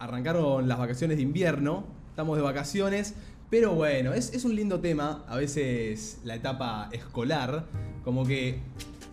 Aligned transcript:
arrancaron 0.00 0.66
las 0.66 0.78
vacaciones 0.78 1.18
de 1.18 1.22
invierno, 1.22 1.84
estamos 2.08 2.36
de 2.36 2.42
vacaciones, 2.42 3.14
pero 3.50 3.74
bueno, 3.74 4.14
es, 4.14 4.44
un 4.44 4.56
lindo 4.56 4.80
tema, 4.80 5.24
a 5.28 5.36
veces 5.36 6.18
la 6.24 6.34
etapa 6.34 6.88
escolar, 6.90 7.66
como 8.02 8.24
que 8.24 8.58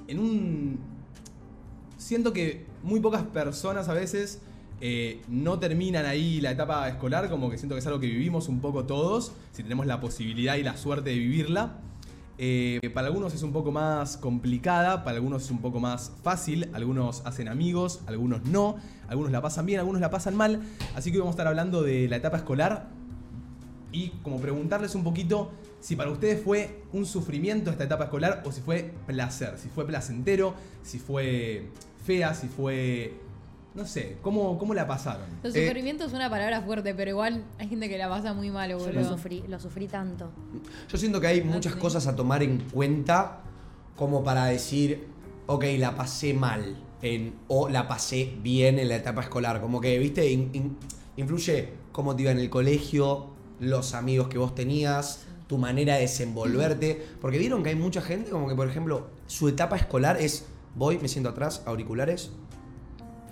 en 0.07 0.19
un... 0.19 0.79
Siento 1.97 2.31
que 2.31 2.65
muy 2.83 2.99
pocas 2.99 3.23
personas 3.23 3.89
a 3.89 3.93
veces 3.93 4.39
eh, 4.79 5.21
no 5.27 5.59
terminan 5.59 6.05
ahí 6.05 6.39
la 6.39 6.51
etapa 6.51 6.87
escolar, 6.87 7.29
como 7.29 7.49
que 7.49 7.57
siento 7.57 7.75
que 7.75 7.79
es 7.79 7.87
algo 7.87 7.99
que 7.99 8.07
vivimos 8.07 8.47
un 8.47 8.61
poco 8.61 8.85
todos, 8.85 9.33
si 9.51 9.63
tenemos 9.63 9.87
la 9.87 9.99
posibilidad 9.99 10.55
y 10.55 10.63
la 10.63 10.77
suerte 10.77 11.09
de 11.09 11.17
vivirla. 11.17 11.81
Eh, 12.39 12.91
para 12.93 13.07
algunos 13.07 13.33
es 13.33 13.41
un 13.41 13.51
poco 13.51 13.71
más 13.71 14.17
complicada, 14.17 15.03
para 15.03 15.17
algunos 15.17 15.45
es 15.45 15.51
un 15.51 15.59
poco 15.59 15.79
más 15.79 16.11
fácil, 16.21 16.69
algunos 16.73 17.25
hacen 17.25 17.47
amigos, 17.47 18.01
algunos 18.05 18.43
no, 18.45 18.77
algunos 19.07 19.31
la 19.31 19.41
pasan 19.41 19.65
bien, 19.65 19.79
algunos 19.79 20.01
la 20.01 20.11
pasan 20.11 20.35
mal, 20.35 20.61
así 20.95 21.11
que 21.11 21.17
hoy 21.17 21.21
vamos 21.21 21.33
a 21.33 21.37
estar 21.37 21.47
hablando 21.47 21.81
de 21.81 22.07
la 22.07 22.17
etapa 22.17 22.37
escolar 22.37 22.89
y 23.91 24.09
como 24.21 24.39
preguntarles 24.39 24.93
un 24.93 25.03
poquito 25.03 25.51
si 25.79 25.95
para 25.95 26.11
ustedes 26.11 26.43
fue 26.43 26.83
un 26.93 27.07
sufrimiento 27.07 27.71
esta 27.71 27.85
etapa 27.85 28.05
escolar 28.05 28.43
o 28.45 28.51
si 28.51 28.61
fue 28.61 28.93
placer, 29.07 29.57
si 29.57 29.69
fue 29.69 29.87
placentero, 29.87 30.53
si 30.83 30.99
fue 30.99 31.69
fea, 32.05 32.35
si 32.35 32.47
fue 32.47 33.15
no 33.77 33.85
sé, 33.85 34.17
¿cómo, 34.23 34.57
cómo 34.57 34.73
la 34.73 34.87
pasaron? 34.87 35.27
Los 35.43 35.53
Eh, 35.55 35.67
sufrimiento 35.67 36.03
es 36.05 36.13
una 36.13 36.29
palabra 36.31 36.61
fuerte, 36.63 36.95
pero 36.95 37.11
igual 37.11 37.43
hay 37.59 37.67
gente 37.69 37.87
que 37.87 37.97
la 37.99 38.09
pasa 38.09 38.33
muy 38.33 38.49
mal, 38.49 38.71
Yo 38.71 38.79
boludo. 38.79 39.01
lo 39.01 39.07
sufrí, 39.07 39.43
lo 39.47 39.59
sufrí 39.59 39.87
tanto. 39.87 40.31
Yo 40.89 40.97
siento 40.97 41.21
que 41.21 41.27
hay 41.27 41.43
muchas 41.43 41.73
sí. 41.73 41.79
cosas 41.79 42.07
a 42.07 42.15
tomar 42.15 42.41
en 42.41 42.59
cuenta 42.71 43.41
como 43.95 44.23
para 44.23 44.45
decir, 44.45 45.07
ok, 45.45 45.63
la 45.77 45.95
pasé 45.95 46.33
mal 46.33 46.75
en, 47.03 47.35
o 47.47 47.69
la 47.69 47.87
pasé 47.87 48.33
bien 48.41 48.79
en 48.79 48.89
la 48.89 48.95
etapa 48.95 49.21
escolar. 49.21 49.61
Como 49.61 49.79
que, 49.79 49.99
viste, 49.99 50.27
In- 50.31 50.49
in- 50.53 50.77
influye 51.15 51.69
cómo 51.91 52.15
te 52.15 52.23
iba 52.23 52.31
en 52.31 52.39
el 52.39 52.49
colegio, 52.49 53.27
los 53.59 53.93
amigos 53.93 54.27
que 54.27 54.39
vos 54.39 54.55
tenías, 54.55 55.25
tu 55.47 55.59
manera 55.59 55.95
de 55.95 56.01
desenvolverte. 56.01 57.05
Porque 57.21 57.37
vieron 57.37 57.61
que 57.61 57.69
hay 57.69 57.75
mucha 57.75 58.01
gente 58.01 58.31
como 58.31 58.47
que, 58.47 58.55
por 58.55 58.67
ejemplo, 58.67 59.07
su 59.27 59.47
etapa 59.47 59.75
escolar 59.77 60.17
es, 60.19 60.47
voy, 60.73 60.97
me 60.97 61.07
siento 61.07 61.29
atrás, 61.29 61.61
auriculares, 61.67 62.31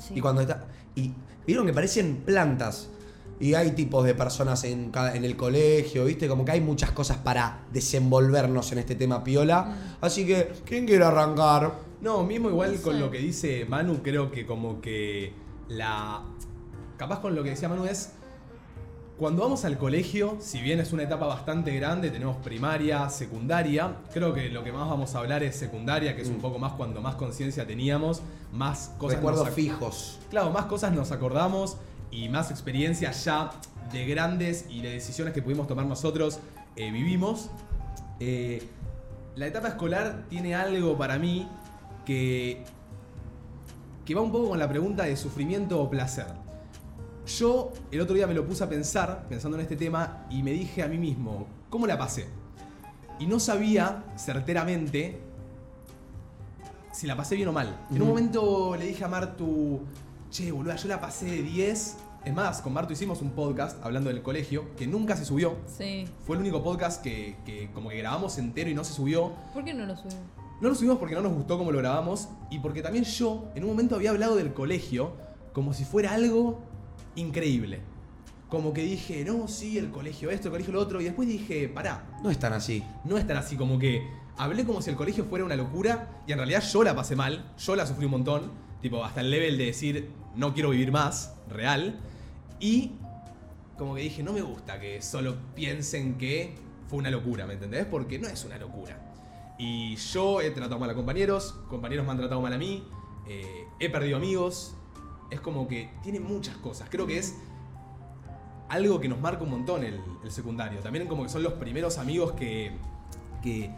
Sí. 0.08 0.14
y 0.16 0.22
cuando 0.22 0.42
está. 0.42 0.66
Y 0.96 1.12
vieron 1.46 1.66
que 1.66 1.74
parecen 1.74 2.18
plantas. 2.26 2.90
Y 3.38 3.54
hay 3.54 3.72
tipos 3.72 4.06
de 4.06 4.16
personas 4.16 4.64
en, 4.64 4.92
cada- 4.92 5.14
en 5.16 5.26
el 5.26 5.36
colegio, 5.36 6.06
¿viste? 6.06 6.28
Como 6.30 6.46
que 6.46 6.52
hay 6.54 6.62
muchas 6.62 6.92
cosas 6.92 7.18
para 7.18 7.66
desenvolvernos 7.74 8.72
en 8.72 8.78
este 8.78 8.96
tema 8.96 9.24
piola. 9.26 9.98
Así 10.00 10.26
que, 10.26 10.54
¿quién 10.66 10.86
quiere 10.86 11.04
arrancar? 11.04 11.74
No, 12.02 12.24
mismo 12.24 12.50
igual 12.50 12.76
No 12.76 12.82
con 12.82 12.94
sé. 12.94 13.00
lo 13.00 13.12
que 13.12 13.18
dice 13.18 13.66
Manu, 13.66 14.02
creo 14.02 14.32
que 14.32 14.46
como 14.46 14.80
que 14.80 15.34
la... 15.68 16.24
Capaz 16.98 17.20
con 17.20 17.36
lo 17.36 17.44
que 17.44 17.50
decía 17.50 17.68
Manu 17.68 17.84
es... 17.86 18.14
Cuando 19.18 19.44
vamos 19.44 19.64
al 19.64 19.78
colegio, 19.78 20.36
si 20.42 20.60
bien 20.60 20.82
es 20.82 20.92
una 20.92 21.04
etapa 21.04 21.26
bastante 21.26 21.74
grande, 21.74 22.12
tenemos 22.12 22.36
primaria, 22.38 23.10
secundaria, 23.10 23.96
creo 24.12 24.34
que 24.34 24.50
lo 24.50 24.62
que 24.62 24.74
más 24.74 24.90
vamos 24.90 25.16
a 25.16 25.20
hablar 25.20 25.42
es 25.42 25.56
secundaria, 25.56 26.18
que 26.18 26.24
es 26.24 26.28
un 26.28 26.38
Mm. 26.38 26.42
poco 26.42 26.60
más 26.60 26.74
cuando 26.74 27.00
más 27.02 27.16
conciencia 27.16 27.66
teníamos, 27.66 28.22
más 28.52 28.92
cosas 28.98 29.18
Recuerdos 29.20 29.50
fijos. 29.52 30.20
Claro, 30.30 30.50
más 30.52 30.66
cosas 30.66 30.92
nos 30.92 31.14
acordamos 31.14 31.78
y 32.12 32.28
más 32.28 32.52
experiencias 32.52 33.24
ya 33.24 33.52
de 33.94 34.06
grandes 34.06 34.66
y 34.70 34.82
de 34.82 34.90
decisiones 34.90 35.34
que 35.34 35.42
pudimos 35.42 35.66
tomar 35.68 35.86
nosotros 35.86 36.40
eh, 36.76 36.92
vivimos. 36.92 37.50
Eh, 38.20 38.68
la 39.38 39.48
etapa 39.48 39.70
escolar 39.70 40.26
tiene 40.30 40.56
algo 40.56 40.98
para 40.98 41.18
mí 41.18 41.48
que, 42.06 42.66
que 44.04 44.14
va 44.14 44.20
un 44.22 44.32
poco 44.34 44.50
con 44.50 44.60
la 44.60 44.68
pregunta 44.68 45.04
de 45.04 45.16
sufrimiento 45.16 45.82
o 45.82 45.90
placer. 45.90 46.26
Yo 47.26 47.74
el 47.92 48.02
otro 48.02 48.16
día 48.16 48.28
me 48.28 48.34
lo 48.34 48.46
puse 48.46 48.64
a 48.64 48.70
pensar, 48.70 49.26
pensando 49.28 49.58
en 49.58 49.64
este 49.64 49.76
tema, 49.76 50.28
y 50.30 50.44
me 50.44 50.52
dije 50.52 50.84
a 50.84 50.88
mí 50.88 50.98
mismo, 50.98 51.48
¿cómo 51.70 51.88
la 51.88 51.98
pasé? 51.98 52.28
Y 53.20 53.26
no 53.26 53.40
sabía 53.40 54.04
certeramente 54.16 55.20
si 56.92 57.08
la 57.08 57.18
pasé 57.18 57.36
bien 57.36 57.48
o 57.48 57.52
mal. 57.52 57.88
En 57.92 58.02
un 58.02 58.10
momento 58.10 58.76
le 58.78 58.86
dije 58.86 59.04
a 59.04 59.08
Martu, 59.08 59.82
che, 60.30 60.52
boluda, 60.52 60.76
yo 60.76 60.88
la 60.88 61.02
pasé 61.02 61.26
de 61.26 61.42
10. 61.42 61.98
Es 62.26 62.34
más, 62.34 62.62
con 62.62 62.74
Martu 62.74 62.94
hicimos 62.94 63.22
un 63.22 63.32
podcast 63.32 63.84
hablando 63.84 64.10
del 64.10 64.22
colegio, 64.22 64.76
que 64.76 64.86
nunca 64.86 65.16
se 65.16 65.26
subió. 65.26 65.56
Sí. 65.66 66.08
Fue 66.26 66.36
el 66.36 66.42
único 66.42 66.64
podcast 66.64 67.02
que, 67.02 67.38
que 67.46 67.72
como 67.74 67.90
que 67.90 67.98
grabamos 67.98 68.38
entero 68.38 68.70
y 68.70 68.76
no 68.76 68.84
se 68.84 68.94
subió. 68.94 69.32
¿Por 69.54 69.64
qué 69.64 69.74
no 69.74 69.86
lo 69.86 69.96
subimos? 69.96 70.24
No 70.62 70.70
lo 70.70 70.76
subimos 70.76 71.00
porque 71.00 71.16
no 71.16 71.22
nos 71.22 71.34
gustó 71.34 71.58
como 71.58 71.72
lo 71.72 71.80
grabamos 71.80 72.30
y 72.50 72.60
porque 72.60 72.82
también 72.82 73.04
yo 73.04 73.50
en 73.56 73.64
un 73.64 73.72
momento 73.72 73.96
había 73.96 74.12
hablado 74.12 74.36
del 74.36 74.54
colegio 74.54 75.14
como 75.54 75.74
si 75.74 75.86
fuera 75.86 76.14
algo 76.14 76.62
increíble. 77.16 77.80
Como 78.50 78.74
que 78.74 78.84
dije, 78.84 79.26
no, 79.26 79.48
sí, 79.48 79.78
el 79.78 79.90
colegio 79.92 80.30
esto, 80.30 80.48
el 80.48 80.52
colegio 80.52 80.74
lo 80.74 80.80
otro, 80.80 81.02
y 81.02 81.06
después 81.06 81.28
dije, 81.28 81.68
pará, 81.68 82.18
No 82.24 82.30
es 82.30 82.40
tan 82.40 82.54
así. 82.54 82.84
no 83.04 83.18
es 83.18 83.26
tan 83.26 83.38
así, 83.38 83.56
como 83.56 83.80
que 83.80 84.08
hablé 84.38 84.66
como 84.66 84.82
si 84.82 84.90
el 84.90 84.96
colegio 84.96 85.26
fuera 85.26 85.46
una 85.46 85.56
locura 85.56 86.22
y 86.28 86.32
en 86.32 86.38
realidad 86.38 86.64
yo 86.64 86.84
la 86.84 86.96
pasé 86.96 87.16
mal, 87.16 87.54
yo 87.58 87.76
la 87.76 87.86
sufrí 87.88 88.06
un 88.06 88.12
montón, 88.12 88.52
tipo 88.82 89.04
hasta 89.04 89.22
el 89.22 89.32
level 89.32 89.58
de 89.58 89.66
decir 89.66 90.12
no 90.36 90.54
quiero 90.54 90.70
vivir 90.70 90.92
más, 90.92 91.36
real, 91.50 92.00
y 92.60 92.92
como 93.78 93.96
que 93.96 94.02
dije 94.02 94.24
no 94.24 94.34
me 94.34 94.42
gusta 94.42 94.80
que 94.80 95.02
solo 95.02 95.36
piensen 95.56 96.18
que 96.18 96.56
fue 96.88 97.00
una 97.00 97.10
locura, 97.10 97.48
¿me 97.48 97.54
entendés? 97.54 97.86
Porque 97.86 98.20
no 98.20 98.28
es 98.28 98.46
una 98.46 98.58
locura. 98.58 99.02
Y 99.58 99.96
yo 99.96 100.42
he 100.42 100.52
tratado 100.52 100.80
mal 100.80 100.90
a 100.90 100.94
compañeros, 100.94 101.56
compañeros 101.70 102.06
me 102.06 102.12
han 102.12 102.18
tratado 102.18 102.42
mal 102.42 102.54
a 102.54 102.58
mí, 102.58 102.84
eh, 103.28 103.66
he 103.80 103.90
perdido 103.90 104.18
amigos, 104.18 104.76
es 105.36 105.42
como 105.42 105.68
que 105.68 105.90
tiene 106.04 106.20
muchas 106.20 106.56
cosas, 106.58 106.88
creo 106.90 107.06
que 107.08 107.18
es 107.20 107.36
algo 108.70 109.00
que 109.00 109.08
nos 109.08 109.20
marca 109.20 109.44
un 109.44 109.52
montón 109.52 109.84
el, 109.84 110.02
el 110.24 110.32
secundario. 110.32 110.80
También 110.80 111.08
como 111.08 111.24
que 111.24 111.30
son 111.30 111.44
los 111.44 111.54
primeros 111.54 111.98
amigos 111.98 112.32
que, 112.34 112.72
que, 113.44 113.70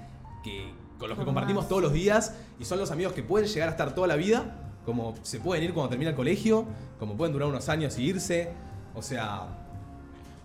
que- 0.44 0.72
con 0.98 1.10
los 1.10 1.18
que 1.20 1.26
compartimos 1.26 1.68
todos 1.68 1.82
los 1.84 1.94
días 1.94 2.34
y 2.60 2.66
son 2.66 2.80
los 2.80 2.90
amigos 2.90 3.14
que 3.14 3.22
pueden 3.22 3.48
llegar 3.48 3.68
a 3.68 3.72
estar 3.72 3.94
toda 3.94 4.08
la 4.08 4.16
vida, 4.16 4.72
como 4.86 5.14
se 5.22 5.40
pueden 5.40 5.64
ir 5.64 5.74
cuando 5.74 5.90
termina 5.90 6.10
el 6.12 6.16
colegio, 6.16 6.66
como 6.98 7.16
pueden 7.16 7.34
durar 7.34 7.50
unos 7.50 7.70
años 7.70 7.98
y 8.00 8.04
irse. 8.06 8.52
O 8.96 9.02
sea, 9.02 9.64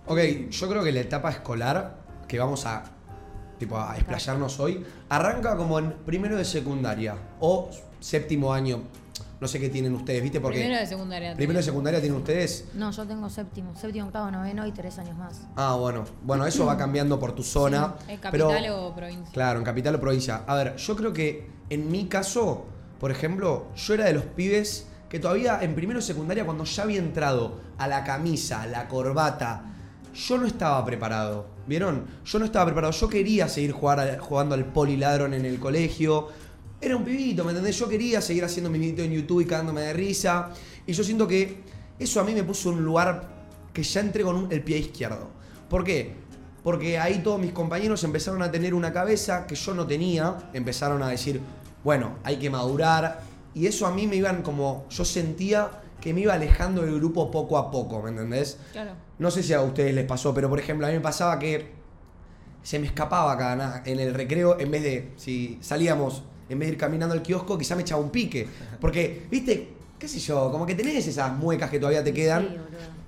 Ok, 0.04 0.18
yo 0.50 0.68
creo 0.68 0.82
que 0.82 0.90
la 0.92 1.00
etapa 1.00 1.30
escolar 1.30 2.00
que 2.26 2.36
vamos 2.38 2.66
a, 2.66 2.82
tipo, 3.60 3.78
a 3.78 3.94
explayarnos 3.96 4.58
hoy 4.58 4.84
arranca 5.08 5.56
como 5.56 5.78
en 5.78 5.92
primero 6.04 6.36
de 6.36 6.44
secundaria 6.44 7.14
o 7.38 7.70
séptimo 8.00 8.52
año. 8.52 8.80
No 9.42 9.48
sé 9.48 9.58
qué 9.58 9.68
tienen 9.68 9.92
ustedes, 9.92 10.22
¿viste? 10.22 10.40
Porque 10.40 10.60
Primero 10.60 10.78
de 10.78 10.86
secundaria. 10.86 11.34
primero 11.34 11.56
de 11.58 11.64
secundaria 11.64 12.00
tienen 12.00 12.16
ustedes. 12.16 12.66
No, 12.74 12.92
yo 12.92 13.04
tengo 13.04 13.28
séptimo, 13.28 13.74
séptimo, 13.74 14.06
octavo, 14.06 14.30
noveno 14.30 14.64
y 14.68 14.70
tres 14.70 15.00
años 15.00 15.16
más. 15.18 15.40
Ah, 15.56 15.74
bueno. 15.74 16.04
Bueno, 16.22 16.46
eso 16.46 16.64
va 16.64 16.78
cambiando 16.78 17.18
por 17.18 17.34
tu 17.34 17.42
zona. 17.42 17.96
¿En 18.06 18.20
pero- 18.30 18.50
capital 18.50 18.70
o 18.72 18.94
provincia? 18.94 19.32
Claro, 19.32 19.58
en 19.58 19.64
capital 19.64 19.96
o 19.96 20.00
provincia. 20.00 20.44
A 20.46 20.54
ver, 20.54 20.76
yo 20.76 20.94
creo 20.94 21.12
que 21.12 21.50
en 21.70 21.90
mi 21.90 22.04
caso, 22.06 22.66
por 23.00 23.10
ejemplo, 23.10 23.66
yo 23.74 23.94
era 23.94 24.04
de 24.04 24.12
los 24.12 24.22
pibes 24.26 24.86
que 25.08 25.18
todavía 25.18 25.58
en 25.60 25.74
primero 25.74 25.98
de 25.98 26.06
secundaria, 26.06 26.44
cuando 26.44 26.62
ya 26.62 26.84
había 26.84 27.00
entrado 27.00 27.58
a 27.78 27.88
la 27.88 28.04
camisa, 28.04 28.62
a 28.62 28.68
la 28.68 28.86
corbata, 28.86 29.64
yo 30.14 30.38
no 30.38 30.46
estaba 30.46 30.84
preparado. 30.84 31.46
¿Vieron? 31.66 32.06
Yo 32.24 32.38
no 32.38 32.44
estaba 32.44 32.66
preparado. 32.66 32.92
Yo 32.92 33.08
quería 33.08 33.48
seguir 33.48 33.72
jugar 33.72 34.18
jugando 34.18 34.54
al 34.54 34.66
poliladron 34.66 35.34
en 35.34 35.44
el 35.46 35.58
colegio. 35.58 36.28
Era 36.82 36.96
un 36.96 37.04
pibito, 37.04 37.44
¿me 37.44 37.50
entendés? 37.52 37.78
Yo 37.78 37.88
quería 37.88 38.20
seguir 38.20 38.44
haciendo 38.44 38.68
mis 38.68 38.80
videos 38.80 39.06
en 39.08 39.14
YouTube 39.14 39.40
y 39.40 39.44
cagándome 39.46 39.82
de 39.82 39.92
risa. 39.92 40.50
Y 40.84 40.92
yo 40.92 41.04
siento 41.04 41.28
que 41.28 41.60
eso 41.98 42.20
a 42.20 42.24
mí 42.24 42.34
me 42.34 42.42
puso 42.42 42.70
en 42.72 42.78
un 42.78 42.84
lugar 42.84 43.28
que 43.72 43.84
ya 43.84 44.00
entré 44.00 44.24
con 44.24 44.34
un- 44.36 44.52
el 44.52 44.62
pie 44.62 44.78
izquierdo. 44.78 45.28
¿Por 45.68 45.84
qué? 45.84 46.12
Porque 46.64 46.98
ahí 46.98 47.20
todos 47.22 47.40
mis 47.40 47.52
compañeros 47.52 48.02
empezaron 48.02 48.42
a 48.42 48.50
tener 48.50 48.74
una 48.74 48.92
cabeza 48.92 49.46
que 49.46 49.54
yo 49.54 49.74
no 49.74 49.86
tenía. 49.86 50.50
Empezaron 50.52 51.02
a 51.04 51.08
decir, 51.08 51.40
bueno, 51.84 52.16
hay 52.24 52.36
que 52.38 52.50
madurar. 52.50 53.20
Y 53.54 53.66
eso 53.66 53.86
a 53.86 53.92
mí 53.92 54.06
me 54.08 54.16
iban 54.16 54.42
como. 54.42 54.86
Yo 54.90 55.04
sentía 55.04 55.70
que 56.00 56.12
me 56.12 56.22
iba 56.22 56.34
alejando 56.34 56.82
del 56.82 56.96
grupo 56.96 57.30
poco 57.30 57.58
a 57.58 57.70
poco, 57.70 58.02
¿me 58.02 58.10
entendés? 58.10 58.58
Claro. 58.72 58.90
No 59.20 59.30
sé 59.30 59.44
si 59.44 59.52
a 59.52 59.62
ustedes 59.62 59.94
les 59.94 60.04
pasó, 60.04 60.34
pero 60.34 60.48
por 60.48 60.58
ejemplo, 60.58 60.84
a 60.86 60.90
mí 60.90 60.96
me 60.96 61.00
pasaba 61.00 61.38
que 61.38 61.70
se 62.64 62.80
me 62.80 62.86
escapaba 62.88 63.38
cada 63.38 63.54
na- 63.56 63.82
en 63.86 64.00
el 64.00 64.12
recreo, 64.14 64.58
en 64.58 64.70
vez 64.70 64.82
de, 64.82 65.12
si 65.16 65.58
salíamos, 65.60 66.24
en 66.52 66.58
vez 66.58 66.68
de 66.68 66.72
ir 66.74 66.78
caminando 66.78 67.14
al 67.14 67.22
kiosco, 67.22 67.58
quizá 67.58 67.74
me 67.76 67.82
echaba 67.82 68.00
un 68.00 68.10
pique. 68.10 68.46
Porque, 68.80 69.26
viste, 69.30 69.68
qué 69.98 70.08
sé 70.08 70.18
yo, 70.18 70.50
como 70.50 70.66
que 70.66 70.74
tenés 70.74 71.06
esas 71.06 71.36
muecas 71.36 71.70
que 71.70 71.78
todavía 71.78 72.02
te 72.02 72.12
quedan. 72.12 72.48
Sí, 72.48 72.56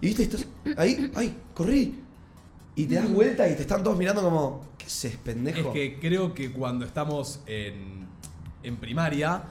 y 0.00 0.06
viste, 0.06 0.22
estás 0.24 0.46
ahí, 0.76 1.10
ay, 1.14 1.36
corrí. 1.54 2.00
Y 2.76 2.86
te 2.86 2.96
das 2.96 3.10
vuelta 3.10 3.48
y 3.48 3.54
te 3.54 3.62
están 3.62 3.82
todos 3.82 3.96
mirando 3.96 4.22
como, 4.22 4.66
¿qué 4.76 4.86
haces, 4.86 5.16
pendejo? 5.16 5.68
es 5.68 5.74
que 5.74 5.98
creo 6.00 6.34
que 6.34 6.52
cuando 6.52 6.84
estamos 6.84 7.40
en, 7.46 8.06
en 8.62 8.76
primaria, 8.76 9.42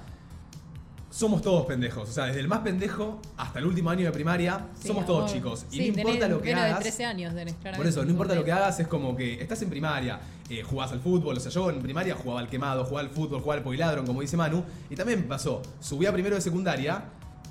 somos 1.13 1.43
todos 1.43 1.67
pendejos. 1.67 2.09
O 2.09 2.11
sea, 2.11 2.25
desde 2.25 2.39
el 2.39 2.47
más 2.47 2.59
pendejo 2.61 3.19
hasta 3.37 3.59
el 3.59 3.65
último 3.67 3.91
año 3.91 4.03
de 4.05 4.11
primaria, 4.11 4.65
Sí, 4.79 4.87
somos 4.87 5.05
todos 5.05 5.25
obvio. 5.25 5.33
chicos. 5.35 5.65
Y 5.69 5.75
Sí, 5.75 5.79
no 5.81 5.85
importa 5.99 6.11
tenés 6.11 6.29
lo 6.31 6.41
que 6.41 6.53
hagas. 6.55 6.77
de 6.77 6.81
13 6.81 7.05
años 7.05 7.35
tenés. 7.35 7.53
Por 7.75 7.85
eso, 7.85 8.03
no 8.03 8.09
importa 8.09 8.33
lo 8.33 8.43
que 8.43 8.51
hagas, 8.51 8.79
es 8.79 8.87
como 8.87 9.15
que 9.15 9.39
estás 9.39 9.61
en 9.61 9.69
primaria, 9.69 10.19
eh, 10.49 10.63
jugás 10.63 10.91
al 10.91 10.99
fútbol, 11.01 11.37
o 11.37 11.39
sea, 11.39 11.51
yo 11.51 11.69
en 11.69 11.81
primaria 11.83 12.15
jugaba 12.15 12.39
al 12.39 12.49
quemado, 12.49 12.83
jugaba 12.83 13.07
al 13.07 13.13
fútbol, 13.13 13.41
jugaba 13.41 13.59
al 13.59 13.63
poiladron, 13.63 14.07
como 14.07 14.21
dice 14.21 14.37
Manu, 14.37 14.63
y 14.89 14.95
también 14.95 15.27
pasó, 15.27 15.61
subí 15.79 16.07
a 16.07 16.11
primero 16.13 16.35
de 16.35 16.41
secundaria 16.41 17.05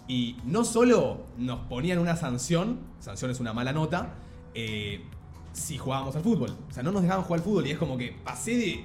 Y 0.08 0.36
no 0.44 0.64
solo 0.64 1.26
nos 1.38 1.60
ponían 1.68 1.98
una 2.00 2.16
sanción, 2.16 2.80
sanción 2.98 3.30
es 3.30 3.38
una 3.38 3.52
mala 3.52 3.72
nota, 3.72 4.14
eh, 4.54 5.00
si 5.52 5.78
jugábamos 5.78 6.16
al 6.16 6.22
fútbol. 6.22 6.50
O 6.68 6.72
sea, 6.72 6.82
no 6.82 6.90
nos 6.90 7.02
dejaban 7.02 7.22
jugar 7.24 7.38
al 7.40 7.44
fútbol 7.44 7.66
y 7.68 7.70
es 7.70 7.78
como 7.78 7.96
que 7.96 8.10
pasé 8.24 8.56
de 8.56 8.84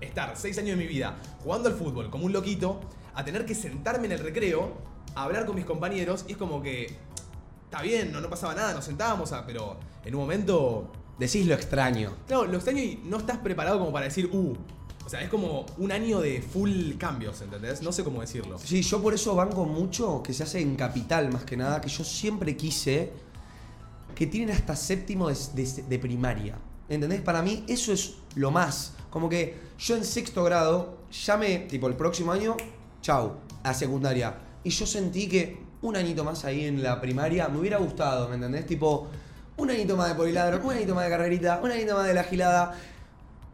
estar 0.00 0.36
seis 0.36 0.56
años 0.58 0.70
de 0.78 0.84
mi 0.84 0.86
vida 0.86 1.16
jugando 1.42 1.68
al 1.68 1.74
fútbol 1.74 2.10
como 2.10 2.24
un 2.26 2.32
loquito 2.32 2.80
a 3.14 3.24
tener 3.24 3.44
que 3.44 3.54
sentarme 3.54 4.06
en 4.06 4.12
el 4.12 4.18
recreo 4.20 4.72
a 5.14 5.24
hablar 5.24 5.46
con 5.46 5.56
mis 5.56 5.64
compañeros 5.64 6.24
y 6.28 6.32
es 6.32 6.38
como 6.38 6.62
que 6.62 6.86
está 7.64 7.82
bien, 7.82 8.12
no, 8.12 8.20
no 8.20 8.28
pasaba 8.30 8.54
nada, 8.54 8.72
nos 8.74 8.84
sentábamos, 8.84 9.32
a, 9.32 9.46
pero 9.46 9.76
en 10.04 10.14
un 10.14 10.20
momento 10.22 10.90
Decís 11.20 11.44
lo 11.46 11.52
extraño. 11.54 12.12
Claro, 12.26 12.46
lo 12.46 12.56
extraño 12.56 12.82
y 12.82 12.98
no 13.04 13.18
estás 13.18 13.36
preparado 13.36 13.78
como 13.78 13.92
para 13.92 14.06
decir, 14.06 14.30
uh. 14.32 14.56
O 15.04 15.08
sea, 15.10 15.20
es 15.20 15.28
como 15.28 15.66
un 15.76 15.92
año 15.92 16.18
de 16.20 16.40
full 16.40 16.92
cambios, 16.96 17.42
¿entendés? 17.42 17.82
No 17.82 17.92
sé 17.92 18.02
cómo 18.04 18.22
decirlo. 18.22 18.58
Sí, 18.58 18.80
yo 18.80 19.02
por 19.02 19.12
eso 19.12 19.34
banco 19.34 19.66
mucho 19.66 20.22
que 20.22 20.32
se 20.32 20.44
hace 20.44 20.60
en 20.62 20.76
capital 20.76 21.30
más 21.30 21.44
que 21.44 21.58
nada, 21.58 21.82
que 21.82 21.90
yo 21.90 22.04
siempre 22.04 22.56
quise 22.56 23.12
que 24.14 24.26
tienen 24.26 24.56
hasta 24.56 24.74
séptimo 24.74 25.28
de, 25.28 25.36
de- 25.52 25.82
de 25.82 25.98
primaria. 25.98 26.56
¿Entendés? 26.90 27.20
Para 27.22 27.40
mí 27.40 27.64
eso 27.68 27.92
es 27.92 28.16
lo 28.34 28.50
más. 28.50 28.92
Como 29.10 29.28
que 29.28 29.56
yo 29.78 29.96
en 29.96 30.04
sexto 30.04 30.42
grado 30.44 30.98
ya 31.24 31.36
me, 31.36 31.60
tipo 31.60 31.86
el 31.86 31.94
próximo 31.94 32.32
año, 32.32 32.56
chau, 33.00 33.36
a 33.62 33.72
secundaria. 33.72 34.34
Y 34.64 34.70
yo 34.70 34.84
sentí 34.86 35.28
que 35.28 35.58
un 35.82 35.96
añito 35.96 36.24
más 36.24 36.44
ahí 36.44 36.66
en 36.66 36.82
la 36.82 37.00
primaria 37.00 37.48
me 37.48 37.58
hubiera 37.60 37.78
gustado, 37.78 38.28
¿me 38.28 38.34
entendés? 38.34 38.66
Tipo, 38.66 39.06
un 39.56 39.70
añito 39.70 39.96
más 39.96 40.08
de 40.08 40.14
poliladro, 40.16 40.60
un 40.62 40.72
añito 40.74 40.94
más 40.94 41.04
de 41.04 41.10
carrerita, 41.10 41.60
un 41.62 41.70
añito 41.70 41.94
más 41.94 42.06
de 42.06 42.14
la 42.14 42.24
gilada. 42.24 42.74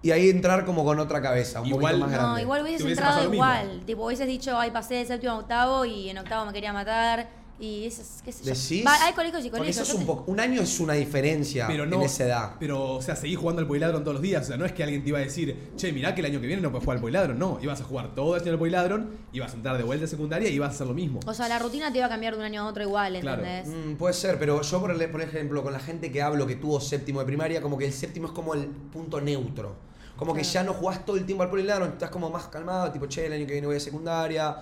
Y 0.03 0.11
ahí 0.12 0.29
entrar 0.31 0.65
como 0.65 0.85
con 0.85 0.99
otra 0.99 1.21
cabeza, 1.21 1.61
un 1.61 1.67
Igual- 1.69 1.81
poquito 1.94 1.99
más 2.06 2.11
grande. 2.11 2.31
No, 2.33 2.38
igual 2.41 2.62
hubieses 2.62 2.83
hubiese 2.85 3.00
entrado 3.03 3.33
igual. 3.35 3.83
Tipo, 3.87 4.06
hubieses 4.06 4.27
dicho, 4.27 4.59
ay, 4.59 4.71
pasé 4.71 4.94
de 4.94 5.06
séptimo 5.06 5.33
a 5.33 5.38
octavo 5.38 5.85
y 5.85 6.09
en 6.11 6.19
octavo 6.19 6.47
me 6.47 6.53
quería 6.53 6.73
matar. 6.73 7.29
Y 7.58 7.87
eso 7.87 8.03
es, 8.03 8.20
qué 8.23 8.32
sé 8.32 8.44
yo. 8.44 8.53
¿Decís? 8.53 8.85
Va, 8.87 9.03
hay 9.03 9.14
colegios 9.14 9.41
y 9.43 9.49
Porque 9.49 9.61
colegios. 9.61 9.76
eso 9.76 9.82
es 9.85 9.88
yo 9.88 9.94
un, 9.97 10.00
te- 10.03 10.06
poco, 10.06 10.31
un 10.31 10.41
año 10.41 10.61
es 10.61 10.79
una 10.79 10.93
diferencia 10.93 11.67
Pero 11.67 11.87
no. 11.87 11.97
en 11.97 12.03
esa 12.03 12.25
edad. 12.25 12.53
Pero, 12.61 12.94
o 12.97 13.03
sea, 13.03 13.17
seguís 13.17 13.38
jugando 13.38 13.61
al 13.62 13.67
Poliladron 13.67 14.03
todos 14.03 14.14
los 14.17 14.23
días. 14.23 14.44
O 14.44 14.47
sea, 14.49 14.56
no 14.58 14.67
es 14.67 14.73
que 14.73 14.82
alguien 14.82 15.03
te 15.03 15.08
iba 15.08 15.19
a 15.19 15.23
decir, 15.23 15.70
che, 15.76 15.91
mirá 15.93 16.14
que 16.14 16.20
el 16.20 16.26
año 16.26 16.41
que 16.41 16.47
viene 16.47 16.61
no 16.61 16.70
puedes 16.70 16.85
jugar 16.85 16.97
al 16.99 17.00
Poliladron. 17.00 17.38
No, 17.38 17.58
ibas 17.62 17.81
a 17.81 17.85
jugar 17.85 18.14
todo 18.14 18.37
el 18.37 18.43
año 18.43 18.53
al 18.53 18.58
Poliladron, 18.58 19.11
ibas 19.32 19.53
a 19.53 19.56
entrar 19.56 19.79
de 19.79 19.85
vuelta 19.85 20.05
a 20.05 20.08
secundaria 20.08 20.50
y 20.50 20.55
ibas 20.55 20.70
a 20.70 20.75
hacer 20.75 20.87
lo 20.87 20.93
mismo. 20.94 21.20
O 21.26 21.32
sea, 21.32 21.49
la 21.49 21.58
rutina 21.58 21.91
te 21.91 21.97
iba 21.99 22.06
a 22.06 22.11
cambiar 22.11 22.35
de 22.35 22.41
un 22.41 22.44
año 22.44 22.61
a 22.62 22.67
otro 22.67 22.82
igual, 22.82 23.19
Claro. 23.20 23.43
¿entendés? 23.43 23.75
Mm, 23.87 23.97
puede 23.97 24.12
ser, 24.12 24.38
pero 24.38 24.61
yo 24.61 24.81
por, 24.81 24.91
el- 24.91 25.11
por 25.11 25.23
ejemplo, 25.23 25.62
con 25.62 25.73
la 25.73 25.81
gente 25.81 26.12
que 26.12 26.20
hablo 26.20 26.47
que 26.47 26.56
tuvo 26.56 26.79
séptimo 26.81 27.20
de 27.20 27.26
primaria, 27.26 27.62
como 27.62 27.79
que 27.79 27.87
el 27.87 27.93
séptimo 27.94 28.26
es 28.26 28.32
como 28.32 28.52
el 28.55 28.67
punto 28.67 29.20
neutro. 29.20 29.76
Como 30.17 30.35
que 30.35 30.43
ya 30.43 30.62
no 30.62 30.73
jugás 30.75 31.05
todo 31.06 31.17
el 31.17 31.25
tiempo 31.25 31.43
al 31.43 31.50
poliladro, 31.50 31.87
estás 31.87 32.11
como 32.11 32.29
más 32.31 32.49
calmado, 32.49 32.91
tipo, 32.93 33.06
che, 33.06 33.26
el 33.26 33.32
año 33.32 33.47
que 33.47 33.52
viene 33.52 33.67
voy 33.67 33.76
a 33.76 33.81
secundaria, 33.81 34.56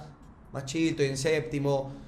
más 0.52 0.64
chill, 0.64 0.90
estoy 0.90 1.06
en 1.06 1.16
séptimo. 1.16 2.03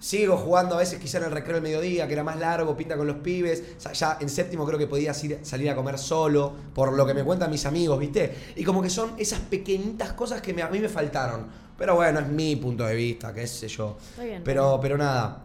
Sigo 0.00 0.36
jugando 0.36 0.76
a 0.76 0.78
veces 0.78 1.00
quizá 1.00 1.18
en 1.18 1.24
el 1.24 1.30
recreo 1.32 1.54
del 1.54 1.62
mediodía, 1.62 2.06
que 2.06 2.12
era 2.12 2.22
más 2.22 2.38
largo, 2.38 2.76
pinta 2.76 2.96
con 2.96 3.06
los 3.06 3.16
pibes. 3.16 3.62
O 3.76 3.80
sea, 3.80 3.92
ya 3.92 4.18
en 4.20 4.28
séptimo 4.28 4.64
creo 4.64 4.78
que 4.78 4.86
podías 4.86 5.22
ir, 5.24 5.40
salir 5.42 5.68
a 5.70 5.74
comer 5.74 5.98
solo, 5.98 6.52
por 6.74 6.92
lo 6.92 7.04
que 7.04 7.14
me 7.14 7.24
cuentan 7.24 7.50
mis 7.50 7.66
amigos, 7.66 7.98
¿viste? 7.98 8.52
Y 8.56 8.62
como 8.64 8.80
que 8.80 8.90
son 8.90 9.12
esas 9.18 9.40
pequeñitas 9.40 10.12
cosas 10.12 10.40
que 10.40 10.54
me- 10.54 10.62
a 10.62 10.68
mí 10.68 10.78
me 10.78 10.88
faltaron. 10.88 11.46
Pero 11.76 11.96
bueno, 11.96 12.20
es 12.20 12.28
mi 12.28 12.54
punto 12.56 12.84
de 12.86 12.94
vista, 12.94 13.32
qué 13.34 13.46
sé 13.46 13.66
yo. 13.68 13.96
Está 14.10 14.22
bien, 14.24 14.42
Pero, 14.44 14.78
pero 14.80 14.96
nada, 14.98 15.44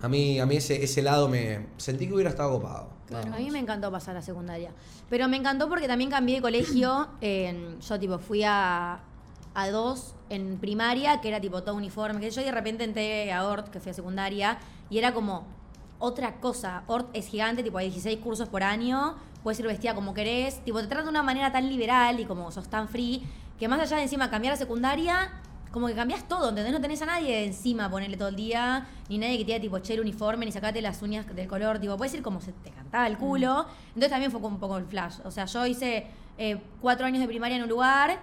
a 0.00 0.08
mí, 0.08 0.38
a 0.40 0.46
mí 0.46 0.56
ese, 0.56 0.82
ese 0.82 1.02
lado 1.02 1.28
me 1.28 1.66
sentí 1.76 2.06
que 2.06 2.14
hubiera 2.14 2.30
estado 2.30 2.52
copado. 2.52 2.88
Claro, 3.06 3.34
a 3.34 3.38
mí 3.38 3.50
me 3.50 3.58
encantó 3.58 3.90
pasar 3.90 4.16
a 4.16 4.22
secundaria. 4.22 4.70
Pero 5.08 5.26
me 5.28 5.36
encantó 5.36 5.68
porque 5.68 5.88
también 5.88 6.10
cambié 6.10 6.36
de 6.36 6.42
colegio. 6.42 7.08
en- 7.20 7.80
yo, 7.80 7.98
tipo, 7.98 8.18
fui 8.18 8.42
a, 8.44 9.00
a 9.54 9.70
dos 9.70 10.14
en 10.28 10.58
primaria, 10.58 11.20
que 11.20 11.28
era 11.28 11.40
tipo 11.40 11.62
todo 11.62 11.74
uniforme. 11.74 12.20
Que 12.20 12.30
yo 12.30 12.40
y 12.40 12.44
de 12.44 12.52
repente 12.52 12.84
entré 12.84 13.32
a 13.32 13.46
Ort, 13.46 13.68
que 13.68 13.80
fui 13.80 13.90
a 13.90 13.94
secundaria, 13.94 14.58
y 14.88 14.98
era 14.98 15.12
como 15.12 15.44
otra 15.98 16.40
cosa. 16.40 16.84
Ort 16.86 17.10
es 17.12 17.28
gigante, 17.28 17.62
tipo, 17.62 17.78
hay 17.78 17.90
16 17.90 18.18
cursos 18.20 18.48
por 18.48 18.62
año. 18.62 19.16
Puedes 19.42 19.58
ir 19.60 19.66
vestida 19.66 19.94
como 19.94 20.14
querés. 20.14 20.64
Tipo, 20.64 20.80
te 20.80 20.86
tratan 20.86 21.06
de 21.06 21.10
una 21.10 21.22
manera 21.22 21.52
tan 21.52 21.68
liberal 21.68 22.20
y 22.20 22.24
como 22.24 22.50
sos 22.50 22.68
tan 22.68 22.88
free, 22.88 23.22
que 23.58 23.68
más 23.68 23.80
allá 23.80 23.96
de 23.96 24.04
encima 24.04 24.30
cambiar 24.30 24.54
a 24.54 24.56
secundaria, 24.56 25.32
como 25.70 25.86
que 25.86 25.94
cambias 25.94 26.26
todo, 26.26 26.48
¿entendés? 26.48 26.72
No 26.72 26.80
tenés 26.80 27.00
a 27.02 27.06
nadie 27.06 27.44
encima 27.44 27.88
ponerle 27.88 28.16
todo 28.16 28.28
el 28.28 28.36
día, 28.36 28.88
ni 29.08 29.18
nadie 29.18 29.38
que 29.38 29.44
te 29.44 29.52
diga 29.52 29.60
tipo, 29.60 29.78
che, 29.78 29.94
el 29.94 30.00
uniforme, 30.00 30.44
ni 30.44 30.52
sacate 30.52 30.82
las 30.82 31.00
uñas 31.02 31.26
del 31.34 31.46
color, 31.46 31.78
tipo, 31.78 31.96
puedes 31.96 32.12
ir 32.14 32.22
como 32.22 32.40
se 32.40 32.52
te 32.52 32.70
cantaba 32.70 33.06
el 33.06 33.18
culo. 33.18 33.66
Entonces 33.88 34.10
también 34.10 34.30
fue 34.30 34.40
como 34.40 34.54
un 34.54 34.60
poco 34.60 34.76
el 34.78 34.86
flash. 34.86 35.18
O 35.24 35.30
sea, 35.30 35.44
yo 35.44 35.66
hice 35.66 36.06
eh, 36.38 36.60
cuatro 36.80 37.06
años 37.06 37.20
de 37.20 37.28
primaria 37.28 37.56
en 37.56 37.62
un 37.62 37.68
lugar 37.68 38.18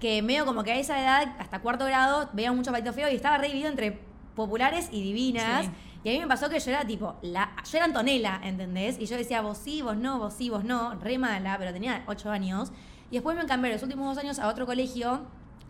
que 0.00 0.22
medio 0.22 0.44
como 0.44 0.64
que 0.64 0.72
a 0.72 0.76
esa 0.76 1.00
edad, 1.00 1.36
hasta 1.38 1.60
cuarto 1.60 1.86
grado, 1.86 2.28
veía 2.32 2.52
mucho 2.52 2.72
patito 2.72 2.92
feo 2.92 3.08
y 3.10 3.14
estaba 3.14 3.38
re 3.38 3.46
dividido 3.48 3.70
entre 3.70 4.00
populares 4.34 4.88
y 4.92 5.02
divinas. 5.02 5.66
Sí. 5.66 5.70
Y 6.04 6.10
a 6.10 6.12
mí 6.12 6.20
me 6.20 6.26
pasó 6.26 6.50
que 6.50 6.60
yo 6.60 6.70
era 6.70 6.86
tipo, 6.86 7.16
la, 7.22 7.52
yo 7.64 7.78
era 7.78 7.86
Antonella, 7.86 8.38
¿entendés? 8.44 8.98
Y 8.98 9.06
yo 9.06 9.16
decía, 9.16 9.40
vos 9.40 9.56
sí, 9.56 9.80
vos 9.80 9.96
no, 9.96 10.18
vos 10.18 10.34
sí, 10.34 10.50
vos 10.50 10.62
no, 10.62 10.94
re 10.96 11.16
mala, 11.16 11.56
pero 11.58 11.72
tenía 11.72 12.04
ocho 12.06 12.30
años. 12.30 12.72
Y 13.10 13.14
después 13.14 13.36
me 13.36 13.46
cambié 13.46 13.72
los 13.72 13.82
últimos 13.82 14.14
dos 14.14 14.22
años 14.22 14.38
a 14.38 14.48
otro 14.48 14.66
colegio, 14.66 15.22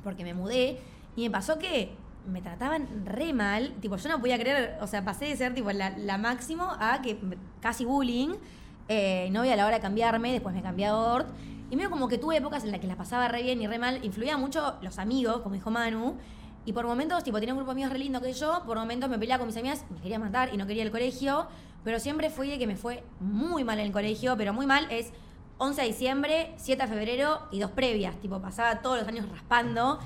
porque 0.02 0.24
me 0.24 0.34
mudé, 0.34 0.80
y 1.14 1.22
me 1.22 1.30
pasó 1.30 1.58
que 1.58 1.94
me 2.26 2.42
trataban 2.42 3.04
re 3.04 3.32
mal, 3.32 3.74
tipo, 3.80 3.96
yo 3.96 4.08
no 4.08 4.18
podía 4.18 4.38
creer, 4.38 4.78
o 4.80 4.86
sea, 4.88 5.04
pasé 5.04 5.26
de 5.26 5.36
ser 5.36 5.54
tipo 5.54 5.70
la, 5.70 5.90
la 5.90 6.18
máximo 6.18 6.68
a 6.80 7.00
que 7.00 7.18
casi 7.60 7.84
bullying, 7.84 8.34
eh, 8.88 9.28
no 9.30 9.40
había 9.40 9.56
la 9.56 9.66
hora 9.66 9.76
de 9.76 9.82
cambiarme, 9.82 10.32
después 10.32 10.54
me 10.54 10.62
cambié 10.62 10.86
a 10.86 10.96
Ort, 10.96 11.28
y 11.70 11.76
medio 11.76 11.90
como 11.90 12.08
que 12.08 12.18
tuve 12.18 12.36
épocas 12.36 12.64
en 12.64 12.70
las 12.70 12.80
que 12.80 12.86
la 12.86 12.96
pasaba 12.96 13.28
re 13.28 13.42
bien 13.42 13.60
y 13.60 13.66
re 13.66 13.78
mal, 13.78 14.04
influía 14.04 14.36
mucho 14.36 14.76
los 14.82 14.98
amigos, 14.98 15.40
como 15.42 15.54
dijo 15.54 15.70
Manu, 15.70 16.16
y 16.66 16.72
por 16.72 16.86
momentos, 16.86 17.22
tipo, 17.24 17.38
tenía 17.40 17.52
un 17.54 17.58
grupo 17.58 17.72
de 17.72 17.76
amigos 17.82 17.92
re 17.92 17.98
lindo 17.98 18.20
que 18.20 18.32
yo, 18.32 18.62
por 18.66 18.78
momentos 18.78 19.10
me 19.10 19.18
peleaba 19.18 19.38
con 19.40 19.48
mis 19.48 19.56
amigas, 19.56 19.84
me 19.90 20.00
quería 20.00 20.18
matar 20.18 20.52
y 20.52 20.56
no 20.56 20.66
quería 20.66 20.82
el 20.82 20.90
colegio, 20.90 21.46
pero 21.82 22.00
siempre 22.00 22.30
fui 22.30 22.48
de 22.48 22.58
que 22.58 22.66
me 22.66 22.76
fue 22.76 23.04
muy 23.20 23.64
mal 23.64 23.78
en 23.78 23.86
el 23.86 23.92
colegio, 23.92 24.36
pero 24.36 24.52
muy 24.54 24.66
mal 24.66 24.86
es 24.90 25.12
11 25.58 25.82
de 25.82 25.86
diciembre, 25.88 26.54
7 26.56 26.82
de 26.82 26.88
febrero 26.88 27.40
y 27.50 27.60
dos 27.60 27.70
previas, 27.70 28.16
tipo, 28.20 28.40
pasaba 28.40 28.80
todos 28.80 28.98
los 28.98 29.06
años 29.08 29.28
raspando. 29.28 29.98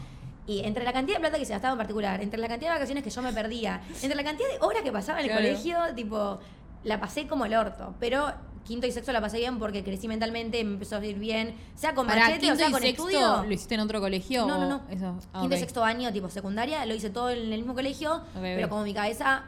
Y 0.47 0.61
entre 0.65 0.83
la 0.83 0.93
cantidad 0.95 1.19
de 1.19 1.21
plata 1.21 1.39
que 1.39 1.45
se 1.45 1.53
gastaba 1.53 1.73
en 1.73 1.79
particular, 1.79 2.23
entre 2.23 2.41
la 2.41 2.49
cantidad 2.49 2.71
de 2.71 2.77
vacaciones 2.77 3.05
que 3.05 3.11
yo 3.11 3.21
me 3.23 3.33
perdía, 3.35 3.83
entre 4.03 4.15
la 4.17 4.25
cantidad 4.25 4.49
de 4.49 4.59
horas 4.65 4.83
que 4.83 4.91
pasaba 4.91 5.21
en 5.21 5.27
el 5.27 5.31
Claro. 5.31 5.47
colegio, 5.47 5.79
tipo, 5.95 6.39
la 6.85 6.99
pasé 6.99 7.27
como 7.27 7.45
el 7.45 7.55
orto. 7.55 7.95
Pero 8.01 8.33
quinto 8.69 8.87
y 8.87 8.93
sexto 8.93 9.13
la 9.13 9.21
pasé 9.23 9.39
bien 9.39 9.59
porque 9.59 9.83
crecí 9.83 10.07
mentalmente, 10.09 10.63
me 10.63 10.75
empezó 10.75 10.97
a 10.97 11.05
ir 11.05 11.19
bien, 11.19 11.55
sea 11.75 11.95
con 11.95 12.07
Para 12.07 12.21
machete 12.27 12.53
o 12.53 12.55
sea 12.55 12.69
y 12.69 12.73
con 12.73 12.83
sexto, 12.83 13.09
estudio. 13.09 13.43
¿lo 13.45 13.53
hiciste 13.53 13.75
en 13.75 13.81
otro 13.81 13.99
colegio? 14.01 14.47
No, 14.47 14.59
no, 14.59 14.69
no. 14.69 14.83
Eso, 14.91 15.15
ah, 15.33 15.41
Quinto 15.41 15.57
y 15.57 15.59
sexto 15.59 15.83
año, 15.83 16.13
tipo 16.13 16.29
secundaria, 16.29 16.85
lo 16.85 16.95
hice 16.95 17.09
todo 17.09 17.31
en 17.31 17.51
el 17.53 17.59
mismo 17.59 17.75
colegio, 17.75 18.21
pero 18.41 18.69
como 18.69 18.83
mi 18.85 18.93
cabeza... 18.95 19.43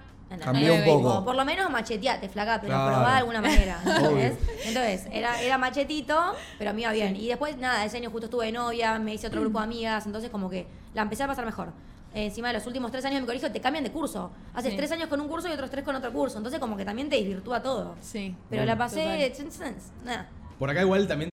Cambió 0.45 0.75
un 0.75 0.85
poco. 0.85 1.09
Como, 1.09 1.25
por 1.25 1.35
lo 1.35 1.45
menos 1.45 1.69
macheteate, 1.73 2.29
flaca, 2.29 2.61
pero 2.61 2.73
Claro. 2.73 2.95
probá 2.95 3.11
de 3.11 3.19
alguna 3.19 3.41
manera. 3.41 3.81
¿entendés? 3.85 4.39
Entonces, 4.65 5.07
era, 5.11 5.43
era 5.43 5.59
machetito, 5.59 6.17
pero 6.57 6.73
me 6.73 6.83
iba 6.83 6.93
bien. 6.93 7.17
Y 7.17 7.27
después, 7.27 7.57
nada, 7.59 7.85
ese 7.85 7.97
año 7.97 8.11
justo 8.11 8.27
estuve 8.27 8.47
de 8.47 8.53
novia, 8.53 8.97
me 9.01 9.13
hice 9.13 9.27
otro 9.27 9.41
grupo 9.43 9.59
de 9.59 9.65
amigas, 9.65 10.07
entonces 10.07 10.31
como 10.31 10.49
que 10.49 10.69
la 10.95 11.03
empecé 11.03 11.25
a 11.25 11.27
pasar 11.27 11.45
mejor. 11.45 11.73
Eh, 12.15 12.25
encima 12.27 12.49
de 12.49 12.55
los 12.55 12.67
últimos 12.67 12.91
tres 12.91 13.05
años 13.05 13.17
de 13.17 13.21
mi 13.23 13.27
colegio 13.27 13.53
te 13.53 13.61
cambian 13.61 13.85
de 13.85 13.93
curso. 13.93 14.31
Haces 14.55 14.73
Sí. 14.73 14.77
tres 14.77 14.91
años 14.93 15.09
con 15.09 15.21
un 15.21 15.29
curso 15.29 15.49
y 15.49 15.53
otros 15.53 15.71
tres 15.71 15.85
con 15.85 15.95
otro 15.95 16.13
curso. 16.13 16.39
Entonces 16.39 16.59
como 16.61 16.77
que 16.77 16.85
también 16.85 17.09
te 17.09 17.17
desvirtúa 17.17 17.63
todo. 17.63 17.97
Sí. 18.01 18.35
Pero 18.49 18.65
la 18.65 18.77
pasé... 18.77 19.33
Nada. 20.05 20.29
Por 20.59 20.69
acá 20.71 20.83
igual 20.83 21.07
también 21.07 21.31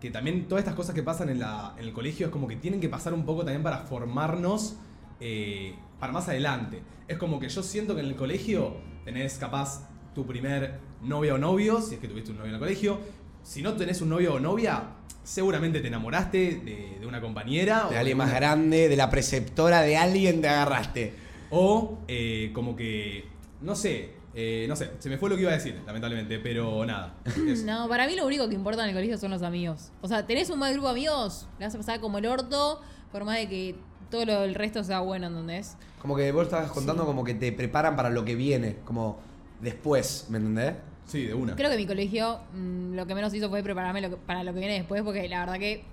que 0.00 0.10
también 0.10 0.46
todas 0.48 0.60
estas 0.62 0.74
cosas 0.74 0.94
que 0.94 1.02
pasan 1.02 1.30
en, 1.30 1.38
la- 1.38 1.74
en 1.78 1.84
el 1.84 1.92
colegio 1.94 2.26
es 2.26 2.32
como 2.32 2.46
que 2.46 2.56
tienen 2.56 2.78
que 2.80 2.90
pasar 2.90 3.14
un 3.14 3.24
poco 3.24 3.40
también 3.44 3.62
para 3.62 3.78
formarnos 3.78 4.76
eh, 5.20 5.74
para 5.98 6.12
más 6.12 6.28
adelante. 6.28 6.82
Es 7.08 7.16
como 7.16 7.40
que 7.40 7.48
yo 7.48 7.62
siento 7.62 7.94
que 7.94 8.02
en 8.02 8.08
el 8.08 8.16
colegio 8.16 8.76
tenés 9.04 9.38
capaz 9.38 9.88
tu 10.14 10.26
primer 10.26 10.78
novia 11.02 11.34
o 11.34 11.38
novio, 11.38 11.80
si 11.80 11.94
es 11.94 12.00
que 12.00 12.08
tuviste 12.08 12.32
un 12.32 12.36
novio 12.38 12.50
en 12.50 12.54
el 12.56 12.60
colegio. 12.60 12.98
Si 13.42 13.62
no 13.62 13.72
tenés 13.74 14.00
un 14.02 14.10
novio 14.10 14.34
o 14.34 14.40
novia, 14.40 14.82
seguramente 15.24 15.80
te 15.80 15.88
enamoraste 15.88 16.60
de, 16.64 16.98
de 17.00 17.06
una 17.06 17.20
compañera. 17.20 17.88
De 17.90 17.96
o 17.96 17.98
alguien 17.98 18.16
una- 18.16 18.26
más 18.26 18.34
grande, 18.34 18.88
de 18.88 18.96
la 18.96 19.10
preceptora 19.10 19.80
de 19.82 19.96
alguien 19.96 20.40
te 20.40 20.48
agarraste. 20.48 21.14
O 21.50 21.98
eh, 22.08 22.50
como 22.54 22.76
que, 22.76 23.24
no 23.60 23.74
sé, 23.74 24.10
eh, 24.34 24.66
no 24.68 24.76
sé, 24.76 24.90
se 24.98 25.08
me 25.08 25.18
fue 25.18 25.28
lo 25.30 25.36
que 25.36 25.42
iba 25.42 25.50
a 25.50 25.54
decir, 25.54 25.80
lamentablemente, 25.86 26.38
pero 26.40 26.84
nada. 26.84 27.14
Eso. 27.48 27.64
No, 27.66 27.88
para 27.88 28.06
mí 28.06 28.14
lo 28.16 28.26
único 28.26 28.48
que 28.48 28.54
importa 28.54 28.82
en 28.82 28.88
el 28.90 28.94
colegio 28.94 29.16
son 29.18 29.30
los 29.30 29.42
amigos. 29.42 29.90
O 30.00 30.08
sea, 30.08 30.26
tenés 30.26 30.50
un 30.50 30.58
mal 30.58 30.72
grupo 30.72 30.86
de 30.88 30.92
amigos, 30.92 31.46
le 31.58 31.66
vas 31.66 31.74
a 31.74 31.78
pasar 31.78 32.00
como 32.00 32.18
el 32.18 32.26
orto, 32.26 32.80
por 33.12 33.24
más 33.24 33.36
de 33.38 33.48
que 33.48 33.76
todo 34.10 34.24
lo, 34.26 34.44
el 34.44 34.54
resto 34.54 34.82
sea 34.84 35.00
bueno, 35.00 35.26
¿entendés? 35.28 35.76
Como 36.00 36.16
que 36.16 36.30
vos 36.32 36.44
estabas 36.44 36.70
contando 36.70 37.06
como 37.06 37.24
que 37.24 37.34
te 37.34 37.50
preparan 37.52 37.96
para 37.96 38.10
lo 38.10 38.24
que 38.24 38.34
viene, 38.34 38.76
como 38.84 39.18
después, 39.60 40.26
¿me 40.28 40.38
entendés? 40.38 40.74
Sí, 41.06 41.26
de 41.26 41.34
una. 41.34 41.54
Creo 41.54 41.70
que 41.70 41.76
mi 41.76 41.86
colegio 41.86 42.40
mm, 42.54 42.94
lo 42.94 43.06
que 43.06 43.14
menos 43.14 43.32
hizo 43.34 43.48
fue 43.50 43.62
prepararme 43.62 44.00
lo 44.00 44.10
que- 44.10 44.16
para 44.16 44.42
lo 44.42 44.52
que 44.54 44.58
viene 44.60 44.74
después, 44.74 45.02
porque 45.02 45.28
la 45.28 45.40
verdad 45.40 45.58
que 45.58 45.84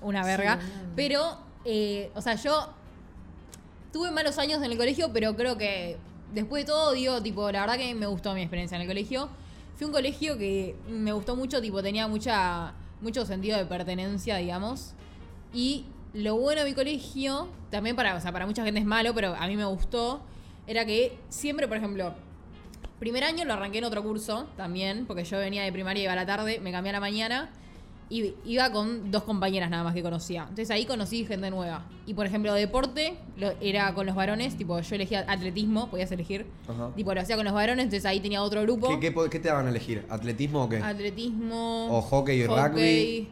una 0.00 0.24
verga. 0.24 0.58
Sí. 0.60 0.68
Pero, 0.96 1.38
eh, 1.64 2.10
o 2.14 2.20
sea, 2.20 2.34
yo 2.34 2.68
tuve 3.92 4.10
malos 4.10 4.38
años 4.38 4.62
en 4.62 4.70
el 4.70 4.76
colegio, 4.76 5.10
pero 5.12 5.36
creo 5.36 5.56
que 5.56 5.96
después 6.34 6.64
de 6.64 6.72
todo, 6.72 6.92
digo, 6.92 7.22
tipo, 7.22 7.50
la 7.50 7.60
verdad 7.60 7.76
que 7.76 7.94
me 7.94 8.06
gustó 8.06 8.34
mi 8.34 8.40
experiencia 8.42 8.76
en 8.76 8.82
el 8.82 8.88
colegio. 8.88 9.28
Fui 9.76 9.84
a 9.84 9.86
un 9.88 9.92
colegio 9.92 10.38
que 10.38 10.76
me 10.88 11.12
gustó 11.12 11.36
mucho, 11.36 11.60
tipo, 11.60 11.82
tenía 11.82 12.06
mucha, 12.08 12.72
mucho 13.00 13.24
sentido 13.26 13.58
de 13.58 13.64
pertenencia, 13.66 14.36
digamos. 14.36 14.92
Y 15.52 15.86
lo 16.14 16.36
bueno 16.36 16.62
de 16.62 16.68
mi 16.70 16.74
colegio, 16.74 17.48
también 17.70 17.96
para, 17.96 18.14
o 18.16 18.20
sea, 18.20 18.32
para 18.32 18.46
mucha 18.46 18.64
gente 18.64 18.80
es 18.80 18.86
malo, 18.86 19.14
pero 19.14 19.34
a 19.34 19.46
mí 19.46 19.56
me 19.56 19.64
gustó, 19.64 20.22
era 20.66 20.84
que 20.84 21.18
siempre, 21.28 21.66
por 21.68 21.76
ejemplo, 21.76 22.14
primer 23.02 23.24
año 23.24 23.44
lo 23.44 23.54
arranqué 23.54 23.78
en 23.78 23.84
otro 23.84 24.00
curso 24.04 24.46
también, 24.56 25.06
porque 25.06 25.24
yo 25.24 25.36
venía 25.38 25.64
de 25.64 25.72
primaria, 25.72 26.04
iba 26.04 26.12
a 26.12 26.16
la 26.16 26.24
tarde, 26.24 26.60
me 26.60 26.70
cambié 26.70 26.90
a 26.90 26.92
la 26.92 27.00
mañana. 27.00 27.50
Y 28.10 28.34
iba 28.44 28.70
con 28.70 29.10
dos 29.10 29.22
compañeras 29.22 29.70
nada 29.70 29.82
más 29.84 29.94
que 29.94 30.02
conocía. 30.02 30.42
Entonces 30.42 30.70
ahí 30.70 30.84
conocí 30.84 31.24
gente 31.24 31.50
nueva. 31.50 31.86
Y 32.06 32.12
por 32.14 32.26
ejemplo, 32.26 32.52
deporte 32.52 33.16
lo- 33.38 33.54
era 33.60 33.94
con 33.94 34.04
los 34.04 34.14
varones, 34.14 34.54
tipo 34.56 34.78
yo 34.78 34.94
elegía 34.94 35.24
atletismo, 35.26 35.88
podías 35.90 36.12
elegir. 36.12 36.44
Ajá. 36.68 36.90
Tipo 36.94 37.14
lo 37.14 37.20
hacía 37.22 37.36
con 37.36 37.46
los 37.46 37.54
varones, 37.54 37.84
entonces 37.84 38.04
ahí 38.04 38.20
tenía 38.20 38.42
otro 38.42 38.60
grupo. 38.62 38.86
¿Qué, 38.88 39.00
qué, 39.00 39.12
po- 39.12 39.28
qué 39.30 39.38
te 39.40 39.48
daban 39.48 39.66
a 39.66 39.70
elegir? 39.70 40.04
¿Atletismo 40.10 40.64
o 40.64 40.68
qué? 40.68 40.76
Atletismo. 40.76 41.88
O 41.98 42.02
hockey 42.02 42.40
y 42.42 42.46
rugby. 42.46 43.28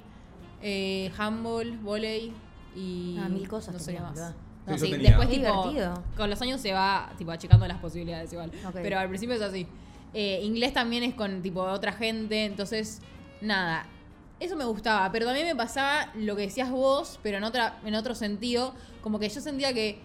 Eh, 0.62 1.10
handball, 1.18 1.76
volei 1.78 2.32
y. 2.74 3.18
Ah, 3.20 3.28
mil 3.28 3.46
cosas 3.48 3.74
No 3.74 3.80
sé 3.80 4.00
más. 4.00 4.34
No, 4.66 4.78
Sí, 4.78 4.90
tenía. 4.90 5.08
después 5.08 5.28
Qué 5.28 5.36
tipo. 5.36 5.48
divertido. 5.48 6.02
Con 6.16 6.30
los 6.30 6.40
años 6.42 6.60
se 6.60 6.72
va 6.72 7.10
tipo 7.18 7.30
achicando 7.32 7.66
las 7.66 7.78
posibilidades 7.78 8.32
igual. 8.32 8.50
Pero 8.74 8.98
al 8.98 9.08
principio 9.08 9.34
es 9.34 9.42
así. 9.42 9.66
Eh, 10.14 10.40
inglés 10.42 10.72
también 10.72 11.02
es 11.02 11.14
con 11.14 11.42
tipo 11.42 11.62
otra 11.62 11.92
gente. 11.92 12.44
Entonces, 12.44 13.00
nada. 13.40 13.86
Eso 14.38 14.56
me 14.56 14.64
gustaba. 14.64 15.10
Pero 15.12 15.26
también 15.26 15.46
me 15.46 15.56
pasaba 15.56 16.10
lo 16.14 16.36
que 16.36 16.42
decías 16.42 16.70
vos, 16.70 17.18
pero 17.22 17.38
en 17.38 17.44
otra, 17.44 17.78
en 17.84 17.94
otro 17.94 18.14
sentido. 18.14 18.74
Como 19.02 19.18
que 19.18 19.28
yo 19.28 19.40
sentía 19.40 19.72
que 19.72 19.98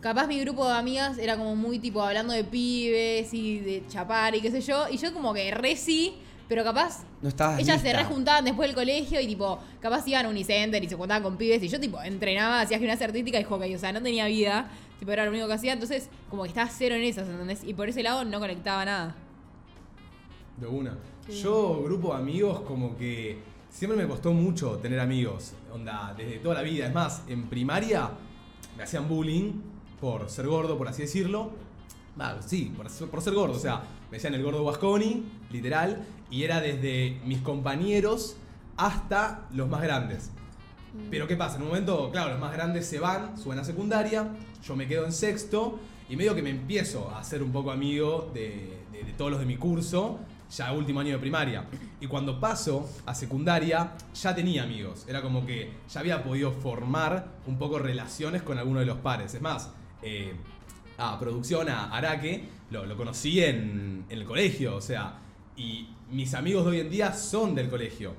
capaz 0.00 0.26
mi 0.26 0.38
grupo 0.40 0.66
de 0.66 0.74
amigas 0.74 1.18
era 1.18 1.36
como 1.36 1.56
muy 1.56 1.78
tipo 1.78 2.02
hablando 2.02 2.32
de 2.32 2.44
pibes 2.44 3.34
y 3.34 3.58
de 3.60 3.84
chapar 3.88 4.34
y 4.34 4.40
qué 4.40 4.50
sé 4.50 4.60
yo. 4.60 4.88
Y 4.90 4.96
yo 4.98 5.12
como 5.12 5.32
que 5.34 5.50
re 5.52 5.76
sí, 5.76 6.14
pero 6.48 6.64
capaz 6.64 7.04
No 7.20 7.28
estabas 7.28 7.58
ellas 7.60 7.80
se 7.82 7.92
rejuntaban 7.92 8.44
después 8.44 8.68
del 8.68 8.74
colegio 8.74 9.20
y 9.20 9.26
tipo, 9.26 9.58
capaz 9.80 10.06
iban 10.08 10.26
a 10.26 10.28
Unicenter 10.30 10.82
y 10.82 10.88
se 10.88 10.96
juntaban 10.96 11.22
con 11.22 11.36
pibes 11.36 11.62
y 11.62 11.68
yo 11.68 11.78
tipo 11.78 12.00
entrenaba, 12.02 12.60
hacía 12.62 12.78
gimnasia 12.78 13.06
artística 13.06 13.38
y 13.38 13.44
hockey, 13.44 13.74
o 13.74 13.78
sea, 13.78 13.92
no 13.92 14.00
tenía 14.02 14.26
vida, 14.26 14.70
tipo 14.98 15.12
era 15.12 15.24
lo 15.24 15.30
único 15.30 15.46
que 15.46 15.52
hacía, 15.52 15.72
entonces 15.74 16.08
como 16.30 16.42
que 16.44 16.48
estaba 16.48 16.68
cero 16.70 16.94
en 16.94 17.02
esas, 17.02 17.28
¿entendés? 17.28 17.62
Y 17.64 17.74
por 17.74 17.88
ese 17.88 18.02
lado 18.02 18.24
no 18.24 18.40
conectaba 18.40 18.84
nada. 18.84 19.14
De 20.56 20.66
una. 20.66 20.96
Yo, 21.30 21.82
grupo 21.84 22.14
de 22.14 22.20
amigos, 22.20 22.60
como 22.62 22.96
que 22.96 23.38
siempre 23.70 23.98
me 24.02 24.08
costó 24.08 24.32
mucho 24.32 24.78
tener 24.78 24.98
amigos. 24.98 25.52
Onda, 25.72 26.14
desde 26.16 26.38
toda 26.38 26.54
la 26.56 26.62
vida. 26.62 26.86
Es 26.86 26.94
más, 26.94 27.22
en 27.28 27.48
primaria 27.48 28.10
me 28.76 28.82
hacían 28.82 29.06
bullying 29.08 29.52
por 30.00 30.28
ser 30.30 30.46
gordo, 30.46 30.76
por 30.78 30.88
así 30.88 31.02
decirlo. 31.02 31.50
Sí, 32.44 32.72
por, 32.76 32.88
ser- 32.90 33.08
por 33.08 33.20
ser 33.22 33.34
gordo. 33.34 33.54
O 33.54 33.58
sea, 33.60 33.82
me 34.10 34.16
decían 34.16 34.34
el 34.34 34.42
gordo 34.42 34.62
Guasconi, 34.62 35.22
literal. 35.52 36.02
Y 36.30 36.42
era 36.44 36.60
desde 36.60 37.20
mis 37.24 37.38
compañeros 37.40 38.36
hasta 38.76 39.46
los 39.52 39.68
más 39.68 39.82
grandes. 39.82 40.30
Pero 41.10 41.26
¿qué 41.28 41.36
pasa? 41.36 41.56
En 41.56 41.62
un 41.62 41.68
momento, 41.68 42.10
claro, 42.10 42.30
los 42.30 42.40
más 42.40 42.52
grandes 42.52 42.86
se 42.86 42.98
van, 42.98 43.36
suben 43.38 43.58
a 43.58 43.64
secundaria, 43.64 44.28
yo 44.64 44.74
me 44.74 44.86
quedo 44.86 45.04
en 45.04 45.12
sexto 45.12 45.78
y 46.08 46.16
medio 46.16 46.34
que 46.34 46.42
me 46.42 46.50
empiezo 46.50 47.10
a 47.10 47.20
hacer 47.20 47.42
un 47.42 47.52
poco 47.52 47.70
amigo 47.70 48.30
de, 48.34 48.78
de- 48.92 49.04
de 49.04 49.12
todos 49.12 49.30
los 49.30 49.38
de 49.40 49.46
mi 49.46 49.56
curso, 49.56 50.18
ya 50.50 50.72
último 50.72 51.00
año 51.00 51.12
de 51.12 51.18
primaria. 51.18 51.66
Y 52.00 52.06
cuando 52.06 52.40
paso 52.40 52.88
a 53.04 53.14
secundaria, 53.14 53.92
ya 54.14 54.34
tenía 54.34 54.62
amigos. 54.64 55.04
Era 55.06 55.20
como 55.22 55.44
que 55.44 55.70
ya 55.92 56.00
había 56.00 56.24
podido 56.24 56.52
formar 56.52 57.28
un 57.46 57.58
poco 57.58 57.78
relaciones 57.78 58.42
con 58.42 58.58
alguno 58.58 58.80
de 58.80 58.86
los 58.86 58.96
pares. 58.98 59.34
Es 59.34 59.42
más, 59.42 59.70
eh, 60.02 60.32
a 60.96 61.18
producción, 61.20 61.68
a 61.68 61.94
Araque, 61.94 62.48
lo, 62.70 62.86
lo 62.86 62.96
conocí 62.96 63.40
en, 63.44 64.04
en 64.08 64.18
el 64.18 64.24
colegio, 64.24 64.74
o 64.76 64.80
sea, 64.80 65.18
y 65.56 65.88
mis 66.10 66.34
amigos 66.34 66.64
de 66.64 66.70
hoy 66.70 66.80
en 66.80 66.90
día 66.90 67.12
son 67.12 67.54
del 67.54 67.68
colegio. 67.68 68.14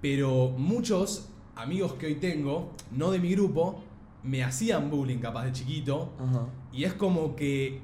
Pero 0.00 0.50
muchos 0.50 1.28
amigos 1.54 1.94
que 1.94 2.06
hoy 2.06 2.14
tengo, 2.16 2.70
no 2.90 3.10
de 3.10 3.18
mi 3.18 3.32
grupo, 3.32 3.82
me 4.22 4.42
hacían 4.42 4.90
bullying 4.90 5.18
capaz 5.18 5.44
de 5.44 5.52
chiquito. 5.52 6.12
Ajá. 6.18 6.46
Y 6.72 6.84
es 6.84 6.94
como 6.94 7.36
que 7.36 7.80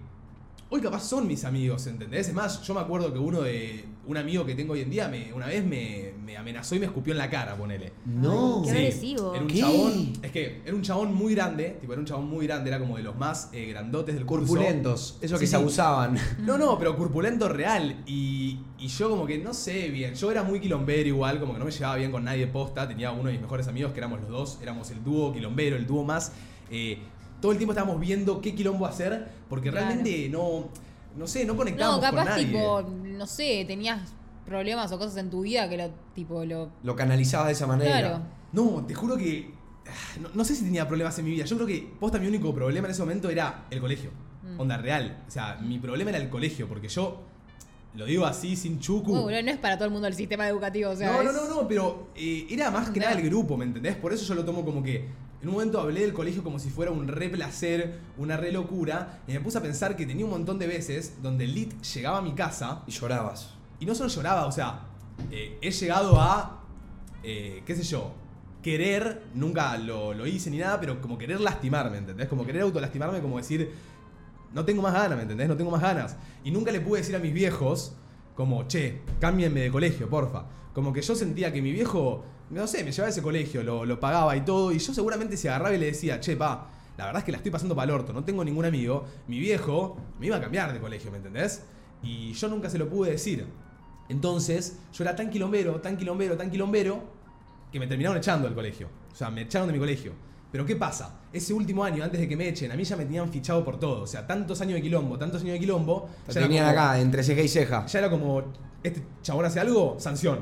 hoy 0.70 0.80
capaz 0.80 1.00
son 1.00 1.26
mis 1.26 1.44
amigos, 1.44 1.86
¿entendés? 1.86 2.28
Es 2.28 2.34
más, 2.34 2.62
yo 2.62 2.74
me 2.74 2.80
acuerdo 2.80 3.12
que 3.12 3.18
uno 3.18 3.42
de. 3.42 3.84
Un 4.08 4.16
amigo 4.16 4.44
que 4.46 4.54
tengo 4.54 4.72
hoy 4.72 4.80
en 4.80 4.88
día 4.90 5.06
me, 5.06 5.32
una 5.34 5.46
vez 5.46 5.62
me, 5.62 6.12
me 6.24 6.34
amenazó 6.36 6.74
y 6.74 6.78
me 6.78 6.86
escupió 6.86 7.12
en 7.12 7.18
la 7.18 7.28
cara, 7.28 7.54
ponele. 7.56 7.92
No. 8.06 8.62
Qué 8.64 8.70
agresivo. 8.70 9.34
Era 9.34 9.42
un 9.42 9.48
¿Qué? 9.48 9.60
chabón. 9.60 10.12
Es 10.22 10.32
que 10.32 10.62
era 10.64 10.74
un 10.74 10.80
chabón 10.82 11.14
muy 11.14 11.34
grande, 11.34 11.76
tipo, 11.78 11.92
era 11.92 12.00
un 12.00 12.06
chabón 12.06 12.26
muy 12.26 12.46
grande, 12.46 12.70
era 12.70 12.78
como 12.80 12.96
de 12.96 13.02
los 13.02 13.16
más 13.18 13.50
eh, 13.52 13.66
grandotes 13.66 14.14
del 14.14 14.24
curso. 14.24 14.46
Corpulentos. 14.46 15.18
Esos 15.20 15.38
que 15.38 15.46
Sí, 15.46 15.50
se 15.50 15.56
abusaban. 15.56 16.16
No, 16.40 16.56
no, 16.56 16.78
pero 16.78 16.96
corpulento 16.96 17.50
real. 17.50 18.02
Y, 18.06 18.58
y 18.78 18.88
yo 18.88 19.10
como 19.10 19.26
que 19.26 19.36
no 19.36 19.52
sé 19.52 19.90
bien. 19.90 20.14
Yo 20.14 20.30
era 20.30 20.42
muy 20.42 20.58
quilombero 20.58 21.06
igual, 21.06 21.38
como 21.38 21.52
que 21.52 21.58
no 21.58 21.66
me 21.66 21.70
llevaba 21.70 21.96
bien 21.96 22.10
con 22.10 22.24
nadie 22.24 22.46
posta. 22.46 22.88
Tenía 22.88 23.12
uno 23.12 23.24
de 23.26 23.32
mis 23.32 23.42
mejores 23.42 23.68
amigos 23.68 23.92
que 23.92 23.98
éramos 23.98 24.20
los 24.22 24.30
dos. 24.30 24.58
Éramos 24.62 24.90
el 24.90 25.04
dúo 25.04 25.34
quilombero, 25.34 25.76
el 25.76 25.86
dúo 25.86 26.02
más. 26.02 26.32
eh, 26.70 26.98
todo 27.42 27.52
el 27.52 27.58
tiempo 27.58 27.72
estábamos 27.72 28.00
viendo 28.00 28.40
qué 28.40 28.54
quilombo 28.54 28.86
hacer. 28.86 29.28
Porque 29.50 29.70
Claro. 29.70 29.86
realmente 29.86 30.28
no. 30.30 30.68
No 31.16 31.26
sé, 31.26 31.44
no 31.44 31.52
No, 31.54 31.58
conectábamos 31.58 32.00
con 32.00 32.10
capaz 32.10 32.24
nadie. 32.24 32.46
tipo, 32.46 32.82
no 32.82 33.26
sé, 33.26 33.64
tenías 33.66 34.00
problemas 34.46 34.90
o 34.92 34.98
cosas 34.98 35.16
en 35.18 35.30
tu 35.30 35.42
vida 35.42 35.68
que 35.68 35.76
lo 35.76 35.90
tipo 36.14 36.44
lo. 36.44 36.70
Lo 36.82 36.96
canalizabas 36.96 37.48
de 37.48 37.52
esa 37.54 37.66
manera. 37.66 37.98
Claro. 37.98 38.20
No, 38.52 38.84
te 38.86 38.94
juro 38.94 39.16
que. 39.16 39.52
ah, 39.86 40.18
No, 40.20 40.28
no 40.34 40.44
sé 40.44 40.54
si 40.54 40.64
tenía 40.64 40.86
problemas 40.86 41.18
en 41.18 41.24
mi 41.24 41.32
vida. 41.32 41.44
Yo 41.44 41.56
creo 41.56 41.66
que 41.66 41.92
posta 41.98 42.18
mi 42.18 42.26
único 42.28 42.54
problema 42.54 42.86
en 42.86 42.92
ese 42.92 43.02
momento 43.02 43.28
era 43.30 43.66
el 43.70 43.80
colegio. 43.80 44.10
Mm. 44.42 44.60
Onda 44.60 44.76
real. 44.76 45.22
O 45.26 45.30
sea, 45.30 45.56
mi 45.56 45.78
problema 45.78 46.10
era 46.10 46.18
el 46.20 46.28
colegio. 46.30 46.68
Porque 46.68 46.88
yo. 46.88 47.24
Lo 47.94 48.04
digo 48.04 48.26
así, 48.26 48.54
sin 48.54 48.78
chucu. 48.78 49.12
Boludo, 49.12 49.42
no 49.42 49.50
es 49.50 49.56
para 49.56 49.76
todo 49.76 49.86
el 49.86 49.90
mundo 49.90 50.06
el 50.06 50.14
sistema 50.14 50.46
educativo, 50.46 50.90
o 50.90 50.96
sea. 50.96 51.10
no, 51.10 51.22
no, 51.22 51.32
no, 51.32 51.48
no, 51.48 51.66
pero 51.66 52.08
eh, 52.14 52.46
era 52.50 52.70
más 52.70 52.90
que 52.90 53.00
No. 53.00 53.06
nada 53.06 53.18
el 53.18 53.26
grupo, 53.28 53.56
¿me 53.56 53.64
entendés? 53.64 53.96
Por 53.96 54.12
eso 54.12 54.24
yo 54.26 54.34
lo 54.34 54.44
tomo 54.44 54.62
como 54.64 54.82
que 54.82 55.08
en 55.40 55.48
un 55.48 55.54
momento 55.54 55.80
hablé 55.80 56.00
del 56.00 56.12
colegio 56.12 56.42
como 56.42 56.58
si 56.58 56.68
fuera 56.68 56.90
un 56.90 57.06
re 57.06 57.28
placer, 57.28 58.00
una 58.16 58.36
re 58.36 58.50
locura, 58.50 59.20
y 59.28 59.32
me 59.32 59.40
puse 59.40 59.58
a 59.58 59.62
pensar 59.62 59.96
que 59.96 60.04
tenía 60.04 60.24
un 60.24 60.32
montón 60.32 60.58
de 60.58 60.66
veces 60.66 61.14
donde 61.22 61.44
el 61.44 61.54
lit 61.54 61.80
llegaba 61.82 62.18
a 62.18 62.22
mi 62.22 62.32
casa 62.34 62.82
Y 62.86 62.90
llorabas. 62.90 63.54
y 63.78 63.86
no 63.86 63.94
solo 63.94 64.08
lloraba, 64.08 64.46
o 64.46 64.52
sea, 64.52 64.80
eh, 65.30 65.58
he 65.60 65.70
llegado 65.70 66.20
a, 66.20 66.64
eh, 67.22 67.62
qué 67.64 67.76
sé 67.76 67.84
yo, 67.84 68.12
querer, 68.62 69.22
nunca 69.34 69.76
lo, 69.78 70.12
lo 70.12 70.26
hice 70.26 70.50
ni 70.50 70.58
nada, 70.58 70.80
pero 70.80 71.00
como 71.00 71.16
querer 71.16 71.40
lastimarme, 71.40 71.98
¿entendés? 71.98 72.28
Como 72.28 72.44
querer 72.44 72.62
autolastimarme, 72.62 73.20
como 73.20 73.36
decir, 73.38 73.72
no 74.52 74.64
tengo 74.64 74.82
más 74.82 74.92
ganas, 74.92 75.16
¿me 75.16 75.22
entendés? 75.22 75.48
No 75.48 75.56
tengo 75.56 75.70
más 75.70 75.82
ganas. 75.82 76.16
Y 76.42 76.50
nunca 76.50 76.72
le 76.72 76.80
pude 76.80 77.00
decir 77.00 77.14
a 77.14 77.20
mis 77.20 77.32
viejos, 77.32 77.92
como, 78.34 78.66
che, 78.66 79.02
cámbienme 79.20 79.60
de 79.60 79.70
colegio, 79.70 80.08
porfa. 80.08 80.46
Como 80.72 80.92
que 80.92 81.02
yo 81.02 81.14
sentía 81.14 81.52
que 81.52 81.62
mi 81.62 81.70
viejo, 81.72 82.24
no 82.50 82.66
sé, 82.66 82.84
me 82.84 82.90
llevaba 82.92 83.06
a 83.08 83.10
ese 83.10 83.22
colegio, 83.22 83.62
lo, 83.62 83.84
lo 83.84 83.98
pagaba 84.00 84.36
y 84.36 84.40
todo, 84.42 84.72
y 84.72 84.78
yo 84.78 84.94
seguramente 84.94 85.36
se 85.36 85.48
agarraba 85.48 85.74
y 85.74 85.78
le 85.78 85.86
decía, 85.86 86.18
che, 86.20 86.36
pa, 86.36 86.68
la 86.96 87.06
verdad 87.06 87.20
es 87.20 87.24
que 87.24 87.32
la 87.32 87.38
estoy 87.38 87.50
pasando 87.52 87.74
para 87.76 87.84
el 87.92 87.98
orto, 88.00 88.12
no 88.12 88.24
tengo 88.24 88.44
ningún 88.44 88.64
amigo, 88.64 89.04
mi 89.26 89.38
viejo 89.38 89.96
me 90.18 90.26
iba 90.26 90.36
a 90.36 90.40
cambiar 90.40 90.72
de 90.72 90.80
colegio, 90.80 91.10
¿me 91.10 91.18
entendés? 91.18 91.62
Y 92.02 92.32
yo 92.32 92.48
nunca 92.48 92.70
se 92.70 92.78
lo 92.78 92.88
pude 92.88 93.10
decir. 93.12 93.46
Entonces, 94.08 94.78
yo 94.92 95.04
era 95.04 95.14
tan 95.14 95.30
quilombero, 95.30 95.80
tan 95.80 95.96
quilombero, 95.96 96.36
tan 96.36 96.50
quilombero, 96.50 97.02
que 97.70 97.78
me 97.78 97.86
terminaron 97.86 98.16
echando 98.16 98.46
del 98.46 98.54
colegio. 98.54 98.88
O 99.12 99.14
sea, 99.14 99.30
me 99.30 99.42
echaron 99.42 99.66
de 99.68 99.74
mi 99.74 99.78
colegio. 99.78 100.12
Pero 100.50 100.64
¿qué 100.64 100.76
pasa? 100.76 101.20
Ese 101.30 101.52
último 101.52 101.84
año, 101.84 102.02
antes 102.02 102.18
de 102.18 102.26
que 102.26 102.34
me 102.34 102.48
echen, 102.48 102.72
a 102.72 102.76
mí 102.76 102.84
ya 102.84 102.96
me 102.96 103.04
tenían 103.04 103.30
fichado 103.30 103.62
por 103.64 103.78
todo. 103.78 104.02
O 104.02 104.06
sea, 104.06 104.26
tantos 104.26 104.60
años 104.62 104.74
de 104.74 104.82
quilombo, 104.82 105.18
tantos 105.18 105.42
años 105.42 105.52
de 105.54 105.60
quilombo. 105.60 106.08
Te 106.26 106.32
tenían 106.32 106.64
como- 106.66 106.80
acá, 106.80 106.98
entre 107.00 107.22
ceja 107.22 107.42
y 107.42 107.48
ceja. 107.48 107.84
Ya 107.84 107.98
era 107.98 108.08
como, 108.08 108.42
este 108.82 109.02
chabón 109.22 109.44
hace 109.44 109.60
algo, 109.60 109.96
sanción. 110.00 110.38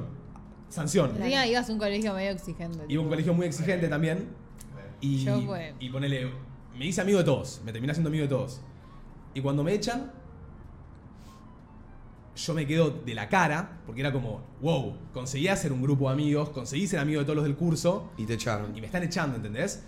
Sanción. 0.68 1.10
Encima 1.16 1.46
ibas 1.46 1.68
a 1.68 1.72
un 1.72 1.78
colegio 1.78 2.12
medio 2.14 2.30
exigente. 2.32 2.84
Iba 2.88 3.00
a 3.00 3.04
un 3.04 3.08
colegio 3.10 3.32
muy 3.34 3.46
exigente 3.46 3.88
también. 3.88 4.28
Y, 5.00 5.24
Yo, 5.24 5.44
pues. 5.46 5.74
y 5.78 5.90
ponele, 5.90 6.30
me 6.78 6.86
hice 6.86 7.00
amigo 7.00 7.18
de 7.18 7.24
todos, 7.24 7.60
me 7.64 7.72
terminé 7.72 7.90
haciendo 7.92 8.08
amigo 8.08 8.22
de 8.24 8.28
todos. 8.28 8.60
Y 9.34 9.40
cuando 9.42 9.62
me 9.62 9.72
echan, 9.74 10.10
yo 12.34 12.54
me 12.54 12.66
quedo 12.66 12.90
de 12.90 13.14
la 13.14 13.28
cara, 13.28 13.80
porque 13.86 14.00
era 14.02 14.12
como, 14.12 14.42
wow, 14.60 14.94
conseguí 15.12 15.48
hacer 15.48 15.72
un 15.72 15.82
grupo 15.82 16.08
de 16.08 16.14
amigos, 16.14 16.50
conseguí 16.50 16.86
ser 16.86 16.98
amigo 17.00 17.20
de 17.20 17.24
todos 17.24 17.36
los 17.36 17.44
del 17.44 17.56
curso, 17.56 18.10
Y 18.18 18.24
te 18.26 18.34
echaron. 18.34 18.76
y 18.76 18.80
me 18.80 18.86
están 18.86 19.02
echando, 19.02 19.36
¿entendés? 19.36 19.82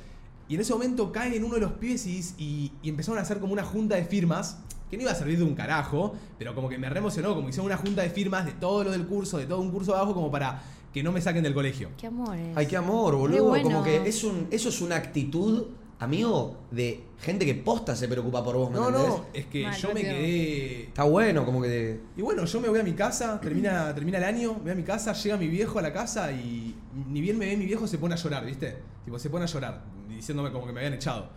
Y 0.48 0.54
en 0.54 0.62
ese 0.62 0.72
momento 0.72 1.12
cae 1.12 1.36
en 1.36 1.44
uno 1.44 1.54
de 1.56 1.60
los 1.60 1.72
pibes 1.72 2.06
y, 2.06 2.20
y- 2.38 2.72
y 2.82 2.88
empezaron 2.88 3.18
a 3.18 3.22
hacer 3.22 3.38
como 3.38 3.52
una 3.52 3.64
junta 3.64 3.96
de 3.96 4.04
firmas, 4.04 4.60
que 4.90 4.96
no 4.96 5.02
iba 5.04 5.12
a 5.12 5.14
servir 5.14 5.38
de 5.38 5.44
un 5.44 5.54
carajo, 5.54 6.14
pero 6.38 6.54
como 6.54 6.68
que 6.68 6.78
me 6.78 6.88
reemocionó, 6.88 7.34
como 7.34 7.48
hicieron 7.48 7.66
una 7.66 7.76
junta 7.76 8.02
de 8.02 8.10
firmas 8.10 8.46
de 8.46 8.52
todo 8.52 8.84
lo 8.84 8.90
del 8.90 9.06
curso, 9.06 9.38
de 9.38 9.46
todo 9.46 9.60
un 9.60 9.70
curso 9.70 9.92
de 9.92 9.98
abajo, 9.98 10.14
como 10.14 10.30
para 10.30 10.62
que 10.92 11.02
no 11.02 11.12
me 11.12 11.20
saquen 11.20 11.42
del 11.42 11.54
colegio. 11.54 11.90
Qué 11.98 12.06
amores. 12.06 12.56
Ay, 12.56 12.66
qué 12.66 12.76
amor, 12.76 13.14
boludo. 13.16 13.44
Bueno. 13.44 13.64
Como 13.64 13.84
que 13.84 14.08
es 14.08 14.24
un, 14.24 14.48
eso 14.50 14.70
es 14.70 14.80
una 14.80 14.96
actitud, 14.96 15.66
amigo, 16.00 16.56
de 16.70 17.02
gente 17.20 17.44
que 17.44 17.54
posta 17.54 17.94
se 17.94 18.08
preocupa 18.08 18.42
por 18.42 18.56
vos, 18.56 18.70
¿me 18.70 18.76
No, 18.76 18.88
entendés? 18.88 19.08
no, 19.10 19.26
es 19.34 19.46
que 19.46 19.62
Mal, 19.64 19.76
yo 19.76 19.92
me 19.92 20.00
quedé. 20.00 20.82
Está 20.84 21.02
bueno, 21.04 21.44
como 21.44 21.60
que. 21.60 22.00
Y 22.16 22.22
bueno, 22.22 22.44
yo 22.46 22.60
me 22.60 22.68
voy 22.68 22.80
a 22.80 22.82
mi 22.84 22.92
casa, 22.94 23.38
termina, 23.40 23.94
termina 23.94 24.18
el 24.18 24.24
año, 24.24 24.54
me 24.54 24.60
voy 24.60 24.70
a 24.72 24.74
mi 24.76 24.82
casa, 24.84 25.12
llega 25.12 25.36
mi 25.36 25.48
viejo 25.48 25.78
a 25.78 25.82
la 25.82 25.92
casa 25.92 26.32
y 26.32 26.74
ni 27.08 27.20
bien 27.20 27.36
me 27.36 27.46
ve 27.46 27.56
mi 27.56 27.66
viejo 27.66 27.86
se 27.86 27.98
pone 27.98 28.14
a 28.14 28.16
llorar, 28.16 28.46
¿viste? 28.46 28.76
Tipo, 29.04 29.18
se 29.18 29.28
pone 29.28 29.44
a 29.44 29.48
llorar, 29.48 29.82
diciéndome 30.08 30.50
como 30.52 30.66
que 30.66 30.72
me 30.72 30.80
habían 30.80 30.94
echado. 30.94 31.28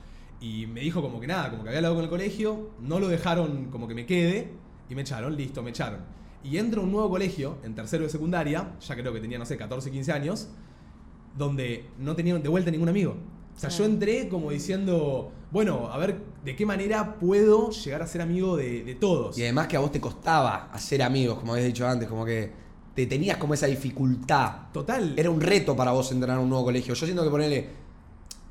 Y 0.41 0.65
me 0.65 0.81
dijo 0.81 1.01
como 1.01 1.19
que 1.19 1.27
nada, 1.27 1.51
como 1.51 1.61
que 1.61 1.69
había 1.69 1.77
hablado 1.77 1.95
con 1.95 2.03
el 2.03 2.09
colegio, 2.09 2.71
no 2.81 2.99
lo 2.99 3.07
dejaron 3.07 3.65
como 3.65 3.87
que 3.87 3.93
me 3.93 4.07
quede 4.07 4.49
y 4.89 4.95
me 4.95 5.03
echaron, 5.03 5.37
listo, 5.37 5.61
me 5.61 5.69
echaron. 5.69 5.99
Y 6.43 6.57
entro 6.57 6.81
a 6.81 6.83
un 6.83 6.91
nuevo 6.91 7.11
colegio, 7.11 7.57
en 7.63 7.75
tercero 7.75 8.03
de 8.03 8.09
secundaria, 8.09 8.73
ya 8.81 8.95
creo 8.95 9.13
que 9.13 9.21
tenía, 9.21 9.37
no 9.37 9.45
sé, 9.45 9.55
14, 9.55 9.91
15 9.91 10.11
años, 10.11 10.49
donde 11.37 11.85
no 11.99 12.15
tenía 12.15 12.37
de 12.39 12.49
vuelta 12.49 12.71
ningún 12.71 12.89
amigo. 12.89 13.15
O 13.55 13.59
sea, 13.59 13.69
yo 13.69 13.85
entré 13.85 14.27
como 14.27 14.49
diciendo, 14.49 15.31
bueno, 15.51 15.89
a 15.91 15.97
ver 15.99 16.19
de 16.43 16.55
qué 16.55 16.65
manera 16.65 17.19
puedo 17.19 17.69
llegar 17.69 18.01
a 18.01 18.07
ser 18.07 18.21
amigo 18.21 18.57
de, 18.57 18.83
de 18.83 18.95
todos. 18.95 19.37
Y 19.37 19.43
además 19.43 19.67
que 19.67 19.77
a 19.77 19.79
vos 19.79 19.91
te 19.91 20.01
costaba 20.01 20.71
hacer 20.73 21.03
amigos, 21.03 21.37
como 21.37 21.53
habías 21.53 21.67
dicho 21.67 21.87
antes, 21.87 22.09
como 22.09 22.25
que 22.25 22.51
te 22.95 23.05
tenías 23.05 23.37
como 23.37 23.53
esa 23.53 23.67
dificultad. 23.67 24.71
Total. 24.73 25.13
Era 25.17 25.29
un 25.29 25.39
reto 25.39 25.75
para 25.75 25.91
vos 25.91 26.11
entrar 26.11 26.37
a 26.37 26.39
un 26.39 26.49
nuevo 26.49 26.65
colegio. 26.65 26.93
Yo 26.93 27.05
siento 27.05 27.23
que 27.23 27.29
ponerle 27.29 27.69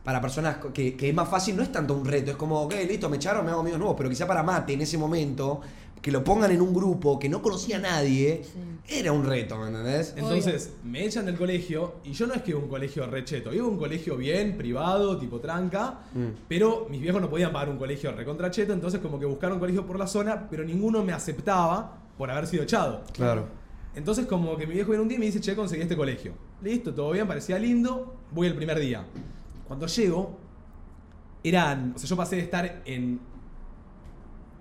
para 0.04 0.20
personas 0.20 0.56
que, 0.72 0.96
que 0.96 1.08
es 1.08 1.14
más 1.14 1.28
fácil 1.28 1.56
no 1.56 1.62
es 1.62 1.70
tanto 1.70 1.94
un 1.94 2.04
reto, 2.04 2.30
es 2.30 2.36
como, 2.36 2.62
ok, 2.62 2.74
listo, 2.88 3.08
me 3.08 3.16
echaron, 3.16 3.44
me 3.44 3.50
hago 3.50 3.60
amigos 3.60 3.78
nuevos, 3.78 3.96
pero 3.96 4.08
quizá 4.08 4.26
para 4.26 4.42
Mate 4.42 4.72
en 4.72 4.80
ese 4.80 4.96
momento, 4.96 5.60
que 6.00 6.10
lo 6.10 6.24
pongan 6.24 6.50
en 6.50 6.62
un 6.62 6.72
grupo 6.72 7.18
que 7.18 7.28
no 7.28 7.42
conocía 7.42 7.76
a 7.76 7.80
nadie, 7.80 8.40
era 8.88 9.12
un 9.12 9.22
reto, 9.24 9.58
¿me 9.58 9.66
entendés? 9.68 10.14
Entonces, 10.16 10.72
me 10.82 11.04
echan 11.04 11.26
del 11.26 11.36
colegio 11.36 11.96
y 12.04 12.12
yo 12.12 12.26
no 12.26 12.32
es 12.32 12.40
que 12.40 12.52
iba 12.52 12.60
a 12.60 12.62
un 12.62 12.70
colegio 12.70 13.06
recheto, 13.06 13.52
iba 13.52 13.66
a 13.66 13.68
un 13.68 13.76
colegio 13.76 14.16
bien, 14.16 14.56
privado, 14.56 15.18
tipo 15.18 15.38
tranca, 15.40 15.98
Mm. 16.14 16.28
pero 16.48 16.86
mis 16.88 17.02
viejos 17.02 17.20
no 17.20 17.28
podían 17.28 17.52
pagar 17.52 17.68
un 17.68 17.76
colegio 17.76 18.10
recontracheto, 18.12 18.72
entonces 18.72 19.00
como 19.00 19.18
que 19.20 19.26
buscaron 19.26 19.56
un 19.56 19.60
colegio 19.60 19.86
por 19.86 19.98
la 19.98 20.06
zona, 20.06 20.48
pero 20.48 20.64
ninguno 20.64 21.04
me 21.04 21.12
aceptaba 21.12 21.98
por 22.16 22.30
haber 22.30 22.46
sido 22.46 22.62
echado. 22.62 23.02
Claro. 23.12 23.46
Entonces 23.94 24.24
como 24.24 24.56
que 24.56 24.66
mi 24.66 24.72
viejo 24.74 24.90
viene 24.92 25.02
un 25.02 25.08
día 25.08 25.16
y 25.16 25.20
me 25.20 25.26
dice, 25.26 25.40
che, 25.40 25.54
conseguí 25.54 25.82
este 25.82 25.96
colegio. 25.96 26.32
Listo, 26.62 26.94
todo 26.94 27.10
bien, 27.10 27.26
parecía 27.28 27.58
lindo, 27.58 28.14
voy 28.32 28.46
el 28.46 28.54
primer 28.54 28.78
día. 28.80 29.04
Cuando 29.70 29.86
llego, 29.86 30.36
eran, 31.44 31.92
o 31.94 31.98
sea, 32.00 32.08
yo 32.08 32.16
pasé 32.16 32.34
de 32.34 32.42
estar 32.42 32.82
en... 32.86 33.20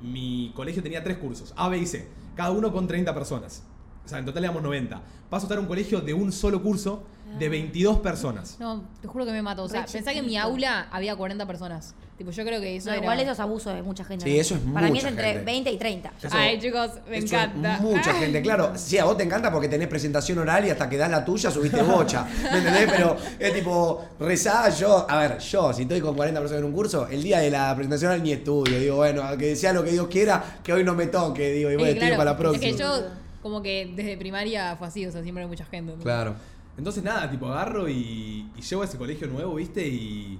Mi 0.01 0.53
colegio 0.55 0.83
tenía 0.83 1.03
tres 1.03 1.17
cursos, 1.17 1.51
A, 1.57 1.67
B 1.67 1.79
y 1.79 1.87
C, 1.87 2.07
cada 2.35 2.51
uno 2.51 2.71
con 2.71 2.85
30 2.85 3.11
personas. 3.15 3.63
O 4.05 4.07
sea, 4.07 4.19
en 4.19 4.25
total 4.25 4.43
éramos 4.43 4.61
90. 4.61 5.01
Paso 5.27 5.45
a 5.45 5.47
estar 5.47 5.57
en 5.57 5.63
un 5.63 5.67
colegio 5.67 6.01
de 6.01 6.13
un 6.13 6.31
solo 6.31 6.61
curso 6.61 7.01
de 7.39 7.49
22 7.49 8.01
personas. 8.01 8.57
No, 8.59 8.83
te 9.01 9.07
juro 9.07 9.25
que 9.25 9.31
me 9.31 9.41
mató. 9.41 9.63
O 9.63 9.67
sea, 9.67 9.87
pensá 9.87 10.13
que 10.13 10.19
en 10.19 10.27
mi 10.27 10.37
aula 10.37 10.87
había 10.91 11.15
40 11.15 11.47
personas. 11.47 11.95
Tipo, 12.19 12.31
yo 12.31 12.43
creo 12.43 12.59
que 12.59 12.75
eso 12.75 12.89
No, 12.89 12.95
era... 12.95 13.01
igual 13.01 13.19
eso 13.21 13.31
es 13.31 13.39
abuso 13.39 13.73
de 13.73 13.81
mucha 13.81 14.03
gente. 14.03 14.25
Sí, 14.25 14.35
¿no? 14.35 14.41
eso 14.41 14.55
es 14.55 14.61
Para 14.73 14.89
mí 14.89 14.97
es 14.97 15.05
entre 15.05 15.23
gente. 15.35 15.45
20 15.45 15.71
y 15.71 15.77
30. 15.77 16.13
Eso- 16.21 16.27
Ay, 16.37 16.59
chicos, 16.59 16.91
me 17.09 17.17
Eso 17.17 17.25
es 17.27 17.31
encanta. 17.33 17.77
Mucha 17.79 18.13
gente, 18.13 18.41
claro. 18.41 18.73
Sí, 18.75 18.97
a 18.97 19.05
vos 19.05 19.15
te 19.15 19.23
encanta 19.23 19.49
porque 19.49 19.69
tenés 19.69 19.87
presentación 19.87 20.37
oral 20.39 20.65
y 20.65 20.69
hasta 20.69 20.89
que 20.89 20.97
das 20.97 21.09
la 21.09 21.23
tuya 21.23 21.49
subiste 21.49 21.81
bocha. 21.81 22.27
¿Me 22.51 22.57
entendés? 22.57 22.89
Pero 22.91 23.15
es 23.39 23.53
tipo, 23.53 24.05
rezá 24.19 24.69
yo. 24.69 25.09
A 25.09 25.17
ver, 25.17 25.39
yo, 25.39 25.71
si 25.71 25.83
estoy 25.83 26.01
con 26.01 26.13
40 26.13 26.41
personas 26.41 26.59
en 26.59 26.65
un 26.67 26.73
curso, 26.73 27.07
el 27.07 27.23
día 27.23 27.39
de 27.39 27.49
la 27.51 27.73
presentación 27.73 28.11
oral 28.11 28.21
ni 28.21 28.33
estudio. 28.33 28.77
Digo, 28.77 28.97
bueno, 28.97 29.23
que 29.37 29.55
sea 29.55 29.71
lo 29.71 29.81
que 29.81 29.91
Dios 29.91 30.09
quiera, 30.09 30.59
que 30.61 30.73
hoy 30.73 30.83
no 30.83 30.95
me 30.95 31.07
toque. 31.07 31.53
Digo, 31.53 31.71
y 31.71 31.75
bueno, 31.75 31.89
estudio 31.91 32.17
para 32.17 32.31
la 32.31 32.37
próxima. 32.37 32.65
Es 32.65 32.73
que 32.75 32.77
yo, 32.77 33.01
como 33.41 33.61
que 33.61 33.93
desde 33.95 34.17
primaria 34.17 34.75
fue 34.75 34.87
así, 34.87 35.05
o 35.05 35.11
sea, 35.13 35.23
siempre 35.23 35.41
hay 35.43 35.49
mucha 35.49 35.63
gente. 35.63 35.95
¿no? 35.95 36.03
Claro. 36.03 36.35
Entonces 36.77 37.01
nada, 37.01 37.31
tipo 37.31 37.45
agarro 37.47 37.87
y, 37.87 38.51
y 38.57 38.61
llego 38.61 38.81
a 38.81 38.85
ese 38.85 38.97
colegio 38.97 39.25
nuevo, 39.27 39.55
¿viste? 39.55 39.87
Y, 39.87 40.37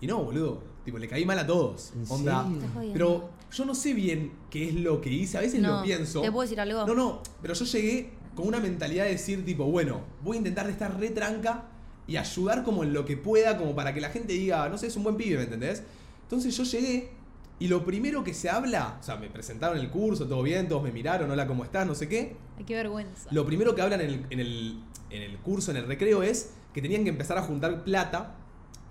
y 0.00 0.06
no, 0.08 0.24
boludo. 0.24 0.76
Tipo, 0.88 0.96
le 0.96 1.06
caí 1.06 1.26
mal 1.26 1.38
a 1.38 1.46
todos. 1.46 1.92
¿En 1.94 2.04
Onda. 2.10 2.44
jodiendo. 2.44 2.92
Pero 2.94 3.28
yo 3.52 3.64
no 3.66 3.74
sé 3.74 3.92
bien 3.92 4.32
qué 4.48 4.70
es 4.70 4.74
lo 4.74 5.02
que 5.02 5.10
hice. 5.12 5.36
A 5.36 5.42
veces 5.42 5.60
No, 5.60 5.76
lo 5.76 5.82
pienso. 5.82 6.22
¿te 6.22 6.32
puedo 6.32 6.40
decir 6.48 6.58
algo? 6.58 6.86
No, 6.86 6.94
no. 6.94 7.22
Pero 7.42 7.52
yo 7.52 7.66
llegué 7.66 8.10
con 8.34 8.48
una 8.48 8.58
mentalidad 8.58 9.04
de 9.04 9.10
decir, 9.10 9.44
tipo, 9.44 9.66
bueno, 9.66 10.00
voy 10.24 10.36
a 10.36 10.38
intentar 10.38 10.64
de 10.64 10.72
estar 10.72 10.98
re 10.98 11.10
tranca 11.10 11.64
y 12.06 12.16
ayudar 12.16 12.64
como 12.64 12.84
en 12.84 12.94
lo 12.94 13.04
que 13.04 13.18
pueda, 13.18 13.58
como 13.58 13.74
para 13.74 13.92
que 13.92 14.00
la 14.00 14.08
gente 14.08 14.32
diga, 14.32 14.66
no 14.70 14.78
sé, 14.78 14.86
es 14.86 14.96
un 14.96 15.02
buen 15.02 15.18
pibe, 15.18 15.36
¿me 15.36 15.42
entendés? 15.42 15.82
Entonces 16.22 16.56
yo 16.56 16.64
llegué 16.64 17.10
y 17.58 17.68
lo 17.68 17.84
primero 17.84 18.24
que 18.24 18.32
se 18.32 18.48
habla, 18.48 18.96
o 18.98 19.02
sea, 19.02 19.16
me 19.16 19.28
presentaron 19.28 19.76
el 19.76 19.90
curso, 19.90 20.26
todo 20.26 20.42
bien, 20.42 20.68
todos 20.68 20.82
me 20.82 20.90
miraron, 20.90 21.30
hola, 21.30 21.46
¿cómo 21.46 21.64
estás? 21.64 21.86
No 21.86 21.94
sé 21.94 22.08
qué. 22.08 22.34
Ay, 22.56 22.64
qué 22.64 22.76
vergüenza. 22.76 23.28
Lo 23.30 23.44
primero 23.44 23.74
que 23.74 23.82
hablan 23.82 24.00
en 24.00 24.08
el, 24.08 24.26
en 24.30 24.40
el- 24.40 24.82
en 25.10 25.20
el 25.22 25.36
curso, 25.36 25.70
en 25.70 25.76
el 25.76 25.86
recreo, 25.86 26.22
es 26.22 26.52
que 26.72 26.80
tenían 26.80 27.04
que 27.04 27.10
empezar 27.10 27.36
a 27.36 27.42
juntar 27.42 27.84
plata 27.84 28.36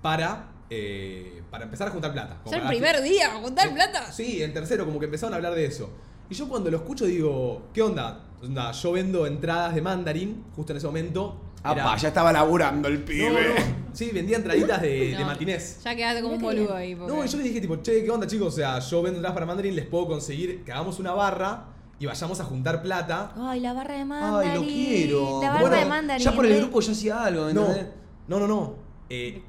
para, 0.04 0.52
eh, 0.70 1.42
para 1.50 1.64
empezar 1.66 1.88
a 1.88 1.92
juntar 1.92 2.12
plata. 2.14 2.38
Como 2.44 2.52
Ya 2.52 2.58
el 2.58 2.64
para- 2.64 2.70
primer 2.78 3.02
día, 3.02 3.30
juntar 3.42 3.68
Sí, 3.68 3.74
plata. 3.74 4.12
Sí, 4.12 4.44
en 4.44 4.54
tercero, 4.54 4.86
como 4.86 5.00
que 5.00 5.06
empezaron 5.06 5.34
a 5.34 5.38
hablar 5.38 5.56
de 5.56 5.66
eso. 5.66 5.90
Y 6.30 6.36
yo 6.36 6.48
cuando 6.50 6.70
lo 6.70 6.78
escucho 6.78 7.06
digo, 7.06 7.68
¿qué 7.74 7.82
onda? 7.82 8.24
Onda, 8.44 8.72
yo 8.74 8.92
vendo 8.92 9.26
entradas 9.26 9.74
de 9.74 9.82
mandarín, 9.82 10.44
justo 10.56 10.74
en 10.74 10.78
ese 10.78 10.88
momento. 10.88 11.42
era- 11.64 11.84
Apa, 11.84 11.98
ya 11.98 12.10
estaba 12.10 12.32
laburando 12.32 12.88
el 12.88 13.00
No, 13.00 13.06
pibe. 13.06 13.30
no. 13.32 13.88
Sí, 13.94 14.12
vendía 14.14 14.38
entraditas 14.38 14.80
de, 14.82 14.90
de 15.12 15.20
No, 15.20 15.26
matinés. 15.26 15.80
Ya 15.84 15.96
quedaste 15.96 16.22
como 16.22 16.36
un 16.36 16.42
boludo 16.42 16.76
ahí. 16.76 16.96
porque- 16.96 17.12
No, 17.14 17.26
y 17.26 17.28
yo 17.28 17.38
le 17.38 17.44
dije 17.46 17.60
tipo, 17.62 17.78
che, 17.78 18.04
¿qué 18.04 18.12
onda 18.12 18.28
chicos? 18.28 18.54
O 18.54 18.56
sea, 18.56 18.78
yo 18.80 19.02
vendo 19.02 19.18
entradas 19.18 19.34
para 19.34 19.46
mandarín, 19.48 19.76
les 19.76 19.86
puedo 19.86 20.08
conseguir 20.08 20.64
que 20.64 20.72
hagamos 20.72 21.00
una 21.00 21.14
barra 21.14 21.66
y 22.00 22.06
vayamos 22.06 22.40
a 22.40 22.44
juntar 22.44 22.82
plata. 22.84 23.34
Ay, 23.36 23.60
la 23.62 23.74
barra 23.74 23.96
de 23.98 24.06
mandarín. 24.06 24.52
Ay, 24.52 24.58
lo 24.58 24.64
quiero. 24.66 25.42
La 25.42 25.48
barra 25.50 25.62
Bueno, 25.62 25.76
de 25.78 25.86
mandarín. 25.86 26.26
Ya 26.26 26.32
por 26.36 26.46
el 26.46 26.52
re- 26.54 26.60
grupo 26.60 26.80
ya 26.80 26.92
hacía 26.92 27.24
algo, 27.24 27.52
No, 27.54 27.62
¿entendés? 27.68 27.88
no, 28.28 28.40
no, 28.40 28.48
no. 28.48 28.76
Eh, 29.10 29.42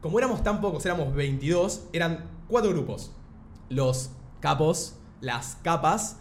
como 0.00 0.18
éramos 0.18 0.42
tan 0.42 0.60
pocos, 0.60 0.84
éramos 0.86 1.14
22, 1.14 1.88
eran 1.92 2.26
cuatro 2.48 2.70
grupos. 2.70 3.12
Los 3.68 4.10
capos, 4.40 4.96
las 5.20 5.56
capas, 5.62 6.18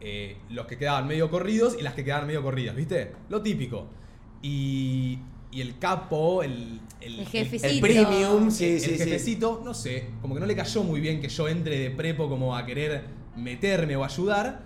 eh, 0.00 0.36
los 0.50 0.66
que 0.66 0.76
quedaban 0.76 1.06
medio 1.06 1.30
corridos 1.30 1.76
y 1.78 1.82
las 1.82 1.94
que 1.94 2.04
quedaban 2.04 2.26
medio 2.26 2.42
corridas, 2.42 2.74
¿viste? 2.74 3.12
Lo 3.28 3.40
típico. 3.42 3.86
Y, 4.42 5.18
y 5.50 5.60
el 5.60 5.78
capo, 5.78 6.42
el... 6.42 6.80
El, 7.00 7.20
El 7.20 7.26
jefecito. 7.26 7.68
El 7.68 7.80
premium, 7.80 8.50
sí, 8.50 8.64
el 8.72 8.80
sí, 8.80 8.98
jefecito, 8.98 9.60
no 9.64 9.74
sé, 9.74 10.08
como 10.22 10.34
que 10.34 10.40
no 10.40 10.46
le 10.46 10.56
cayó 10.56 10.82
muy 10.82 11.00
bien 11.00 11.20
que 11.20 11.28
yo 11.28 11.48
entre 11.48 11.78
de 11.78 11.90
prepo 11.90 12.30
como 12.30 12.56
a 12.56 12.64
querer 12.64 13.04
meterme 13.36 13.94
o 13.96 14.04
ayudar. 14.04 14.62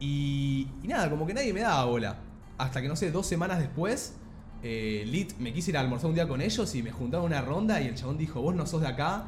Y, 0.00 0.68
y 0.82 0.88
nada, 0.88 1.10
como 1.10 1.26
que 1.26 1.34
nadie 1.34 1.52
me 1.52 1.60
daba 1.60 1.84
bola. 1.84 2.18
Hasta 2.56 2.80
que, 2.80 2.88
no 2.88 2.96
sé, 2.96 3.10
dos 3.10 3.26
semanas 3.26 3.58
después, 3.58 4.16
eh, 4.62 5.04
Lit 5.06 5.32
me 5.38 5.52
quise 5.52 5.70
ir 5.70 5.76
a 5.76 5.80
almorzar 5.80 6.08
un 6.08 6.14
día 6.14 6.28
con 6.28 6.40
ellos 6.40 6.74
y 6.74 6.82
me 6.82 6.90
juntaron 6.92 7.26
una 7.26 7.40
ronda 7.42 7.80
y 7.80 7.88
el 7.88 7.94
chabón 7.94 8.18
dijo, 8.18 8.40
vos 8.40 8.54
no 8.54 8.66
sos 8.66 8.80
de 8.82 8.88
acá, 8.88 9.26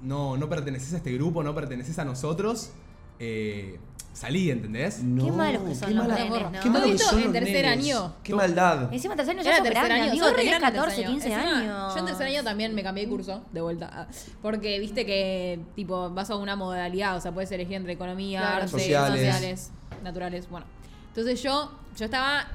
no, 0.00 0.36
no 0.36 0.48
perteneces 0.48 0.92
a 0.94 0.96
este 0.98 1.12
grupo, 1.12 1.42
no 1.42 1.54
perteneces 1.54 1.98
a 1.98 2.04
nosotros. 2.04 2.70
Eh, 3.18 3.78
salí, 4.12 4.50
¿entendés? 4.50 5.02
No, 5.02 5.24
Qué 5.24 5.32
malos 5.32 5.62
que 5.62 5.74
son 5.74 5.88
qué 5.88 5.94
los 5.94 6.06
mala- 6.08 6.14
nenes, 6.24 6.42
¿no? 6.42 6.50
Qué 6.52 6.58
¿Todo 6.60 6.70
malo 6.72 6.84
que 6.86 6.98
son 6.98 7.18
en 7.18 7.24
los 7.24 7.32
tercer 7.32 7.64
nenes. 7.64 7.78
año? 7.86 8.14
Qué 8.22 8.34
maldad. 8.34 8.92
Encima 8.92 9.16
tercer 9.16 9.34
año 9.36 9.42
ya 9.44 9.48
Era 9.50 9.58
sos 9.58 9.64
tercer 9.68 9.84
grande, 9.86 10.02
año, 10.02 10.10
amigo. 10.12 10.26
Tenés 10.36 10.46
grande 10.46 10.66
14, 10.78 10.86
tercer 10.96 11.04
año. 11.06 11.12
15 11.14 11.32
Encima, 11.32 11.58
años. 11.58 11.94
Yo 11.94 12.00
en 12.00 12.06
tercer 12.06 12.26
año 12.26 12.42
también 12.44 12.74
me 12.74 12.82
cambié 12.82 13.04
de 13.04 13.10
curso, 13.10 13.42
de 13.52 13.60
vuelta. 13.60 14.08
Porque 14.42 14.78
viste 14.80 15.06
que, 15.06 15.60
tipo, 15.76 16.10
vas 16.10 16.30
a 16.30 16.36
una 16.36 16.56
modalidad, 16.56 17.16
o 17.16 17.20
sea, 17.20 17.32
puedes 17.32 17.50
elegir 17.52 17.74
entre 17.76 17.92
economía, 17.92 18.40
Claro. 18.40 18.54
artes, 18.56 18.70
Sociales. 18.72 19.20
sociales. 19.34 19.70
naturales. 20.02 20.48
Bueno, 20.50 20.66
entonces 21.08 21.42
yo, 21.42 21.70
yo 21.96 22.04
estaba. 22.04 22.46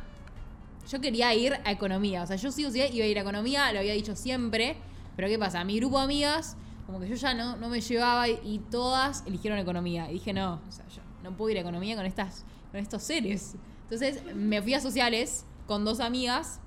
Yo 0.89 1.01
quería 1.01 1.33
ir 1.33 1.53
a 1.65 1.71
economía, 1.71 2.23
o 2.23 2.27
sea, 2.27 2.37
yo 2.37 2.51
sí 2.51 2.63
o 2.65 2.71
sí 2.71 2.79
iba 2.79 3.05
a 3.05 3.07
ir 3.07 3.17
a 3.17 3.21
economía, 3.21 3.71
lo 3.73 3.79
había 3.79 3.93
dicho 3.93 4.15
siempre. 4.15 4.77
Pero 5.17 5.27
¿qué 5.27 5.39
pasa? 5.39 5.63
Mi 5.63 5.77
grupo 5.79 5.97
de 5.97 6.05
amigas, 6.05 6.55
como 6.85 6.99
que 6.99 7.09
yo 7.09 7.15
ya 7.15 7.33
no, 7.33 7.57
no 7.57 7.69
me 7.69 7.81
llevaba 7.81 8.29
y, 8.29 8.61
todas 8.71 9.23
eligieron 9.25 9.59
economía. 9.59 10.09
Y 10.09 10.13
dije, 10.13 10.31
no, 10.31 10.61
o 10.67 10.71
sea, 10.71 10.87
yo 10.89 11.01
no 11.23 11.35
puedo 11.35 11.49
ir 11.49 11.57
a 11.57 11.61
economía 11.61 11.95
con, 11.95 12.05
estas, 12.05 12.45
con 12.71 12.79
estos 12.79 13.03
seres. 13.03 13.55
Entonces 13.83 14.23
me 14.35 14.61
fui 14.61 14.75
a 14.75 14.79
sociales 14.79 15.43
con 15.65 15.83
dos 15.83 15.99
amigas. 15.99 16.59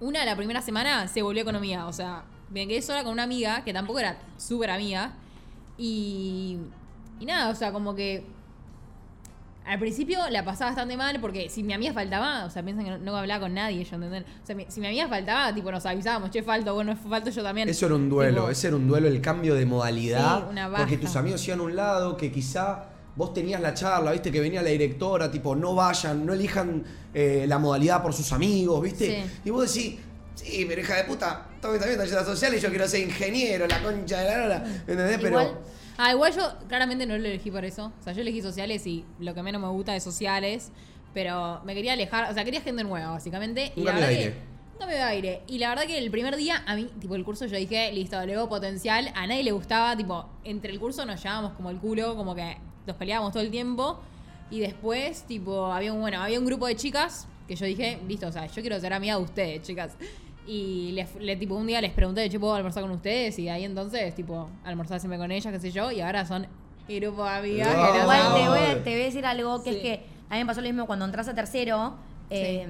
Una 0.00 0.24
la 0.24 0.36
primera 0.36 0.60
semana 0.60 1.08
se 1.08 1.22
volvió 1.22 1.42
economía. 1.42 1.86
O 1.86 1.92
sea, 1.92 2.24
me 2.50 2.68
quedé 2.68 2.82
sola 2.82 3.02
con 3.02 3.12
una 3.12 3.22
amiga 3.22 3.64
que 3.64 3.72
tampoco 3.72 3.98
era 3.98 4.18
súper 4.36 4.70
amiga. 4.70 5.14
Y, 5.78 6.58
y 7.18 7.24
nada, 7.24 7.50
o 7.50 7.54
sea, 7.54 7.72
como 7.72 7.94
que 7.94 8.26
al 9.68 9.78
principio 9.78 10.18
la 10.30 10.44
pasaba 10.44 10.70
bastante 10.70 10.96
mal 10.96 11.20
porque 11.20 11.48
si 11.50 11.62
mi 11.62 11.72
amiga 11.74 11.92
faltaba, 11.92 12.44
o 12.46 12.50
sea, 12.50 12.62
piensan 12.62 12.84
que 12.86 12.90
no, 12.92 12.98
no 12.98 13.16
hablaba 13.16 13.42
con 13.42 13.54
nadie, 13.54 13.84
yo 13.84 13.94
entender. 13.96 14.24
O 14.42 14.46
sea, 14.46 14.56
mi- 14.56 14.66
si 14.68 14.80
mi 14.80 14.86
amiga 14.86 15.06
faltaba, 15.08 15.54
tipo, 15.54 15.70
nos 15.70 15.84
avisábamos, 15.86 16.30
che, 16.30 16.42
falto, 16.42 16.74
bueno, 16.74 16.96
falto 16.96 17.30
yo 17.30 17.42
también. 17.42 17.68
Eso 17.68 17.86
era 17.86 17.94
un 17.94 18.08
duelo, 18.08 18.40
Tipo, 18.42 18.50
ese 18.50 18.66
era 18.68 18.76
un 18.76 18.88
duelo, 18.88 19.08
el 19.08 19.20
cambio 19.20 19.54
de 19.54 19.66
modalidad. 19.66 20.38
Sí, 20.38 20.44
una 20.50 20.68
porque 20.70 20.96
baja. 20.96 21.00
tus 21.06 21.16
amigos 21.16 21.46
iban 21.46 21.60
a 21.60 21.62
un 21.64 21.76
lado, 21.76 22.16
que 22.16 22.32
quizá 22.32 22.84
vos 23.16 23.34
tenías 23.34 23.60
la 23.60 23.74
charla, 23.74 24.12
viste, 24.12 24.30
que 24.32 24.40
venía 24.40 24.62
la 24.62 24.70
directora, 24.70 25.30
tipo, 25.30 25.54
no 25.56 25.74
vayan, 25.74 26.24
no 26.24 26.32
elijan 26.34 26.84
eh, 27.12 27.44
la 27.48 27.58
modalidad 27.58 28.02
por 28.02 28.12
sus 28.14 28.32
amigos, 28.32 28.80
viste. 28.82 29.22
Sí. 29.24 29.30
Y 29.46 29.50
vos 29.50 29.72
decís, 29.72 29.98
sí, 30.34 30.64
pero 30.68 30.80
hija 30.80 30.94
de 30.96 31.04
puta, 31.04 31.46
todo 31.60 31.74
está 31.74 31.86
bien, 31.86 31.98
talleres 31.98 32.24
sociales, 32.24 32.62
yo 32.62 32.68
quiero 32.70 32.86
ser 32.86 33.00
ingeniero, 33.00 33.66
la 33.66 33.82
concha 33.82 34.20
de 34.20 34.24
la 34.24 34.36
lora, 34.38 34.64
¿entendés? 34.86 35.18
Pero. 35.20 35.77
Ah, 35.98 36.12
igual 36.12 36.32
yo 36.32 36.54
claramente 36.68 37.04
no 37.06 37.18
lo 37.18 37.26
elegí 37.26 37.50
por 37.50 37.64
eso. 37.64 37.92
O 37.98 38.02
sea, 38.02 38.12
yo 38.12 38.20
elegí 38.20 38.40
sociales 38.40 38.86
y 38.86 39.04
lo 39.18 39.34
que 39.34 39.42
menos 39.42 39.60
me 39.60 39.68
gusta 39.68 39.94
es 39.96 40.04
sociales. 40.04 40.70
Pero 41.12 41.60
me 41.64 41.74
quería 41.74 41.94
alejar, 41.94 42.30
o 42.30 42.34
sea, 42.34 42.44
quería 42.44 42.60
gente 42.60 42.84
nueva, 42.84 43.10
básicamente. 43.10 43.72
Y 43.74 43.82
la 43.82 43.92
de 43.92 43.96
verdad 43.96 44.08
aire. 44.08 44.32
que. 44.32 44.58
Un 44.74 44.78
cambio 44.78 44.96
de 44.96 45.02
aire. 45.02 45.42
Y 45.48 45.58
la 45.58 45.70
verdad 45.70 45.86
que 45.86 45.98
el 45.98 46.10
primer 46.10 46.36
día, 46.36 46.62
a 46.64 46.76
mí, 46.76 46.88
tipo, 47.00 47.16
el 47.16 47.24
curso 47.24 47.46
yo 47.46 47.56
dije, 47.56 47.90
listo, 47.92 48.20
le 48.20 48.26
veo 48.26 48.48
potencial. 48.48 49.10
A 49.16 49.26
nadie 49.26 49.42
le 49.42 49.50
gustaba, 49.50 49.96
tipo, 49.96 50.28
entre 50.44 50.70
el 50.70 50.78
curso 50.78 51.04
nos 51.04 51.20
llevábamos 51.20 51.54
como 51.54 51.70
el 51.70 51.78
culo, 51.78 52.14
como 52.14 52.36
que 52.36 52.58
nos 52.86 52.96
peleábamos 52.96 53.32
todo 53.32 53.42
el 53.42 53.50
tiempo. 53.50 53.98
Y 54.50 54.60
después, 54.60 55.24
tipo, 55.24 55.66
había 55.72 55.92
un, 55.92 56.00
bueno, 56.00 56.22
había 56.22 56.38
un 56.38 56.46
grupo 56.46 56.68
de 56.68 56.76
chicas 56.76 57.26
que 57.48 57.56
yo 57.56 57.66
dije, 57.66 57.98
listo, 58.06 58.28
o 58.28 58.32
sea, 58.32 58.46
yo 58.46 58.60
quiero 58.60 58.78
ser 58.78 58.92
amiga 58.92 59.16
de 59.16 59.22
ustedes, 59.22 59.62
chicas. 59.62 59.96
Y 60.48 60.92
le, 60.92 61.06
le- 61.20 61.36
tipo, 61.36 61.54
un 61.56 61.66
día 61.66 61.80
les 61.82 61.92
pregunté, 61.92 62.28
che, 62.30 62.40
¿puedo 62.40 62.54
almorzar 62.54 62.82
con 62.82 62.90
ustedes? 62.92 63.38
Y 63.38 63.50
ahí 63.50 63.64
entonces, 63.64 64.14
tipo, 64.14 64.48
almorzar 64.64 64.98
siempre 64.98 65.18
con 65.18 65.30
ellas, 65.30 65.52
qué 65.52 65.60
sé 65.60 65.70
yo. 65.70 65.90
Y 65.92 66.00
ahora 66.00 66.24
son 66.24 66.46
grupo 66.88 67.22
de 67.24 67.30
amigas. 67.30 67.68
Que 67.92 67.98
Igual 68.00 68.34
te 68.34 68.48
voy, 68.48 68.58
a, 68.58 68.82
te 68.82 68.90
voy 68.92 69.00
a 69.02 69.04
decir 69.04 69.26
algo 69.26 69.62
que 69.62 69.70
Sí. 69.72 69.76
es 69.76 69.82
que 69.82 70.06
a 70.30 70.34
mí 70.34 70.40
me 70.40 70.46
pasó 70.46 70.62
lo 70.62 70.66
mismo 70.68 70.86
cuando 70.86 71.04
entras 71.04 71.28
a 71.28 71.34
tercero. 71.34 71.94
eh, 72.30 72.66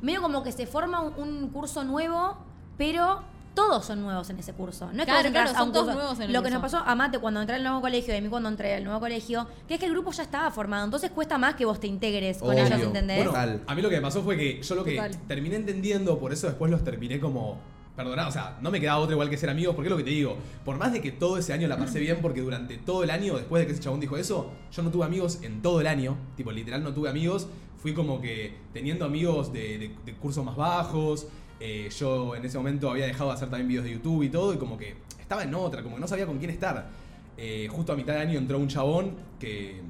medio 0.00 0.22
como 0.22 0.42
que 0.42 0.50
se 0.50 0.66
forma 0.66 1.00
un, 1.02 1.12
un 1.28 1.48
curso 1.50 1.84
nuevo, 1.84 2.38
pero 2.78 3.20
todos 3.68 3.84
son 3.84 4.00
nuevos 4.00 4.28
en 4.30 4.38
ese 4.38 4.52
curso. 4.54 4.86
No 4.86 4.90
es 4.92 4.98
que 5.00 5.04
Claro, 5.12 5.26
entras 5.28 5.50
claro, 5.50 5.58
son 5.58 5.68
un 5.68 5.72
todos 5.74 5.84
curso. 5.86 5.98
nuevos 6.00 6.18
en 6.18 6.24
el 6.26 6.32
Lo 6.32 6.42
que 6.42 6.50
nos 6.50 6.62
pasó 6.62 6.78
a 6.78 6.94
Mate 6.94 7.18
cuando 7.18 7.40
entré 7.40 7.56
al 7.56 7.62
nuevo 7.62 7.80
colegio 7.80 8.14
y 8.14 8.16
a 8.16 8.20
mí 8.20 8.28
cuando 8.28 8.48
entré 8.48 8.74
al 8.74 8.84
nuevo 8.84 9.00
colegio, 9.00 9.46
que 9.68 9.74
es 9.74 9.80
que 9.80 9.86
el 9.86 9.92
grupo 9.92 10.10
ya 10.12 10.22
estaba 10.22 10.50
formado. 10.50 10.84
Entonces 10.84 11.10
cuesta 11.10 11.36
más 11.38 11.54
que 11.56 11.64
vos 11.66 11.78
te 11.78 11.86
integres 11.86 12.38
con 12.38 12.50
Obvio. 12.54 12.64
ellos, 12.66 12.80
¿entendés? 12.80 13.24
Bueno, 13.28 13.60
a 13.66 13.74
mí 13.74 13.82
lo 13.82 13.88
que 13.90 13.96
me 13.96 14.02
pasó 14.02 14.22
fue 14.22 14.36
que 14.36 14.62
yo 14.62 14.74
lo 14.74 14.84
que 14.84 14.96
Total. 14.96 15.16
terminé 15.28 15.56
entendiendo, 15.56 16.18
por 16.18 16.32
eso 16.32 16.46
después 16.46 16.70
los 16.70 16.82
terminé 16.84 17.20
como. 17.20 17.58
Perdona, 17.96 18.28
o 18.28 18.32
sea, 18.32 18.56
no 18.62 18.70
me 18.70 18.80
quedaba 18.80 18.98
otra 19.00 19.12
igual 19.12 19.28
que 19.28 19.36
ser 19.36 19.50
amigos, 19.50 19.74
porque 19.74 19.88
es 19.88 19.90
lo 19.90 19.96
que 19.98 20.04
te 20.04 20.10
digo. 20.10 20.36
Por 20.64 20.78
más 20.78 20.90
de 20.92 21.02
que 21.02 21.12
todo 21.12 21.36
ese 21.36 21.52
año 21.52 21.68
la 21.68 21.76
pasé 21.76 21.98
bien, 21.98 22.18
porque 22.22 22.40
durante 22.40 22.78
todo 22.78 23.04
el 23.04 23.10
año, 23.10 23.36
después 23.36 23.60
de 23.60 23.66
que 23.66 23.72
ese 23.74 23.82
chabón 23.82 24.00
dijo 24.00 24.16
eso, 24.16 24.50
yo 24.72 24.82
no 24.82 24.90
tuve 24.90 25.04
amigos 25.04 25.40
en 25.42 25.60
todo 25.60 25.82
el 25.82 25.86
año. 25.86 26.16
Tipo, 26.36 26.50
literal, 26.50 26.82
no 26.82 26.94
tuve 26.94 27.10
amigos. 27.10 27.48
Fui 27.76 27.92
como 27.92 28.20
que 28.22 28.54
teniendo 28.72 29.04
amigos 29.04 29.52
de, 29.52 29.76
de- 29.78 29.96
de 30.06 30.14
cursos 30.14 30.42
más 30.44 30.56
bajos. 30.56 31.26
Eh, 31.60 31.88
yo 31.90 32.34
en 32.34 32.44
ese 32.44 32.58
momento 32.58 32.90
había 32.90 33.06
dejado 33.06 33.30
de 33.30 33.36
hacer 33.36 33.50
también 33.50 33.68
videos 33.68 33.84
de 33.84 33.92
YouTube 33.92 34.22
y 34.22 34.30
todo, 34.30 34.54
y 34.54 34.56
como 34.56 34.76
que 34.76 34.96
estaba 35.20 35.44
en 35.44 35.54
otra, 35.54 35.82
como 35.82 35.96
que 35.96 36.00
no 36.00 36.08
sabía 36.08 36.26
con 36.26 36.38
quién 36.38 36.50
estar. 36.50 36.88
Eh, 37.36 37.68
justo 37.70 37.92
a 37.92 37.96
mitad 37.96 38.14
de 38.14 38.20
año 38.20 38.38
entró 38.38 38.58
un 38.58 38.68
chabón 38.68 39.14
que 39.38 39.80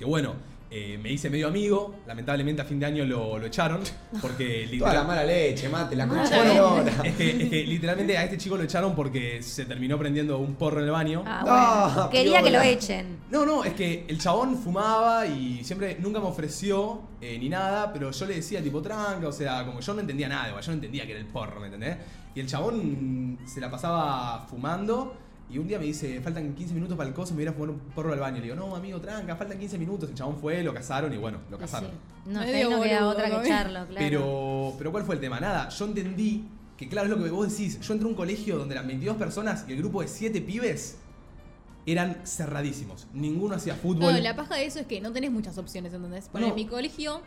que 0.00 0.06
bueno, 0.06 0.32
eh, 0.72 0.98
me 1.02 1.10
hice 1.10 1.28
medio 1.28 1.48
amigo, 1.48 1.96
lamentablemente 2.06 2.62
a 2.62 2.64
fin 2.64 2.78
de 2.78 2.86
año 2.86 3.04
lo, 3.04 3.38
lo 3.38 3.46
echaron, 3.46 3.80
porque 4.20 4.68
Toda 4.78 4.94
la 4.94 5.02
mala 5.02 5.24
leche, 5.24 5.68
mate, 5.68 5.96
la 5.96 6.06
concha 6.06 6.42
de 6.42 7.08
es, 7.08 7.14
que, 7.16 7.42
es 7.42 7.48
que 7.50 7.64
literalmente 7.66 8.16
a 8.16 8.22
este 8.22 8.38
chico 8.38 8.56
lo 8.56 8.62
echaron 8.62 8.94
porque 8.94 9.42
se 9.42 9.64
terminó 9.64 9.98
prendiendo 9.98 10.38
un 10.38 10.54
porro 10.54 10.78
en 10.78 10.86
el 10.86 10.92
baño. 10.92 11.24
Ah, 11.26 11.92
bueno. 11.92 12.10
Quería 12.10 12.42
que 12.42 12.50
lo 12.50 12.60
echen. 12.60 13.18
No, 13.30 13.44
no, 13.44 13.64
es 13.64 13.74
que 13.74 14.04
el 14.06 14.18
chabón 14.20 14.56
fumaba 14.56 15.26
y 15.26 15.64
siempre 15.64 15.96
nunca 15.98 16.20
me 16.20 16.26
ofreció 16.26 17.02
eh, 17.20 17.36
ni 17.38 17.48
nada, 17.48 17.92
pero 17.92 18.12
yo 18.12 18.26
le 18.26 18.36
decía 18.36 18.62
tipo 18.62 18.80
tranca, 18.80 19.26
o 19.26 19.32
sea, 19.32 19.66
como 19.66 19.80
yo 19.80 19.94
no 19.94 20.00
entendía 20.00 20.28
nada, 20.28 20.48
igual, 20.48 20.62
yo 20.62 20.70
no 20.70 20.74
entendía 20.74 21.04
que 21.04 21.12
era 21.12 21.20
el 21.20 21.26
porro, 21.26 21.58
¿me 21.58 21.66
entendés? 21.66 21.96
Y 22.34 22.40
el 22.40 22.46
chabón 22.46 23.40
se 23.44 23.60
la 23.60 23.68
pasaba 23.68 24.46
fumando 24.48 25.16
y 25.50 25.58
un 25.58 25.66
día 25.66 25.78
me 25.78 25.84
dice, 25.84 26.20
faltan 26.20 26.54
15 26.54 26.74
minutos 26.74 26.96
para 26.96 27.08
el 27.08 27.14
coso, 27.14 27.32
me 27.32 27.36
voy 27.36 27.42
a 27.42 27.44
ir 27.44 27.48
a 27.48 27.52
fumar 27.52 27.70
un 27.70 27.78
porro 27.94 28.12
al 28.12 28.20
baño. 28.20 28.36
Le 28.36 28.42
digo, 28.44 28.54
no, 28.54 28.76
amigo, 28.76 29.00
tranca, 29.00 29.34
faltan 29.36 29.58
15 29.58 29.78
minutos. 29.78 30.08
El 30.08 30.14
chabón 30.14 30.36
fue, 30.36 30.62
lo 30.62 30.72
casaron 30.72 31.12
y 31.12 31.16
bueno, 31.16 31.38
lo 31.50 31.58
casaron. 31.58 31.90
No, 32.26 32.40
Medio 32.40 32.68
ahí 32.68 32.70
no 32.70 32.82
queda 32.82 33.08
otra 33.08 33.24
que 33.24 33.36
¿no? 33.36 33.42
echarlo, 33.42 33.86
claro. 33.86 33.94
Pero, 33.98 34.74
pero 34.78 34.92
¿cuál 34.92 35.04
fue 35.04 35.14
el 35.16 35.20
tema? 35.20 35.40
Nada, 35.40 35.68
yo 35.70 35.84
entendí 35.86 36.44
que, 36.76 36.88
claro, 36.88 37.12
es 37.12 37.18
lo 37.18 37.22
que 37.24 37.30
vos 37.30 37.50
decís. 37.50 37.80
Yo 37.80 37.92
entré 37.92 38.06
a 38.06 38.10
un 38.10 38.14
colegio 38.16 38.58
donde 38.58 38.74
eran 38.74 38.86
22 38.86 39.16
personas 39.16 39.64
y 39.68 39.72
el 39.72 39.78
grupo 39.78 40.02
de 40.02 40.08
7 40.08 40.40
pibes 40.42 40.98
eran 41.86 42.20
cerradísimos. 42.24 43.06
Ninguno 43.12 43.54
hacía 43.56 43.74
fútbol. 43.74 44.12
No, 44.12 44.18
la 44.20 44.36
paja 44.36 44.54
de 44.56 44.66
eso 44.66 44.78
es 44.80 44.86
que 44.86 45.00
no 45.00 45.12
tenés 45.12 45.30
muchas 45.30 45.58
opciones, 45.58 45.92
¿entendés? 45.92 46.28
Por 46.28 46.40
No. 46.40 46.48
en 46.48 46.54
mi 46.54 46.66
colegio 46.66 47.22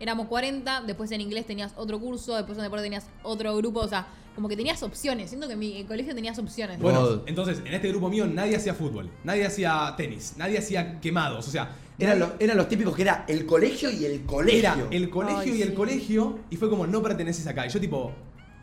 éramos 0.00 0.26
40, 0.26 0.82
después 0.82 1.10
en 1.12 1.20
inglés 1.20 1.46
tenías 1.46 1.72
otro 1.76 1.98
curso, 1.98 2.36
después 2.36 2.58
en 2.58 2.64
deporte 2.64 2.82
tenías 2.82 3.06
otro 3.22 3.56
grupo, 3.56 3.80
o 3.80 3.88
sea, 3.88 4.06
como 4.36 4.48
que 4.48 4.56
tenías 4.56 4.82
opciones. 4.82 5.30
Siento 5.30 5.48
que 5.48 5.54
en 5.54 5.58
mi 5.58 5.82
colegio 5.84 6.14
tenías 6.14 6.38
opciones. 6.38 6.78
Bueno, 6.78 7.00
God. 7.00 7.20
entonces, 7.26 7.62
en 7.64 7.72
este 7.72 7.88
grupo 7.88 8.08
mío 8.10 8.26
nadie 8.26 8.54
hacía 8.54 8.74
fútbol, 8.74 9.10
nadie 9.24 9.46
hacía 9.46 9.94
tenis, 9.96 10.34
nadie 10.36 10.58
hacía 10.58 11.00
quemados, 11.00 11.48
o 11.48 11.50
sea, 11.50 11.74
Eran, 11.98 12.18
los, 12.18 12.32
eran 12.38 12.58
los 12.58 12.68
típicos 12.68 12.94
que 12.94 13.02
era 13.02 13.24
el 13.26 13.46
colegio 13.46 13.90
y 13.90 14.04
el 14.04 14.24
colegio. 14.26 14.60
era 14.60 14.76
el 14.90 15.08
colegio 15.08 15.52
Ay, 15.54 15.58
y 15.58 15.62
el 15.62 15.72
colegio 15.72 16.40
y 16.50 16.56
fue 16.56 16.68
como 16.68 16.86
no 16.86 17.02
perteneces 17.02 17.46
acá. 17.46 17.66
Y 17.66 17.70
yo 17.70 17.80
tipo, 17.80 18.12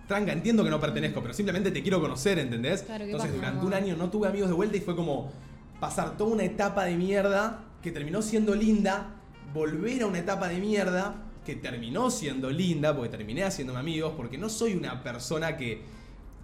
tranca, 0.07 0.31
entiendo 0.31 0.63
que 0.63 0.69
no 0.69 0.79
pertenezco, 0.79 1.21
pero 1.21 1.33
simplemente 1.33 1.71
te 1.71 1.81
quiero 1.81 1.99
conocer, 1.99 2.37
¿entendés? 2.37 2.83
Claro, 2.83 3.05
¿qué 3.05 3.11
Entonces 3.11 3.31
pasa, 3.31 3.51
durante 3.51 3.65
un 3.65 3.73
año 3.73 3.97
no 3.97 4.11
tuve 4.11 4.27
amigos 4.27 4.49
de 4.49 4.55
vuelta 4.55 4.77
y 4.77 4.81
fue 4.81 4.95
como 4.95 5.31
pasar 5.79 6.15
toda 6.17 6.31
una 6.31 6.43
etapa 6.43 6.85
de 6.85 6.95
mierda 6.95 7.63
que 7.81 7.91
terminó 7.91 8.21
siendo 8.21 8.53
linda, 8.53 9.15
volver 9.55 10.03
a 10.03 10.05
una 10.05 10.19
etapa 10.19 10.47
de 10.47 10.59
mierda 10.59 11.15
que 11.45 11.55
terminó 11.55 12.09
siendo 12.09 12.49
linda, 12.49 12.95
porque 12.95 13.09
terminé 13.09 13.43
haciéndome 13.43 13.79
amigos, 13.79 14.13
porque 14.15 14.37
no 14.37 14.49
soy 14.49 14.73
una 14.73 15.03
persona 15.03 15.57
que... 15.57 15.81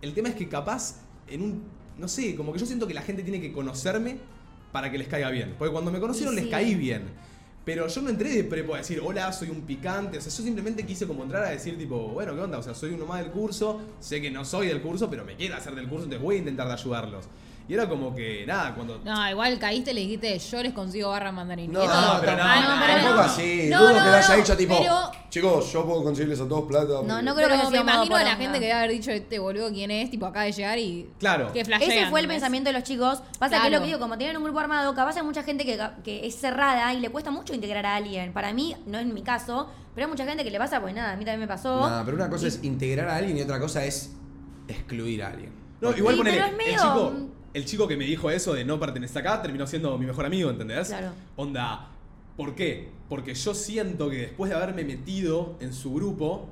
El 0.02 0.14
tema 0.14 0.30
es 0.30 0.36
que 0.36 0.48
capaz 0.48 1.02
en 1.28 1.42
un... 1.42 1.64
No 1.98 2.08
sé, 2.08 2.36
como 2.36 2.54
que 2.54 2.60
yo 2.60 2.66
siento 2.66 2.88
que 2.88 2.94
la 2.94 3.02
gente 3.02 3.24
tiene 3.24 3.42
que 3.42 3.52
conocerme 3.52 4.18
para 4.72 4.92
que 4.92 4.98
les 4.98 5.08
caiga 5.08 5.30
bien. 5.30 5.56
Porque 5.58 5.72
cuando 5.72 5.92
me 5.92 6.00
conocieron 6.00 6.36
les 6.36 6.48
caí 6.48 6.76
bien. 6.76 7.04
Pero 7.66 7.88
yo 7.88 8.02
no 8.02 8.10
entré 8.10 8.30
de 8.30 8.44
prepo 8.46 8.74
a 8.74 8.78
decir, 8.78 9.02
hola, 9.04 9.32
soy 9.34 9.50
un 9.50 9.62
picante. 9.62 10.18
O 10.18 10.22
sea, 10.22 10.32
yo 10.32 10.44
simplemente 10.44 10.86
quise 10.86 11.06
como 11.06 11.24
entrar 11.24 11.44
a 11.44 11.50
decir, 11.50 11.78
tipo, 11.78 11.98
bueno, 12.10 12.34
¿qué 12.34 12.42
onda? 12.42 12.58
O 12.58 12.64
sea, 12.64 12.74
soy 12.74 12.92
uno 12.92 13.06
más 13.06 13.22
del 13.22 13.32
curso. 13.32 13.82
Sé 14.00 14.22
que 14.22 14.32
no 14.32 14.46
soy 14.46 14.68
del 14.68 14.82
curso, 14.82 15.10
pero 15.10 15.26
me 15.26 15.36
quiero 15.36 15.56
hacer 15.56 15.76
del 15.76 15.88
curso, 15.88 16.06
entonces 16.06 16.24
voy 16.24 16.38
a 16.38 16.40
intentar 16.40 16.68
de 16.68 16.74
ayudarlos. 16.74 17.26
Y 17.70 17.76
era 17.76 17.88
como 17.88 18.16
que, 18.16 18.46
nada, 18.48 18.74
cuando. 18.74 19.00
No, 19.06 19.30
igual 19.30 19.60
caíste 19.60 19.92
y 19.92 19.94
le 19.94 20.02
dijiste, 20.02 20.40
yo 20.40 20.64
les 20.64 20.74
consigo 20.74 21.10
barra 21.12 21.32
mandarín. 21.32 21.72
No, 21.72 21.82
no, 21.86 22.18
pero 22.20 22.36
no, 22.36 22.44
no, 22.46 22.82
pero 22.82 22.94
tampoco 22.96 23.14
no. 23.14 23.22
así. 23.22 23.68
No, 23.70 23.80
Dudo 23.82 23.90
no, 23.92 24.04
que 24.04 24.10
lo 24.10 24.16
haya 24.16 24.28
no, 24.30 24.36
dicho 24.38 24.58
tipo, 24.58 24.78
pero- 24.80 25.12
chicos, 25.30 25.72
yo 25.72 25.86
puedo 25.86 26.04
conseguirles 26.04 26.42
a 26.42 26.48
todos 26.48 26.64
plata. 26.68 26.94
No, 27.06 27.22
no 27.22 27.36
creo 27.36 27.48
Pero 27.48 27.62
que 27.62 27.70
me 27.70 27.78
imagino 27.78 28.16
a 28.16 28.24
la 28.24 28.36
gente 28.38 28.54
que 28.60 28.66
debe 28.66 28.74
haber 28.74 28.90
dicho 28.90 29.12
este 29.12 29.38
boludo 29.38 29.70
quién 29.72 29.92
es, 29.92 30.10
tipo 30.10 30.26
acaba 30.26 30.46
de 30.46 30.52
llegar 30.52 30.80
y 30.80 31.12
Claro. 31.20 31.54
que 31.54 31.64
flashean. 31.64 31.92
Ese 31.92 32.10
fue 32.10 32.22
el 32.22 32.28
pensamiento 32.28 32.70
de 32.72 32.74
los 32.74 32.84
chicos. 32.84 33.22
Pasa 33.38 33.62
que 33.62 33.68
es 33.68 33.72
lo 33.74 33.82
que 33.82 33.86
digo, 33.86 34.00
como 34.00 34.18
tienen 34.18 34.36
un 34.38 34.44
grupo 34.46 34.58
armado, 34.60 34.96
capaz 34.96 35.16
hay 35.18 35.24
mucha 35.24 35.44
gente 35.44 35.64
que, 35.64 35.80
que 36.04 36.26
es 36.26 36.34
cerrada 36.36 36.92
y 36.96 37.00
le 37.00 37.10
cuesta 37.10 37.30
mucho 37.30 37.54
integrar 37.54 37.86
a 37.86 37.98
alguien. 37.98 38.34
Para 38.34 38.52
mí, 38.52 38.76
no 38.88 38.98
es 38.98 39.06
mi 39.06 39.22
caso, 39.22 39.70
pero 39.94 40.08
hay 40.08 40.12
mucha 40.12 40.26
gente 40.26 40.44
que 40.44 40.50
le 40.50 40.58
pasa, 40.58 40.82
pues 40.82 40.96
nada, 40.96 41.12
a 41.14 41.18
mí 41.18 41.24
también 41.24 41.42
me 41.42 41.48
pasó. 41.48 41.88
Nah, 41.88 42.04
pero 42.04 42.18
una 42.18 42.32
cosa 42.32 42.48
es 42.48 42.64
integrar 42.64 43.10
a 43.10 43.18
alguien 43.18 43.38
y 43.38 43.42
otra 43.44 43.60
cosa 43.60 43.86
es 43.86 44.16
excluir 44.68 45.22
a 45.22 45.28
alguien. 45.28 45.54
No, 45.82 45.96
igual 45.96 46.16
Sí, 46.16 46.18
ponele, 46.18 46.38
pero 46.38 46.62
es 46.62 46.68
el, 46.68 46.76
chico, 46.76 47.14
el 47.54 47.66
chico 47.66 47.88
que 47.88 47.98
me 47.98 48.06
dijo 48.06 48.30
eso 48.30 48.54
de 48.54 48.64
no 48.66 48.80
pertenecer 48.80 49.20
acá 49.26 49.42
terminó 49.42 49.66
siendo 49.68 49.98
mi 49.98 50.06
mejor 50.06 50.26
amigo, 50.26 50.50
¿entendés? 50.50 50.90
Claro. 50.90 51.12
Onda, 51.36 51.90
¿por 52.38 52.56
qué? 52.56 52.90
Porque 53.08 53.34
yo 53.34 53.54
siento 53.54 54.10
que 54.10 54.18
después 54.18 54.50
de 54.50 54.56
haberme 54.56 54.84
metido 54.84 55.56
en 55.60 55.74
su 55.74 55.94
grupo, 55.94 56.50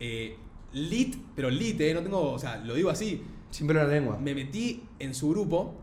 eh, 0.00 0.36
lit, 0.72 1.16
pero 1.34 1.50
lit, 1.50 1.80
eh, 1.80 1.94
no 1.94 2.02
tengo, 2.02 2.32
o 2.32 2.38
sea, 2.38 2.56
lo 2.58 2.74
digo 2.74 2.90
así, 2.90 3.22
Sin 3.50 3.66
pelo 3.66 3.80
en 3.80 3.88
la 3.88 3.94
lengua. 3.94 4.18
me 4.18 4.34
metí 4.34 4.82
en 4.98 5.14
su 5.14 5.30
grupo, 5.30 5.74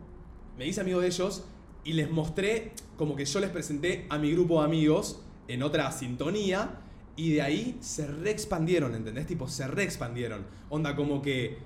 me 0.57 0.65
hice 0.65 0.81
amigo 0.81 0.99
de 0.99 1.07
ellos 1.07 1.45
y 1.83 1.93
les 1.93 2.09
mostré 2.09 2.71
como 2.97 3.15
que 3.15 3.25
yo 3.25 3.39
les 3.39 3.49
presenté 3.49 4.05
a 4.09 4.17
mi 4.17 4.31
grupo 4.31 4.59
de 4.59 4.65
amigos 4.65 5.21
en 5.47 5.63
otra 5.63 5.91
sintonía 5.91 6.81
y 7.15 7.33
de 7.33 7.41
ahí 7.41 7.77
se 7.79 8.07
reexpandieron, 8.07 8.95
¿entendés? 8.95 9.25
Tipo, 9.27 9.47
se 9.47 9.67
reexpandieron. 9.67 10.45
Onda, 10.69 10.95
como 10.95 11.21
que, 11.21 11.57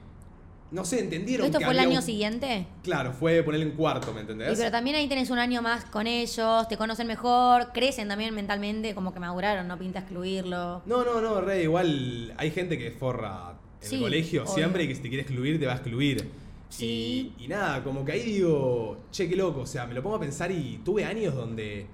no 0.72 0.86
sé, 0.86 1.00
entendieron 1.00 1.48
¿Esto 1.48 1.60
que 1.60 1.66
fue 1.66 1.74
el 1.74 1.80
año 1.80 1.98
un- 1.98 2.02
siguiente? 2.04 2.68
Claro, 2.84 3.12
fue 3.14 3.42
ponerle 3.44 3.66
en 3.68 3.72
cuarto, 3.74 4.12
¿me 4.14 4.20
Y 4.20 4.22
entendés? 4.22 4.58
pero 4.58 4.70
también 4.72 4.96
ahí 4.96 5.08
tenés 5.08 5.30
un 5.30 5.40
año 5.40 5.62
más 5.62 5.86
con 5.86 6.06
ellos, 6.08 6.68
te 6.68 6.78
conocen 6.78 7.08
mejor, 7.08 7.72
crecen 7.74 8.08
también 8.08 8.34
mentalmente, 8.36 8.94
como 8.94 9.14
que 9.14 9.20
maduraron, 9.20 9.68
no 9.68 9.78
pinta 9.80 10.00
excluirlo. 10.00 10.82
No, 10.86 11.04
no, 11.04 11.22
no, 11.22 11.42
re, 11.42 11.64
igual 11.64 12.34
hay 12.38 12.52
gente 12.52 12.78
que 12.78 12.92
forra 12.92 13.54
en 13.82 13.88
Sí, 13.90 13.96
el 13.96 14.02
colegio 14.02 14.44
obvio. 14.44 14.54
siempre 14.54 14.84
y 14.84 14.88
que 14.90 14.96
si 14.96 15.02
te 15.02 15.08
quiere 15.10 15.24
excluir 15.24 15.60
te 15.60 15.66
va 15.66 15.74
a 15.74 15.76
excluir. 15.76 16.30
Sí. 16.70 17.34
Y, 17.40 17.46
y 17.46 17.48
nada, 17.48 17.84
como 17.84 18.06
que 18.06 18.12
ahí 18.12 18.22
digo, 18.22 18.98
che, 19.12 19.28
qué 19.28 19.36
loco, 19.36 19.62
o 19.62 19.66
sea, 19.66 19.88
me 19.88 19.96
lo 19.96 20.04
pongo 20.04 20.18
a 20.18 20.20
pensar 20.20 20.52
y 20.52 20.80
tuve 20.86 21.04
años 21.04 21.34
donde... 21.34 21.88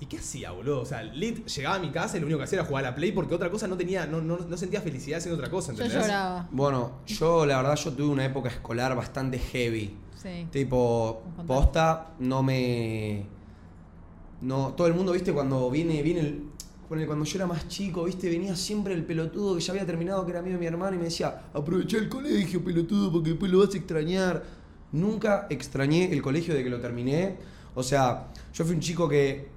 ¿Y 0.00 0.06
qué 0.06 0.18
hacía, 0.18 0.52
boludo? 0.52 0.80
O 0.80 0.84
sea, 0.84 1.02
Lit 1.02 1.44
llegaba 1.46 1.76
a 1.76 1.78
mi 1.80 1.90
casa 1.90 2.16
y 2.16 2.20
lo 2.20 2.26
único 2.26 2.38
que 2.38 2.44
hacía 2.44 2.60
era 2.60 2.68
jugar 2.68 2.84
a 2.84 2.90
la 2.90 2.94
Play 2.94 3.10
porque 3.10 3.34
otra 3.34 3.50
cosa 3.50 3.66
no 3.66 3.76
tenía, 3.76 4.06
no, 4.06 4.20
no, 4.20 4.38
no 4.38 4.56
sentía 4.56 4.80
felicidad 4.80 5.18
haciendo 5.18 5.36
otra 5.36 5.50
cosa, 5.50 5.72
Yo 5.72 5.82
¿entendés? 5.82 6.06
lloraba. 6.06 6.48
Bueno, 6.52 6.92
yo 7.06 7.44
la 7.44 7.56
verdad 7.56 7.74
yo 7.74 7.92
tuve 7.92 8.08
una 8.08 8.24
época 8.24 8.48
escolar 8.48 8.94
bastante 8.94 9.38
heavy. 9.38 9.96
Sí. 10.22 10.46
Tipo, 10.52 11.22
posta, 11.46 12.12
no 12.20 12.42
me. 12.42 13.24
No, 14.40 14.74
todo 14.76 14.86
el 14.86 14.94
mundo, 14.94 15.12
viste, 15.12 15.32
cuando 15.32 15.68
viene, 15.70 16.02
viene 16.02 16.20
el. 16.20 16.44
Cuando 16.88 17.24
yo 17.24 17.36
era 17.36 17.46
más 17.46 17.68
chico, 17.68 18.04
viste, 18.04 18.30
venía 18.30 18.56
siempre 18.56 18.94
el 18.94 19.04
pelotudo 19.04 19.56
que 19.56 19.60
ya 19.60 19.72
había 19.72 19.84
terminado, 19.84 20.24
que 20.24 20.30
era 20.30 20.40
amigo 20.40 20.54
de 20.54 20.60
mi 20.60 20.66
hermano, 20.66 20.94
y 20.94 20.98
me 20.98 21.04
decía, 21.04 21.42
aprovecha 21.52 21.98
el 21.98 22.08
colegio, 22.08 22.64
pelotudo, 22.64 23.12
porque 23.12 23.30
después 23.30 23.52
lo 23.52 23.58
vas 23.58 23.74
a 23.74 23.76
extrañar. 23.76 24.42
Nunca 24.92 25.46
extrañé 25.50 26.10
el 26.10 26.22
colegio 26.22 26.54
de 26.54 26.64
que 26.64 26.70
lo 26.70 26.80
terminé. 26.80 27.36
O 27.74 27.82
sea, 27.82 28.28
yo 28.54 28.64
fui 28.64 28.74
un 28.74 28.80
chico 28.80 29.06
que, 29.06 29.48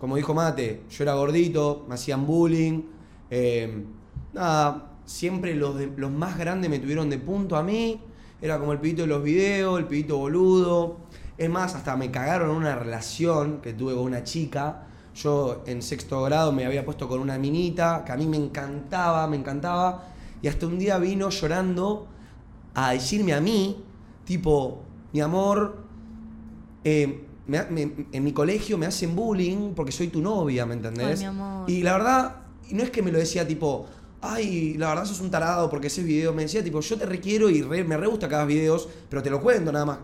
como 0.00 0.16
dijo 0.16 0.32
Mate, 0.32 0.84
yo 0.90 1.04
era 1.04 1.14
gordito, 1.14 1.84
me 1.86 1.94
hacían 1.94 2.26
bullying. 2.26 2.82
eh, 3.30 3.84
nada, 4.32 4.90
siempre 5.04 5.54
los, 5.54 5.76
los 5.96 6.10
más 6.10 6.38
grandes 6.38 6.70
me 6.70 6.78
tuvieron 6.78 7.10
de 7.10 7.18
punto 7.18 7.56
a 7.56 7.62
mí. 7.62 8.00
Era 8.40 8.58
como 8.58 8.72
el 8.72 8.78
pibito 8.78 9.02
de 9.02 9.08
los 9.08 9.22
videos, 9.22 9.78
el 9.78 9.86
pibito 9.86 10.16
boludo. 10.16 10.96
Es 11.36 11.50
más, 11.50 11.74
hasta 11.74 11.96
me 11.96 12.10
cagaron 12.10 12.50
una 12.50 12.74
relación 12.76 13.60
que 13.60 13.74
tuve 13.74 13.94
con 13.94 14.04
una 14.04 14.24
chica. 14.24 14.86
Yo 15.14 15.62
en 15.66 15.82
sexto 15.82 16.22
grado 16.22 16.50
me 16.52 16.64
había 16.64 16.84
puesto 16.84 17.06
con 17.08 17.20
una 17.20 17.36
minita 17.38 18.02
que 18.06 18.12
a 18.12 18.16
mí 18.16 18.26
me 18.26 18.38
encantaba, 18.38 19.26
me 19.26 19.36
encantaba. 19.36 20.04
Y 20.40 20.48
hasta 20.48 20.66
un 20.66 20.78
día 20.78 20.96
vino 20.98 21.28
llorando 21.28 22.06
a 22.74 22.92
decirme 22.92 23.34
a 23.34 23.40
mí, 23.40 23.84
tipo, 24.24 24.80
mi 25.12 25.20
amor, 25.20 25.76
eh, 26.84 27.26
me 27.46 27.64
me- 27.64 28.06
en 28.12 28.24
mi 28.24 28.32
colegio 28.32 28.78
me 28.78 28.86
hacen 28.86 29.14
bullying 29.16 29.74
porque 29.74 29.92
soy 29.92 30.08
tu 30.08 30.20
novia, 30.20 30.66
¿me 30.66 30.74
entendés? 30.74 31.06
Ay, 31.06 31.16
mi 31.18 31.24
amor. 31.24 31.70
Y 31.70 31.82
la 31.82 31.92
verdad, 31.94 32.36
no 32.70 32.82
es 32.82 32.90
que 32.90 33.02
me 33.02 33.10
lo 33.12 33.18
decía 33.18 33.46
tipo, 33.46 33.86
ay, 34.20 34.74
la 34.78 34.88
verdad 34.90 35.04
sos 35.04 35.20
un 35.20 35.30
tarado 35.30 35.68
porque 35.70 35.86
ese 35.88 36.02
video, 36.02 36.32
me 36.32 36.42
decía 36.42 36.62
tipo, 36.62 36.80
yo 36.80 36.96
te 36.98 37.06
requiero 37.06 37.48
y 37.50 37.62
re- 37.62 37.84
me 37.84 37.96
re 37.96 38.06
gusta 38.06 38.26
hagas 38.26 38.46
videos, 38.46 38.88
pero 39.08 39.22
te 39.22 39.30
lo 39.30 39.40
cuento 39.40 39.72
nada 39.72 39.84
más. 39.84 39.98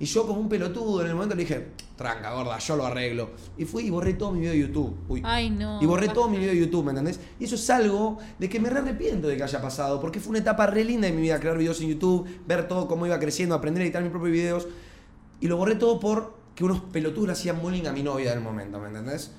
Y 0.00 0.04
yo 0.04 0.24
como 0.28 0.38
un 0.40 0.48
pelotudo 0.48 1.00
en 1.00 1.08
el 1.08 1.14
momento 1.14 1.34
le 1.34 1.42
dije, 1.42 1.70
tranca, 1.96 2.32
gorda, 2.32 2.56
yo 2.58 2.76
lo 2.76 2.86
arreglo. 2.86 3.30
Y 3.56 3.64
fui 3.64 3.82
y 3.86 3.90
borré 3.90 4.14
todo 4.14 4.30
mi 4.30 4.38
video 4.38 4.52
de 4.52 4.60
YouTube. 4.60 4.96
Uy. 5.08 5.22
Ay, 5.24 5.50
no. 5.50 5.82
Y 5.82 5.86
borré 5.86 6.06
todo 6.08 6.28
mi 6.28 6.38
video 6.38 6.52
de 6.52 6.58
YouTube, 6.60 6.84
¿me 6.84 6.90
entendés? 6.92 7.18
Y 7.40 7.44
eso 7.46 7.56
es 7.56 7.68
algo 7.68 8.16
de 8.38 8.48
que 8.48 8.60
me 8.60 8.70
re 8.70 8.78
arrepiento 8.78 9.26
de 9.26 9.36
que 9.36 9.42
haya 9.42 9.60
pasado, 9.60 10.00
porque 10.00 10.20
fue 10.20 10.30
una 10.30 10.38
etapa 10.38 10.68
re 10.68 10.84
linda 10.84 11.08
de 11.08 11.12
mi 11.12 11.22
vida, 11.22 11.40
crear 11.40 11.58
videos 11.58 11.80
en 11.80 11.88
YouTube, 11.88 12.28
ver 12.46 12.68
todo 12.68 12.86
cómo 12.86 13.06
iba 13.06 13.18
creciendo, 13.18 13.56
aprender 13.56 13.82
a 13.82 13.84
editar 13.86 14.00
mis 14.02 14.12
propios 14.12 14.30
videos. 14.32 14.68
Y 15.40 15.48
lo 15.48 15.56
borré 15.56 15.74
todo 15.74 15.98
por 15.98 16.37
que 16.58 16.64
unos 16.64 16.80
pelotudos 16.80 17.28
le 17.28 17.32
hacían 17.34 17.62
bullying 17.62 17.86
a 17.86 17.92
mi 17.92 18.02
novia 18.02 18.30
del 18.32 18.40
momento, 18.40 18.80
¿me 18.80 18.88
entendés? 18.88 19.30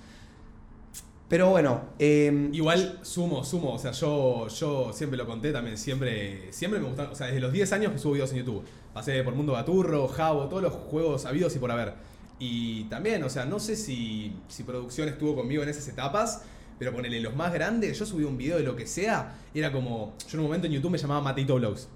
Pero 1.27 1.49
bueno, 1.49 1.81
eh, 1.99 2.49
Igual 2.53 2.99
sumo, 3.01 3.43
sumo, 3.43 3.73
o 3.73 3.77
sea, 3.77 3.91
yo, 3.91 4.47
yo 4.47 4.93
siempre 4.93 5.17
lo 5.17 5.27
conté 5.27 5.51
también, 5.51 5.77
siempre, 5.77 6.47
siempre 6.53 6.79
me 6.79 6.87
gustaron, 6.87 7.11
o 7.11 7.15
sea, 7.15 7.27
desde 7.27 7.41
los 7.41 7.51
10 7.51 7.73
años 7.73 7.91
que 7.91 7.99
subo 7.99 8.13
videos 8.13 8.31
en 8.31 8.37
YouTube. 8.37 8.63
Pasé 8.93 9.21
por 9.23 9.35
Mundo 9.35 9.51
Gaturro, 9.51 10.07
Jabo, 10.07 10.47
todos 10.47 10.63
los 10.63 10.71
juegos 10.71 11.25
habidos 11.25 11.53
y 11.57 11.59
por 11.59 11.69
haber. 11.71 11.95
Y 12.39 12.85
también, 12.85 13.21
o 13.25 13.29
sea, 13.29 13.43
no 13.43 13.59
sé 13.59 13.75
si, 13.75 14.33
si 14.47 14.63
producción 14.63 15.09
estuvo 15.09 15.35
conmigo 15.35 15.61
en 15.61 15.67
esas 15.67 15.89
etapas, 15.89 16.43
pero 16.79 16.93
ponele 16.93 17.19
los 17.19 17.35
más 17.35 17.51
grandes, 17.51 17.99
yo 17.99 18.05
subí 18.05 18.23
un 18.23 18.37
video 18.37 18.55
de 18.55 18.63
lo 18.63 18.77
que 18.77 18.87
sea, 18.87 19.35
era 19.53 19.73
como, 19.73 20.15
yo 20.19 20.35
en 20.35 20.39
un 20.39 20.45
momento 20.45 20.67
en 20.67 20.73
YouTube 20.73 20.91
me 20.91 20.97
llamaba 20.97 21.19
Mateito 21.19 21.55
Vlogs. 21.55 21.89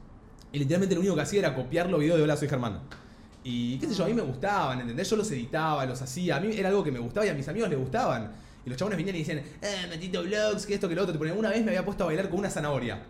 Y 0.52 0.60
literalmente 0.60 0.96
lo 0.96 1.00
único 1.00 1.16
que 1.16 1.22
hacía 1.22 1.40
era 1.40 1.56
copiar 1.56 1.90
los 1.90 2.02
videos 2.02 2.18
de 2.18 2.24
Hola, 2.26 2.36
soy 2.36 2.50
Germán. 2.50 2.82
Y 3.44 3.78
qué 3.78 3.88
sé 3.88 3.94
yo, 3.94 4.06
a 4.06 4.08
mí 4.08 4.14
me 4.14 4.22
gustaban, 4.22 4.80
¿entendés? 4.82 5.10
Yo 5.10 5.16
los 5.18 5.30
editaba, 5.32 5.86
los 5.86 6.02
hacía, 6.02 6.38
a 6.38 6.40
mí 6.40 6.56
era 6.56 6.70
algo 6.70 6.84
que 6.84 6.92
me 6.92 7.00
gustaba 7.00 7.26
y 7.26 7.30
a 7.30 7.34
mis 7.34 7.48
amigos 7.48 7.70
les 7.70 7.78
gustaban. 7.80 8.32
Y 8.66 8.70
los 8.70 8.78
chabones 8.78 8.98
venían 8.98 9.16
y 9.18 9.20
decían, 9.20 9.40
eh, 9.62 9.88
Matito 9.90 10.24
Vlogs, 10.24 10.66
que 10.66 10.76
esto, 10.76 10.88
que 10.88 10.96
lo 10.96 11.02
otro. 11.02 11.12
Te 11.12 11.20
ponían, 11.20 11.38
una 11.38 11.50
vez 11.50 11.62
me 11.64 11.72
había 11.72 11.84
puesto 11.84 12.06
a 12.06 12.08
bailar 12.08 12.30
con 12.30 12.40
una 12.40 12.50
zanahoria. 12.50 13.04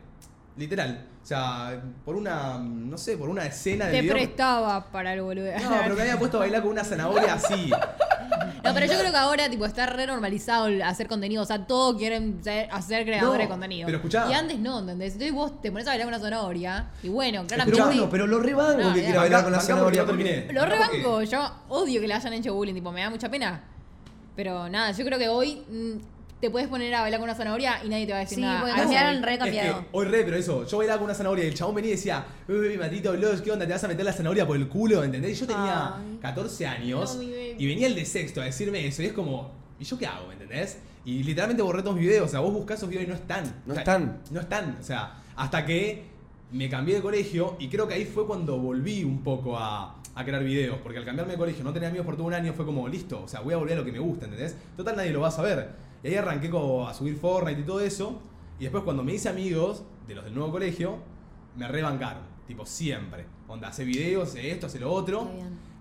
Literal. 0.58 1.06
O 1.22 1.26
sea, 1.26 1.82
por 2.04 2.15
una, 2.15 2.58
no 2.60 2.98
sé, 2.98 3.17
por 3.17 3.30
una 3.30 3.46
escena 3.46 3.86
de 3.86 3.91
Te 3.93 4.02
video. 4.02 4.15
prestaba 4.15 4.91
para 4.91 5.13
el 5.13 5.22
boludo. 5.22 5.46
No, 5.62 5.78
pero 5.84 5.96
me 5.96 6.02
había 6.02 6.19
puesto 6.19 6.38
a 6.38 6.41
bailar 6.41 6.62
con 6.62 6.72
una 6.72 6.84
zanahoria 6.84 7.36
así. 7.36 7.72
No, 8.63 8.73
pero 8.73 8.86
yo 8.86 8.97
creo 8.97 9.12
que 9.12 9.17
ahora 9.17 9.49
tipo 9.49 9.65
está 9.65 9.86
re 9.88 10.08
normalizado 10.08 10.67
el 10.67 10.82
hacer 10.82 11.08
contenido. 11.08 11.43
O 11.43 11.45
sea, 11.45 11.67
todos 11.67 11.97
quieren 11.97 12.39
ser, 12.43 12.69
hacer 12.71 13.04
creadores 13.06 13.38
No, 13.39 13.43
de 13.43 13.47
contenido. 13.49 13.86
pero 13.88 13.97
escuchá. 13.97 14.28
Y 14.30 14.34
antes 14.34 14.58
no, 14.60 14.80
¿entendés? 14.80 15.13
Entonces 15.13 15.34
vos 15.34 15.62
te 15.62 15.69
pones 15.71 15.86
a 15.88 15.91
bailar 15.91 16.08
con 16.08 16.13
una 16.13 16.23
zanahoria. 16.23 16.88
Y 17.04 17.10
bueno, 17.10 17.43
pero 17.47 17.63
claramente. 17.65 17.86
bueno, 17.99 18.10
pero 18.10 18.28
lo 18.28 18.39
rebanco 18.39 18.82
No, 18.82 18.93
que 18.93 19.04
quiera 19.04 19.19
bailar 19.19 19.43
con 19.43 19.52
la 19.52 19.58
Bancá- 19.60 19.67
bancá 19.67 19.84
porque 19.84 19.97
zanahoria. 19.97 20.02
no 20.02 20.08
terminé. 20.08 20.54
Lo 20.54 20.62
Bancá 20.62 20.76
porque- 20.86 20.97
rebanco. 20.97 21.23
Yo 21.23 21.52
odio 21.69 22.02
que 22.02 22.08
le 22.08 22.13
hayan 22.13 22.34
hecho 22.34 22.54
bullying. 22.54 22.73
Tipo, 22.73 22.91
me 22.91 23.02
da 23.02 23.10
mucha 23.10 23.30
pena. 23.30 23.63
Pero 24.36 24.69
nada, 24.69 24.91
yo 24.91 25.06
creo 25.06 25.19
que 25.19 25.28
hoy 25.30 25.63
mm, 25.69 26.12
te 26.43 26.49
puedes 26.49 26.67
poner 26.67 26.93
a 26.93 26.99
bailar 27.01 27.21
con 27.21 27.29
una 27.29 27.36
zanahoria 27.38 27.79
y 27.86 27.88
nadie 27.88 28.06
te 28.06 28.12
va 28.12 28.17
a 28.17 28.21
decir 28.21 28.36
Sí, 28.36 28.41
nada. 28.41 28.60
porque 28.60 28.71
A 28.73 28.75
eso 28.75 28.84
cambiaron 28.84 29.13
voy. 29.15 29.23
re 29.23 29.32
Es 29.32 29.38
que 29.39 29.43
cambiado. 29.45 29.86
hoy 29.93 30.06
re, 30.08 30.23
pero 30.25 30.36
eso, 30.36 30.67
yo 30.67 30.77
bailaba 30.77 30.97
con 30.99 31.06
una 31.06 31.13
zanahoria 31.15 31.45
y 31.45 31.47
el 31.47 31.53
chabón 31.53 31.75
venía 31.75 31.91
y 31.91 31.95
decía, 31.95 32.25
uy, 32.49 32.77
Matito 32.77 33.13
¿qué 33.41 33.51
onda? 33.51 33.65
¿Te 33.65 33.71
vas 33.71 33.84
a 33.86 33.88
meter 33.88 34.03
la 34.03 34.12
zanahoria 34.12 34.45
por 34.45 34.58
el 34.58 34.67
culo? 34.67 35.06
¿Entendés? 35.06 35.38
Y 35.38 35.39
yo 35.39 35.47
tenía 35.47 35.95
Ay. 35.95 36.19
14 36.21 36.67
años 36.67 37.13
No, 37.15 37.19
mi 37.21 37.32
baby. 37.32 37.56
y 37.60 37.65
venía 37.65 37.88
el 37.88 37.95
de 37.95 38.03
sexto 38.03 38.41
a 38.41 38.43
decirme 38.43 38.86
eso 38.86 39.01
y 39.01 39.06
es 39.06 39.13
como, 39.13 39.51
¿y 39.79 39.86
yo 39.86 39.97
qué 39.97 40.06
hago? 40.06 40.27
¿Me 40.27 40.34
entendés? 40.34 40.79
Y 41.06 41.23
literalmente 41.23 41.63
borré 41.63 41.82
todos 41.82 41.95
mis 41.95 42.06
videos, 42.06 42.27
o 42.27 42.32
sea, 42.32 42.41
vos 42.41 42.51
buscás 42.53 42.77
esos 42.77 42.89
videos 42.89 43.06
y 43.06 43.08
no 43.08 43.15
están. 43.15 43.45
No 43.65 43.71
O 43.71 43.75
sea, 43.75 43.84
están. 43.84 44.21
No 44.32 44.41
están, 44.41 44.77
o 44.82 44.84
sea, 44.84 45.21
hasta 45.38 45.65
que 45.65 46.03
me 46.51 46.67
cambié 46.69 46.95
de 46.95 47.01
colegio 47.01 47.56
y 47.58 47.69
creo 47.69 47.88
que 47.88 47.93
ahí 47.93 48.03
fue 48.06 48.27
cuando 48.27 48.58
volví 48.58 49.06
un 49.06 49.23
poco 49.23 49.58
a, 49.58 49.95
a 50.15 50.23
crear 50.23 50.43
videos, 50.43 50.78
porque 50.84 50.99
al 50.99 51.06
cambiarme 51.06 51.34
de 51.34 51.39
colegio, 51.39 51.63
no 51.63 51.73
tener 51.73 51.89
amigos 51.89 52.06
por 52.06 52.15
todo 52.15 52.28
un 52.28 52.34
año, 52.34 52.54
fue 52.54 52.65
como, 52.65 52.88
listo, 52.88 53.23
o 53.23 53.28
sea, 53.28 53.39
voy 53.39 53.54
a 53.54 53.58
volver 53.58 53.78
a 53.78 53.80
lo 53.80 53.86
que 53.86 53.91
me 53.91 53.99
gusta, 53.99 54.26
¿entendés? 54.26 54.56
Total, 54.78 54.95
nadie 54.95 55.12
lo 55.12 55.21
va 55.21 55.30
a 55.30 55.32
saber. 55.32 55.69
Y 56.04 56.08
ahí 56.08 56.15
arranqué 56.15 56.49
como 56.49 56.88
a 56.88 56.93
subir 56.93 57.15
Fortnite 57.15 57.62
y 57.62 57.63
todo 57.63 57.80
eso, 57.80 58.21
y 58.60 58.63
después 58.63 58.84
cuando 58.84 59.04
me 59.04 59.13
hice 59.13 59.30
amigos 59.30 59.84
de 60.08 60.15
los 60.15 60.23
del 60.23 60.36
nuevo 60.36 60.52
colegio, 60.52 60.97
me 61.56 61.67
rebancaron, 61.67 62.23
tipo 62.47 62.65
siempre. 62.65 63.26
Onda, 63.47 63.69
hace 63.69 63.84
videos, 63.84 64.30
hace 64.30 64.52
esto, 64.52 64.67
hace 64.67 64.80
lo 64.80 64.91
otro. 64.91 65.30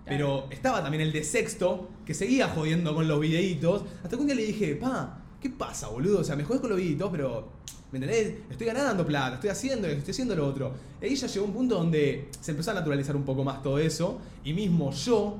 Pero 0.05 0.47
estaba 0.49 0.83
también 0.83 1.01
el 1.01 1.13
de 1.13 1.23
sexto, 1.23 1.89
que 2.05 2.13
seguía 2.13 2.49
jodiendo 2.49 2.93
con 2.93 3.07
los 3.07 3.19
videitos. 3.19 3.83
Hasta 4.03 4.09
que 4.09 4.21
un 4.21 4.27
día 4.27 4.35
le 4.35 4.45
dije, 4.45 4.75
pa, 4.75 5.21
¿qué 5.39 5.49
pasa, 5.49 5.87
boludo? 5.87 6.19
O 6.19 6.23
sea, 6.23 6.35
me 6.35 6.43
jodes 6.43 6.59
con 6.59 6.71
los 6.71 6.77
videitos, 6.77 7.09
pero, 7.09 7.49
¿me 7.93 7.99
entendés? 7.99 8.33
Estoy 8.49 8.65
ganando 8.65 9.05
plata, 9.05 9.35
estoy 9.35 9.51
haciendo 9.51 9.87
esto, 9.87 9.99
estoy 9.99 10.11
haciendo 10.13 10.35
lo 10.35 10.47
otro. 10.47 10.73
Y 10.99 11.13
ya 11.13 11.27
llegó 11.27 11.45
un 11.45 11.53
punto 11.53 11.75
donde 11.75 12.27
se 12.41 12.51
empezó 12.51 12.71
a 12.71 12.73
naturalizar 12.73 13.15
un 13.15 13.23
poco 13.23 13.43
más 13.43 13.61
todo 13.61 13.77
eso. 13.77 14.19
Y 14.43 14.53
mismo 14.53 14.91
yo 14.91 15.37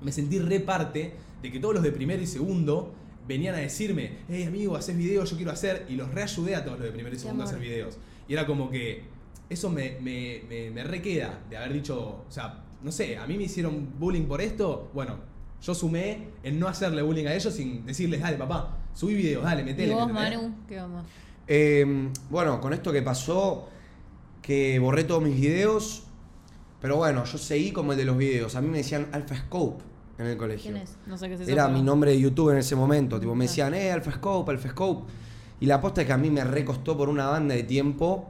me 0.00 0.10
sentí 0.10 0.40
re 0.40 0.58
parte 0.58 1.12
de 1.40 1.52
que 1.52 1.60
todos 1.60 1.74
los 1.74 1.82
de 1.84 1.92
primero 1.92 2.20
y 2.20 2.26
segundo 2.26 2.92
venían 3.28 3.54
a 3.54 3.58
decirme, 3.58 4.18
hey 4.28 4.42
amigo, 4.42 4.74
haces 4.74 4.96
videos, 4.96 5.30
yo 5.30 5.36
quiero 5.36 5.52
hacer. 5.52 5.86
Y 5.88 5.94
los 5.94 6.12
reayudé 6.12 6.56
a 6.56 6.64
todos 6.64 6.78
los 6.78 6.86
de 6.86 6.92
primero 6.92 7.14
y 7.14 7.18
segundo 7.20 7.44
a 7.44 7.46
hacer 7.46 7.60
videos. 7.60 7.98
Y 8.26 8.32
era 8.32 8.46
como 8.46 8.68
que 8.68 9.04
eso 9.48 9.70
me, 9.70 9.98
me, 10.00 10.42
me, 10.48 10.72
me 10.72 10.82
requeda 10.82 11.38
de 11.48 11.56
haber 11.56 11.72
dicho, 11.72 12.24
o 12.28 12.32
sea, 12.32 12.64
no 12.82 12.90
sé, 12.90 13.16
a 13.16 13.28
mí 13.28 13.36
me 13.36 13.44
hicieron 13.44 13.92
bullying 13.96 14.24
por 14.24 14.40
esto, 14.40 14.90
bueno, 14.92 15.18
yo 15.62 15.72
sumé 15.72 16.30
en 16.42 16.58
no 16.58 16.66
hacerle 16.66 17.02
bullying 17.02 17.26
a 17.26 17.34
ellos 17.34 17.54
sin 17.54 17.86
decirles, 17.86 18.20
dale 18.20 18.38
papá, 18.38 18.76
subí 18.92 19.14
videos, 19.14 19.44
dale, 19.44 19.62
metele. 19.62 19.92
¿Y 19.92 19.94
vos. 19.94 20.12
Manu? 20.12 20.52
¿Qué 20.66 20.80
onda? 20.80 21.04
Eh, 21.46 22.08
bueno, 22.30 22.60
con 22.60 22.72
esto 22.72 22.92
que 22.92 23.02
pasó, 23.02 23.68
que 24.40 24.78
borré 24.78 25.04
todos 25.04 25.22
mis 25.22 25.34
videos, 25.40 26.04
pero 26.80 26.96
bueno, 26.96 27.24
yo 27.24 27.38
seguí 27.38 27.72
como 27.72 27.92
el 27.92 27.98
de 27.98 28.04
los 28.04 28.16
videos. 28.16 28.54
A 28.56 28.60
mí 28.60 28.68
me 28.68 28.78
decían 28.78 29.08
Alpha 29.12 29.36
Scope 29.36 29.84
en 30.18 30.26
el 30.26 30.36
colegio. 30.36 30.70
¿Quién 30.72 30.82
es? 30.82 30.96
No 31.06 31.16
sé 31.16 31.28
qué 31.28 31.34
es 31.34 31.40
eso. 31.42 31.50
Era 31.50 31.66
pero- 31.66 31.78
mi 31.78 31.84
nombre 31.84 32.10
de 32.12 32.20
YouTube 32.20 32.50
en 32.50 32.58
ese 32.58 32.74
momento. 32.76 33.18
Tipo, 33.20 33.34
me 33.34 33.44
Ah. 33.44 33.48
decían, 33.48 33.74
eh, 33.74 33.90
Alpha 33.92 34.12
Scope, 34.12 34.50
Alpha 34.50 34.68
Scope. 34.70 35.10
Y 35.60 35.66
la 35.66 35.80
posta 35.80 36.00
es 36.00 36.06
que 36.08 36.12
a 36.12 36.18
mí 36.18 36.28
me 36.30 36.42
recostó 36.44 36.96
por 36.96 37.08
una 37.08 37.26
banda 37.28 37.54
de 37.54 37.62
tiempo. 37.62 38.28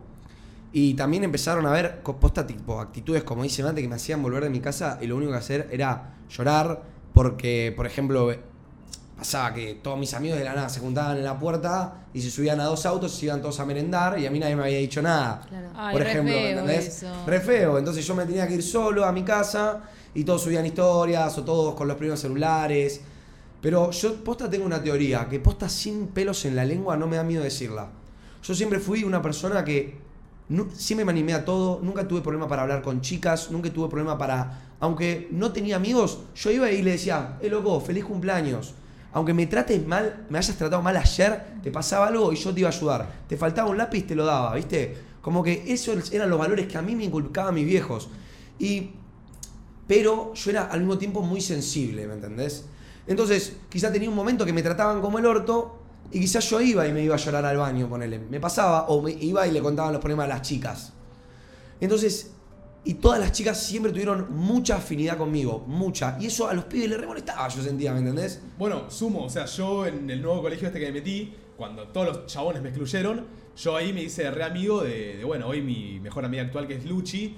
Y 0.74 0.94
también 0.94 1.24
empezaron 1.24 1.66
a 1.66 1.70
ver 1.72 2.00
co- 2.02 2.16
posta 2.18 2.46
tipo 2.46 2.80
actitudes, 2.80 3.24
como 3.24 3.42
dice 3.42 3.62
Mate, 3.62 3.82
que 3.82 3.88
me 3.88 3.96
hacían 3.96 4.22
volver 4.22 4.42
de 4.44 4.50
mi 4.50 4.60
casa 4.60 4.98
y 5.02 5.06
lo 5.06 5.16
único 5.16 5.32
que 5.32 5.38
hacer 5.38 5.68
era 5.70 6.14
llorar 6.30 6.82
porque, 7.12 7.72
por 7.76 7.86
ejemplo, 7.86 8.30
pasaba 9.22 9.54
que 9.54 9.74
todos 9.74 9.96
mis 9.96 10.12
amigos 10.14 10.36
de 10.36 10.44
la 10.44 10.52
nada 10.52 10.68
se 10.68 10.80
juntaban 10.80 11.16
en 11.16 11.22
la 11.22 11.38
puerta 11.38 12.06
y 12.12 12.20
se 12.20 12.28
subían 12.28 12.58
a 12.58 12.64
dos 12.64 12.84
autos 12.86 13.14
y 13.14 13.20
se 13.20 13.26
iban 13.26 13.40
todos 13.40 13.60
a 13.60 13.64
merendar 13.64 14.18
y 14.18 14.26
a 14.26 14.32
mí 14.32 14.40
nadie 14.40 14.56
me 14.56 14.64
había 14.64 14.78
dicho 14.78 15.00
nada. 15.00 15.42
Claro. 15.48 15.68
Ay, 15.76 15.92
por 15.92 16.02
ejemplo, 16.02 16.34
¿me 16.34 16.40
feo 16.40 16.58
entendés? 16.58 16.86
eso. 16.88 17.06
Re 17.24 17.40
feo. 17.40 17.78
Entonces 17.78 18.04
yo 18.04 18.16
me 18.16 18.26
tenía 18.26 18.48
que 18.48 18.54
ir 18.54 18.64
solo 18.64 19.04
a 19.04 19.12
mi 19.12 19.22
casa 19.22 19.82
y 20.12 20.24
todos 20.24 20.42
subían 20.42 20.66
historias 20.66 21.38
o 21.38 21.44
todos 21.44 21.76
con 21.76 21.86
los 21.86 21.96
primeros 21.96 22.18
celulares. 22.18 23.00
Pero 23.60 23.92
yo 23.92 24.24
posta 24.24 24.50
tengo 24.50 24.66
una 24.66 24.82
teoría, 24.82 25.28
que 25.28 25.38
posta 25.38 25.68
sin 25.68 26.08
pelos 26.08 26.44
en 26.44 26.56
la 26.56 26.64
lengua 26.64 26.96
no 26.96 27.06
me 27.06 27.14
da 27.14 27.22
miedo 27.22 27.44
decirla. 27.44 27.90
Yo 28.42 28.56
siempre 28.56 28.80
fui 28.80 29.04
una 29.04 29.22
persona 29.22 29.64
que 29.64 29.98
siempre 30.74 31.04
me 31.04 31.12
animé 31.12 31.34
a 31.34 31.44
todo, 31.44 31.78
nunca 31.80 32.08
tuve 32.08 32.22
problema 32.22 32.48
para 32.48 32.62
hablar 32.62 32.82
con 32.82 33.02
chicas, 33.02 33.52
nunca 33.52 33.72
tuve 33.72 33.88
problema 33.88 34.18
para... 34.18 34.72
Aunque 34.80 35.28
no 35.30 35.52
tenía 35.52 35.76
amigos, 35.76 36.18
yo 36.34 36.50
iba 36.50 36.68
y 36.72 36.82
le 36.82 36.90
decía, 36.90 37.38
eh 37.40 37.48
loco, 37.48 37.80
feliz 37.80 38.04
cumpleaños. 38.04 38.74
Aunque 39.12 39.34
me 39.34 39.46
trates 39.46 39.86
mal, 39.86 40.26
me 40.30 40.38
hayas 40.38 40.56
tratado 40.56 40.82
mal 40.82 40.96
ayer, 40.96 41.58
te 41.62 41.70
pasaba 41.70 42.06
algo 42.06 42.32
y 42.32 42.36
yo 42.36 42.52
te 42.52 42.60
iba 42.60 42.70
a 42.70 42.72
ayudar. 42.72 43.24
Te 43.28 43.36
faltaba 43.36 43.70
un 43.70 43.76
lápiz, 43.76 44.06
te 44.06 44.14
lo 44.14 44.24
daba, 44.24 44.54
¿viste? 44.54 44.96
Como 45.20 45.42
que 45.42 45.64
esos 45.66 46.12
eran 46.12 46.30
los 46.30 46.38
valores 46.38 46.66
que 46.66 46.78
a 46.78 46.82
mí 46.82 46.96
me 46.96 47.04
inculcaban 47.04 47.54
mis 47.54 47.66
viejos. 47.66 48.08
Y 48.58 48.90
pero 49.86 50.32
yo 50.34 50.50
era 50.50 50.64
al 50.64 50.80
mismo 50.80 50.96
tiempo 50.96 51.22
muy 51.22 51.40
sensible, 51.40 52.06
¿me 52.06 52.14
entendés? 52.14 52.64
Entonces, 53.06 53.56
quizá 53.68 53.92
tenía 53.92 54.08
un 54.08 54.14
momento 54.14 54.46
que 54.46 54.52
me 54.52 54.62
trataban 54.62 55.00
como 55.00 55.18
el 55.18 55.26
orto 55.26 55.78
y 56.10 56.20
quizás 56.20 56.48
yo 56.48 56.60
iba 56.60 56.86
y 56.86 56.92
me 56.92 57.02
iba 57.02 57.14
a 57.14 57.18
llorar 57.18 57.44
al 57.44 57.56
baño, 57.56 57.88
ponele. 57.88 58.18
Me 58.18 58.40
pasaba, 58.40 58.86
o 58.88 59.02
me 59.02 59.10
iba 59.10 59.46
y 59.46 59.50
le 59.50 59.60
contaban 59.60 59.92
los 59.92 60.00
problemas 60.00 60.24
a 60.24 60.28
las 60.28 60.42
chicas. 60.42 60.92
Entonces, 61.80 62.30
y 62.84 62.94
todas 62.94 63.20
las 63.20 63.32
chicas 63.32 63.62
siempre 63.62 63.92
tuvieron 63.92 64.34
mucha 64.34 64.76
afinidad 64.76 65.16
conmigo, 65.16 65.64
mucha. 65.66 66.16
Y 66.20 66.26
eso 66.26 66.48
a 66.48 66.54
los 66.54 66.64
pibes 66.64 66.88
les 66.90 67.00
re 67.00 67.06
molestaba, 67.06 67.48
yo 67.48 67.62
sentía, 67.62 67.92
¿me 67.92 68.00
entendés? 68.00 68.42
Bueno, 68.58 68.90
sumo, 68.90 69.24
o 69.24 69.30
sea, 69.30 69.44
yo 69.46 69.86
en 69.86 70.10
el 70.10 70.20
nuevo 70.20 70.42
colegio 70.42 70.66
este 70.66 70.80
que 70.80 70.86
me 70.86 70.92
metí, 70.92 71.32
cuando 71.56 71.88
todos 71.88 72.06
los 72.08 72.26
chabones 72.26 72.60
me 72.60 72.70
excluyeron, 72.70 73.26
yo 73.56 73.76
ahí 73.76 73.92
me 73.92 74.02
hice 74.02 74.30
re 74.30 74.42
amigo 74.42 74.82
de, 74.82 75.18
de, 75.18 75.24
bueno, 75.24 75.46
hoy 75.46 75.60
mi 75.62 76.00
mejor 76.00 76.24
amiga 76.24 76.42
actual 76.42 76.66
que 76.66 76.74
es 76.74 76.84
Luchi, 76.84 77.36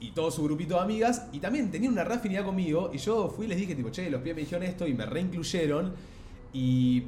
y 0.00 0.10
todo 0.10 0.30
su 0.30 0.42
grupito 0.44 0.74
de 0.74 0.80
amigas, 0.80 1.26
y 1.32 1.38
también 1.38 1.70
tenían 1.70 1.92
una 1.92 2.04
re 2.04 2.14
afinidad 2.14 2.44
conmigo, 2.44 2.90
y 2.92 2.98
yo 2.98 3.30
fui 3.30 3.46
y 3.46 3.48
les 3.48 3.58
dije, 3.58 3.74
tipo, 3.74 3.90
che, 3.90 4.10
los 4.10 4.20
pibes 4.20 4.36
me 4.36 4.42
dijeron 4.42 4.64
esto, 4.64 4.86
y 4.86 4.92
me 4.92 5.06
reincluyeron, 5.06 5.94
y, 6.52 7.04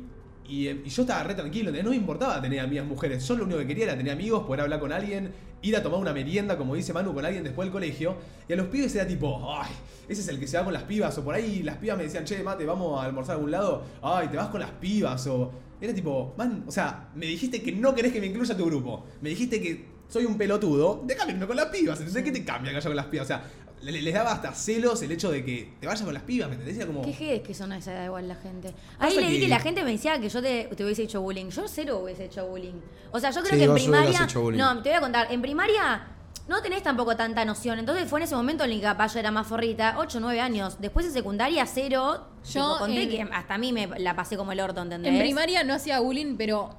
y, 0.48 0.88
yo 0.88 1.02
estaba 1.02 1.22
re 1.22 1.34
tranquilo, 1.34 1.70
no 1.82 1.90
me 1.90 1.96
importaba 1.96 2.40
tener 2.40 2.60
amigas 2.60 2.86
mujeres, 2.86 3.26
yo 3.26 3.36
lo 3.36 3.44
único 3.44 3.58
que 3.58 3.66
quería 3.66 3.84
era 3.84 3.96
tener 3.96 4.12
amigos, 4.12 4.44
poder 4.46 4.62
hablar 4.62 4.80
con 4.80 4.92
alguien, 4.92 5.32
ir 5.62 5.76
a 5.76 5.82
tomar 5.82 6.00
una 6.00 6.12
merienda, 6.12 6.56
como 6.56 6.74
dice 6.74 6.92
Manu, 6.92 7.14
con 7.14 7.24
alguien 7.24 7.44
después 7.44 7.66
del 7.66 7.72
colegio, 7.72 8.16
y 8.48 8.52
a 8.52 8.56
los 8.56 8.66
pibes 8.68 8.94
era 8.94 9.06
tipo, 9.06 9.40
ay, 9.52 9.72
ese 10.08 10.20
es 10.20 10.28
el 10.28 10.38
que 10.38 10.46
se 10.46 10.56
va 10.58 10.64
con 10.64 10.72
las 10.72 10.84
pibas, 10.84 11.16
o 11.18 11.24
por 11.24 11.34
ahí 11.34 11.62
las 11.62 11.76
pibas 11.76 11.96
me 11.96 12.04
decían, 12.04 12.24
che, 12.24 12.42
mate, 12.42 12.64
vamos 12.64 13.00
a 13.00 13.04
almorzar 13.04 13.32
a 13.32 13.34
algún 13.36 13.50
lado, 13.50 13.84
ay, 14.02 14.28
te 14.28 14.36
vas 14.36 14.48
con 14.48 14.60
las 14.60 14.70
pibas, 14.70 15.26
o... 15.26 15.52
Era 15.78 15.92
tipo, 15.92 16.34
man, 16.38 16.64
o 16.66 16.70
sea, 16.70 17.10
me 17.14 17.26
dijiste 17.26 17.60
que 17.62 17.70
no 17.70 17.94
querés 17.94 18.10
que 18.10 18.18
me 18.18 18.28
incluya 18.28 18.54
a 18.54 18.56
tu 18.56 18.64
grupo, 18.64 19.04
me 19.20 19.28
dijiste 19.28 19.60
que 19.60 19.84
soy 20.08 20.24
un 20.24 20.38
pelotudo, 20.38 21.02
déjame 21.04 21.32
irme 21.32 21.46
con 21.46 21.56
las 21.56 21.66
pibas, 21.66 21.98
entonces, 21.98 22.22
¿qué 22.22 22.32
te 22.32 22.44
cambia 22.44 22.70
que 22.70 22.76
vaya 22.76 22.88
con 22.88 22.96
las 22.96 23.06
pibas? 23.06 23.26
O 23.26 23.28
sea, 23.28 23.44
le- 23.82 24.02
les 24.02 24.14
daba 24.14 24.32
hasta 24.32 24.52
celos 24.52 25.02
el 25.02 25.12
hecho 25.12 25.30
de 25.30 25.44
que 25.44 25.74
te 25.80 25.86
vayas 25.86 26.02
con 26.02 26.12
las 26.14 26.22
pibas, 26.22 26.48
¿me 26.48 26.54
entendés? 26.54 26.76
Era 26.78 26.86
como... 26.86 27.02
Qué 27.02 27.12
jedes 27.12 27.42
que 27.42 27.54
son 27.54 27.72
a 27.72 27.78
esa 27.78 27.92
edad 27.92 28.04
igual 28.06 28.26
la 28.28 28.34
gente. 28.36 28.72
Ahí 28.98 29.14
le 29.14 29.26
vi 29.28 29.34
que- 29.34 29.40
que 29.42 29.48
la 29.48 29.60
gente 29.60 29.84
me 29.84 29.92
decía 29.92 30.20
que 30.20 30.28
yo 30.28 30.40
te, 30.42 30.64
te 30.76 30.84
hubiese 30.84 31.02
hecho 31.02 31.20
bullying. 31.20 31.50
Yo 31.50 31.68
cero 31.68 32.00
hubiese 32.02 32.24
hecho 32.24 32.46
bullying. 32.46 32.80
O 33.12 33.20
sea, 33.20 33.30
yo 33.30 33.40
creo 33.42 33.52
Sí, 33.52 33.58
que 33.58 33.64
en 33.64 33.74
primaria. 33.74 34.26
No, 34.54 34.82
te 34.82 34.88
voy 34.88 34.96
a 34.98 35.00
contar. 35.00 35.30
En 35.30 35.40
primaria 35.42 36.08
no 36.48 36.62
tenés 36.62 36.82
tampoco 36.82 37.16
tanta 37.16 37.44
noción. 37.44 37.78
Entonces 37.78 38.08
fue 38.08 38.20
en 38.20 38.24
ese 38.24 38.34
momento 38.36 38.64
en 38.64 38.70
el 38.70 38.76
que 38.78 38.82
capaz 38.84 39.14
yo 39.14 39.20
era 39.20 39.30
más 39.30 39.46
forrita, 39.46 39.96
8, 39.98 40.20
9 40.20 40.40
años. 40.40 40.76
Después 40.80 41.04
en 41.06 41.12
secundaria, 41.12 41.66
cero. 41.66 42.26
Yo 42.44 42.52
Yo 42.74 42.78
conté 42.78 43.02
en- 43.02 43.08
que 43.10 43.22
hasta 43.34 43.54
a 43.54 43.58
mí 43.58 43.72
me 43.72 43.86
la 43.98 44.14
pasé 44.16 44.36
como 44.36 44.52
el 44.52 44.60
orto, 44.60 44.80
¿entendés? 44.82 45.12
En 45.12 45.18
primaria 45.18 45.64
no 45.64 45.74
hacía 45.74 46.00
bullying, 46.00 46.36
pero 46.36 46.70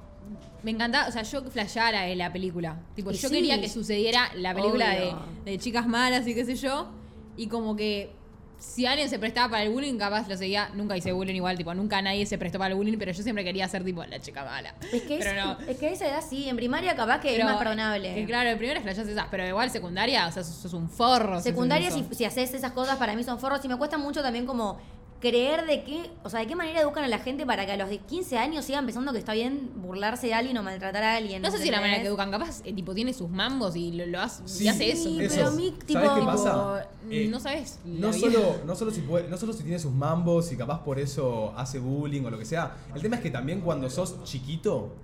me 0.62 0.70
encantaba, 0.70 1.08
o 1.08 1.12
sea, 1.12 1.22
yo 1.22 1.42
flasheaba 1.42 1.92
la, 1.92 2.14
la 2.14 2.32
película. 2.32 2.76
Tipo, 2.94 3.10
Y 3.10 3.14
yo 3.14 3.28
sí. 3.28 3.34
quería 3.34 3.60
que 3.60 3.68
sucediera 3.68 4.30
la 4.34 4.54
película 4.54 4.90
de, 4.90 5.14
de 5.44 5.58
chicas 5.58 5.86
malas 5.86 6.26
y 6.26 6.34
qué 6.34 6.44
sé 6.44 6.56
yo. 6.56 6.88
Y 7.36 7.46
como 7.46 7.76
que 7.76 8.12
si 8.58 8.86
alguien 8.86 9.08
se 9.08 9.20
prestaba 9.20 9.50
para 9.52 9.62
el 9.62 9.70
bullying, 9.70 9.96
capaz 9.98 10.28
lo 10.28 10.36
seguía. 10.36 10.70
Nunca 10.74 10.96
hice 10.96 11.12
bullying 11.12 11.36
igual, 11.36 11.56
tipo, 11.56 11.72
nunca 11.74 12.02
nadie 12.02 12.26
se 12.26 12.38
prestó 12.38 12.58
para 12.58 12.70
el 12.70 12.76
bullying, 12.76 12.98
pero 12.98 13.12
yo 13.12 13.22
siempre 13.22 13.44
quería 13.44 13.68
ser 13.68 13.84
tipo 13.84 14.04
la 14.04 14.18
chica 14.18 14.44
mala. 14.44 14.74
Es 14.92 15.02
que, 15.02 15.18
es, 15.18 15.24
pero 15.24 15.44
no. 15.44 15.58
es 15.68 15.78
que 15.78 15.86
a 15.86 15.90
esa 15.90 16.08
edad 16.08 16.24
sí, 16.28 16.48
en 16.48 16.56
primaria 16.56 16.96
capaz 16.96 17.20
que 17.20 17.28
Pero, 17.30 17.44
es 17.44 17.50
más 17.50 17.58
perdonable. 17.58 18.14
Que 18.14 18.26
claro, 18.26 18.50
el 18.50 18.58
primero 18.58 18.80
flasheas 18.80 19.06
esas, 19.06 19.26
pero 19.30 19.46
igual 19.46 19.70
secundaria, 19.70 20.26
o 20.26 20.32
sea, 20.32 20.42
sos, 20.42 20.56
sos 20.56 20.72
un 20.72 20.90
forro. 20.90 21.40
Secundaria, 21.40 21.90
si, 21.92 22.04
si 22.10 22.24
haces 22.24 22.52
esas 22.52 22.72
cosas, 22.72 22.96
para 22.96 23.14
mí 23.14 23.22
son 23.22 23.38
forros. 23.38 23.64
Y 23.64 23.68
me 23.68 23.76
cuesta 23.76 23.96
mucho 23.96 24.22
también 24.22 24.44
como 24.44 24.78
creer 25.20 25.66
de 25.66 25.82
qué, 25.82 26.10
o 26.22 26.30
sea, 26.30 26.40
de 26.40 26.46
qué 26.46 26.54
manera 26.54 26.80
educan 26.80 27.02
a 27.02 27.08
la 27.08 27.18
gente 27.18 27.44
para 27.44 27.66
que 27.66 27.72
a 27.72 27.76
los 27.76 27.88
de 27.88 27.98
15 27.98 28.38
años 28.38 28.64
sigan 28.64 28.86
pensando 28.86 29.12
que 29.12 29.18
está 29.18 29.32
bien 29.32 29.72
burlarse 29.76 30.28
de 30.28 30.34
alguien 30.34 30.56
o 30.58 30.62
maltratar 30.62 31.02
a 31.02 31.16
alguien. 31.16 31.42
No 31.42 31.50
sé 31.50 31.58
si 31.58 31.70
la 31.70 31.80
manera 31.80 32.00
que 32.00 32.06
educan, 32.06 32.30
capaz, 32.30 32.60
eh, 32.64 32.72
tipo, 32.72 32.94
tiene 32.94 33.12
sus 33.12 33.28
mambos 33.28 33.74
y 33.74 33.90
lo, 33.92 34.06
lo 34.06 34.20
hace, 34.20 34.44
y 34.44 34.48
Sí, 34.48 34.68
hace 34.68 34.92
eso. 34.92 35.04
Sí, 35.08 35.16
pero 35.28 35.48
a 35.48 35.50
mí, 35.50 35.68
¿Sabés 35.70 35.86
tipo, 35.86 36.00
qué 36.00 36.08
Tipo, 36.20 36.24
pasa? 36.26 36.88
Eh, 37.10 37.28
no 37.28 37.40
sabes. 37.40 37.78
No 37.84 38.12
solo, 38.12 38.60
no, 38.64 38.74
solo 38.76 38.90
si 38.92 39.00
puede- 39.00 39.28
no 39.28 39.36
solo 39.36 39.52
si 39.52 39.62
tiene 39.64 39.78
sus 39.78 39.92
mambos 39.92 40.52
y 40.52 40.56
capaz 40.56 40.84
por 40.84 40.98
eso 41.00 41.52
hace 41.56 41.78
bullying 41.80 42.22
o 42.22 42.30
lo 42.30 42.38
que 42.38 42.44
sea. 42.44 42.76
El 42.94 43.02
tema 43.02 43.16
es 43.16 43.22
que 43.22 43.30
también 43.30 43.60
cuando 43.60 43.90
sos 43.90 44.22
chiquito, 44.24 44.94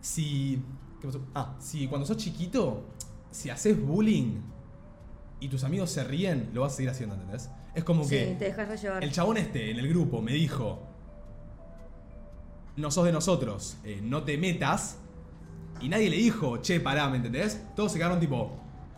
si. 0.00 0.62
¿qué 1.00 1.06
pasó? 1.06 1.20
Ah, 1.34 1.54
si 1.60 1.86
cuando 1.88 2.06
sos 2.06 2.16
chiquito, 2.16 2.82
si 3.30 3.50
haces 3.50 3.80
bullying 3.80 4.40
y 5.40 5.48
tus 5.48 5.64
amigos 5.64 5.90
se 5.90 6.04
ríen, 6.04 6.50
lo 6.52 6.62
vas 6.62 6.72
a 6.74 6.76
seguir 6.76 6.90
haciendo, 6.90 7.14
¿entendés? 7.14 7.48
Es 7.74 7.84
como 7.84 8.04
Sí, 8.04 8.10
que 8.10 8.36
te 8.38 8.44
dejas 8.46 8.80
llevar. 8.82 9.02
el 9.02 9.10
chabón 9.12 9.36
este 9.36 9.70
en 9.70 9.78
el 9.78 9.88
grupo 9.88 10.20
me 10.22 10.32
dijo: 10.32 10.82
No 12.76 12.90
sos 12.90 13.04
de 13.04 13.12
nosotros, 13.12 13.76
eh, 13.84 14.00
no 14.02 14.22
te 14.24 14.36
metas. 14.38 14.98
Y 15.80 15.88
nadie 15.88 16.08
le 16.08 16.16
dijo, 16.16 16.58
che, 16.58 16.78
pará, 16.80 17.08
¿me 17.08 17.16
entendés? 17.16 17.60
Todos 17.74 17.92
se 17.92 17.98
quedaron 17.98 18.20
tipo, 18.20 18.52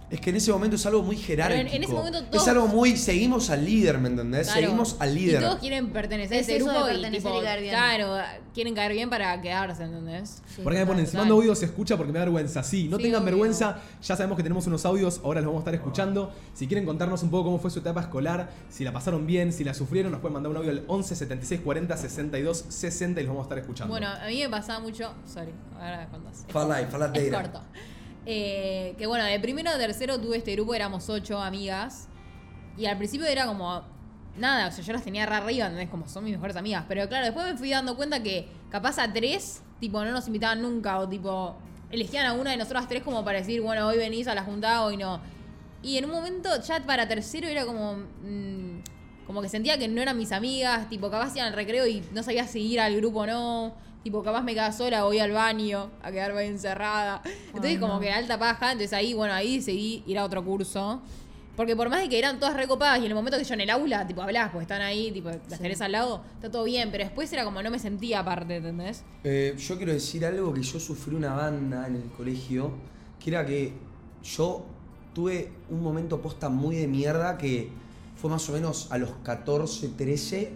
Es 0.09 0.21
que 0.21 0.31
en 0.31 0.37
ese 0.37 0.53
momento 0.53 0.77
es 0.77 0.87
algo 0.87 1.03
muy 1.03 1.17
jerárquico. 1.17 1.75
en 1.75 1.83
ese 1.83 1.93
momento 1.93 2.19
Es 2.21 2.31
todos- 2.31 2.47
algo 2.49 2.69
muy. 2.69 2.97
Seguimos 2.97 3.51
al 3.51 3.65
líder, 3.65 3.99
¿me 3.99 4.09
entendés? 4.09 4.47
Claro. 4.47 4.61
Seguimos 4.61 4.97
al 5.01 5.15
líder. 5.15 5.41
Y 5.41 5.45
todos 5.45 5.59
quieren 5.59 5.91
pertenecer 5.91 6.37
a 6.37 6.41
Es 6.41 6.47
ese 6.49 6.57
eso 6.59 6.67
de 6.67 6.71
grupo 6.73 6.87
y, 6.87 6.93
pertenecer 6.93 7.23
tipo, 7.33 7.41
y 7.41 7.45
caer 7.45 7.61
bien. 7.61 7.75
claro, 7.75 8.17
quieren 8.55 8.75
caer 8.77 8.93
bien 8.93 9.11
para 9.11 9.41
quedarse, 9.43 9.83
¿entendés? 9.83 10.43
Sí, 10.55 10.63
¿Por 10.63 10.73
qué 10.73 10.79
me 10.79 10.87
ponen? 10.87 11.09
Si 11.09 11.17
mando 11.17 11.35
audio 11.35 11.57
se 11.57 11.65
escucha 11.65 11.97
porque 11.97 12.13
me 12.13 12.21
da 12.21 12.25
vergüenza. 12.27 12.63
Sí, 12.63 12.87
no 12.89 12.99
Sí, 12.99 13.03
tengan 13.03 13.23
obvio. 13.23 13.33
vergüenza. 13.33 13.81
Ya 14.01 14.15
sabemos 14.15 14.37
que 14.37 14.45
tenemos 14.45 14.65
unos 14.69 14.87
audios, 14.87 15.21
ahora 15.25 15.41
los 15.41 15.49
vamos 15.49 15.61
a 15.61 15.63
estar 15.63 15.75
escuchando. 15.75 16.33
Si 16.55 16.69
quieren 16.69 16.87
contarnos 16.87 17.25
un 17.25 17.31
poco 17.31 17.47
cómo 17.47 17.59
fue 17.59 17.73
su 17.73 17.81
etapa 17.81 18.01
escolar, 18.03 18.49
si 18.71 18.85
la 18.85 18.93
pasaron 18.93 19.27
bien, 19.27 19.53
si 19.53 19.65
la 19.65 19.75
sufrieron, 19.75 20.13
nos 20.13 20.21
pueden 20.21 20.35
mandar 20.35 20.51
un 20.53 20.57
audio 20.59 20.71
al 20.71 20.85
11 20.87 21.17
76 21.17 21.63
40 21.63 21.97
62 21.97 22.65
60 22.69 23.21
y 23.21 23.25
los 23.25 23.31
vamos 23.31 23.43
a 23.43 23.47
estar 23.47 23.59
escuchando. 23.59 23.91
Bueno, 23.91 24.07
a 24.07 24.27
mí 24.29 24.39
me 24.41 24.49
pasaba 24.51 24.79
mucho. 24.79 25.13
Sorry, 25.27 25.51
ahora 25.75 26.07
contás. 26.13 26.45
Es 26.47 26.53
Fala 26.53 26.79
life, 26.79 26.93
fala 26.93 27.11
Es 27.13 27.33
corto. 27.33 27.61
Eh, 28.27 28.95
que 28.99 29.07
bueno, 29.07 29.25
de 29.25 29.39
primero 29.39 29.71
a 29.71 29.79
tercero 29.79 30.21
tuve 30.21 30.39
este 30.39 30.53
grupo, 30.53 30.75
éramos 30.75 31.09
ocho 31.09 31.41
amigas. 31.41 32.09
Y 32.77 32.87
al 32.87 32.99
principio 32.99 33.27
era 33.27 33.47
como. 33.47 33.83
Nada, 34.37 34.69
o 34.69 34.73
sea, 34.73 34.85
yo 34.85 34.93
las 34.93 35.03
tenía 35.03 35.25
re 35.25 35.37
arriba, 35.37 35.67
¿entendés? 35.67 35.89
Como 35.89 36.07
son 36.09 36.25
mis 36.25 36.35
mejores 36.35 36.57
amigas. 36.57 36.85
Pero 36.89 37.09
claro, 37.09 37.25
después 37.25 37.47
me 37.47 37.57
fui 37.57 37.71
dando 37.71 37.97
cuenta 37.97 38.23
que 38.23 38.49
capaz 38.71 38.99
a 38.99 39.11
tres, 39.11 39.63
tipo, 39.81 40.05
no 40.05 40.11
nos 40.11 40.27
invitaban 40.27 40.61
nunca. 40.61 40.99
O 40.99 41.09
tipo, 41.09 41.57
elegían 41.91 42.27
a 42.27 42.35
una 42.35 42.51
de 42.51 42.59
nosotras 42.59 42.87
tres 42.89 43.03
como 43.03 43.25
para 43.25 43.39
decir, 43.39 43.63
bueno, 43.63 43.87
hoy 43.87 43.97
venís 43.97 44.27
a 44.27 44.35
la 44.35 44.43
juntada, 44.43 44.85
hoy 44.85 44.97
no. 44.97 45.21
Y 45.83 45.97
en 45.97 46.05
un 46.05 46.11
momento, 46.11 46.51
ya 46.63 46.85
para 46.85 47.09
tercero, 47.09 47.49
era 47.49 47.65
como. 47.65 47.95
mm, 47.95 48.81
como 49.27 49.43
que 49.43 49.49
sentía 49.49 49.79
que 49.79 49.89
no 49.89 50.01
eran 50.01 50.17
mis 50.17 50.33
amigas, 50.33 50.89
tipo, 50.89 51.11
capaz 51.11 51.35
iban 51.35 51.49
al 51.49 51.55
recreo 51.55 51.87
y 51.87 52.03
no 52.13 52.23
sabía 52.23 52.47
si 52.47 52.61
ir 52.61 52.81
al 52.81 52.95
grupo 52.97 53.21
o 53.21 53.27
no. 53.27 53.86
Tipo, 54.07 54.23
capaz 54.23 54.43
me 54.43 54.55
quedaba 54.55 54.71
sola, 54.71 55.03
voy 55.03 55.19
al 55.19 55.33
baño 55.33 55.91
a 56.01 56.13
quedarme 56.13 56.43
ahí 56.43 56.47
encerrada. 56.47 57.23
Entonces, 57.47 57.73
Ay, 57.73 57.79
como 57.79 57.95
no. 57.95 57.99
que 58.01 58.13
alta 58.13 58.39
paja. 58.39 58.71
Entonces 58.71 58.93
ahí, 58.93 59.15
bueno, 59.15 59.35
ahí 59.35 59.57
decidí 59.57 60.05
ir 60.07 60.17
a 60.17 60.25
otro 60.25 60.45
curso. 60.45 61.03
Porque 61.57 61.75
por 61.75 61.89
más 61.89 62.03
de 62.03 62.09
que 62.09 62.17
eran 62.17 62.39
todas 62.39 62.55
recopadas 62.55 62.99
y 62.99 63.07
en 63.07 63.07
el 63.07 63.17
momento 63.17 63.37
que 63.37 63.43
yo 63.43 63.55
en 63.55 63.63
el 63.63 63.71
aula, 63.71 64.07
tipo, 64.07 64.23
hablás, 64.23 64.51
porque 64.51 64.63
están 64.63 64.81
ahí, 64.81 65.11
tipo, 65.11 65.29
las 65.51 65.59
tenés 65.59 65.81
al 65.81 65.91
lado, 65.91 66.23
está 66.37 66.49
todo 66.53 66.63
bien. 66.63 66.93
Pero 66.93 67.03
después 67.03 67.33
era 67.33 67.43
como 67.43 67.61
no 67.61 67.69
me 67.69 67.81
sentía 67.81 68.21
aparte, 68.21 68.59
¿entendés? 68.59 69.03
Eh, 69.25 69.57
yo 69.59 69.77
quiero 69.77 69.93
decir 69.93 70.25
algo 70.25 70.55
que 70.55 70.63
yo 70.63 70.79
sufrí 70.79 71.17
una 71.17 71.35
banda 71.35 71.89
en 71.89 71.97
el 71.97 72.09
colegio, 72.17 72.71
que 73.19 73.31
era 73.31 73.45
que 73.45 73.73
yo 74.23 74.67
tuve 75.15 75.51
un 75.69 75.83
momento 75.83 76.23
posta 76.23 76.49
muy 76.49 76.77
de 76.77 76.87
mierda 76.87 77.37
que 77.39 77.71
fue 78.15 78.31
más 78.31 78.49
o 78.49 78.53
menos 78.53 78.87
a 78.93 78.99
los 78.99 79.11
14, 79.25 79.89
13, 79.89 80.53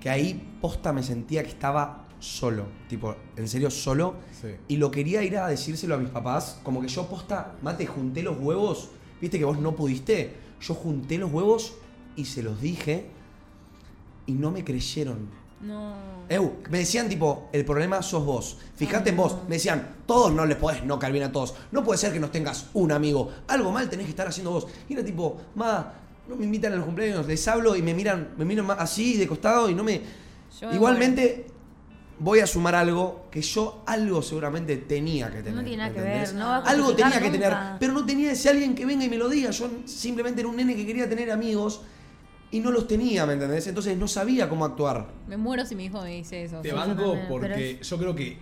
que 0.00 0.10
ahí 0.10 0.56
posta 0.60 0.92
me 0.92 1.04
sentía 1.04 1.44
que 1.44 1.50
estaba 1.50 2.03
solo, 2.24 2.64
tipo, 2.88 3.14
en 3.36 3.48
serio 3.48 3.70
solo, 3.70 4.14
Sí. 4.40 4.48
y 4.68 4.76
lo 4.78 4.90
quería 4.90 5.22
ir 5.22 5.36
a 5.36 5.48
decírselo 5.48 5.94
a 5.94 5.98
mis 5.98 6.08
papás, 6.08 6.58
como 6.62 6.80
que 6.80 6.88
yo 6.88 7.06
posta, 7.06 7.54
mate, 7.62 7.86
junté 7.86 8.22
los 8.22 8.38
huevos, 8.38 8.88
viste 9.20 9.38
que 9.38 9.44
vos 9.44 9.58
no 9.58 9.76
pudiste, 9.76 10.34
yo 10.60 10.74
junté 10.74 11.18
los 11.18 11.30
huevos 11.30 11.74
y 12.16 12.24
se 12.24 12.42
los 12.42 12.60
dije 12.60 13.06
y 14.26 14.32
no 14.32 14.50
me 14.50 14.64
creyeron. 14.64 15.28
No. 15.60 15.94
Eu, 16.28 16.56
me 16.70 16.78
decían 16.78 17.08
tipo, 17.08 17.48
el 17.52 17.64
problema 17.64 18.02
sos 18.02 18.24
vos. 18.24 18.58
Fijate 18.76 19.10
en 19.10 19.16
vos. 19.16 19.36
Me 19.48 19.56
decían, 19.56 19.96
todos 20.06 20.32
no 20.32 20.44
les 20.44 20.58
podés 20.58 20.84
no 20.84 20.98
caer 20.98 21.12
bien 21.12 21.24
a 21.24 21.32
todos. 21.32 21.54
No 21.72 21.82
puede 21.82 21.98
ser 21.98 22.12
que 22.12 22.20
no 22.20 22.30
tengas 22.30 22.66
un 22.74 22.92
amigo. 22.92 23.30
Algo 23.48 23.72
mal 23.72 23.88
tenés 23.88 24.04
que 24.06 24.10
estar 24.10 24.26
haciendo 24.28 24.50
vos. 24.50 24.66
Y 24.88 24.92
era 24.92 25.02
tipo, 25.02 25.40
ma, 25.54 25.92
no 26.28 26.36
me 26.36 26.44
invitan 26.44 26.72
a 26.74 26.76
los 26.76 26.84
cumpleaños, 26.84 27.26
les 27.26 27.46
hablo 27.48 27.76
y 27.76 27.82
me 27.82 27.94
miran, 27.94 28.34
me 28.36 28.44
miran 28.44 28.70
así 28.72 29.16
de 29.16 29.26
costado 29.26 29.70
y 29.70 29.74
no 29.74 29.82
me. 29.84 30.02
Yo 30.60 30.68
me 30.68 30.74
Igualmente, 30.74 31.46
voy 32.18 32.40
a 32.40 32.46
sumar 32.46 32.74
algo 32.74 33.26
que 33.30 33.42
yo 33.42 33.82
algo 33.86 34.22
seguramente 34.22 34.76
tenía 34.76 35.30
que 35.30 35.38
tener. 35.38 35.54
No 35.54 35.62
tiene 35.62 35.76
nada 35.78 35.92
que 35.92 36.00
ver, 36.00 36.34
no 36.34 36.46
va 36.46 36.56
a 36.58 36.60
Algo 36.60 36.94
tenía 36.94 37.20
que 37.20 37.30
tener, 37.30 37.54
pero 37.78 37.92
no 37.92 38.04
tenía 38.04 38.32
ese 38.32 38.50
alguien 38.50 38.74
que 38.74 38.86
venga 38.86 39.04
y 39.04 39.08
me 39.08 39.18
lo 39.18 39.28
diga. 39.28 39.50
Yo 39.50 39.70
simplemente 39.84 40.40
era 40.40 40.48
un 40.48 40.56
nene 40.56 40.76
que 40.76 40.86
quería 40.86 41.08
tener 41.08 41.30
amigos 41.30 41.82
y 42.50 42.60
no 42.60 42.70
los 42.70 42.86
tenía, 42.86 43.26
¿me 43.26 43.32
entendés? 43.32 43.66
Entonces 43.66 43.96
no 43.96 44.06
sabía 44.06 44.48
cómo 44.48 44.64
actuar. 44.64 45.08
Me 45.26 45.36
muero 45.36 45.66
si 45.66 45.74
mi 45.74 45.86
hijo 45.86 46.00
me 46.02 46.10
dice 46.10 46.44
eso. 46.44 46.60
Te 46.60 46.70
Sí, 46.70 46.74
banco 46.74 47.16
porque 47.28 47.80
yo 47.82 47.98
creo 47.98 48.14
que 48.14 48.36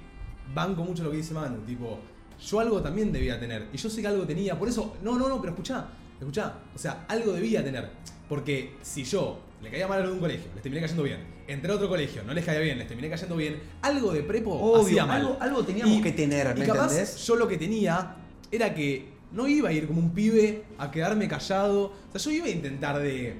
banco 0.54 0.84
mucho 0.84 1.02
lo 1.02 1.10
que 1.10 1.16
dice 1.16 1.32
Manu, 1.32 1.58
tipo, 1.62 1.98
yo 2.38 2.60
algo 2.60 2.82
también 2.82 3.12
debía 3.12 3.40
tener. 3.40 3.68
Y 3.72 3.76
yo 3.76 3.88
sé 3.88 4.02
que 4.02 4.08
algo 4.08 4.24
tenía, 4.24 4.58
por 4.58 4.68
eso, 4.68 4.96
no, 5.02 5.18
no, 5.18 5.28
no, 5.28 5.40
pero 5.40 5.52
escuchá, 5.52 5.86
escuchá, 6.18 6.54
o 6.74 6.78
sea, 6.78 7.06
algo 7.08 7.32
debía 7.32 7.64
tener. 7.64 7.90
Porque 8.28 8.76
si 8.82 9.04
yo 9.04 9.38
le 9.62 9.70
caía 9.70 9.86
mal 9.86 10.02
a 10.02 10.06
de 10.06 10.12
un 10.12 10.20
colegio, 10.20 10.50
les 10.54 10.62
terminé 10.62 10.82
cayendo 10.82 11.04
bien, 11.04 11.20
entré 11.52 11.70
a 11.72 11.76
otro 11.76 11.88
colegio, 11.88 12.22
no 12.24 12.32
les 12.34 12.44
caía 12.44 12.60
bien, 12.60 12.78
les 12.78 12.86
terminé 12.88 13.08
cayendo 13.10 13.36
bien, 13.36 13.60
algo 13.82 14.12
de 14.12 14.22
prepo 14.22 14.52
Obvio, 14.54 14.82
hacía 14.82 15.06
mal. 15.06 15.20
algo- 15.20 15.36
algo 15.40 15.64
teníamos 15.64 16.00
que 16.02 16.12
tener, 16.12 16.52
y 16.56 16.60
¿me 16.60 16.66
capaz 16.66 16.84
entendés? 16.92 17.16
yo 17.26 17.36
lo 17.36 17.46
que 17.48 17.56
tenía 17.58 18.16
era 18.50 18.74
que 18.74 19.10
no 19.32 19.48
iba 19.48 19.68
a 19.70 19.72
ir 19.72 19.86
como 19.86 20.00
un 20.00 20.10
pibe 20.10 20.64
a 20.78 20.90
quedarme 20.90 21.26
callado. 21.28 21.84
O 21.84 22.18
sea, 22.18 22.20
yo 22.20 22.30
iba 22.36 22.46
a 22.46 22.50
intentar 22.50 22.98
de. 23.00 23.36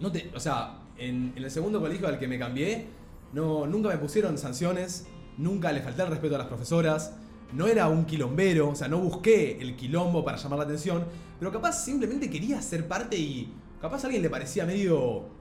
No 0.00 0.10
te, 0.10 0.30
o 0.34 0.40
sea, 0.40 0.78
en, 0.98 1.32
en 1.36 1.44
el 1.44 1.50
segundo 1.50 1.80
colegio 1.80 2.08
al 2.08 2.18
que 2.18 2.26
me 2.26 2.38
cambié, 2.38 2.86
no, 3.32 3.66
nunca 3.66 3.88
me 3.90 3.98
pusieron 3.98 4.36
sanciones, 4.38 5.06
nunca 5.38 5.70
le 5.70 5.82
falté 5.82 6.02
el 6.02 6.08
respeto 6.08 6.34
a 6.34 6.38
las 6.38 6.46
profesoras, 6.48 7.12
no 7.52 7.66
era 7.68 7.86
un 7.88 8.06
quilombero, 8.06 8.70
o 8.70 8.74
sea, 8.74 8.88
no 8.88 8.98
busqué 8.98 9.58
el 9.60 9.76
quilombo 9.76 10.24
para 10.24 10.36
llamar 10.36 10.58
la 10.58 10.64
atención, 10.64 11.04
pero 11.38 11.52
capaz 11.52 11.84
simplemente 11.84 12.28
quería 12.28 12.60
ser 12.60 12.88
parte 12.88 13.16
y 13.16 13.52
capaz 13.80 14.02
a 14.02 14.06
alguien 14.06 14.22
le 14.22 14.30
parecía 14.30 14.66
medio... 14.66 15.38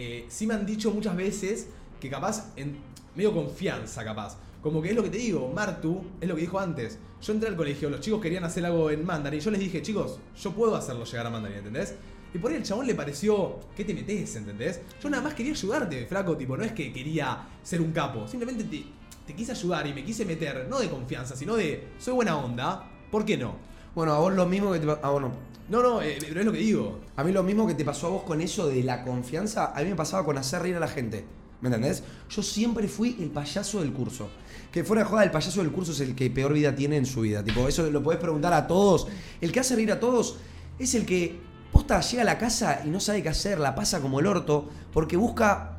eh, 0.00 0.26
sí 0.28 0.46
me 0.46 0.54
han 0.54 0.64
dicho 0.64 0.92
muchas 0.92 1.16
veces 1.16 1.66
que 2.00 2.08
capaz, 2.08 2.52
en 2.54 2.78
medio 3.16 3.34
confianza 3.34 4.04
capaz, 4.04 4.36
como 4.62 4.80
que 4.80 4.90
es 4.90 4.94
lo 4.94 5.02
que 5.02 5.10
te 5.10 5.18
digo, 5.18 5.50
Martu 5.52 6.04
es 6.20 6.28
lo 6.28 6.36
que 6.36 6.42
dijo 6.42 6.60
antes, 6.60 7.00
yo 7.20 7.32
entré 7.32 7.48
al 7.48 7.56
colegio, 7.56 7.90
los 7.90 7.98
chicos 7.98 8.20
querían 8.20 8.44
hacer 8.44 8.64
algo 8.64 8.90
en 8.90 9.04
Mandarin, 9.04 9.40
yo 9.40 9.50
les 9.50 9.58
dije, 9.58 9.82
chicos, 9.82 10.20
yo 10.40 10.52
puedo 10.52 10.76
hacerlo 10.76 11.04
llegar 11.04 11.26
a 11.26 11.30
Mandarin, 11.30 11.58
¿entendés? 11.58 11.96
Y 12.32 12.38
por 12.38 12.52
ahí 12.52 12.58
el 12.58 12.62
chabón 12.62 12.86
le 12.86 12.94
pareció, 12.94 13.58
¿qué 13.76 13.84
te 13.84 13.92
metes, 13.92 14.36
entendés? 14.36 14.80
Yo 15.02 15.10
nada 15.10 15.22
más 15.22 15.34
quería 15.34 15.50
ayudarte, 15.50 16.06
flaco, 16.06 16.36
tipo, 16.36 16.56
no 16.56 16.62
es 16.62 16.70
que 16.70 16.92
quería 16.92 17.48
ser 17.64 17.80
un 17.80 17.90
capo, 17.90 18.28
simplemente 18.28 18.62
te, 18.62 18.84
te 19.26 19.34
quise 19.34 19.50
ayudar 19.50 19.84
y 19.88 19.94
me 19.94 20.04
quise 20.04 20.24
meter, 20.24 20.68
no 20.70 20.78
de 20.78 20.88
confianza, 20.88 21.34
sino 21.34 21.56
de, 21.56 21.88
soy 21.98 22.14
buena 22.14 22.38
onda, 22.38 22.88
¿por 23.10 23.24
qué 23.24 23.36
no? 23.36 23.56
Bueno, 23.96 24.12
a 24.12 24.20
vos 24.20 24.32
lo 24.32 24.46
mismo 24.46 24.72
que 24.72 24.78
te 24.78 24.88
Ah, 25.02 25.10
bueno. 25.10 25.32
No, 25.68 25.82
no, 25.82 26.00
eh, 26.00 26.16
pero 26.20 26.40
es 26.40 26.46
lo 26.46 26.52
que 26.52 26.58
digo. 26.58 27.00
A 27.16 27.24
mí 27.24 27.32
lo 27.32 27.42
mismo 27.42 27.66
que 27.66 27.74
te 27.74 27.84
pasó 27.84 28.06
a 28.06 28.10
vos 28.10 28.22
con 28.22 28.40
eso 28.40 28.68
de 28.68 28.82
la 28.82 29.04
confianza, 29.04 29.72
a 29.74 29.82
mí 29.82 29.90
me 29.90 29.96
pasaba 29.96 30.24
con 30.24 30.38
hacer 30.38 30.62
reír 30.62 30.76
a 30.76 30.80
la 30.80 30.88
gente. 30.88 31.24
¿Me 31.60 31.68
entendés? 31.68 32.04
Yo 32.30 32.42
siempre 32.42 32.86
fui 32.86 33.16
el 33.20 33.30
payaso 33.30 33.80
del 33.80 33.92
curso. 33.92 34.28
Que 34.72 34.84
fuera 34.84 35.02
de 35.02 35.08
joda, 35.08 35.24
el 35.24 35.30
payaso 35.30 35.60
del 35.60 35.72
curso 35.72 35.92
es 35.92 36.00
el 36.00 36.14
que 36.14 36.30
peor 36.30 36.52
vida 36.52 36.74
tiene 36.74 36.96
en 36.96 37.06
su 37.06 37.22
vida. 37.22 37.42
Tipo, 37.42 37.66
eso 37.68 37.90
lo 37.90 38.02
podés 38.02 38.20
preguntar 38.20 38.52
a 38.52 38.66
todos. 38.66 39.08
El 39.40 39.50
que 39.50 39.60
hace 39.60 39.74
reír 39.74 39.90
a 39.92 40.00
todos 40.00 40.36
es 40.78 40.94
el 40.94 41.04
que 41.04 41.40
posta 41.72 42.00
llega 42.00 42.22
a 42.22 42.24
la 42.24 42.38
casa 42.38 42.82
y 42.84 42.88
no 42.88 43.00
sabe 43.00 43.22
qué 43.22 43.28
hacer, 43.28 43.58
la 43.58 43.74
pasa 43.74 44.00
como 44.00 44.20
el 44.20 44.26
orto, 44.26 44.68
porque 44.92 45.16
busca 45.16 45.78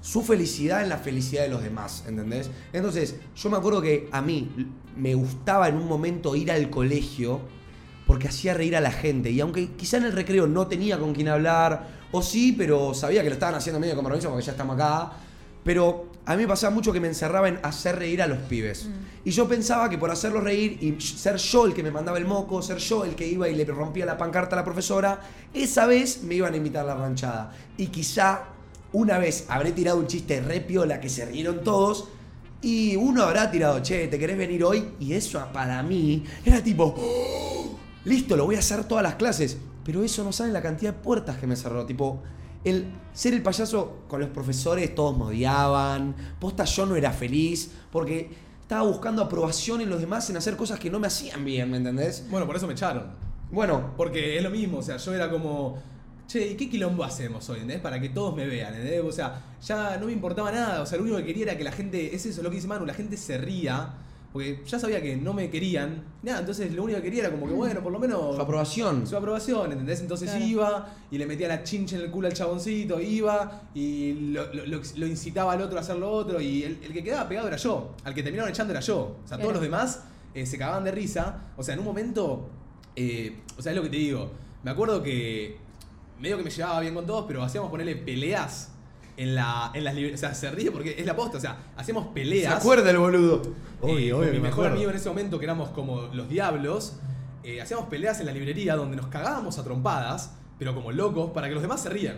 su 0.00 0.22
felicidad 0.22 0.82
en 0.82 0.88
la 0.88 0.98
felicidad 0.98 1.42
de 1.42 1.48
los 1.48 1.62
demás, 1.62 2.04
¿entendés? 2.06 2.50
Entonces, 2.72 3.16
yo 3.34 3.50
me 3.50 3.56
acuerdo 3.56 3.82
que 3.82 4.08
a 4.12 4.22
mí 4.22 4.72
me 4.96 5.14
gustaba 5.14 5.68
en 5.68 5.76
un 5.76 5.88
momento 5.88 6.36
ir 6.36 6.50
al 6.52 6.70
colegio 6.70 7.40
porque 8.06 8.28
hacía 8.28 8.54
reír 8.54 8.76
a 8.76 8.80
la 8.80 8.92
gente. 8.92 9.30
Y 9.30 9.40
aunque 9.40 9.72
quizá 9.72 9.96
en 9.96 10.04
el 10.04 10.12
recreo 10.12 10.46
no 10.46 10.66
tenía 10.66 10.98
con 10.98 11.12
quién 11.12 11.28
hablar, 11.28 11.88
o 12.12 12.22
sí, 12.22 12.54
pero 12.56 12.94
sabía 12.94 13.22
que 13.22 13.28
lo 13.28 13.34
estaban 13.34 13.56
haciendo 13.56 13.80
medio 13.80 13.94
compromiso 13.96 14.28
porque 14.30 14.44
ya 14.44 14.52
estamos 14.52 14.76
acá. 14.76 15.12
Pero 15.64 16.12
a 16.24 16.36
mí 16.36 16.42
me 16.42 16.48
pasaba 16.48 16.72
mucho 16.72 16.92
que 16.92 17.00
me 17.00 17.08
encerraba 17.08 17.48
en 17.48 17.58
hacer 17.64 17.96
reír 17.96 18.22
a 18.22 18.28
los 18.28 18.38
pibes. 18.38 18.88
Y 19.24 19.32
yo 19.32 19.48
pensaba 19.48 19.90
que 19.90 19.98
por 19.98 20.12
hacerlos 20.12 20.44
reír 20.44 20.78
y 20.80 21.00
ser 21.00 21.36
yo 21.36 21.66
el 21.66 21.74
que 21.74 21.82
me 21.82 21.90
mandaba 21.90 22.18
el 22.18 22.24
moco, 22.24 22.62
ser 22.62 22.78
yo 22.78 23.04
el 23.04 23.16
que 23.16 23.26
iba 23.26 23.48
y 23.48 23.56
le 23.56 23.64
rompía 23.64 24.06
la 24.06 24.16
pancarta 24.16 24.54
a 24.54 24.60
la 24.60 24.64
profesora, 24.64 25.20
esa 25.52 25.86
vez 25.86 26.22
me 26.22 26.36
iban 26.36 26.54
a 26.54 26.56
invitar 26.56 26.84
a 26.84 26.94
la 26.94 26.94
ranchada. 26.94 27.52
Y 27.76 27.88
quizá 27.88 28.44
una 28.92 29.18
vez 29.18 29.46
habré 29.48 29.72
tirado 29.72 29.98
un 29.98 30.06
chiste 30.06 30.40
re 30.40 30.60
piola 30.60 31.00
que 31.00 31.08
se 31.08 31.24
rieron 31.26 31.64
todos. 31.64 32.08
Y 32.62 32.94
uno 32.94 33.24
habrá 33.24 33.50
tirado, 33.50 33.80
che, 33.82 34.06
¿te 34.06 34.18
querés 34.20 34.38
venir 34.38 34.62
hoy? 34.62 34.90
Y 35.00 35.14
eso 35.14 35.44
para 35.52 35.82
mí 35.82 36.24
era 36.44 36.62
tipo, 36.62 36.94
"Oh, 36.96 37.75
listo, 38.06 38.36
lo 38.36 38.46
voy 38.46 38.56
a 38.56 38.60
hacer 38.60 38.84
todas 38.84 39.02
las 39.02 39.16
clases. 39.16 39.58
Pero 39.84 40.02
eso 40.02 40.24
no 40.24 40.32
saben 40.32 40.52
la 40.52 40.62
cantidad 40.62 40.94
de 40.94 41.00
puertas 41.00 41.36
que 41.36 41.46
me 41.46 41.54
cerró. 41.54 41.84
Tipo, 41.84 42.22
el 42.64 42.86
ser 43.12 43.34
el 43.34 43.42
payaso 43.42 44.04
con 44.08 44.20
los 44.20 44.30
profesores, 44.30 44.94
todos 44.94 45.16
me 45.16 45.24
odiaban. 45.24 46.16
Posta, 46.40 46.64
yo 46.64 46.86
no 46.86 46.96
era 46.96 47.12
feliz 47.12 47.70
porque 47.92 48.30
estaba 48.62 48.82
buscando 48.82 49.22
aprobación 49.22 49.80
en 49.80 49.90
los 49.90 50.00
demás 50.00 50.28
en 50.30 50.36
hacer 50.36 50.56
cosas 50.56 50.80
que 50.80 50.90
no 50.90 50.98
me 50.98 51.06
hacían 51.06 51.44
bien, 51.44 51.70
¿me 51.70 51.76
entendés? 51.76 52.26
Bueno, 52.30 52.46
por 52.46 52.56
eso 52.56 52.66
me 52.66 52.72
echaron. 52.72 53.04
Bueno, 53.50 53.92
Porque 53.96 54.36
es 54.36 54.42
lo 54.42 54.50
mismo, 54.50 54.78
o 54.78 54.82
sea, 54.82 54.96
yo 54.96 55.14
era 55.14 55.30
como, 55.30 55.78
che, 56.26 56.48
¿y 56.48 56.56
qué 56.56 56.68
quilombo 56.68 57.04
hacemos 57.04 57.48
hoy, 57.48 57.60
¿entendés? 57.60 57.80
Para 57.80 58.00
que 58.00 58.08
todos 58.08 58.34
me 58.34 58.44
vean, 58.44 58.74
¿entendés? 58.74 59.04
O 59.04 59.12
sea, 59.12 59.40
ya 59.62 59.96
no 59.98 60.06
me 60.06 60.12
importaba 60.12 60.50
nada, 60.50 60.82
o 60.82 60.86
sea, 60.86 60.98
lo 60.98 61.04
único 61.04 61.18
que 61.18 61.26
quería 61.26 61.44
era 61.44 61.56
que 61.56 61.62
la 61.62 61.70
gente, 61.70 62.12
es 62.12 62.26
eso 62.26 62.42
lo 62.42 62.50
que 62.50 62.56
dice 62.56 62.66
Manu, 62.66 62.84
la 62.84 62.94
gente 62.94 63.16
se 63.16 63.38
ría, 63.38 63.94
porque 64.36 64.60
ya 64.66 64.78
sabía 64.78 65.00
que 65.00 65.16
no 65.16 65.32
me 65.32 65.48
querían, 65.48 66.04
nada, 66.22 66.40
entonces 66.40 66.70
lo 66.74 66.82
único 66.84 66.98
que 66.98 67.04
quería 67.04 67.22
era 67.22 67.30
como 67.32 67.46
que, 67.46 67.54
bueno, 67.54 67.82
por 67.82 67.90
lo 67.90 67.98
menos... 67.98 68.36
su 68.36 68.42
aprobación. 68.42 69.06
Su 69.06 69.16
aprobación, 69.16 69.72
¿entendés? 69.72 70.00
Entonces 70.02 70.28
Claro. 70.30 70.44
iba 70.44 70.94
y 71.10 71.16
le 71.16 71.24
metía 71.24 71.48
la 71.48 71.62
chincha 71.62 71.96
en 71.96 72.02
el 72.02 72.10
culo 72.10 72.28
al 72.28 72.34
chaboncito, 72.34 73.00
iba 73.00 73.62
y 73.74 74.12
lo, 74.32 74.52
lo- 74.52 74.66
lo- 74.66 74.80
lo 74.96 75.06
incitaba 75.06 75.52
al 75.54 75.62
otro 75.62 75.78
a 75.78 75.80
hacer 75.80 75.96
lo 75.96 76.10
otro 76.10 76.38
y 76.38 76.64
el, 76.64 76.78
el 76.84 76.92
que 76.92 77.02
quedaba 77.02 77.26
pegado 77.26 77.48
era 77.48 77.56
yo, 77.56 77.94
al 78.04 78.12
que 78.14 78.22
terminaron 78.22 78.50
echando 78.50 78.72
era 78.74 78.80
yo. 78.80 78.98
O 78.98 79.26
sea, 79.26 79.38
Claro. 79.38 79.42
todos 79.42 79.52
los 79.54 79.62
demás 79.62 80.02
eh, 80.34 80.44
se 80.44 80.58
cagaban 80.58 80.84
de 80.84 80.90
risa. 80.90 81.44
O 81.56 81.62
sea, 81.62 81.72
en 81.72 81.80
un 81.80 81.86
momento, 81.86 82.50
eh, 82.94 83.38
o 83.56 83.62
sea, 83.62 83.72
es 83.72 83.76
lo 83.76 83.82
que 83.82 83.88
te 83.88 83.96
digo, 83.96 84.32
me 84.62 84.70
acuerdo 84.70 85.02
que 85.02 85.56
medio 86.20 86.36
que 86.36 86.44
me 86.44 86.50
llevaba 86.50 86.80
bien 86.80 86.92
con 86.94 87.06
todos, 87.06 87.24
pero 87.26 87.42
hacíamos 87.42 87.70
ponerle 87.70 87.96
peleas 87.96 88.72
en, 89.16 89.34
la, 89.34 89.70
en 89.74 89.84
las 89.84 89.94
librerías. 89.94 90.20
O 90.20 90.26
sea, 90.26 90.34
se 90.34 90.50
ríe 90.50 90.70
porque 90.70 90.94
es 90.98 91.06
la 91.06 91.16
posta, 91.16 91.38
o 91.38 91.40
sea, 91.40 91.56
hacíamos 91.76 92.04
¿Se 92.08 92.10
peleas. 92.12 92.54
acuerda 92.54 92.90
el 92.90 92.98
boludo? 92.98 93.42
Eh, 93.82 94.12
mi 94.12 94.12
me 94.12 94.40
mejor 94.40 94.48
acuerdo. 94.50 94.74
amigo 94.76 94.90
en 94.90 94.96
ese 94.96 95.08
momento, 95.08 95.38
que 95.38 95.44
éramos 95.44 95.70
como 95.70 96.02
los 96.12 96.28
diablos, 96.28 96.96
eh, 97.44 97.60
hacíamos 97.60 97.86
peleas 97.88 98.18
en 98.20 98.26
la 98.26 98.32
librería 98.32 98.74
donde 98.76 98.96
nos 98.96 99.06
cagábamos 99.06 99.58
a 99.58 99.64
trompadas, 99.64 100.32
pero 100.58 100.74
como 100.74 100.92
locos, 100.92 101.30
para 101.32 101.48
que 101.48 101.54
los 101.54 101.62
demás 101.62 101.82
se 101.82 101.90
rían. 101.90 102.16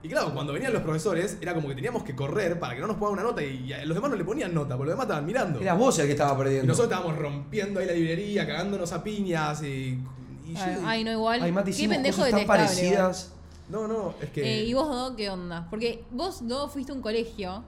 Y 0.00 0.08
claro, 0.08 0.32
cuando 0.32 0.52
venían 0.52 0.72
los 0.72 0.82
profesores, 0.82 1.38
era 1.40 1.54
como 1.54 1.68
que 1.68 1.74
teníamos 1.74 2.04
que 2.04 2.14
correr 2.14 2.60
para 2.60 2.74
que 2.76 2.80
no 2.80 2.86
nos 2.86 2.96
pongan 2.98 3.14
una 3.14 3.22
nota 3.24 3.42
y 3.42 3.72
a 3.72 3.84
los 3.84 3.96
demás 3.96 4.10
no 4.10 4.16
le 4.16 4.24
ponían 4.24 4.54
nota, 4.54 4.76
porque 4.76 4.90
los 4.90 4.94
demás 4.94 5.06
estaban 5.06 5.26
mirando. 5.26 5.60
Eras 5.60 5.76
vos 5.76 5.98
el 5.98 6.06
que 6.06 6.12
estaba 6.12 6.34
y 6.34 6.36
perdiendo. 6.36 6.66
nosotros 6.68 6.92
estábamos 6.92 7.20
rompiendo 7.20 7.80
ahí 7.80 7.86
la 7.86 7.92
librería, 7.94 8.46
cagándonos 8.46 8.92
a 8.92 9.02
piñas 9.02 9.60
y... 9.64 9.98
y 10.46 10.54
yo- 10.54 10.60
Ay, 10.84 11.02
no, 11.02 11.10
igual. 11.10 11.42
Ay, 11.42 11.50
Mati, 11.50 11.72
Qué 11.72 11.88
pendejo 11.88 12.18
cosas 12.18 12.30
tan 12.30 12.40
detestable, 12.40 12.64
parecidas. 12.64 13.34
No, 13.68 13.86
no, 13.86 14.14
es 14.20 14.30
que... 14.30 14.60
Eh, 14.60 14.64
¿Y 14.64 14.74
vos, 14.74 14.88
Do, 14.88 15.16
qué 15.16 15.30
onda? 15.30 15.66
Porque 15.70 16.04
vos, 16.10 16.46
Do, 16.46 16.68
fuiste 16.68 16.92
a 16.92 16.94
un 16.94 17.02
colegio 17.02 17.64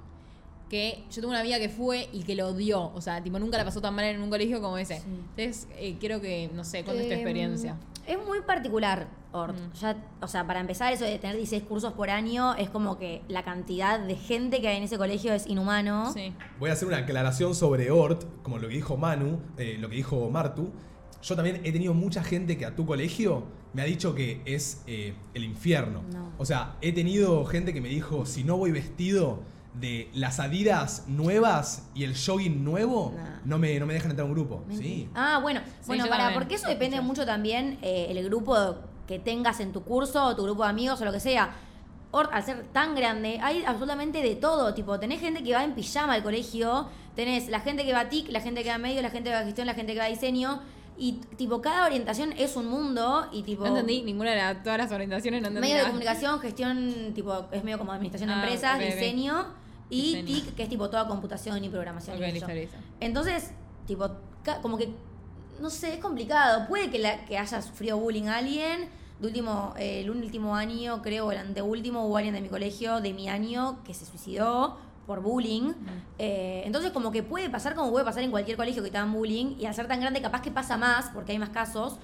que 0.69 1.03
yo 1.11 1.17
tengo 1.17 1.29
una 1.29 1.41
amiga 1.41 1.59
que 1.59 1.69
fue 1.69 2.09
y 2.13 2.23
que 2.23 2.35
lo 2.35 2.49
odió. 2.49 2.93
O 2.95 3.01
sea, 3.01 3.23
tipo, 3.23 3.39
nunca 3.39 3.59
la 3.59 3.65
pasó 3.65 3.81
tan 3.81 3.95
mal 3.95 4.05
en 4.05 4.23
un 4.23 4.31
colegio 4.31 4.63
como 4.63 4.79
ese. 4.79 4.99
Sí. 4.99 5.03
Entonces, 5.37 5.69
eh, 5.77 5.97
quiero 5.99 6.21
que, 6.21 6.49
no 6.55 6.65
sé, 6.65 6.85
cuentes 6.85 7.07
tu 7.09 7.13
Em, 7.13 7.19
experiencia. 7.19 7.77
Es 8.07 8.17
muy 8.25 8.41
particular, 8.43 9.09
Ort. 9.33 9.57
Mm. 9.57 9.73
Ya, 9.81 9.97
o 10.21 10.29
sea, 10.29 10.47
para 10.47 10.61
empezar, 10.61 10.93
eso 10.93 11.05
de 11.05 11.19
tener 11.19 11.37
16 11.37 11.65
cursos 11.65 11.93
por 11.93 12.09
año 12.09 12.55
es 12.55 12.71
como 12.71 12.99
que 12.99 13.23
la 13.29 13.43
cantidad 13.45 13.99
de 14.01 14.15
gente 14.17 14.61
que 14.61 14.69
hay 14.69 14.77
en 14.77 14.85
ese 14.85 14.97
colegio 14.97 15.33
es 15.35 15.47
inhumano. 15.49 16.13
Sí. 16.13 16.33
Voy 16.59 16.71
a 16.71 16.75
hacer 16.75 16.87
una 16.89 16.99
aclaración 16.99 17.55
sobre 17.55 17.91
Ort, 17.91 18.25
como 18.43 18.59
lo 18.59 18.69
que 18.69 18.75
dijo 18.75 18.97
Manu, 18.97 19.41
eh, 19.59 19.77
lo 19.79 19.89
que 19.91 19.97
dijo 19.97 20.31
Martu. 20.31 20.71
Yo 21.23 21.37
también 21.37 21.61
he 21.65 21.73
tenido 21.73 21.93
mucha 21.95 22.23
gente 22.25 22.57
que 22.57 22.65
a 22.67 22.75
tu 22.75 22.87
colegio 22.87 23.45
me 23.73 23.83
ha 23.83 23.85
dicho 23.85 24.15
que 24.15 24.41
es 24.47 24.83
eh, 24.87 25.15
el 25.35 25.45
infierno. 25.45 26.03
No. 26.13 26.33
O 26.39 26.45
sea, 26.47 26.77
he 26.81 26.93
tenido 26.93 27.45
gente 27.45 27.73
que 27.75 27.81
me 27.81 27.89
dijo, 27.89 28.25
si 28.27 28.43
no 28.45 28.57
voy 28.57 28.71
vestido 28.73 29.41
de 29.75 30.09
las 30.15 30.41
Adidas 30.41 31.05
nuevas 31.07 31.89
y 31.95 32.03
el 32.05 32.15
jogging 32.17 32.65
nuevo, 32.65 33.13
Nah. 33.17 33.41
no, 33.45 33.59
me, 33.59 33.79
no 33.79 33.87
me 33.87 33.95
dejan 33.95 34.11
entrar 34.11 34.25
a 34.27 34.29
un 34.29 34.35
grupo. 34.35 34.65
Sí. 34.71 35.09
Ah, 35.15 35.39
bueno, 35.41 35.61
Sí, 35.81 35.87
bueno, 35.87 36.05
para, 36.07 36.25
también. 36.25 36.41
porque 36.41 36.55
eso 36.57 36.69
depende 36.69 37.01
mucho 37.01 37.25
también 37.25 37.79
eh, 37.83 38.07
el 38.11 38.25
grupo 38.25 38.77
que 39.07 39.19
tengas 39.19 39.61
en 39.61 39.73
tu 39.73 39.83
curso, 39.85 40.25
o 40.25 40.35
tu 40.37 40.43
grupo 40.43 40.65
de 40.65 40.71
amigos 40.71 41.01
o 41.01 41.05
lo 41.05 41.13
que 41.13 41.21
sea. 41.21 41.53
Ort, 42.13 42.31
al 42.33 42.43
ser 42.45 42.65
tan 42.73 42.97
grande, 42.97 43.39
hay 43.41 43.63
absolutamente 43.65 44.21
de 44.23 44.35
todo. 44.35 44.75
Tipo, 44.75 44.99
tenés 44.99 45.21
gente 45.21 45.45
que 45.45 45.53
va 45.55 45.63
en 45.63 45.75
pijama 45.75 46.15
al 46.15 46.23
colegio, 46.25 46.89
tenés 47.15 47.49
la 47.49 47.61
gente 47.61 47.85
que 47.85 47.93
va 47.93 48.01
a 48.01 48.09
TIC, 48.09 48.29
la 48.31 48.41
gente 48.41 48.65
que 48.65 48.69
va 48.71 48.75
a 48.77 48.79
medio, 48.79 49.01
la 49.03 49.11
gente 49.11 49.31
que 49.31 49.35
va 49.37 49.43
a 49.43 49.45
gestión, 49.45 49.67
la 49.69 49.75
gente 49.75 49.93
que 49.93 49.99
va 50.01 50.07
a 50.07 50.09
diseño. 50.09 50.61
Y 51.03 51.13
tipo, 51.37 51.63
cada 51.63 51.87
orientación 51.87 52.35
es 52.37 52.57
un 52.57 52.67
mundo 52.69 53.27
y 53.33 53.43
tipo. 53.43 53.63
No 53.63 53.69
entendí 53.69 54.03
ninguna 54.03 54.33
de 54.33 54.37
la- 54.37 54.63
todas 54.63 54.77
las 54.77 54.93
orientaciones, 54.93 55.41
no 55.41 55.49
entendí 55.49 55.67
Medio 55.67 55.81
de 55.83 55.87
comunicación, 55.89 56.39
gestión, 56.41 57.13
tipo, 57.15 57.47
es 57.51 57.65
medio 57.65 57.79
como 57.79 57.93
administración 57.93 58.29
de 58.29 58.35
Ah, 58.35 58.43
empresas, 58.43 58.77
ok, 58.77 58.83
ok. 58.83 58.95
diseño. 58.95 59.47
Y 59.89 60.03
Diseño. 60.17 60.27
TIC, 60.27 60.55
que 60.55 60.63
es 60.65 60.69
tipo 60.69 60.91
toda 60.91 61.09
computación 61.09 61.65
y 61.65 61.71
programación. 61.71 62.17
Ok, 62.19 62.23
y 62.29 62.33
listo, 62.33 62.49
listo. 62.53 62.77
Entonces, 63.01 63.51
tipo, 63.87 64.11
como 64.61 64.77
que, 64.77 64.91
no 65.59 65.71
sé, 65.71 65.95
es 65.95 66.01
complicado. 66.01 66.69
Puede 66.69 66.91
que, 66.91 66.99
la- 66.99 67.25
que 67.25 67.39
haya 67.39 67.63
sufrido 67.63 67.97
bullying 67.99 68.25
a 68.29 68.37
alguien. 68.37 68.91
De 69.21 69.27
último, 69.27 69.73
eh, 69.79 70.01
el 70.03 70.11
último 70.11 70.55
año, 70.55 71.01
creo, 71.03 71.33
el 71.33 71.39
anteúltimo, 71.39 72.05
hubo 72.07 72.19
alguien 72.19 72.35
de 72.35 72.41
mi 72.43 72.49
colegio, 72.49 73.01
de 73.01 73.13
mi 73.15 73.29
año, 73.31 73.83
que 73.85 73.95
se 73.95 74.05
suicidó 74.07 74.77
por 75.11 75.23
bullying. 75.23 75.73
Eh, 76.19 76.63
entonces, 76.65 76.93
como 76.93 77.11
que 77.11 77.25
puede 77.25 77.51
pasar 77.51 77.75
como 77.75 77.91
puede 77.91 78.05
pasar 78.05 78.23
en 78.23 78.31
cualquier 78.31 78.57
colegio 78.57 78.81
que 78.81 78.91
te 78.91 78.97
dan 78.99 79.13
bullying. 79.13 79.57
Y 79.59 79.67
al 79.67 79.75
ser 79.75 79.89
tan 79.89 80.01
grande, 80.01 80.23
capaz 80.23 80.41
que 80.41 80.53
pasa 80.53 80.77
más, 80.77 81.07
porque 81.13 81.33
hay 81.33 81.39
más 81.41 81.49
casos. 81.49 81.97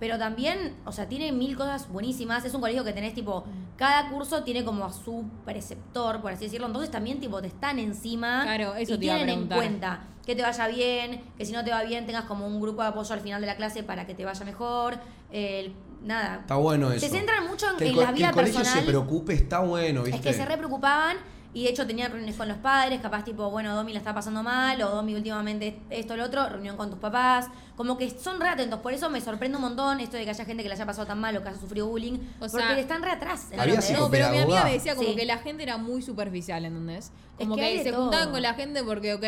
Pero 0.00 0.16
también, 0.18 0.74
o 0.86 0.92
sea, 0.92 1.06
tiene 1.10 1.30
mil 1.30 1.58
cosas 1.58 1.90
buenísimas. 1.90 2.42
Es 2.46 2.54
un 2.54 2.62
colegio 2.62 2.82
que 2.82 2.94
tenés, 2.94 3.12
tipo, 3.12 3.44
cada 3.76 4.08
curso 4.08 4.42
tiene 4.44 4.64
como 4.64 4.86
a 4.86 4.92
su 4.94 5.24
preceptor, 5.44 6.22
por 6.22 6.32
así 6.32 6.44
decirlo. 6.46 6.66
Entonces 6.68 6.90
también, 6.90 7.20
tipo, 7.20 7.42
te 7.42 7.48
están 7.48 7.78
encima 7.78 8.44
Claro, 8.44 8.74
eso 8.76 8.94
y 8.94 8.98
te 8.98 9.04
iba 9.04 9.14
a 9.14 9.16
tienen 9.18 9.40
en 9.40 9.46
cuenta 9.48 10.04
que 10.24 10.34
te 10.34 10.40
vaya 10.40 10.68
bien, 10.68 11.22
que 11.36 11.44
si 11.44 11.52
no 11.52 11.62
te 11.62 11.70
va 11.70 11.82
bien 11.82 12.06
tengas 12.06 12.24
como 12.24 12.46
un 12.46 12.58
grupo 12.62 12.80
de 12.80 12.88
apoyo 12.88 13.12
al 13.12 13.20
final 13.20 13.42
de 13.42 13.46
la 13.46 13.56
clase 13.56 13.82
para 13.82 14.06
que 14.06 14.14
te 14.14 14.24
vaya 14.24 14.42
mejor. 14.46 14.98
El- 15.30 15.74
nada. 16.02 16.38
Está 16.40 16.56
bueno 16.56 16.90
eso. 16.90 17.00
Se 17.06 17.08
centran 17.10 17.46
mucho 17.46 17.66
en, 17.70 17.76
Que 17.76 17.88
en 17.88 17.96
la 17.96 18.06
que 18.08 18.12
vida 18.14 18.28
el 18.28 18.34
colegio 18.34 18.58
personal. 18.60 18.80
se 18.84 18.86
preocupe 18.88 19.32
está 19.34 19.60
bueno, 19.60 20.02
¿viste? 20.02 20.16
Es 20.16 20.22
que 20.22 20.32
se 20.32 20.44
re 20.46 20.56
preocupaban 20.56 21.16
y 21.54 21.62
de 21.64 21.70
hecho 21.70 21.86
tenían 21.86 22.10
reuniones 22.10 22.36
con 22.36 22.48
los 22.48 22.58
padres, 22.58 23.00
capaz 23.00 23.24
tipo, 23.24 23.48
bueno, 23.50 23.74
Domi 23.74 23.92
la 23.92 24.00
está 24.00 24.12
pasando 24.12 24.42
mal, 24.42 24.82
o 24.82 24.90
Domi 24.90 25.14
últimamente 25.14 25.80
esto, 25.88 26.16
lo 26.16 26.24
otro, 26.24 26.46
reunión 26.48 26.76
con 26.76 26.90
tus 26.90 26.98
papás. 26.98 27.46
Como 27.76 27.96
que 27.96 28.10
son 28.10 28.40
re 28.40 28.48
atentos, 28.48 28.80
por 28.80 28.92
eso 28.92 29.08
me 29.08 29.20
sorprende 29.20 29.56
un 29.56 29.62
montón 29.62 30.00
esto 30.00 30.16
de 30.16 30.24
que 30.24 30.30
haya 30.30 30.44
gente 30.44 30.62
que 30.62 30.68
le 30.68 30.74
haya 30.74 30.84
pasado 30.86 31.06
tan 31.06 31.20
mal 31.20 31.36
o 31.36 31.42
que 31.42 31.48
haya 31.48 31.58
sufrido 31.58 31.86
bullying, 31.88 32.14
O 32.14 32.20
porque 32.40 32.50
sea, 32.50 32.78
están 32.78 33.02
re 33.02 33.12
atrás. 33.12 33.48
Había. 33.56 33.80
No, 33.98 34.10
pero 34.10 34.30
mi 34.30 34.38
amiga 34.38 34.64
me 34.64 34.72
decía 34.72 34.94
como 34.96 35.08
Sí. 35.10 35.14
que 35.16 35.24
la 35.24 35.38
gente 35.38 35.62
era 35.62 35.76
muy 35.78 36.02
superficial, 36.02 36.64
¿entendés? 36.64 37.12
Es 37.38 37.44
Como 37.46 37.54
que 37.56 37.62
que, 37.62 37.78
de 37.78 37.84
se 37.84 37.90
todo. 37.92 38.02
juntaban 38.02 38.30
con 38.32 38.42
la 38.42 38.54
gente 38.54 38.82
porque, 38.84 39.14
ok, 39.14 39.24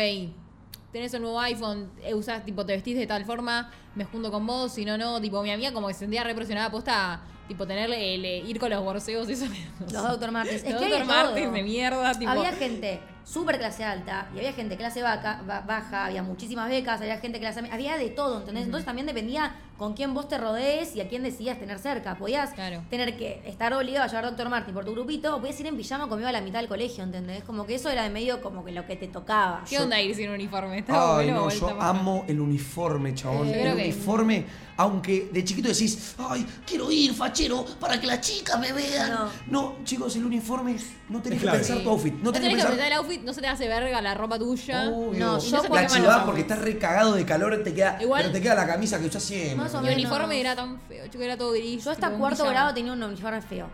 tenés 0.91 1.13
un 1.13 1.21
nuevo 1.23 1.39
iPhone, 1.41 1.89
eh, 2.03 2.13
usás, 2.13 2.43
tipo, 2.45 2.65
te 2.65 2.73
vestís 2.73 2.97
de 2.97 3.05
tal 3.07 3.25
forma, 3.25 3.69
me 3.95 4.05
junto 4.05 4.31
con 4.31 4.45
vos, 4.47 4.71
si 4.73 4.85
no, 4.85 4.97
no, 4.97 5.19
tipo, 5.21 5.41
mi 5.43 5.51
amiga 5.51 5.71
como 5.73 5.87
que 5.87 5.93
se 5.93 6.01
sentía 6.01 6.23
represionada 6.23 6.71
posta, 6.71 7.21
tipo, 7.47 7.65
tenerle, 7.65 8.15
el, 8.15 8.25
eh, 8.25 8.37
ir 8.45 8.59
con 8.59 8.69
los 8.69 8.83
borseos, 8.83 9.29
eso. 9.29 9.45
Los 9.79 9.91
Dr. 9.91 10.31
Martens. 10.31 10.63
Es 10.63 10.71
Los 10.71 10.81
que 10.81 10.89
Dr. 10.89 11.05
Martens 11.05 11.53
de 11.53 11.63
mierda, 11.63 12.13
tipo. 12.13 12.31
Había 12.31 12.51
gente 12.53 12.99
súper 13.27 13.57
clase 13.57 13.83
alta 13.83 14.29
y 14.33 14.37
había 14.37 14.53
gente 14.53 14.77
clase 14.77 15.01
vaca, 15.03 15.41
ba- 15.45 15.61
baja, 15.61 16.05
había 16.05 16.23
muchísimas 16.23 16.69
becas, 16.69 17.01
había 17.01 17.17
gente 17.17 17.39
clase 17.39 17.61
me- 17.61 17.71
había 17.71 17.97
de 17.97 18.09
todo, 18.09 18.39
¿entendés? 18.39 18.63
Entonces 18.65 18.85
también 18.85 19.05
dependía 19.05 19.53
con 19.77 19.93
quién 19.93 20.13
vos 20.13 20.27
te 20.27 20.37
rodees 20.39 20.95
y 20.95 21.01
a 21.01 21.07
quién 21.09 21.21
decidas 21.23 21.59
tener 21.59 21.77
cerca. 21.77 22.15
Podías 22.15 22.51
Claro. 22.51 22.83
tener 22.89 23.15
que 23.17 23.41
estar 23.45 23.73
obligado 23.73 24.05
a 24.05 24.07
llevar 24.07 24.23
Dr. 24.31 24.49
Martin 24.49 24.73
por 24.73 24.85
tu 24.85 24.91
grupito 24.93 25.35
o 25.35 25.39
podías 25.39 25.59
ir 25.59 25.67
en 25.67 25.75
pijama 25.77 26.07
conmigo 26.07 26.27
a 26.29 26.31
la 26.31 26.41
mitad 26.41 26.59
del 26.59 26.67
colegio, 26.69 27.03
¿entendés? 27.03 27.43
Como 27.43 27.65
que 27.67 27.75
eso 27.75 27.89
era 27.89 28.03
de 28.03 28.09
medio 28.09 28.41
como 28.41 28.63
que 28.65 28.71
lo 28.71 28.85
que 28.87 28.95
te 28.95 29.07
tocaba. 29.07 29.63
¿Qué 29.69 29.77
onda 29.77 29.99
ir 30.01 30.15
sin 30.15 30.29
uniforme? 30.31 30.79
Estaba 30.79 31.19
Ay, 31.19 31.29
no, 31.31 31.49
yo 31.49 31.79
amo 31.81 32.23
el 32.27 32.39
uniforme, 32.39 33.13
chabón. 33.13 33.49
Eh, 33.49 33.67
el 33.67 33.73
uniforme, 33.73 34.45
aunque 34.77 35.29
de 35.31 35.43
chiquito 35.43 35.67
decís, 35.67 36.15
ay, 36.17 36.45
quiero 36.65 36.89
ir, 36.91 37.13
fachero, 37.13 37.63
para 37.79 37.99
que 37.99 38.07
las 38.07 38.21
chicas 38.21 38.59
me 38.59 38.71
vean. 38.73 39.11
No. 39.11 39.29
No, 39.47 39.75
chicos, 39.83 40.15
el 40.15 40.25
uniforme 40.25 40.75
no 41.09 41.21
tenés 41.21 41.37
Es 41.37 41.41
que 41.41 41.45
clave. 41.49 41.57
pensar 41.59 41.77
Sí. 41.77 41.83
tu 41.83 41.89
outfit. 41.91 42.13
No 42.15 42.23
No 42.23 42.31
tenés 42.31 42.49
tenés 42.49 42.63
que 42.65 42.69
pensar 42.71 42.87
el 42.87 42.93
outfit, 42.93 43.16
no 43.23 43.33
se 43.33 43.41
te 43.41 43.47
hace 43.47 43.67
verga 43.67 44.01
la 44.01 44.13
ropa 44.13 44.37
tuya. 44.39 44.89
Obvio. 44.89 45.19
No, 45.25 45.39
yo 45.39 45.63
por- 45.63 45.75
la 45.81 45.87
chivás 45.87 46.23
porque 46.23 46.41
estás 46.41 46.59
recagado 46.59 47.13
de 47.15 47.25
calor, 47.25 47.61
te 47.63 47.73
queda, 47.73 47.97
Igual- 48.01 48.21
pero 48.23 48.33
te 48.33 48.41
queda 48.41 48.55
la 48.55 48.67
camisa 48.67 48.99
que 48.99 49.07
usás 49.07 49.23
siempre. 49.23 49.55
Más 49.55 49.73
o 49.73 49.81
Mi 49.81 49.87
menos. 49.89 50.01
uniforme 50.03 50.39
era 50.39 50.55
tan 50.55 50.79
feo, 50.81 51.07
chico, 51.07 51.23
era 51.23 51.37
todo 51.37 51.51
gris. 51.51 51.83
Yo 51.83 51.91
hasta 51.91 52.07
tipo, 52.07 52.13
un 52.15 52.19
cuarto 52.21 52.37
pijama. 52.43 52.51
grado 52.51 52.73
tenía 52.73 52.93
un 52.93 53.03
uniforme 53.03 53.41
feo. 53.41 53.67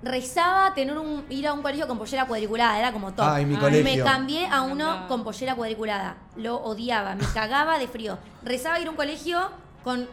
Rezaba 0.00 0.74
tener 0.74 0.96
un, 0.96 1.24
ir 1.28 1.46
a 1.48 1.52
un 1.52 1.60
colegio 1.60 1.88
con 1.88 1.98
pollera 1.98 2.24
cuadriculada, 2.26 2.78
era 2.78 2.92
como 2.92 3.12
top. 3.12 3.26
Ay, 3.28 3.44
mi 3.44 3.54
Ay, 3.56 3.60
colegio. 3.60 4.04
Me 4.04 4.10
cambié 4.10 4.46
a 4.46 4.62
uno 4.62 4.74
encantaba. 4.84 5.08
con 5.08 5.24
pollera 5.24 5.54
cuadriculada. 5.56 6.16
Lo 6.36 6.56
odiaba, 6.56 7.16
me 7.16 7.24
cagaba 7.34 7.78
de 7.80 7.88
frío. 7.88 8.16
Rezaba 8.44 8.78
ir 8.78 8.86
a 8.86 8.90
un 8.90 8.96
colegio 8.96 9.50
con 9.82 10.08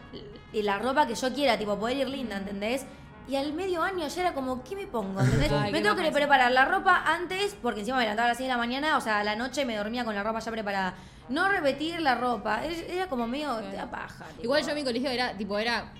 la 0.52 0.78
ropa 0.80 1.06
que 1.06 1.14
yo 1.14 1.32
quiera, 1.32 1.56
tipo 1.56 1.78
poder 1.78 1.98
ir 1.98 2.08
linda, 2.08 2.36
¿entendés? 2.36 2.84
Y 3.28 3.34
al 3.36 3.52
medio 3.52 3.82
año 3.82 4.06
ya 4.06 4.20
era 4.20 4.34
como, 4.34 4.62
¿qué 4.62 4.76
me 4.76 4.86
pongo? 4.86 5.20
¿Entendés? 5.20 5.50
Ay, 5.52 5.72
me 5.72 5.80
tengo 5.82 5.96
que 5.96 6.10
preparar 6.12 6.52
la 6.52 6.64
ropa 6.64 7.02
antes, 7.06 7.56
porque 7.60 7.80
encima 7.80 7.96
me 7.98 8.04
levantaba 8.04 8.26
a 8.26 8.30
las 8.30 8.36
6 8.38 8.46
de 8.48 8.52
la 8.52 8.58
mañana, 8.58 8.96
o 8.96 9.00
sea, 9.00 9.18
a 9.20 9.24
la 9.24 9.34
noche 9.36 9.64
me 9.64 9.76
dormía 9.76 10.04
con 10.04 10.14
la 10.14 10.22
ropa 10.22 10.38
ya 10.38 10.50
preparada. 10.52 10.94
No 11.28 11.48
repetir 11.48 12.00
la 12.00 12.14
ropa, 12.14 12.64
es- 12.64 12.88
era 12.88 13.08
como 13.08 13.26
medio 13.26 13.52
da 13.72 13.90
paja. 13.90 14.26
tipo. 14.26 14.44
Igual 14.44 14.62
yo 14.62 14.68
en 14.70 14.74
mi 14.76 14.84
colegio 14.84 15.10
era, 15.10 15.36
tipo, 15.36 15.58
era 15.58 15.92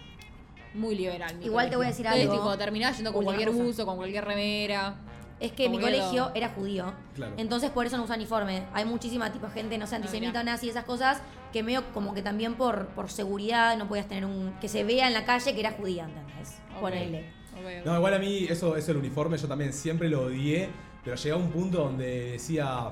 muy 0.75 0.95
liberal. 0.95 1.35
mi 1.37 1.47
Igual 1.47 1.69
te 1.71 1.77
voy 1.77 1.87
a 1.87 1.89
decir 1.89 2.07
Entonces, 2.07 2.31
algo. 2.31 2.43
tipo, 2.45 2.59
terminaba 2.59 2.95
yendo 2.95 3.13
con 3.13 3.25
cualquier 3.25 3.49
cosa. 3.51 3.63
buzo, 3.63 3.87
con 3.87 3.97
cualquier 3.97 4.25
remera. 4.25 4.95
Es 5.41 5.53
que 5.53 5.69
mi 5.69 5.77
Como 5.79 5.87
que 5.89 5.99
colegio 5.99 6.25
lo- 6.27 6.35
era 6.35 6.49
judío. 6.51 6.95
Claro. 7.15 7.33
Entonces 7.37 7.71
por 7.71 7.85
eso 7.87 7.97
no 7.99 8.05
usa 8.05 8.15
uniforme. 8.17 8.63
Hay 8.73 8.85
muchísima 8.85 9.31
tipo 9.33 9.49
gente, 9.51 9.77
no 9.79 9.87
sé, 9.87 9.97
antisemita, 9.97 10.39
Ah, 10.41 10.43
mira. 10.43 10.53
nazi, 10.53 10.69
esas 10.71 10.85
cosas, 10.85 11.19
que 11.57 11.63
medio 11.63 11.85
como 11.95 12.13
que 12.13 12.21
también 12.21 12.55
por, 12.55 12.89
por 12.89 13.11
seguridad 13.11 13.79
no 13.79 13.89
podías 13.89 14.07
tener 14.07 14.27
un. 14.27 14.53
que 14.61 14.69
se 14.69 14.85
vea 14.85 15.07
en 15.07 15.15
la 15.15 15.25
calle 15.25 15.55
que 15.55 15.61
era 15.61 15.73
judía, 15.73 16.05
¿entendés? 16.05 16.59
Ok. 16.75 16.81
Ponele. 16.83 17.21
Ok, 17.55 17.65
ok. 17.81 17.87
No, 17.87 17.97
igual 17.97 18.13
a 18.13 18.19
mí 18.19 18.47
eso, 18.47 18.77
eso 18.77 18.91
el 18.91 18.99
uniforme 18.99 19.39
yo 19.39 19.49
también 19.49 19.73
siempre 19.73 20.11
lo 20.11 20.27
odié, 20.27 20.69
pero 21.03 21.17
llegaba 21.17 21.43
un 21.43 21.51
punto 21.51 21.79
donde 21.79 22.33
decía, 22.33 22.91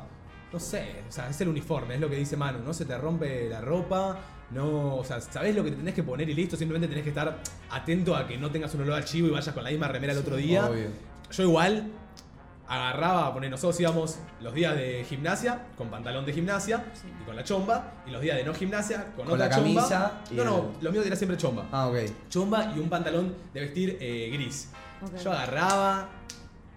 no 0.51 0.59
sé, 0.59 1.03
o 1.07 1.13
sea, 1.13 1.29
es 1.29 1.39
el 1.43 1.49
uniforme, 1.49 1.97
es 1.97 2.01
lo 2.01 2.09
que 2.09 2.17
dice 2.17 2.39
Manu, 2.39 2.61
no 2.61 2.73
se 2.73 2.87
te 2.87 2.97
rompe 2.97 3.51
la 3.51 3.61
ropa, 3.61 4.19
no, 4.51 4.97
o 4.97 5.05
sea, 5.05 5.21
sabés 5.21 5.55
lo 5.55 5.63
que 5.63 5.71
te 5.71 5.77
tenés 5.77 5.93
que 5.93 6.03
poner 6.03 6.27
y 6.31 6.35
listo, 6.35 6.57
simplemente 6.57 6.89
tenés 6.89 7.05
que 7.05 7.11
estar 7.11 7.41
atento 7.69 8.17
a 8.17 8.27
que 8.27 8.39
no 8.39 8.51
tengas 8.51 8.75
un 8.75 8.81
olor 8.81 8.99
a 8.99 9.05
chivo 9.05 9.29
y 9.29 9.31
vayas 9.31 9.53
con 9.53 9.63
la 9.63 9.69
misma 9.69 9.89
remera 9.89 10.15
el 10.15 10.19
otro 10.21 10.37
día. 10.37 10.71
Obvio. 10.71 10.87
Yo 11.31 11.43
igual 11.43 11.93
agarraba, 12.69 13.33
poner 13.35 13.51
nosotros 13.51 13.79
íbamos 13.81 14.19
los 14.41 14.55
días 14.55 14.75
de 14.75 15.05
gimnasia 15.09 15.61
con 15.77 15.89
pantalón 15.89 16.25
de 16.25 16.33
gimnasia 16.33 16.85
y 17.21 17.25
con 17.25 17.37
la 17.37 17.45
chomba, 17.45 17.93
y 18.07 18.11
los 18.11 18.23
días 18.23 18.37
de 18.37 18.45
no 18.45 18.55
gimnasia 18.55 19.05
con, 19.17 19.27
Con 19.27 19.35
otra 19.35 19.49
la 19.49 19.55
chomba. 19.55 19.83
camisa 19.83 20.13
y 20.31 20.35
No, 20.35 20.45
no, 20.45 20.57
el- 20.79 20.85
lo 20.85 20.93
mío 20.93 21.03
era 21.03 21.17
siempre 21.17 21.37
chomba 21.37 21.67
Ah, 21.73 21.89
ok. 21.89 21.97
chomba 22.31 22.73
y 22.75 22.79
un 22.79 22.89
pantalón 22.89 23.35
de 23.53 23.61
vestir 23.61 23.99
eh, 24.01 24.31
gris. 24.33 24.71
Ok. 25.03 25.17
Yo 25.23 25.33
agarraba, 25.33 26.09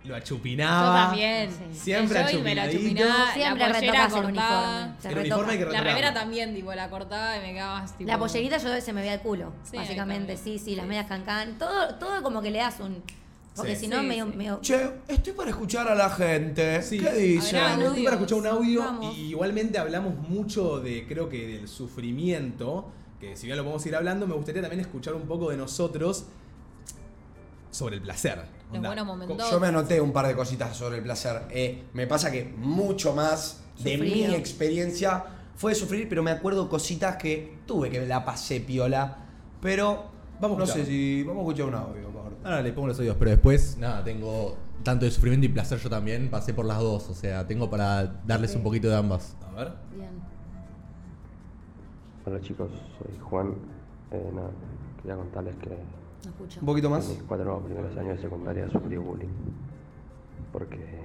lo 0.04 0.10
Yo 0.10 0.16
achupinaba. 0.16 1.08
también. 1.08 1.50
Sí. 1.52 1.80
Siempre 1.80 2.22
jogging 2.24 2.44
me 2.44 2.72
chupinaba, 2.72 3.34
Siempre 3.34 3.68
la 3.68 3.74
pollera 3.74 3.92
retocas 3.94 4.14
el 4.18 4.24
cortada. 4.24 4.78
uniforme. 4.86 5.02
Se 5.02 5.10
El 5.10 5.18
uniforme 5.20 5.52
hay 5.54 5.60
que 5.60 5.66
La 5.66 5.82
remera 5.82 6.14
también, 6.14 6.54
tipo, 6.56 6.74
la 6.74 6.90
cortaba 6.90 7.38
y 7.38 7.42
me 7.42 7.54
quedaba 7.54 7.80
más, 7.82 7.98
tipo... 7.98 8.10
La 8.12 8.18
pollerita 8.20 8.58
yo 8.58 8.82
se 8.82 8.94
me 8.94 9.02
veía 9.02 9.14
el 9.16 9.20
culo, 9.22 9.54
Sí, 9.70 9.78
básicamente. 9.78 10.36
Sí, 10.38 10.60
sí, 10.60 10.76
las 10.76 10.86
medias 10.86 11.08
cancán. 11.08 11.58
Todo, 11.58 11.96
todo 11.96 12.22
como 12.24 12.42
que 12.42 12.52
le 12.52 12.60
das 12.60 12.80
un. 12.82 13.02
Porque 13.58 13.76
Sí. 13.76 13.82
si 13.82 13.88
no, 13.90 14.00
Sí, 14.02 14.06
medio, 14.08 14.26
sí. 14.32 14.38
medio. 14.38 14.60
Che, 14.62 14.90
estoy 15.08 15.34
para 15.34 15.50
escuchar 15.50 15.88
a 15.88 15.96
la 15.96 16.10
gente. 16.10 16.82
Sí. 16.84 17.00
¿Qué 17.00 17.12
dicen? 17.14 17.60
Habrá 17.60 17.86
Estoy 17.88 18.04
para 18.04 18.16
escuchar 18.16 18.38
un 18.40 18.48
audio 18.48 18.80
Vamos. 18.82 19.18
y 19.18 19.30
igualmente 19.32 19.78
hablamos 19.80 20.16
mucho 20.30 20.80
de, 20.80 21.06
creo 21.08 21.28
que 21.28 21.48
del 21.48 21.68
sufrimiento, 21.68 22.90
que 23.20 23.36
si 23.36 23.48
bien 23.48 23.58
lo 23.58 23.64
podemos 23.64 23.86
ir 23.88 23.96
hablando, 23.96 24.28
me 24.28 24.36
gustaría 24.36 24.62
también 24.62 24.80
escuchar 24.82 25.16
un 25.16 25.24
poco 25.28 25.50
de 25.50 25.58
nosotros 25.58 26.26
sobre 27.72 27.96
el 27.98 28.02
placer. 28.02 28.42
Momentos. 28.72 29.50
Yo 29.50 29.60
me 29.60 29.68
anoté 29.68 30.02
un 30.02 30.12
par 30.12 30.28
de 30.28 30.36
cositas 30.36 30.76
sobre 30.76 30.98
el 30.98 31.04
placer. 31.04 31.44
Eh, 31.52 31.84
me 31.94 32.06
pasa 32.06 32.32
que 32.32 32.44
mucho 32.44 33.14
más 33.16 33.62
de 33.80 33.94
Sufrido. 33.98 34.28
mi 34.30 34.36
experiencia 34.36 35.24
fue 35.56 35.74
sufrir, 35.74 36.10
pero 36.10 36.22
me 36.22 36.32
acuerdo 36.32 36.68
cositas 36.70 37.16
que 37.16 37.60
tuve 37.66 37.90
que 37.90 38.06
la 38.06 38.26
pasé 38.26 38.60
piola. 38.60 39.18
Pero 39.62 40.16
Vamos 40.40 40.58
a 40.58 40.60
no 40.60 40.68
sé 40.68 40.86
si 40.86 41.24
vamos 41.24 41.40
a 41.40 41.48
escuchar 41.48 41.66
un 41.68 41.76
audio. 41.76 42.12
Ahora 42.48 42.62
le 42.62 42.72
pongo 42.72 42.88
los 42.88 42.98
oídos, 42.98 43.18
pero 43.20 43.32
después, 43.32 43.78
nada, 43.78 44.02
tengo 44.06 44.56
tanto 44.82 45.04
de 45.04 45.12
sufrimiento 45.12 45.46
y 45.46 45.50
placer 45.50 45.80
yo 45.80 45.90
también, 45.90 46.30
pasé 46.30 46.54
por 46.54 46.64
las 46.64 46.80
dos, 46.80 47.10
o 47.10 47.14
sea, 47.14 47.46
tengo 47.46 47.70
para 47.70 48.22
darles 48.26 48.56
un 48.56 48.64
poquito 48.64 48.88
de 48.88 48.96
ambas. 48.96 49.36
A 49.46 49.54
ver. 49.54 49.74
Bien. 49.94 50.12
Hola 52.26 52.40
chicos, 52.40 52.70
soy 52.98 53.20
Juan. 53.20 53.56
Eh, 54.12 54.32
nada, 54.34 54.48
quería 55.02 55.18
contarles 55.18 55.56
que 55.58 55.72
en 55.72 55.80
No 56.24 56.30
escucho. 56.30 56.60
Un 56.62 56.66
poquito 56.68 56.90
más. 56.90 57.10
mis 57.10 57.22
cuatro 57.24 57.60
primeros 57.66 57.98
años 57.98 58.16
de 58.16 58.22
secundaria 58.22 58.70
sufrí 58.70 58.96
bullying. 58.96 59.28
Porque 60.54 61.02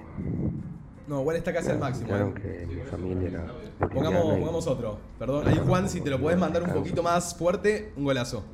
No, 1.09 1.19
igual 1.19 1.35
está 1.35 1.51
casi 1.51 1.71
al 1.71 1.79
máximo. 1.79 2.15
explicaron 2.15 2.37
eh. 2.37 2.65
que 2.69 2.73
mi 2.73 2.81
familia 2.83 3.27
era 3.27 3.89
Pongamos, 3.89 4.65
otro. 4.67 4.97
Perdón, 5.19 5.45
ahí 5.49 5.59
Juan, 5.67 5.89
si 5.89 5.99
te 5.99 6.09
lo 6.09 6.21
podés 6.21 6.37
mandar 6.37 6.63
un 6.63 6.69
poquito 6.69 7.03
más 7.03 7.35
fuerte, 7.35 7.91
un 7.97 8.05
golazo. 8.05 8.45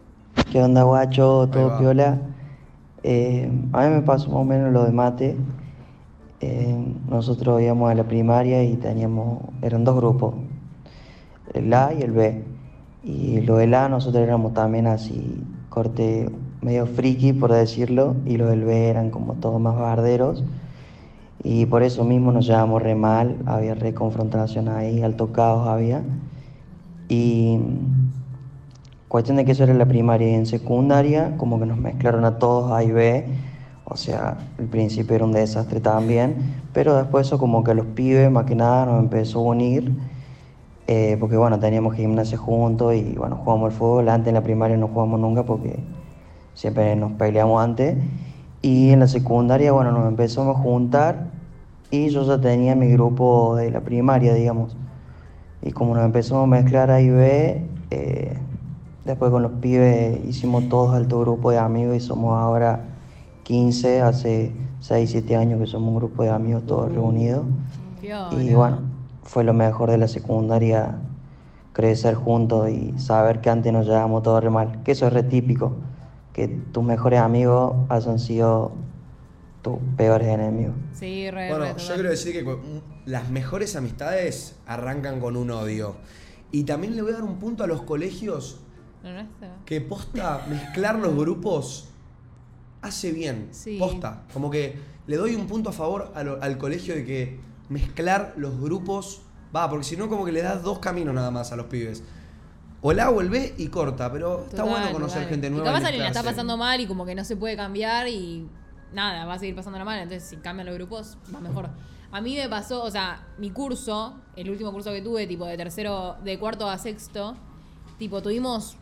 ¿Qué 0.52 0.60
onda, 0.60 0.82
guacho? 0.82 1.48
¿Todo 1.52 1.78
piola? 1.78 2.20
Eh, 3.04 3.50
a 3.74 3.88
mí 3.88 3.95
me 3.95 4.02
pasó 4.02 4.28
más 4.30 4.38
o 4.38 4.43
menos 4.43 4.74
lo 4.74 4.84
de 4.84 4.91
mate. 4.91 5.36
Eh, 6.41 6.93
nosotros 7.10 7.62
íbamos 7.62 7.91
a 7.91 7.95
la 7.95 8.06
primaria 8.06 8.64
y 8.64 8.76
teníamos, 8.76 9.39
eran 9.62 9.84
dos 9.84 9.95
grupos, 9.95 10.36
el 11.54 11.74
A 11.74 11.93
y 11.93 12.02
el 12.02 12.12
B. 12.12 12.43
Y 13.04 13.41
lo 13.41 13.58
del 13.58 13.74
A 13.74 13.89
nosotros 13.89 14.24
éramos 14.24 14.54
también 14.54 14.88
así, 14.88 15.43
corte 15.70 16.30
medio 16.62 16.86
friki, 16.86 17.34
por 17.34 17.52
decirlo, 17.52 18.16
y 18.26 18.38
los 18.38 18.50
del 18.50 18.64
B 18.64 18.89
eran 18.89 19.10
como 19.10 19.34
todos 19.36 19.60
más 19.60 19.78
barderos. 19.78 20.43
Y 21.43 21.66
por 21.66 21.84
eso 21.84 22.04
mismo 22.04 22.32
nos 22.32 22.45
llevamos 22.45 22.82
re 22.82 22.95
mal, 22.95 23.38
había 23.45 23.76
re 23.76 23.93
confrontación 23.93 24.68
ahí, 24.68 25.02
alto 25.02 25.32
caos 25.32 25.68
había. 25.68 26.04
Y 27.08 27.60
Cuestión 29.10 29.38
de 29.38 29.43
que 29.43 29.53
eso 29.53 29.64
era 29.64 29.74
la 29.74 29.88
primaria 29.88 30.30
y 30.30 30.36
en 30.36 30.45
secundaria 30.45 31.36
como 31.38 31.60
que 31.60 31.66
nos 31.66 31.80
mezclaron 31.80 32.26
a 32.26 32.38
todos 32.38 32.72
A 32.72 32.84
y 32.84 32.91
B. 32.91 33.26
O 33.86 33.97
sea, 33.97 34.38
el 34.60 34.68
principio 34.68 35.16
era 35.16 35.26
un 35.26 35.32
desastre 35.32 35.80
también, 35.80 36.36
pero 36.74 36.95
después 36.95 37.26
eso 37.26 37.39
como 37.39 37.64
que 37.64 37.74
los 37.74 37.88
pibes 37.88 38.30
más 38.30 38.45
que 38.45 38.53
nada 38.53 38.86
nos 38.86 38.99
empezó 38.99 39.39
a 39.39 39.41
unir, 39.41 39.91
eh, 40.86 41.18
porque 41.20 41.38
bueno, 41.38 41.60
teníamos 41.60 41.95
gimnasia 41.95 42.38
juntos 42.38 42.93
y 42.93 43.16
bueno, 43.16 43.38
jugamos 43.38 43.72
al 43.72 43.78
fútbol. 43.80 44.10
Antes 44.10 44.28
en 44.28 44.36
la 44.36 44.43
primaria 44.43 44.78
no 44.78 44.89
jugamos 44.89 45.20
nunca 45.20 45.43
porque 45.43 45.80
siempre 46.53 46.95
nos 46.95 47.14
peleamos 47.14 47.64
antes. 47.64 47.97
Y 48.62 48.91
en 48.91 48.99
la 48.99 49.07
secundaria, 49.07 49.72
bueno, 49.72 49.91
nos 49.91 50.07
empezamos 50.07 50.55
a 50.55 50.60
juntar 50.60 51.32
y 51.89 52.10
yo 52.10 52.24
ya 52.28 52.39
tenía 52.39 52.76
mi 52.76 52.89
grupo 52.91 53.55
de 53.55 53.72
la 53.72 53.82
primaria, 53.82 54.36
digamos. 54.36 54.78
Y 55.64 55.72
como 55.72 55.95
nos 55.95 56.05
empezamos 56.05 56.43
a 56.43 56.47
mezclar 56.47 56.91
A 56.91 57.01
y 57.01 57.10
B, 57.10 57.66
eh, 57.89 58.38
después 59.06 59.32
con 59.32 59.41
los 59.41 59.54
pibes 59.54 60.20
hicimos 60.26 60.70
todos 60.70 60.93
alto 60.93 61.20
grupo 61.20 61.52
de 61.52 61.58
amigos 61.58 61.95
y 61.97 62.00
somos 62.00 62.38
ahora 62.38 62.86
15, 63.43 64.02
hace 64.02 64.52
6, 64.82 65.10
7 65.10 65.36
años 65.36 65.60
que 65.60 65.68
somos 65.68 65.89
un 65.89 65.95
grupo 65.95 66.24
de 66.24 66.30
amigos 66.30 66.66
todos 66.66 66.91
reunidos. 66.91 67.45
Y 68.02 68.54
bueno, 68.54 68.80
fue 69.24 69.43
lo 69.43 69.54
mejor 69.54 69.91
de 69.91 69.97
la 69.97 70.08
secundaria, 70.08 71.00
crecer 71.74 72.16
juntos 72.16 72.70
y 72.70 72.93
saber 72.97 73.41
que 73.41 73.50
antes 73.50 73.74
nos 73.74 73.86
llevábamos 73.86 74.24
todos 74.24 74.43
re 74.43 74.50
mal. 74.50 74.84
Que 74.84 74.91
eso 74.91 75.08
es 75.08 75.14
re 75.14 75.24
típico, 75.24 75.74
que 76.34 76.47
tus 76.47 76.84
mejores 76.84 77.20
amigos 77.20 77.76
hayan 77.89 78.20
sido 78.20 78.72
tus 79.62 79.78
peores 79.97 80.28
enemigos. 80.28 80.76
Sí, 80.93 81.30
re, 81.30 81.50
Bueno, 81.50 81.66
re, 81.66 81.74
yo 81.78 81.93
quiero 81.95 82.10
decir 82.10 82.34
que 82.34 82.58
las 83.06 83.30
mejores 83.30 83.76
amistades 83.76 84.56
arrancan 84.66 85.20
con 85.20 85.36
un 85.36 85.52
odio. 85.52 85.95
Y 86.52 86.64
también 86.64 86.95
le 86.95 87.02
voy 87.02 87.12
a 87.12 87.16
dar 87.16 87.24
un 87.24 87.38
punto 87.38 87.64
a 87.64 87.68
los 87.68 87.82
colegios 87.82 88.62
¿Lo 89.04 89.12
nuestro? 89.14 89.47
que 89.66 89.82
posta 89.82 90.45
mezclar 90.50 90.97
los 91.00 91.16
grupos 91.16 91.88
hace 92.82 93.12
bien. 93.12 93.50
Sí. 93.52 93.78
Posta. 93.80 94.24
Como 94.34 94.50
que 94.50 94.78
le 95.08 95.18
doy 95.18 95.36
un 95.36 95.47
punto 95.47 95.70
a 95.70 95.74
favor 95.74 96.12
a 96.16 96.24
lo- 96.24 96.41
al 96.41 96.58
colegio 96.58 96.95
de 96.95 97.06
que 97.06 97.39
mezclar 97.70 98.34
los 98.38 98.60
grupos 98.60 99.22
va, 99.56 99.70
porque 99.70 99.84
si 99.86 99.97
no, 99.97 100.10
como 100.10 100.26
que 100.26 100.32
le 100.32 100.41
das 100.41 100.64
dos 100.64 100.80
caminos 100.80 101.14
nada 101.14 101.32
más 101.32 101.52
a 101.52 101.56
los 101.56 101.66
pibes. 101.68 102.04
O 102.82 102.91
el 102.91 103.00
A 103.02 103.10
o 103.10 103.20
el 103.20 103.30
B 103.30 103.56
y 103.58 103.68
corta, 103.68 104.12
pero 104.12 104.45
está 104.50 104.64
bueno 104.64 104.91
conocer 104.91 105.18
total. 105.24 105.30
gente 105.30 105.50
nueva. 105.50 105.66
Y 105.66 105.74
capaz 105.74 105.86
alguien 105.86 106.04
la 106.04 106.10
está 106.10 106.24
pasando 106.24 106.56
mal 106.56 106.80
y 106.80 106.88
como 106.88 107.06
que 107.06 107.14
no 107.16 107.26
se 107.26 107.36
puede 107.36 107.58
cambiar 107.58 108.08
y 108.08 108.47
nada, 108.93 109.26
va 109.26 109.34
a 109.34 109.39
seguir 109.39 109.56
pasándola 109.56 109.84
mal. 109.84 110.00
Entonces, 110.00 110.30
si 110.30 110.38
cambian 110.38 110.66
los 110.68 110.76
grupos, 110.76 111.18
va 111.34 111.41
mejor. 111.41 111.70
A 112.12 112.22
mí 112.22 112.36
me 112.38 112.47
pasó, 112.47 112.82
o 112.84 112.89
sea, 112.89 113.28
mi 113.38 113.52
curso, 113.52 114.16
el 114.36 114.50
último 114.50 114.72
curso 114.72 114.91
que 114.91 115.02
tuve, 115.02 115.28
tipo 115.28 115.45
de 115.45 115.58
tercero, 115.58 116.16
de 116.24 116.39
cuarto 116.39 116.70
a 116.70 116.78
sexto, 116.78 117.36
tipo, 117.97 118.22
tuvimos. 118.22 118.78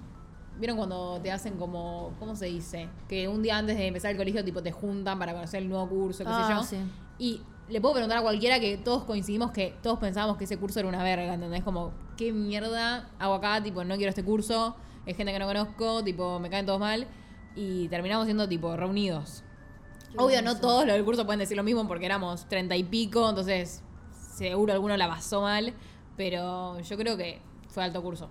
¿Vieron 0.60 0.78
cuando 0.78 1.20
te 1.22 1.32
hacen 1.32 1.56
como. 1.58 2.14
¿Cómo 2.20 2.36
se 2.36 2.46
dice? 2.48 2.90
Que 3.08 3.28
un 3.28 3.42
día 3.44 3.58
antes 3.58 3.78
de 3.78 3.88
empezar 3.88 4.12
el 4.12 4.18
colegio, 4.18 4.44
tipo, 4.44 4.62
te 4.64 4.72
juntan 4.72 5.20
para 5.20 5.34
conocer 5.34 5.62
el 5.62 5.70
nuevo 5.70 5.88
curso, 5.88 6.24
qué 6.24 6.30
sé 6.30 6.36
Ah, 6.36 6.58
yo. 6.60 6.64
sí. 6.64 6.78
Y 7.20 7.42
le 7.70 7.80
puedo 7.82 7.94
preguntar 7.96 8.18
a 8.20 8.22
cualquiera 8.22 8.60
que 8.60 8.78
todos 8.78 9.04
coincidimos 9.04 9.52
que 9.52 9.76
todos 9.84 10.00
pensábamos 10.00 10.38
que 10.38 10.46
ese 10.46 10.58
curso 10.58 10.80
era 10.80 10.88
una 10.90 11.04
verga, 11.04 11.34
¿entendés? 11.34 11.64
Como, 11.64 11.92
¿qué 12.18 12.32
mierda 12.32 13.10
hago 13.20 13.36
acá? 13.36 13.62
Tipo, 13.62 13.84
no 13.84 13.96
quiero 13.98 14.10
este 14.10 14.24
curso, 14.24 14.76
es 15.06 15.16
gente 15.18 15.32
que 15.34 15.40
no 15.40 15.46
conozco, 15.48 16.04
tipo, 16.04 16.40
me 16.40 16.50
caen 16.50 16.66
todos 16.66 16.80
mal. 16.80 17.08
Y 17.56 17.88
terminamos 17.90 18.26
siendo, 18.26 18.48
tipo, 18.48 18.76
reunidos. 18.78 19.44
Qué 20.12 20.18
Obvio, 20.18 20.42
no 20.42 20.52
eso. 20.52 20.62
todos 20.62 20.86
los 20.86 20.96
del 20.96 21.04
curso 21.04 21.26
pueden 21.26 21.40
decir 21.40 21.58
lo 21.58 21.64
mismo 21.64 21.88
porque 21.88 22.06
éramos 22.06 22.48
treinta 22.48 22.76
y 22.76 22.84
pico, 22.84 23.28
entonces 23.30 23.84
seguro 24.36 24.72
alguno 24.74 24.96
la 24.96 25.08
pasó 25.08 25.42
mal, 25.42 25.74
pero 26.16 26.80
yo 26.80 26.98
creo 26.98 27.18
que 27.18 27.42
fue 27.68 27.84
alto 27.84 28.02
curso. 28.02 28.30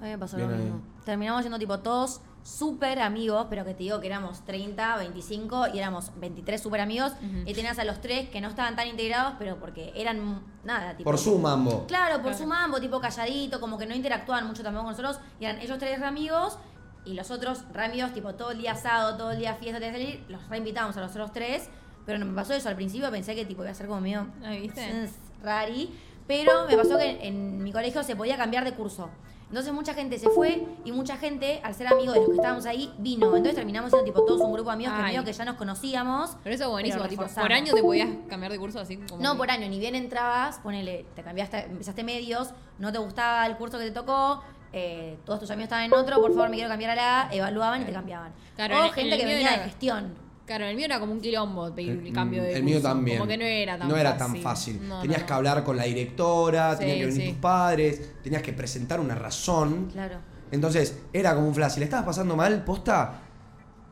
A 0.00 0.04
mí 0.04 0.10
me 0.10 0.18
pasó 0.18 0.36
Bien 0.36 0.48
lo 0.50 0.56
ahí. 0.56 0.62
mismo. 0.62 0.80
Terminamos 1.04 1.42
siendo 1.42 1.58
tipo 1.58 1.78
todos 1.80 2.20
súper 2.42 3.00
amigos, 3.00 3.46
pero 3.50 3.64
que 3.66 3.74
te 3.74 3.82
digo 3.82 4.00
que 4.00 4.06
éramos 4.06 4.44
30, 4.46 4.96
25 4.96 5.68
y 5.74 5.78
éramos 5.78 6.10
23 6.18 6.60
súper 6.60 6.80
amigos. 6.80 7.12
Y 7.44 7.52
tenías 7.54 7.78
a 7.78 7.84
los 7.84 8.00
tres 8.00 8.28
que 8.30 8.40
no 8.40 8.48
estaban 8.48 8.76
tan 8.76 8.88
integrados, 8.88 9.34
pero 9.38 9.56
porque 9.58 9.92
eran 9.94 10.42
nada, 10.64 10.96
tipo. 10.96 11.10
Por 11.10 11.18
su 11.18 11.38
mambo. 11.38 11.86
Claro, 11.86 12.14
por 12.16 12.22
Claro. 12.30 12.38
su 12.38 12.46
mambo, 12.46 12.80
tipo 12.80 12.98
calladito, 13.00 13.60
como 13.60 13.76
que 13.76 13.86
no 13.86 13.94
interactuaban 13.94 14.46
mucho 14.46 14.62
tampoco 14.62 14.84
con 14.86 14.92
nosotros. 14.92 15.20
Y 15.38 15.44
eran 15.44 15.60
ellos 15.60 15.78
tres 15.78 16.00
re 16.00 16.06
amigos 16.06 16.58
y 17.04 17.12
los 17.14 17.30
otros 17.30 17.64
re 17.72 17.84
amigos, 17.84 18.12
tipo 18.14 18.34
todo 18.34 18.52
el 18.52 18.58
día 18.58 18.72
asado, 18.72 19.16
todo 19.18 19.32
el 19.32 19.38
día 19.38 19.54
fiesta, 19.56 19.78
de 19.80 19.90
salir. 19.92 20.24
Los 20.28 20.48
reinvitábamos 20.48 20.96
a 20.96 21.00
los 21.02 21.10
otros 21.10 21.32
tres. 21.32 21.68
Pero 22.06 22.18
no 22.18 22.24
me 22.24 22.34
pasó 22.34 22.54
eso. 22.54 22.68
Al 22.70 22.76
principio 22.76 23.10
pensé 23.10 23.34
que 23.34 23.44
tipo 23.44 23.62
iba 23.62 23.70
a 23.70 23.74
ser 23.74 23.86
como 23.86 24.00
medio 24.00 24.26
Ah, 24.42 24.50
¿viste? 24.52 25.08
rari. 25.42 25.94
Pero 26.26 26.66
me 26.66 26.76
pasó 26.76 26.96
que 26.96 27.26
en 27.26 27.62
mi 27.62 27.70
colegio 27.72 28.02
se 28.02 28.16
podía 28.16 28.36
cambiar 28.38 28.64
de 28.64 28.72
curso. 28.72 29.10
Entonces 29.50 29.72
mucha 29.72 29.94
gente 29.94 30.16
se 30.16 30.28
fue 30.28 30.64
y 30.84 30.92
mucha 30.92 31.16
gente, 31.16 31.60
al 31.64 31.74
ser 31.74 31.88
amigo 31.88 32.12
de 32.12 32.20
los 32.20 32.28
que 32.28 32.34
estábamos 32.36 32.66
ahí, 32.66 32.94
vino. 32.98 33.26
Entonces 33.26 33.56
terminamos 33.56 33.90
siendo 33.90 34.04
tipo 34.04 34.24
todos 34.24 34.40
un 34.42 34.52
grupo 34.52 34.70
de 34.70 34.74
amigos 34.74 34.94
que 34.94 35.00
Ay. 35.02 35.08
medio 35.12 35.24
que 35.24 35.32
ya 35.32 35.44
nos 35.44 35.56
conocíamos. 35.56 36.36
Pero 36.44 36.54
eso 36.54 36.64
es 36.64 36.70
buenísimo, 36.70 37.04
tipo, 37.08 37.26
por 37.26 37.52
año 37.52 37.74
te 37.74 37.82
podías 37.82 38.08
cambiar 38.28 38.52
de 38.52 38.58
curso 38.60 38.78
así 38.78 38.96
como. 38.96 39.20
No, 39.20 39.32
que- 39.32 39.38
por 39.38 39.50
año, 39.50 39.68
ni 39.68 39.80
bien 39.80 39.96
entrabas, 39.96 40.60
ponele, 40.60 41.04
te 41.16 41.22
cambiaste, 41.24 41.64
empezaste 41.64 42.04
medios, 42.04 42.50
no 42.78 42.92
te 42.92 42.98
gustaba 42.98 43.44
el 43.46 43.56
curso 43.56 43.76
que 43.78 43.86
te 43.86 43.90
tocó, 43.90 44.40
eh, 44.72 45.18
todos 45.24 45.40
tus 45.40 45.50
amigos 45.50 45.64
estaban 45.64 45.86
en 45.86 45.94
otro, 45.94 46.20
por 46.20 46.32
favor 46.32 46.48
me 46.48 46.54
quiero 46.54 46.70
cambiar 46.70 46.92
a 46.92 46.94
la, 46.94 47.20
A, 47.22 47.34
evaluaban 47.34 47.82
y 47.82 47.84
te 47.86 47.92
cambiaban. 47.92 48.32
Claro, 48.54 48.76
o 48.82 48.84
en 48.84 48.92
gente 48.92 49.14
en 49.16 49.20
que 49.20 49.26
venía 49.26 49.48
era- 49.54 49.62
de 49.64 49.68
gestión. 49.68 50.29
Claro, 50.50 50.64
el 50.64 50.74
mío 50.74 50.86
era 50.86 50.98
como 50.98 51.12
un 51.12 51.20
quilombo 51.20 51.72
pedir 51.72 52.02
el 52.04 52.12
cambio 52.12 52.42
de 52.42 52.54
El 52.54 52.64
mío 52.64 52.82
también. 52.82 53.18
Como 53.18 53.28
que 53.28 53.36
no 53.38 53.44
era 53.44 53.78
tan 53.78 53.86
No 53.88 53.94
fácil. 53.94 54.00
era 54.08 54.16
tan 54.18 54.36
fácil. 54.38 54.88
No, 54.88 55.00
tenías 55.00 55.20
no, 55.20 55.26
que 55.26 55.30
no. 55.30 55.36
hablar 55.36 55.62
con 55.62 55.76
la 55.76 55.84
directora, 55.84 56.72
Sí, 56.72 56.78
tenían 56.80 56.98
que 56.98 57.06
venir 57.06 57.22
sí. 57.22 57.28
tus 57.28 57.38
padres, 57.38 58.14
tenías 58.24 58.42
que 58.42 58.52
presentar 58.52 58.98
una 58.98 59.14
razón. 59.14 59.90
Claro. 59.92 60.16
Entonces, 60.50 60.98
era 61.12 61.36
como 61.36 61.46
un 61.46 61.54
flash. 61.54 61.74
Si 61.74 61.78
le 61.78 61.84
estabas 61.84 62.04
pasando 62.04 62.34
mal, 62.34 62.64
posta, 62.64 63.20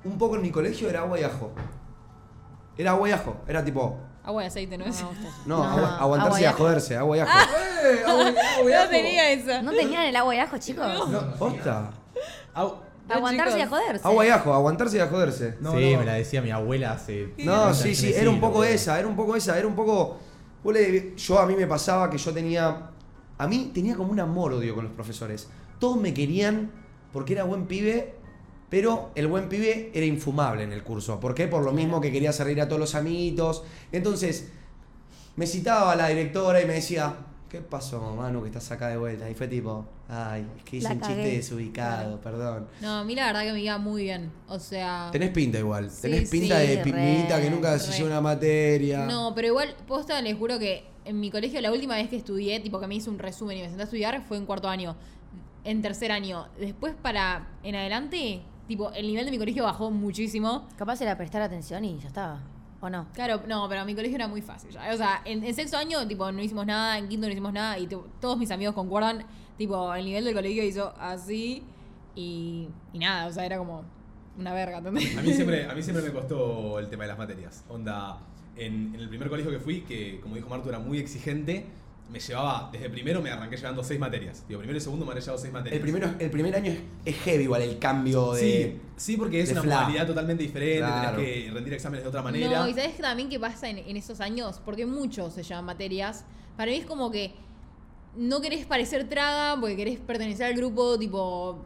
un 0.03 0.19
poco 0.19 0.35
en 0.35 0.43
mi 0.43 0.51
colegio 0.51 0.91
era 0.91 1.03
agua 1.03 1.21
y 1.21 1.23
ajo. 1.23 1.53
Era 2.77 2.91
agua 2.91 3.09
y 3.09 3.13
ajo. 3.13 3.37
Era 3.47 3.65
tipo, 3.65 3.97
Agua 4.25 4.43
de 4.43 4.49
aceite, 4.49 4.77
¿no 4.77 4.85
es? 4.85 5.01
No, 5.01 5.13
no, 5.47 5.59
No, 5.59 5.65
agua- 5.65 5.97
aguantarse 6.01 6.27
agua 6.29 6.41
y 6.41 6.43
y 6.43 6.45
a 6.45 6.51
ajo. 6.51 6.59
joderse, 6.59 6.97
agua 6.97 7.17
y 7.17 7.21
ajo. 7.21 7.39
No 8.65 8.89
tenía 8.91 9.31
eso. 9.31 9.63
¿No 9.63 9.71
tenían 9.71 10.03
el 10.07 10.17
agua 10.17 10.35
de 10.35 10.41
ajo, 10.41 10.59
chicos? 10.59 11.09
No, 11.09 11.35
posta. 11.37 11.91
Aguantarse 13.09 13.59
y 13.59 13.63
a 13.63 13.69
joderse. 13.69 14.07
Agua 14.07 14.27
y 14.27 14.29
ajo, 14.29 14.55
aguantarse 14.55 14.97
y 14.97 15.01
a 15.01 15.09
joderse. 15.09 15.57
No, 15.61 15.73
sí, 15.73 15.93
no. 15.93 15.99
me 15.99 16.05
la 16.05 16.15
decía 16.15 16.43
mi 16.43 16.51
abuela 16.51 16.93
hace. 16.93 17.33
No, 17.39 17.75
sí, 17.75 17.83
33 17.83 17.97
sí, 17.97 18.13
era 18.15 18.31
un 18.31 18.41
poco 18.41 18.65
esa, 18.65 18.99
era 18.99 19.09
un 19.09 19.17
poco 19.17 19.37
esa, 19.37 19.59
era 19.59 19.67
un 19.67 19.75
poco. 19.75 20.19
Yo 21.17 21.39
a 21.39 21.47
mí 21.47 21.57
me 21.57 21.67
pasaba 21.67 22.11
que 22.11 22.19
yo 22.19 22.33
tenía. 22.33 22.91
A 23.39 23.47
mí 23.47 23.71
tenía 23.73 23.97
como 23.97 24.13
un 24.13 24.21
amor 24.21 24.53
odio 24.53 24.75
con 24.75 24.85
los 24.85 24.93
profesores. 24.93 25.49
Todos 25.79 25.97
me 25.97 26.13
querían 26.13 26.71
porque 27.13 27.35
era 27.35 27.45
buen 27.45 27.67
pibe, 27.67 28.15
pero 28.69 29.11
el 29.15 29.29
buen 29.29 29.49
pibe 29.49 29.91
era 29.95 30.05
infumable 30.05 30.65
en 30.65 30.73
el 30.73 30.83
curso. 30.83 31.21
¿Por 31.21 31.35
qué? 31.35 31.47
Por 31.47 31.63
lo 31.63 31.73
mismo 31.73 32.01
que 32.01 32.11
quería 32.11 32.31
hacer 32.31 32.47
reír 32.47 32.61
a 32.61 32.69
todos 32.69 32.81
los 32.81 32.95
amiguitos. 32.95 33.63
Entonces, 33.93 34.51
me 35.37 35.47
citaba 35.47 35.93
a 35.93 35.97
la 35.97 36.09
directora 36.09 36.61
y 36.61 36.67
me 36.67 36.75
decía. 36.75 37.15
¿Qué 37.49 37.63
pasó, 37.63 38.15
Manu, 38.15 38.43
que 38.43 38.49
estás 38.49 38.71
acá 38.73 38.89
de 38.89 38.99
vuelta? 38.99 39.29
Y 39.31 39.35
fue 39.35 39.49
tipo, 39.49 39.87
ay, 40.07 40.47
es 40.59 40.65
que 40.65 40.77
hice 40.77 40.93
un 40.93 41.01
chiste 41.01 41.29
desubicado, 41.29 42.21
perdón. 42.21 42.69
No, 42.83 42.99
a 42.99 43.05
mí 43.05 43.15
la 43.15 43.27
verdad 43.27 43.45
que 43.45 43.53
me 43.55 43.61
iba 43.63 43.79
muy 43.79 44.03
bien. 44.03 44.31
O 44.49 44.59
sea. 44.59 45.09
Tenés 45.13 45.31
pinta 45.31 45.59
igual, 45.59 45.91
Sí, 45.91 46.03
tenés 46.03 46.29
pinta 46.29 46.61
sí, 46.61 46.67
de 46.67 46.79
pimita 46.79 47.41
que 47.41 47.49
nunca 47.49 47.79
se 47.79 47.97
lleva 47.97 48.11
una 48.11 48.21
materia. 48.21 49.07
No, 49.07 49.33
pero 49.35 49.49
igual, 49.49 49.75
posta, 49.87 50.21
les 50.21 50.37
juro 50.37 50.59
que 50.59 50.85
en 51.07 51.21
mi 51.21 51.31
colegio 51.31 51.59
la 51.63 51.73
última 51.73 51.97
vez 51.97 52.11
que 52.11 52.17
estudié, 52.17 52.61
tipo 52.61 52.79
que 52.79 52.87
me 52.87 52.97
hice 52.97 53.09
un 53.09 53.19
resumen 53.19 53.57
y 53.57 53.63
me 53.63 53.69
senté 53.69 53.81
a 53.81 53.85
estudiar, 53.85 54.23
fue 54.29 54.37
en 54.37 54.45
cuarto 54.45 54.69
año. 54.69 54.95
En 55.65 55.81
tercer 55.81 56.13
año. 56.13 56.49
Después 56.61 56.95
para 57.01 57.49
en 57.63 57.77
adelante, 57.77 58.43
tipo, 58.67 58.93
el 58.93 59.07
nivel 59.07 59.25
de 59.25 59.31
mi 59.31 59.39
colegio 59.39 59.65
bajó 59.65 59.91
muchísimo. 59.91 60.69
Capaz 60.77 61.01
era 61.01 61.17
prestar 61.17 61.41
atención 61.41 61.83
y 61.87 61.99
ya 61.99 62.09
estaba. 62.09 62.43
¿O 62.81 62.89
no? 62.89 63.09
Claro, 63.13 63.43
no, 63.49 63.69
pero 63.69 63.85
mi 63.85 63.95
colegio 63.95 64.15
era 64.17 64.29
muy 64.29 64.41
fácil 64.41 64.71
ya. 64.71 64.93
O 64.93 64.97
sea, 64.97 65.23
en, 65.25 65.43
en 65.45 65.55
sexto 65.55 65.77
año, 65.77 66.07
tipo, 66.07 66.31
no 66.31 66.41
hicimos 66.43 66.65
nada, 66.65 66.97
en 66.99 67.09
quinto 67.09 67.27
no 67.27 67.33
hicimos 67.33 67.53
nada, 67.53 67.79
y 67.79 67.87
tipo, 67.87 68.07
todos 68.21 68.39
mis 68.39 68.51
amigos 68.51 68.75
concuerdan, 68.75 69.25
tipo, 69.57 69.93
el 69.95 70.05
nivel 70.05 70.25
del 70.25 70.35
colegio 70.35 70.63
hizo 70.63 70.95
así, 70.99 71.65
y, 72.15 72.69
y 72.93 72.99
nada, 72.99 73.27
o 73.27 73.33
sea, 73.33 73.45
era 73.45 73.59
como 73.59 73.85
una 74.39 74.53
verga, 74.55 74.79
¿entendés? 74.79 75.17
A 75.17 75.23
mí 75.23 75.33
siempre, 75.33 75.69
a 75.69 75.75
mí 75.75 75.83
siempre 75.83 76.05
me 76.05 76.13
costó 76.13 76.79
el 76.79 76.89
tema 76.89 77.03
de 77.05 77.09
las 77.09 77.19
materias. 77.19 77.65
Onda, 77.69 78.19
en, 78.57 78.95
en 78.95 79.01
el 79.01 79.09
primer 79.09 79.29
colegio 79.29 79.51
que 79.51 79.59
fui, 79.59 79.81
que 79.81 80.21
como 80.21 80.37
dijo 80.37 80.49
Marto 80.49 80.69
era 80.69 80.79
muy 80.79 80.99
exigente, 80.99 81.67
me 82.11 82.19
llevaba, 82.21 82.71
desde 82.73 82.89
primero 82.89 83.21
me 83.21 83.31
arranqué 83.31 83.57
llevando 83.57 83.85
seis 83.85 84.01
materias. 84.01 84.45
Digo, 84.49 84.61
primero 84.61 84.79
y 84.79 84.81
segundo 84.81 85.05
me 85.05 85.11
habré 85.13 85.21
llevado 85.21 85.39
seis 85.41 85.53
materias. 85.53 85.77
El, 85.77 85.83
primero, 85.83 86.15
el 86.19 86.31
primer 86.31 86.55
año 86.57 86.73
es, 86.73 86.79
es 87.05 87.17
heavy 87.23 87.45
igual 87.45 87.63
el 87.63 87.79
cambio 87.79 88.33
de... 88.33 88.41
Sí, 88.41 88.81
sí, 88.97 89.17
porque 89.17 89.41
es 89.41 89.53
una 89.53 89.63
fla. 89.63 89.77
modalidad 89.83 90.07
totalmente 90.07 90.43
diferente, 90.43 90.79
Claro. 90.79 91.17
tenés 91.19 91.45
que 91.45 91.51
rendir 91.51 91.73
exámenes 91.75 92.05
de 92.05 92.09
otra 92.09 92.23
manera. 92.23 92.61
No, 92.61 92.69
y 92.69 92.73
sabes 92.75 92.95
que 92.95 93.03
también 93.03 93.29
qué 93.29 93.39
pasa 93.39 93.69
en, 93.69 93.79
en 93.79 93.97
esos 93.97 94.21
años, 94.21 94.61
porque 94.65 94.87
muchos 94.87 95.35
se 95.35 95.43
llaman 95.43 95.67
materias, 95.67 96.25
para 96.57 96.71
mí 96.71 96.79
es 96.79 96.87
como 96.87 97.11
que 97.11 97.35
no 98.17 98.41
querés 98.41 98.65
parecer 98.67 99.09
traga, 99.09 99.61
porque 99.61 99.77
querés 99.77 99.99
pertenecer 100.01 100.47
al 100.47 100.55
grupo, 100.55 100.99
tipo, 100.99 101.65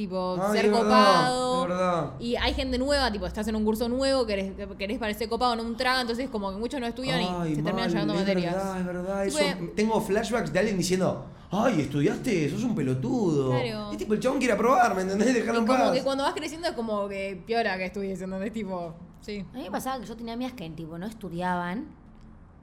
tipo, 0.00 0.38
Ay, 0.40 0.56
ser 0.56 0.66
es 0.66 0.72
verdad, 0.72 0.82
copado. 0.84 1.62
es 1.62 1.68
verdad. 1.68 2.10
Y 2.20 2.36
hay 2.36 2.54
gente 2.54 2.78
nueva, 2.78 3.12
tipo, 3.12 3.26
estás 3.26 3.46
en 3.48 3.56
un 3.56 3.64
curso 3.64 3.88
nuevo, 3.88 4.24
querés, 4.26 4.52
querés 4.78 4.98
parecer 4.98 5.28
copado, 5.28 5.56
no 5.56 5.62
un 5.62 5.76
traga, 5.76 6.00
entonces 6.00 6.30
como 6.30 6.50
que 6.50 6.56
muchos 6.56 6.80
no 6.80 6.86
estudian 6.86 7.18
Ay, 7.20 7.52
y 7.52 7.56
se 7.56 7.62
terminan 7.62 7.90
llevando 7.90 8.14
es 8.14 8.20
materias. 8.20 8.54
verdad, 8.54 8.78
es 8.80 8.86
verdad. 8.86 9.26
Eso- 9.26 9.38
tengo 9.76 10.00
flashbacks 10.00 10.52
de 10.52 10.58
alguien 10.58 10.78
diciendo, 10.78 11.26
ay, 11.50 11.80
estudiaste, 11.82 12.48
sos 12.50 12.64
un 12.64 12.74
pelotudo. 12.74 13.50
Claro. 13.50 13.92
Y 13.92 13.96
tipo, 13.98 14.14
el 14.14 14.20
chabón 14.20 14.38
quiere 14.38 14.54
aprobar, 14.54 14.94
¿me 14.94 15.02
entendés? 15.02 15.30
Y 15.30 15.32
Dejarlo 15.34 15.60
en 15.60 15.66
como 15.66 15.78
paz. 15.78 15.92
que 15.92 16.02
cuando 16.02 16.24
vas 16.24 16.32
creciendo 16.34 16.68
es 16.68 16.74
como 16.74 17.06
que 17.08 17.42
piola 17.46 17.76
que 17.76 17.84
estudies, 17.84 18.22
¿entendés? 18.22 18.52
Tipo, 18.52 18.94
sí. 19.20 19.44
A 19.52 19.56
mí 19.56 19.64
me 19.64 19.70
pasaba 19.70 20.00
que 20.00 20.06
yo 20.06 20.16
tenía 20.16 20.32
amigas 20.34 20.54
que 20.54 20.68
tipo 20.70 20.96
no 20.96 21.06
estudiaban 21.06 21.86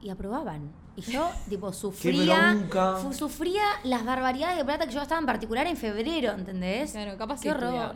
y 0.02 0.10
aprobaban. 0.10 0.70
Y 1.06 1.12
yo, 1.12 1.30
tipo, 1.48 1.72
sufría. 1.72 2.56
fu- 3.02 3.12
sufría 3.12 3.62
las 3.84 4.04
barbaridades 4.04 4.56
de 4.58 4.64
plata 4.64 4.86
que 4.86 4.92
yo 4.92 4.98
gastaba 4.98 5.20
en 5.20 5.26
particular 5.26 5.66
en 5.66 5.76
febrero, 5.76 6.32
¿entendés? 6.32 6.90
Claro, 6.92 7.16
capaz 7.16 7.36
Qué 7.36 7.42
sí 7.42 7.48
horror. 7.50 7.94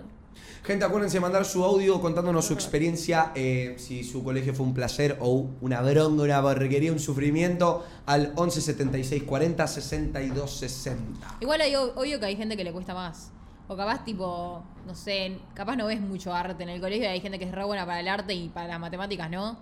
Gente, 0.65 0.85
acuérdense 0.85 1.17
de 1.17 1.21
mandar 1.21 1.45
su 1.45 1.65
audio 1.65 2.01
contándonos 2.01 2.45
su 2.45 2.53
experiencia, 2.55 3.33
eh, 3.35 3.75
si 3.79 4.05
su 4.05 4.23
colegio 4.23 4.55
fue 4.55 4.65
un 4.65 4.73
placer 4.75 5.17
o 5.21 5.47
una 5.61 5.81
bronca, 5.83 6.23
una 6.23 6.41
porquería, 6.41 6.93
un 6.93 7.01
sufrimiento, 7.01 7.85
al 8.07 8.33
11 8.37 8.61
76 8.61 9.25
40 9.25 9.67
62 9.67 10.51
60. 10.59 11.39
Igual 11.41 11.61
hay 11.63 11.73
ob- 11.73 11.93
obvio 11.97 12.21
que 12.21 12.27
hay 12.27 12.37
gente 12.37 12.57
que 12.57 12.63
le 12.63 12.73
cuesta 12.73 12.95
más. 12.95 13.33
O 13.67 13.77
capaz, 13.77 14.05
tipo, 14.05 14.63
no 14.87 14.95
sé, 14.95 15.39
capaz 15.55 15.75
no 15.75 15.87
ves 15.87 16.01
mucho 16.01 16.33
arte 16.33 16.63
en 16.63 16.69
el 16.69 16.81
colegio 16.81 17.05
y 17.05 17.09
hay 17.09 17.21
gente 17.21 17.41
que 17.41 17.47
es 17.47 17.53
re 17.53 17.65
buena 17.65 17.85
para 17.85 17.99
el 18.01 18.07
arte 18.07 18.33
y 18.33 18.49
para 18.49 18.69
las 18.69 18.79
matemáticas, 18.81 19.29
¿no? 19.31 19.57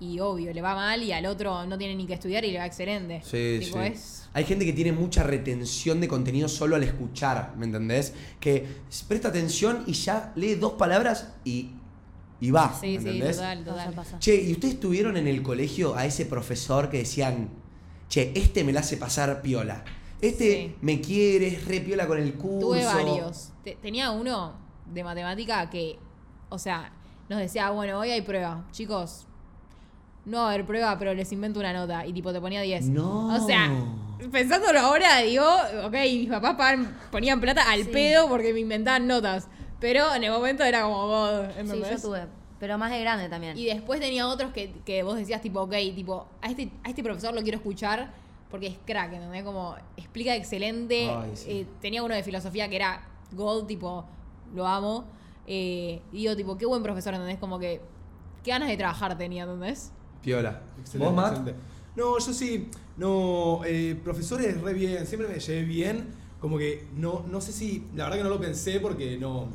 Y 0.00 0.18
obvio, 0.20 0.52
le 0.52 0.60
va 0.60 0.74
mal 0.74 1.02
y 1.02 1.12
al 1.12 1.24
otro 1.26 1.64
no 1.66 1.78
tiene 1.78 1.94
ni 1.94 2.06
que 2.06 2.14
estudiar 2.14 2.44
y 2.44 2.50
le 2.50 2.58
va 2.58 2.66
excelente. 2.66 3.22
Sí, 3.24 3.58
tipo, 3.64 3.78
sí. 3.80 3.84
es. 3.86 4.28
Hay 4.32 4.44
gente 4.44 4.64
que 4.64 4.72
tiene 4.72 4.92
mucha 4.92 5.22
retención 5.22 6.00
de 6.00 6.08
contenido 6.08 6.48
solo 6.48 6.74
al 6.76 6.82
escuchar, 6.82 7.54
¿me 7.56 7.64
entendés? 7.66 8.12
Que 8.40 8.66
presta 9.06 9.28
atención 9.28 9.84
y 9.86 9.92
ya 9.92 10.32
lee 10.34 10.56
dos 10.56 10.72
palabras 10.72 11.32
y, 11.44 11.70
y 12.40 12.50
va, 12.50 12.74
Sí, 12.78 12.98
¿me 12.98 13.02
sí, 13.02 13.08
entendés? 13.08 13.36
total, 13.36 13.58
Pasa, 13.64 13.70
total. 13.76 13.94
pasa. 13.94 14.18
Che, 14.18 14.34
¿y 14.34 14.52
ustedes 14.52 14.80
tuvieron 14.80 15.16
en 15.16 15.28
el 15.28 15.42
colegio 15.42 15.94
a 15.94 16.04
ese 16.04 16.26
profesor 16.26 16.90
que 16.90 16.98
decían, 16.98 17.48
che, 18.08 18.32
este 18.34 18.64
me 18.64 18.72
la 18.72 18.80
hace 18.80 18.96
pasar 18.96 19.40
piola? 19.42 19.84
Este 20.20 20.44
Sí. 20.68 20.74
me 20.80 21.00
quiere, 21.00 21.46
es 21.48 21.66
re 21.68 21.80
piola 21.80 22.06
con 22.08 22.18
el 22.18 22.34
curso. 22.34 22.68
Tuve 22.68 22.84
varios. 22.84 23.50
Te- 23.62 23.76
tenía 23.76 24.10
uno 24.10 24.54
de 24.92 25.04
matemática 25.04 25.70
que, 25.70 25.98
o 26.48 26.58
sea, 26.58 26.92
nos 27.28 27.38
decía, 27.38 27.70
bueno, 27.70 28.00
hoy 28.00 28.10
hay 28.10 28.22
prueba. 28.22 28.66
Chicos, 28.72 29.26
no 30.24 30.38
va 30.38 30.44
a 30.50 30.52
haber 30.54 30.64
prueba, 30.66 30.98
pero 30.98 31.12
les 31.14 31.30
invento 31.32 31.60
una 31.60 31.72
nota. 31.72 32.06
Y 32.06 32.12
tipo, 32.12 32.32
te 32.32 32.40
ponía 32.40 32.60
10. 32.62 32.86
No. 32.88 33.34
O 33.34 33.46
sea, 33.46 33.70
pensándolo 34.32 34.80
ahora, 34.80 35.18
digo, 35.18 35.44
ok, 35.84 35.92
mis 35.92 36.28
papás 36.30 36.54
pagan- 36.56 36.96
ponían 37.10 37.40
plata 37.40 37.70
al 37.70 37.84
Sí. 37.84 37.90
pedo 37.92 38.28
porque 38.28 38.52
me 38.52 38.60
inventaban 38.60 39.06
notas. 39.06 39.48
Pero 39.80 40.14
en 40.14 40.24
el 40.24 40.30
momento 40.30 40.64
era 40.64 40.82
como 40.82 41.06
God, 41.06 41.44
Sí, 41.64 41.82
yo 41.90 42.00
tuve. 42.00 42.26
Pero 42.58 42.78
más 42.78 42.90
de 42.90 43.00
grande 43.00 43.28
también. 43.28 43.58
Y 43.58 43.66
después 43.66 44.00
tenía 44.00 44.26
otros 44.26 44.52
que, 44.52 44.72
que 44.86 45.02
vos 45.02 45.16
decías, 45.16 45.42
tipo, 45.42 45.60
ok, 45.60 45.72
tipo, 45.94 46.26
a 46.40 46.48
este, 46.48 46.70
a 46.84 46.88
este 46.88 47.02
profesor 47.02 47.34
lo 47.34 47.42
quiero 47.42 47.58
escuchar 47.58 48.12
porque 48.50 48.68
es 48.68 48.76
crack, 48.86 49.12
¿entendés? 49.12 49.42
Como 49.42 49.74
explica 49.96 50.34
excelente. 50.34 51.10
Ay, 51.10 51.30
sí. 51.34 51.50
Eh, 51.50 51.66
tenía 51.82 52.02
uno 52.02 52.14
de 52.14 52.22
filosofía 52.22 52.68
que 52.70 52.76
era 52.76 53.02
gold, 53.32 53.66
tipo, 53.66 54.06
lo 54.54 54.66
amo. 54.66 55.04
Eh, 55.46 56.00
y 56.12 56.18
digo, 56.18 56.34
tipo, 56.36 56.56
qué 56.56 56.64
buen 56.64 56.82
profesor, 56.82 57.12
¿entendés? 57.12 57.38
Como 57.38 57.58
que, 57.58 57.82
qué 58.42 58.52
ganas 58.52 58.68
de 58.68 58.76
trabajar 58.78 59.18
tenía, 59.18 59.42
¿entendés? 59.42 59.92
Piola. 60.24 60.60
Excelente, 60.80 61.06
¿Vos, 61.06 61.14
Matt? 61.14 61.32
excelente. 61.38 61.60
No, 61.96 62.18
yo 62.18 62.32
sí, 62.32 62.68
no, 62.96 63.60
eh, 63.64 63.96
profesores 64.02 64.60
re 64.60 64.74
bien, 64.74 65.06
siempre 65.06 65.28
me 65.28 65.38
llevé 65.38 65.64
bien, 65.64 66.06
como 66.40 66.58
que 66.58 66.86
no, 66.96 67.24
no 67.30 67.40
sé 67.40 67.52
si, 67.52 67.86
la 67.94 68.04
verdad 68.04 68.18
que 68.18 68.24
no 68.24 68.30
lo 68.30 68.40
pensé 68.40 68.80
porque 68.80 69.16
no, 69.16 69.48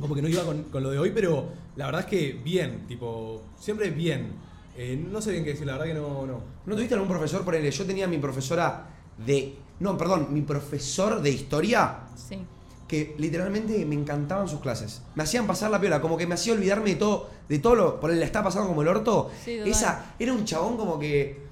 como 0.00 0.14
que 0.14 0.22
no 0.22 0.28
iba 0.28 0.44
con, 0.44 0.64
con 0.64 0.82
lo 0.82 0.90
de 0.90 0.98
hoy, 0.98 1.10
pero 1.12 1.48
la 1.76 1.86
verdad 1.86 2.02
es 2.02 2.06
que 2.06 2.32
bien, 2.44 2.86
tipo, 2.86 3.42
siempre 3.58 3.90
bien. 3.90 4.32
Eh, 4.76 4.96
no 5.10 5.20
sé 5.20 5.30
bien 5.32 5.44
qué 5.44 5.50
decir, 5.50 5.66
la 5.66 5.74
verdad 5.74 5.86
que 5.86 5.94
no, 5.94 6.26
no. 6.26 6.40
¿No 6.66 6.74
tuviste 6.74 6.94
algún 6.94 7.08
profesor? 7.08 7.44
Ponele, 7.44 7.70
yo 7.70 7.84
tenía 7.84 8.06
mi 8.08 8.18
profesora 8.18 8.88
de... 9.24 9.56
No, 9.80 9.96
perdón, 9.96 10.28
mi 10.30 10.42
profesor 10.42 11.20
de 11.20 11.30
historia 11.30 11.98
Sí. 12.16 12.38
Que 12.88 13.14
literalmente 13.18 13.84
me 13.86 13.94
encantaban 13.94 14.48
sus 14.48 14.60
clases. 14.60 15.02
Me 15.14 15.22
hacían 15.22 15.46
pasar 15.46 15.70
la 15.70 15.80
piola, 15.80 16.00
como 16.00 16.16
que 16.16 16.26
me 16.26 16.34
hacía 16.34 16.52
olvidarme 16.52 16.90
de 16.90 16.96
todo, 16.96 17.30
de 17.48 17.58
todo 17.58 17.74
lo. 17.74 18.00
Por 18.00 18.10
él 18.10 18.18
le 18.20 18.24
está 18.24 18.42
pasando 18.42 18.68
como 18.68 18.82
el 18.82 18.88
orto. 18.88 19.30
Sí. 19.44 19.58
Esa, 19.64 20.14
era 20.18 20.32
un 20.32 20.44
chabón 20.44 20.76
como 20.76 20.98
que. 20.98 21.42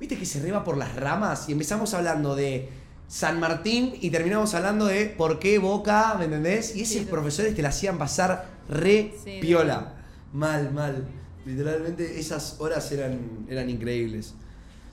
¿Viste 0.00 0.16
que 0.16 0.24
se 0.24 0.40
reba 0.40 0.64
por 0.64 0.76
las 0.76 0.94
ramas? 0.96 1.48
Y 1.48 1.52
empezamos 1.52 1.92
hablando 1.92 2.36
de 2.36 2.68
San 3.08 3.40
Martín 3.40 3.94
y 4.00 4.10
terminamos 4.10 4.54
hablando 4.54 4.86
de 4.86 5.06
por 5.06 5.38
qué 5.38 5.58
Boca, 5.58 6.14
¿me 6.18 6.26
entendés? 6.26 6.76
Y 6.76 6.82
esos 6.82 7.02
sí. 7.02 7.08
profesores 7.10 7.54
te 7.54 7.62
la 7.62 7.70
hacían 7.70 7.98
pasar 7.98 8.48
re 8.68 9.14
Sí, 9.24 9.38
piola. 9.40 9.94
Mal, 10.32 10.72
mal. 10.72 11.08
Literalmente 11.44 12.20
esas 12.20 12.56
horas 12.60 12.92
eran, 12.92 13.46
eran 13.48 13.70
increíbles. 13.70 14.34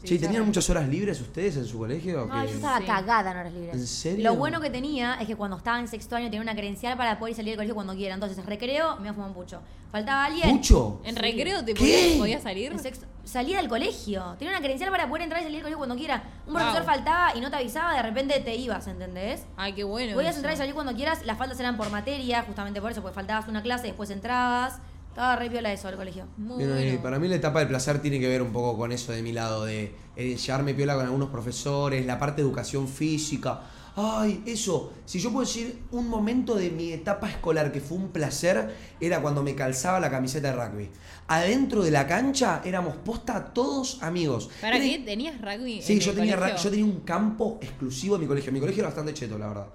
Sí, 0.06 0.10
che, 0.10 0.16
¿y 0.16 0.18
ya 0.20 0.28
¿tenían 0.28 0.46
muchas 0.46 0.70
horas 0.70 0.88
libres 0.88 1.20
ustedes 1.20 1.58
en 1.58 1.66
su 1.66 1.78
colegio? 1.80 2.26
No, 2.28 2.42
Que- 2.42 2.48
yo 2.48 2.54
estaba 2.56 2.78
Sí. 2.80 2.86
cagada 2.86 3.32
en 3.32 3.38
horas 3.38 3.54
libres. 3.54 3.74
¿En 3.76 3.88
serio? 3.88 4.24
Lo 4.24 4.36
bueno 4.36 4.62
que 4.62 4.70
tenía 4.70 5.16
es 5.20 5.28
que 5.28 5.36
cuando 5.36 5.58
estaba 5.58 5.80
en 5.80 5.88
sexto 5.88 6.16
año 6.16 6.26
tenía 6.26 6.42
una 6.42 6.56
credencial 6.56 6.98
para 6.98 7.18
poder 7.20 7.36
salir 7.36 7.52
del 7.52 7.58
colegio 7.58 7.76
cuando 7.76 7.94
quiera. 7.96 8.14
Entonces, 8.14 8.46
recreo, 8.46 8.96
me 8.98 9.04
iba 9.04 9.12
a 9.12 9.14
fumar 9.14 9.30
un 9.30 9.36
pucho. 9.36 9.62
Faltaba 9.92 10.26
alguien. 10.26 10.50
¿Mucho? 10.56 11.00
¿En 11.06 11.16
Sí. 11.16 11.22
recreo 11.22 11.64
te 11.64 11.74
¿Qué? 11.74 11.80
podías, 11.80 12.18
podías 12.18 12.44
salir? 12.44 12.72
En 12.72 12.80
sexto- 12.80 13.06
salía 13.24 13.58
del 13.58 13.70
colegio. 13.70 14.36
Tenía 14.38 14.52
una 14.52 14.60
credencial 14.60 14.92
para 14.92 15.08
poder 15.08 15.24
entrar 15.24 15.42
y 15.42 15.46
salir 15.46 15.58
del 15.58 15.64
colegio 15.64 15.78
cuando 15.78 15.96
quiera. 15.96 16.24
Un 16.46 16.54
Wow. 16.54 16.62
profesor 16.64 16.84
faltaba 16.86 17.36
y 17.36 17.40
no 17.42 17.50
te 17.50 17.56
avisaba, 17.56 17.94
de 17.96 18.02
repente 18.02 18.40
te 18.42 18.56
ibas, 18.56 18.86
¿entendés? 18.88 19.46
Ay, 19.58 19.74
qué 19.74 19.84
bueno. 19.84 20.14
Podías 20.14 20.32
eso. 20.32 20.40
entrar 20.40 20.54
y 20.54 20.58
salir 20.58 20.74
cuando 20.74 20.94
quieras. 20.94 21.26
Las 21.26 21.38
faltas 21.38 21.60
eran 21.60 21.78
por 21.78 21.90
materia, 21.92 22.44
justamente 22.44 22.82
por 22.82 22.92
eso, 22.92 23.02
porque 23.02 23.16
faltabas 23.16 23.48
una 23.48 23.62
clase, 23.62 23.88
después 23.88 24.10
entrabas. 24.10 24.80
Estaba 25.16 25.38
re 25.38 25.50
piola 25.50 25.72
eso 25.72 25.88
el 25.88 25.96
colegio. 25.96 26.26
Muy 26.36 26.58
Bueno, 26.66 26.84
y 26.84 26.98
para 26.98 27.20
mí 27.20 27.30
la 27.30 27.36
etapa 27.38 27.60
del 27.60 27.70
placer 27.70 28.02
tiene 28.02 28.20
que 28.20 28.28
ver 28.28 28.42
un 28.42 28.52
poco 28.52 28.78
con 28.78 28.92
eso 28.92 29.14
de 29.14 29.22
mi 29.22 29.32
lado, 29.32 29.64
de 29.64 29.94
eh, 30.18 30.36
llevarme 30.36 30.74
piola 30.74 30.96
con 30.96 31.06
algunos 31.06 31.30
profesores, 31.30 32.06
la 32.06 32.20
parte 32.20 32.42
de 32.42 32.48
educación 32.50 32.86
física. 32.90 33.62
Ay, 33.96 34.44
eso, 34.46 34.92
si 35.06 35.20
yo 35.20 35.32
puedo 35.32 35.46
decir 35.48 35.84
un 35.92 36.10
momento 36.10 36.56
de 36.56 36.70
mi 36.70 36.92
etapa 36.92 37.30
escolar 37.30 37.72
que 37.72 37.80
fue 37.80 37.98
un 37.98 38.10
placer, 38.10 38.76
era 39.00 39.22
cuando 39.22 39.42
me 39.42 39.56
calzaba 39.56 40.02
la 40.02 40.12
camiseta 40.12 40.52
de 40.52 40.54
rugby. 40.68 40.90
Adentro 41.30 41.82
de 41.82 41.92
la 41.92 42.06
cancha 42.06 42.62
éramos 42.66 42.98
posta 42.98 43.54
todos 43.54 44.04
amigos. 44.04 44.50
¿Para 44.60 44.76
Era- 44.76 44.86
qué? 44.86 45.00
¿Tenías 45.00 45.40
rugby? 45.40 45.82
Sí, 45.82 45.94
en 45.94 46.00
yo 46.02 46.12
el 46.12 46.18
tenía, 46.18 46.36
ra- 46.36 46.58
yo 46.58 46.70
tenía 46.70 46.84
un 46.84 47.00
campo 47.06 47.58
exclusivo 47.62 48.16
en 48.16 48.22
mi 48.24 48.28
colegio. 48.28 48.52
Mi 48.52 48.60
colegio 48.60 48.82
era 48.82 48.90
bastante 48.90 49.14
cheto, 49.14 49.38
la 49.38 49.48
verdad. 49.48 49.68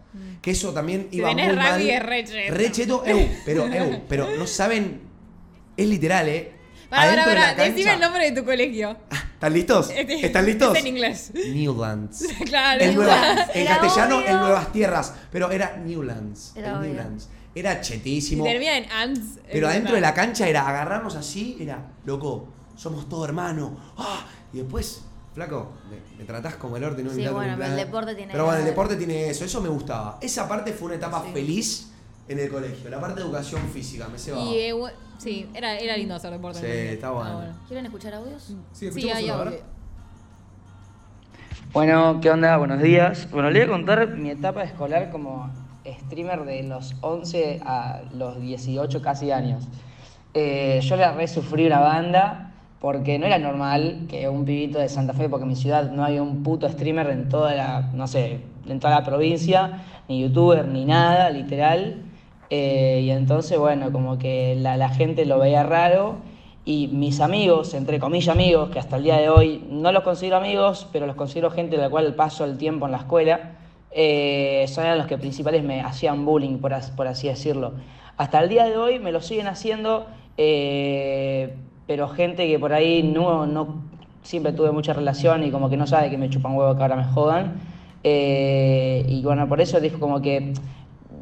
Que 0.43 0.51
eso 0.51 0.75
también 0.75 1.09
Si 1.11 1.17
iba 1.17 1.31
tenés 1.31 1.47
muy 1.47 1.57
mal. 1.57 1.79
rugby 1.81 1.91
es 1.91 2.03
re 2.05 2.25
cheto. 2.25 2.55
Re 2.55 2.73
cheto, 2.73 3.05
eu, 3.07 3.27
pero 3.47 3.67
eu, 3.73 4.03
pero 4.07 4.29
no 4.37 4.47
saben, 4.47 5.01
es 5.83 5.89
literal, 5.89 6.29
¿eh? 6.29 6.53
Para, 6.89 7.25
para, 7.25 7.25
para. 7.25 7.55
Decime 7.55 7.95
el 7.95 8.01
nombre 8.01 8.31
de 8.31 8.41
tu 8.41 8.45
colegio. 8.45 8.97
¿Están 9.35 9.53
listos? 9.53 9.91
Este- 9.95 10.27
¿Están 10.27 10.45
listos? 10.47 10.77
En 10.77 10.87
inglés. 10.87 11.31
Newlands. 11.35 12.25
claro. 12.47 12.81
En, 12.83 12.95
Nueva- 12.97 13.47
en 13.55 13.63
Era 13.63 13.79
castellano, 13.79 14.19
obvio. 14.19 14.29
en 14.29 14.41
Nuevas 14.41 14.73
Tierras. 14.73 15.15
Pero 15.31 15.51
era 15.51 15.77
Newlands. 15.77 16.53
Era. 16.57 16.79
Newlands. 16.81 17.29
Era 17.55 17.75
Y 17.75 17.81
chetísimo. 17.81 18.45
termina 18.45 18.77
en 18.77 18.91
ants. 18.91 19.39
Pero 19.51 19.69
adentro 19.69 19.95
de 19.95 20.01
la 20.01 20.15
cancha 20.15 20.49
era 20.49 20.69
agarrarnos 20.69 21.15
así, 21.17 21.57
era, 21.61 21.91
loco, 22.05 22.49
somos 22.77 23.09
todos 23.09 23.27
hermanos. 23.29 23.73
¡Ah! 23.97 24.25
Y 24.53 24.59
después, 24.59 25.03
flaco, 25.35 25.73
me, 25.91 26.19
me 26.19 26.25
tratás 26.25 26.55
como 26.57 26.77
el 26.77 26.85
orto 26.85 27.01
y 27.01 27.05
no 27.05 27.11
me 27.11 27.17
Sí, 27.17 27.29
bueno, 27.29 27.55
pero 27.59 27.71
el 27.71 27.77
deporte 27.77 28.15
tiene 28.15 28.33
Pero 28.33 28.45
bueno, 28.45 28.59
el 28.61 28.65
deporte 28.67 28.97
tiene 28.97 29.31
eso, 29.31 29.45
eso 29.45 29.61
me 29.61 29.69
gustaba. 29.69 30.19
Esa 30.21 30.49
parte 30.49 30.73
fue 30.73 30.87
una 30.87 30.95
etapa 30.97 31.25
Sí. 31.27 31.33
feliz 31.33 31.90
en 32.31 32.39
el 32.39 32.49
colegio, 32.49 32.89
la 32.89 33.01
parte 33.01 33.21
de 33.21 33.27
educación 33.27 33.61
física, 33.73 34.07
me 34.09 34.17
cebaba. 34.17 34.45
Y 34.45 34.57
eh, 34.57 34.73
sí, 35.19 35.49
era, 35.53 35.77
era 35.77 35.97
lindo 35.97 36.15
hacer 36.15 36.31
deporte. 36.31 36.61
Sí, 36.61 36.95
está 36.95 37.11
bueno. 37.11 37.41
¿Quieren 37.67 37.87
escuchar 37.87 38.15
audios? 38.15 38.45
Sí, 38.45 38.57
Sí, 38.73 38.87
escuchamos 38.87 39.17
hay 39.17 39.25
ver. 39.25 39.33
audio. 39.33 39.59
Bueno, 41.73 42.21
¿qué 42.21 42.31
onda? 42.31 42.57
Buenos 42.57 42.81
días. 42.81 43.29
Bueno, 43.33 43.51
le 43.51 43.59
voy 43.59 43.69
a 43.69 43.73
contar 43.73 44.17
mi 44.17 44.31
etapa 44.31 44.63
escolar 44.63 45.11
como 45.11 45.51
streamer 45.85 46.45
de 46.45 46.63
los 46.63 46.95
11 47.01 47.63
a 47.65 48.03
los 48.15 48.41
18 48.41 49.03
casi 49.03 49.33
años. 49.33 49.67
Eh, 50.33 50.79
yo 50.85 50.95
le 50.95 51.11
re 51.11 51.27
sufrí 51.27 51.67
una 51.67 51.81
banda 51.81 52.53
porque 52.81 53.19
no 53.19 53.27
era 53.27 53.39
normal 53.39 54.07
que 54.09 54.29
un 54.29 54.45
pibito 54.45 54.79
de 54.79 54.89
Santa 54.89 55.15
Fe, 55.15 55.29
porque 55.29 55.43
en 55.43 55.49
mi 55.49 55.57
ciudad 55.57 55.91
no 55.91 56.05
hay 56.05 56.21
un 56.21 56.45
puto 56.45 56.69
streamer 56.69 57.09
en 57.11 57.29
toda 57.29 57.55
la, 57.57 57.91
no 57.93 58.07
sé, 58.07 58.41
en 58.69 58.79
toda 58.79 58.95
la 59.01 59.05
provincia, 59.05 59.83
ni 60.09 60.23
youtuber, 60.23 60.69
ni 60.69 60.85
nada, 60.85 61.29
literal. 61.31 62.05
Eh, 62.51 63.03
y 63.05 63.11
entonces, 63.11 63.59
bueno, 63.59 63.93
como 63.93 64.19
que 64.19 64.57
la, 64.57 64.89
gente 64.89 65.25
lo 65.25 65.39
veía 65.39 65.63
raro 65.63 66.17
y 66.65 66.89
mis 66.89 67.21
amigos, 67.21 67.75
entre 67.75 68.01
comillas 68.01 68.35
amigos, 68.35 68.71
que 68.71 68.79
hasta 68.81 68.97
el 68.97 69.05
día 69.05 69.17
de 69.19 69.29
hoy 69.29 69.65
no 69.71 69.93
los 69.93 70.03
considero 70.03 70.37
amigos, 70.37 70.89
pero 70.93 71.07
los 71.07 71.15
considero 71.17 71.51
gente 71.51 71.77
de 71.77 71.83
la 71.83 71.91
cual 71.91 72.15
paso 72.15 72.45
el 72.45 72.59
tiempo 72.59 72.87
en 72.87 72.93
la 72.93 72.99
escuela, 72.99 73.53
eh, 73.93 74.65
son 74.69 74.97
los 74.99 75.07
que 75.07 75.17
principales 75.17 75.63
me 75.63 75.81
hacían 75.81 76.25
bullying, 76.25 76.59
por, 76.59 76.75
as- 76.75 76.91
por 76.91 77.07
así 77.07 77.29
decirlo. 77.29 77.73
Hasta 78.17 78.41
el 78.41 78.49
día 78.49 78.65
de 78.65 78.77
hoy 78.77 78.99
me 78.99 79.13
lo 79.13 79.21
siguen 79.21 79.47
haciendo, 79.47 80.07
eh, 80.37 81.55
pero 81.87 82.09
gente 82.09 82.47
que 82.49 82.59
por 82.59 82.73
ahí 82.73 83.03
no, 83.03 83.83
siempre 84.23 84.53
tuve 84.53 84.71
mucha 84.73 84.93
relación 84.93 85.45
y 85.45 85.51
como 85.51 85.71
que 85.71 85.77
no 85.77 85.87
sabe 85.87 86.11
que 86.11 86.19
me 86.19 86.29
chupan 86.29 86.55
huevo 86.57 86.77
que 86.77 86.83
ahora 86.83 86.97
me 86.97 87.05
jodan. 87.05 87.55
Y 88.03 89.23
bueno, 89.23 89.49
por 89.49 89.61
eso 89.61 89.81
dijo 89.81 89.99
como 89.99 90.21
que 90.21 90.53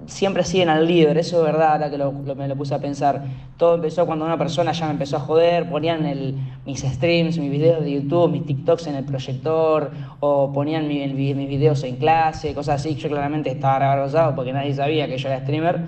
siempre 0.09 0.43
siguen 0.43 0.69
al 0.71 0.87
líder, 0.87 1.17
eso 1.19 1.39
es 1.39 1.45
verdad, 1.45 1.73
ahora 1.75 1.91
que 1.91 1.99
lo- 1.99 2.13
me 2.13 2.49
lo 2.49 2.57
puse 2.57 2.75
a 2.75 2.79
pensar. 2.81 3.23
Todo 3.57 3.77
empezó 3.77 4.07
cuando 4.07 4.25
una 4.25 4.37
persona 4.39 4.73
ya 4.73 4.87
me 4.87 4.93
empezó 4.93 5.17
a 5.17 5.21
joder, 5.21 5.69
ponían 5.69 6.05
el- 6.07 6.35
mis 6.67 6.81
streams, 6.81 7.39
mis 7.39 7.51
videos 7.51 7.85
de 7.85 7.93
YouTube, 7.93 8.31
mis 8.33 8.45
TikToks 8.47 8.87
en 8.89 8.97
el 8.97 9.05
proyector, 9.05 9.91
o 10.21 10.53
ponían 10.53 10.89
mi- 10.89 11.07
mis 11.07 11.49
videos 11.49 11.85
en 11.85 11.97
clase, 11.97 12.55
cosas 12.55 12.81
así. 12.81 12.95
Yo 12.97 13.09
claramente 13.09 13.51
estaba 13.51 13.77
avergonzado 13.93 14.35
porque 14.35 14.53
nadie 14.53 14.75
sabía 14.75 15.07
que 15.07 15.19
yo 15.19 15.29
era 15.29 15.41
streamer. 15.41 15.81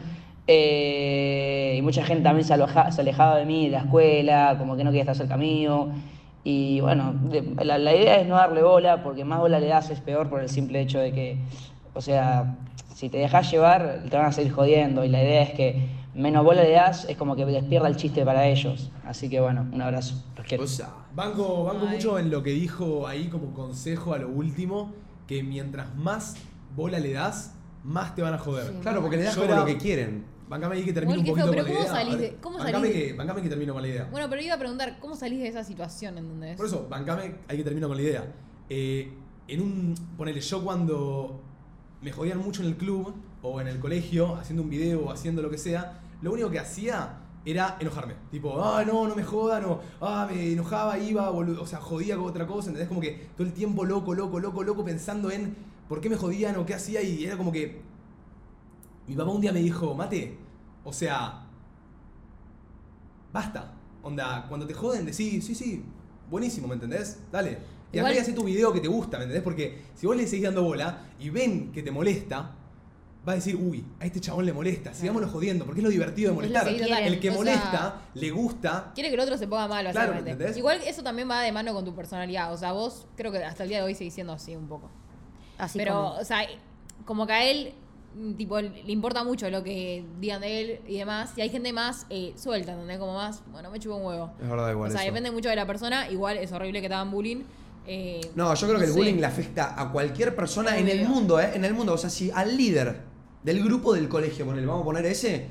Eh, 0.46 1.76
y 1.78 1.82
mucha 1.82 2.04
gente 2.04 2.22
también 2.24 2.44
se, 2.44 2.54
alejaba 2.54 3.36
de 3.36 3.44
mí, 3.46 3.66
de 3.66 3.70
la 3.70 3.78
escuela, 3.80 4.56
como 4.58 4.76
que 4.76 4.84
no 4.84 4.90
quería 4.90 5.02
estar 5.02 5.16
cerca. 5.16 5.36
Y 6.42 6.80
bueno, 6.80 7.14
la, 7.62 7.78
la 7.78 7.94
idea 7.94 8.20
es 8.20 8.26
no 8.26 8.36
darle 8.36 8.62
bola, 8.62 9.02
porque 9.02 9.24
más 9.24 9.38
bola 9.40 9.60
le 9.60 9.66
das 9.66 9.90
es 9.90 10.00
peor 10.00 10.28
por 10.28 10.40
el 10.40 10.48
simple 10.48 10.80
hecho 10.80 10.98
de 10.98 11.12
que, 11.12 11.36
o 11.94 12.00
sea, 12.00 12.56
si 13.00 13.08
te 13.08 13.16
dejas 13.16 13.50
llevar, 13.50 14.04
te 14.10 14.14
van 14.18 14.26
a 14.26 14.32
seguir 14.32 14.52
jodiendo. 14.52 15.02
Y 15.04 15.08
la 15.08 15.22
idea 15.22 15.42
es 15.42 15.54
que 15.54 15.88
menos 16.14 16.44
bola 16.44 16.62
le 16.62 16.72
das, 16.72 17.06
es 17.08 17.16
como 17.16 17.34
que 17.34 17.46
despierda 17.46 17.88
el 17.88 17.96
chiste 17.96 18.26
para 18.26 18.46
ellos. 18.46 18.90
Así 19.06 19.30
que 19.30 19.40
bueno, 19.40 19.66
un 19.72 19.80
abrazo. 19.80 20.22
Los 20.36 20.46
quiero. 20.46 20.64
O 20.64 20.66
sea, 20.66 20.90
Banco, 21.14 21.64
banco 21.64 21.86
Ay. 21.88 21.96
mucho 21.96 22.18
en 22.18 22.30
lo 22.30 22.42
que 22.42 22.50
dijo 22.50 23.06
ahí 23.08 23.28
como 23.28 23.54
consejo 23.54 24.12
a 24.12 24.18
lo 24.18 24.28
último, 24.28 24.92
que 25.26 25.42
mientras 25.42 25.96
más 25.96 26.36
bola 26.76 26.98
le 27.00 27.14
das, 27.14 27.54
más 27.84 28.14
te 28.14 28.20
van 28.20 28.34
a 28.34 28.38
joder. 28.38 28.70
claro, 28.82 29.00
porque 29.00 29.16
le 29.16 29.22
das 29.24 29.36
era- 29.38 29.56
lo 29.60 29.64
que 29.64 29.78
quieren. 29.78 30.24
Bancame 30.48 30.76
ahí 30.76 30.84
que 30.84 30.92
termino 30.92 31.20
un 31.20 31.24
poquito 31.26 31.46
con 31.46 31.56
la 31.56 31.62
¿cómo 31.62 31.74
idea. 31.74 31.86
salís 31.86 32.18
de- 32.18 32.36
cómo 32.42 32.58
bancame 32.58 32.86
salís 32.88 32.94
de- 32.94 33.06
que, 33.06 33.12
bancame 33.14 33.42
que 33.42 33.48
termino 33.48 33.72
con 33.72 33.82
la 33.82 33.88
idea. 33.88 34.08
Bueno, 34.10 34.28
pero 34.28 34.42
iba 34.42 34.54
a 34.54 34.58
preguntar, 34.58 34.98
¿cómo 35.00 35.16
salís 35.16 35.38
de 35.40 35.48
esa 35.48 35.64
situación, 35.64 36.18
entendés? 36.18 36.56
Por 36.58 36.66
eso, 36.66 36.86
bancame, 36.90 37.36
hay 37.48 37.56
que 37.56 37.64
terminar 37.64 37.88
con 37.88 37.96
la 37.96 38.02
idea. 38.02 38.24
Eh, 38.68 39.10
en 39.48 39.60
un. 39.62 39.94
Ponele, 40.18 40.40
yo 40.40 40.62
cuando 40.62 41.40
me 42.02 42.12
jodían 42.12 42.38
mucho 42.38 42.62
en 42.62 42.68
el 42.68 42.76
club 42.76 43.14
o 43.42 43.60
en 43.60 43.68
el 43.68 43.78
colegio, 43.78 44.36
haciendo 44.36 44.62
un 44.62 44.70
video 44.70 45.06
o 45.06 45.10
haciendo 45.10 45.42
lo 45.42 45.50
que 45.50 45.58
sea, 45.58 46.00
lo 46.22 46.32
único 46.32 46.50
que 46.50 46.58
hacía 46.58 47.18
era 47.44 47.76
enojarme. 47.80 48.14
Tipo, 48.30 48.62
ah, 48.62 48.84
no, 48.84 49.08
no 49.08 49.14
me 49.14 49.24
jodan, 49.24 49.64
o 49.64 49.80
ah, 50.00 50.28
me 50.30 50.52
enojaba, 50.52 50.98
iba. 50.98 51.30
O 51.30 51.66
sea, 51.66 51.80
jodía 51.80 52.16
con 52.16 52.26
otra 52.26 52.46
cosa, 52.46 52.68
¿entendés? 52.68 52.88
Como 52.88 53.00
que 53.00 53.28
todo 53.36 53.46
el 53.46 53.52
tiempo 53.52 53.84
loco, 53.84 54.14
loco, 54.14 54.40
loco, 54.40 54.62
loco, 54.62 54.84
pensando 54.84 55.30
en 55.30 55.56
por 55.88 56.00
qué 56.00 56.08
me 56.08 56.16
jodían 56.16 56.56
o 56.56 56.66
qué 56.66 56.74
hacía, 56.74 57.02
y 57.02 57.24
era 57.24 57.36
como 57.36 57.52
que. 57.52 57.80
Mi 59.06 59.16
papá 59.16 59.30
un 59.30 59.40
día 59.40 59.52
me 59.52 59.60
dijo, 59.60 59.94
mate, 59.94 60.38
o 60.84 60.92
sea, 60.92 61.46
basta. 63.32 63.74
Onda, 64.02 64.46
cuando 64.48 64.66
te 64.66 64.74
joden, 64.74 65.04
decís, 65.04 65.44
sí, 65.44 65.54
sí, 65.54 65.84
buenísimo, 66.30 66.68
¿me 66.68 66.74
entendés? 66.74 67.20
Dale. 67.30 67.58
Y 67.92 67.96
Igual- 67.98 68.12
acá 68.12 68.18
y 68.18 68.22
hacé 68.22 68.32
tu 68.32 68.44
video 68.44 68.72
que 68.72 68.80
te 68.80 68.88
gusta, 68.88 69.18
¿me 69.18 69.24
entendés? 69.24 69.42
Porque 69.42 69.82
si 69.94 70.06
vos 70.06 70.16
le 70.16 70.26
seguís 70.26 70.44
dando 70.44 70.62
bola 70.62 71.06
y 71.18 71.30
ven 71.30 71.72
que 71.72 71.82
te 71.82 71.90
molesta, 71.90 72.52
va 73.28 73.32
a 73.32 73.34
decir, 73.34 73.56
uy, 73.56 73.84
a 74.00 74.06
este 74.06 74.20
chabón 74.20 74.46
le 74.46 74.52
molesta, 74.52 74.94
sigámoslo 74.94 75.28
jodiendo, 75.28 75.64
porque 75.64 75.80
es 75.80 75.84
lo 75.84 75.90
divertido 75.90 76.30
de 76.30 76.34
molestar. 76.36 76.66
que 76.68 76.76
quieren, 76.76 77.04
el 77.04 77.20
que 77.20 77.28
o 77.28 77.32
sea- 77.32 77.38
molesta, 77.38 78.00
le 78.14 78.30
gusta. 78.30 78.92
Quiere 78.94 79.08
que 79.10 79.14
el 79.16 79.20
otro 79.20 79.36
se 79.36 79.46
ponga 79.46 79.66
mal, 79.68 79.90
Claro. 79.90 80.14
¿entendés? 80.14 80.56
Igual 80.56 80.80
eso 80.86 81.02
también 81.02 81.28
va 81.28 81.42
de 81.42 81.52
mano 81.52 81.74
con 81.74 81.84
tu 81.84 81.94
personalidad. 81.94 82.52
O 82.52 82.56
sea, 82.56 82.72
vos 82.72 83.06
creo 83.16 83.30
que 83.32 83.44
hasta 83.44 83.64
el 83.64 83.68
día 83.68 83.78
de 83.78 83.84
hoy 83.84 83.94
seguís 83.94 84.14
siendo 84.14 84.32
así 84.32 84.54
un 84.56 84.68
poco. 84.68 84.88
Así 85.58 85.78
pero, 85.78 85.94
como- 85.94 86.08
o 86.14 86.24
sea, 86.24 86.38
como 87.04 87.26
que 87.26 87.32
a 87.34 87.44
él, 87.44 87.74
mm, 88.14 88.32
tipo, 88.34 88.58
le 88.60 88.90
importa 88.92 89.22
mucho 89.24 89.50
lo 89.50 89.62
que 89.62 90.02
digan 90.18 90.40
de 90.40 90.60
él 90.60 90.80
y 90.88 90.96
demás. 90.96 91.32
Y 91.36 91.42
hay 91.42 91.50
gente 91.50 91.72
más 91.74 92.06
eh, 92.08 92.32
suelta, 92.36 92.72
¿entendés? 92.72 92.98
Como 92.98 93.14
más, 93.14 93.42
bueno, 93.52 93.70
me 93.70 93.78
chupo 93.78 93.96
un 93.96 94.06
huevo. 94.06 94.30
Es 94.40 94.48
verdad, 94.48 94.70
igual. 94.70 94.88
o 94.88 94.92
sea, 94.92 95.02
eso. 95.02 95.10
depende 95.12 95.30
mucho 95.30 95.50
de 95.50 95.56
la 95.56 95.66
persona. 95.66 96.08
Igual 96.08 96.38
es 96.38 96.50
horrible 96.52 96.80
que 96.80 96.88
te 96.88 96.94
hagan 96.94 97.10
bullying. 97.10 97.42
Eh, 97.86 98.20
No, 98.34 98.54
yo 98.54 98.66
creo 98.66 98.78
que 98.78 98.86
el 98.86 98.92
bullying 98.92 99.16
le 99.16 99.26
afecta 99.26 99.80
a 99.80 99.90
cualquier 99.90 100.36
persona 100.36 100.78
en 100.78 100.88
el 100.88 101.08
mundo, 101.08 101.40
¿eh? 101.40 101.52
En 101.54 101.64
el 101.64 101.74
mundo. 101.74 101.94
O 101.94 101.98
sea, 101.98 102.10
si 102.10 102.30
al 102.30 102.56
líder 102.56 103.00
del 103.42 103.62
grupo 103.64 103.94
del 103.94 104.08
colegio, 104.08 104.44
ponele, 104.44 104.66
vamos 104.66 104.82
a 104.82 104.84
poner 104.84 105.06
ese, 105.06 105.46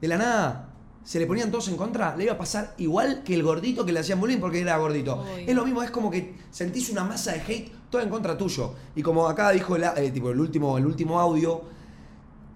de 0.00 0.08
la 0.08 0.16
nada 0.16 0.68
se 1.04 1.18
le 1.18 1.26
ponían 1.26 1.50
todos 1.50 1.68
en 1.68 1.76
contra, 1.76 2.16
le 2.16 2.24
iba 2.24 2.34
a 2.34 2.38
pasar 2.38 2.74
igual 2.78 3.22
que 3.24 3.34
el 3.34 3.42
gordito 3.42 3.84
que 3.84 3.92
le 3.92 4.00
hacían 4.00 4.20
bullying 4.20 4.38
porque 4.38 4.60
era 4.60 4.76
gordito. 4.78 5.20
Obvio. 5.20 5.48
Es 5.48 5.54
lo 5.54 5.64
mismo, 5.64 5.82
es 5.82 5.90
como 5.90 6.10
que 6.10 6.36
sentís 6.50 6.90
una 6.90 7.04
masa 7.04 7.32
de 7.32 7.40
hate 7.40 7.72
todo 7.90 8.02
en 8.02 8.08
contra 8.08 8.38
tuyo. 8.38 8.74
Y 8.94 9.02
como 9.02 9.28
acá 9.28 9.50
dijo 9.50 9.76
el, 9.76 9.84
eh, 9.84 10.10
tipo, 10.12 10.30
el, 10.30 10.38
último, 10.38 10.78
el 10.78 10.86
último 10.86 11.18
audio, 11.18 11.62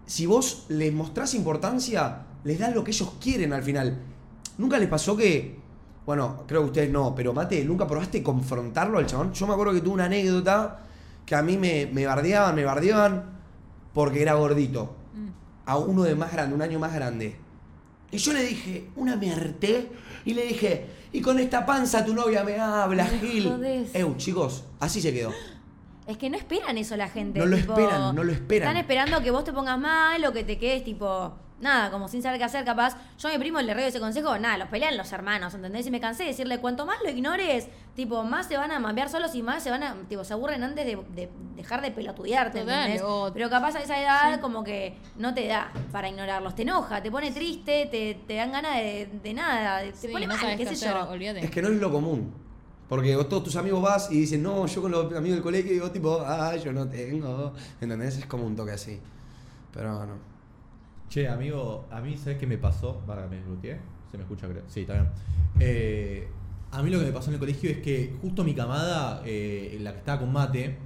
si 0.06 0.26
vos 0.26 0.66
les 0.68 0.92
mostrás 0.92 1.34
importancia, 1.34 2.26
les 2.44 2.58
das 2.58 2.74
lo 2.74 2.84
que 2.84 2.92
ellos 2.92 3.14
quieren 3.20 3.52
al 3.52 3.62
final. 3.62 3.98
¿Nunca 4.58 4.78
les 4.78 4.88
pasó 4.88 5.16
que, 5.16 5.58
bueno, 6.06 6.44
creo 6.46 6.62
que 6.62 6.66
ustedes 6.66 6.90
no, 6.90 7.14
pero 7.14 7.34
Mate, 7.34 7.64
¿nunca 7.64 7.86
probaste 7.86 8.22
confrontarlo 8.22 8.98
al 8.98 9.06
chabón? 9.06 9.32
Yo 9.32 9.46
me 9.46 9.52
acuerdo 9.52 9.74
que 9.74 9.80
tuve 9.80 9.94
una 9.94 10.04
anécdota 10.04 10.84
que 11.26 11.34
a 11.34 11.42
mí 11.42 11.58
me, 11.58 11.86
me 11.92 12.06
bardeaban, 12.06 12.54
me 12.54 12.64
bardeaban 12.64 13.24
porque 13.92 14.22
era 14.22 14.34
gordito. 14.34 14.94
Mm. 15.14 15.28
A 15.68 15.78
uno 15.78 16.04
de 16.04 16.14
más 16.14 16.32
grande, 16.32 16.54
un 16.54 16.62
año 16.62 16.78
más 16.78 16.94
grande. 16.94 17.36
Y 18.12 18.18
yo 18.18 18.32
le 18.32 18.44
dije, 18.44 18.88
una 18.94 19.16
me 19.16 19.32
harté, 19.32 19.90
y 20.24 20.34
le 20.34 20.46
dije, 20.46 20.86
y 21.12 21.20
con 21.20 21.38
esta 21.40 21.66
panza 21.66 22.04
tu 22.04 22.14
novia 22.14 22.44
me 22.44 22.58
habla, 22.58 23.04
Me 23.04 23.18
Gil. 23.18 23.48
jodés. 23.48 23.94
Eu, 23.94 24.16
chicos, 24.16 24.64
así 24.78 25.00
se 25.00 25.12
quedó. 25.12 25.30
Es 26.06 26.18
que 26.18 26.30
no 26.30 26.36
esperan 26.36 26.78
eso 26.78 26.96
la 26.96 27.08
gente. 27.08 27.40
No 27.40 27.46
lo 27.46 27.56
esperan, 27.56 28.14
no 28.14 28.22
lo 28.22 28.30
esperan. 28.30 28.68
Están 28.68 28.80
esperando 28.80 29.20
que 29.24 29.32
vos 29.32 29.42
te 29.42 29.52
pongas 29.52 29.76
mal 29.76 30.24
o 30.24 30.32
que 30.32 30.44
te 30.44 30.56
quedes 30.56 30.84
tipo. 30.84 31.34
Nada, 31.58 31.90
como 31.90 32.06
sin 32.06 32.22
saber 32.22 32.38
qué 32.38 32.44
hacer, 32.44 32.64
capaz. 32.66 32.96
Yo 33.18 33.28
a 33.28 33.32
mi 33.32 33.38
primo 33.38 33.58
le 33.62 33.72
reo 33.72 33.86
ese 33.86 33.98
consejo, 33.98 34.38
nada, 34.38 34.58
los 34.58 34.68
pelean 34.68 34.96
los 34.96 35.10
hermanos, 35.12 35.54
¿entendés? 35.54 35.86
Y 35.86 35.90
me 35.90 36.00
cansé 36.00 36.24
de 36.24 36.28
decirle, 36.30 36.58
cuanto 36.58 36.84
más 36.84 36.98
lo 37.02 37.08
ignores, 37.10 37.68
tipo, 37.94 38.22
más 38.24 38.46
se 38.46 38.58
van 38.58 38.72
a 38.72 38.78
mambear 38.78 39.08
solos 39.08 39.34
y 39.34 39.42
más 39.42 39.62
se 39.62 39.70
van 39.70 39.82
a, 39.82 39.94
tipo, 40.06 40.22
se 40.22 40.34
aburren 40.34 40.62
antes 40.62 40.84
de, 40.84 40.96
de 41.14 41.30
dejar 41.54 41.80
de 41.80 41.90
pelotudearte, 41.92 42.60
¿entendés? 42.60 43.02
Pero 43.32 43.48
capaz 43.48 43.74
a 43.76 43.80
esa 43.80 43.98
edad 44.00 44.40
como 44.40 44.62
que 44.64 44.98
no 45.16 45.32
te 45.32 45.46
da 45.46 45.72
para 45.92 46.10
ignorarlos, 46.10 46.54
te 46.54 46.62
enoja, 46.62 47.02
te 47.02 47.10
pone 47.10 47.30
triste, 47.30 47.88
te, 47.90 48.20
te 48.26 48.34
dan 48.34 48.52
ganas 48.52 48.74
de, 48.76 49.08
de 49.22 49.32
nada, 49.34 49.80
te 49.80 49.94
Sí, 49.96 50.08
pone 50.08 50.26
no 50.26 50.36
mal, 50.36 50.56
qué 50.58 50.64
qué 50.64 50.66
sé 50.76 50.86
hacer, 50.88 50.92
yo. 51.02 51.08
olvídate. 51.10 51.40
Es 51.46 51.50
que 51.50 51.62
no 51.62 51.68
es 51.68 51.76
lo 51.80 51.90
común. 51.90 52.34
Porque 52.88 53.16
vos 53.16 53.28
todos 53.28 53.42
tus 53.44 53.56
amigos 53.56 53.82
vas 53.82 54.12
y 54.12 54.20
dicen, 54.20 54.42
no, 54.42 54.66
yo 54.66 54.80
con 54.82 54.92
los 54.92 55.06
amigos 55.06 55.36
del 55.38 55.42
colegio 55.42 55.72
digo 55.72 55.90
tipo, 55.90 56.22
ah, 56.24 56.54
yo 56.56 56.72
no 56.72 56.86
tengo. 56.86 57.52
¿Entendés? 57.80 58.18
Es 58.18 58.26
como 58.26 58.44
un 58.44 58.54
toque 58.54 58.72
así. 58.72 59.00
Pero 59.72 60.04
no. 60.06 60.35
Che, 61.08 61.28
amigo, 61.28 61.86
a 61.90 62.00
mí, 62.00 62.16
¿sabes 62.16 62.38
qué 62.38 62.46
me 62.46 62.58
pasó? 62.58 62.98
Para 63.06 63.26
me 63.28 63.36
desbloqueé. 63.36 63.78
Se 64.10 64.16
me 64.16 64.24
escucha, 64.24 64.48
creo. 64.48 64.62
Sí, 64.66 64.80
está 64.80 64.94
bien. 64.94 65.08
Eh, 65.60 66.28
a 66.72 66.82
mí 66.82 66.90
lo 66.90 66.98
que 66.98 67.06
me 67.06 67.12
pasó 67.12 67.28
en 67.28 67.34
el 67.34 67.40
colegio 67.40 67.70
es 67.70 67.78
que 67.78 68.16
justo 68.20 68.44
mi 68.44 68.54
camada, 68.54 69.22
eh, 69.24 69.78
la 69.80 69.92
que 69.92 69.98
estaba 69.98 70.20
con 70.20 70.32
Mate, 70.32 70.76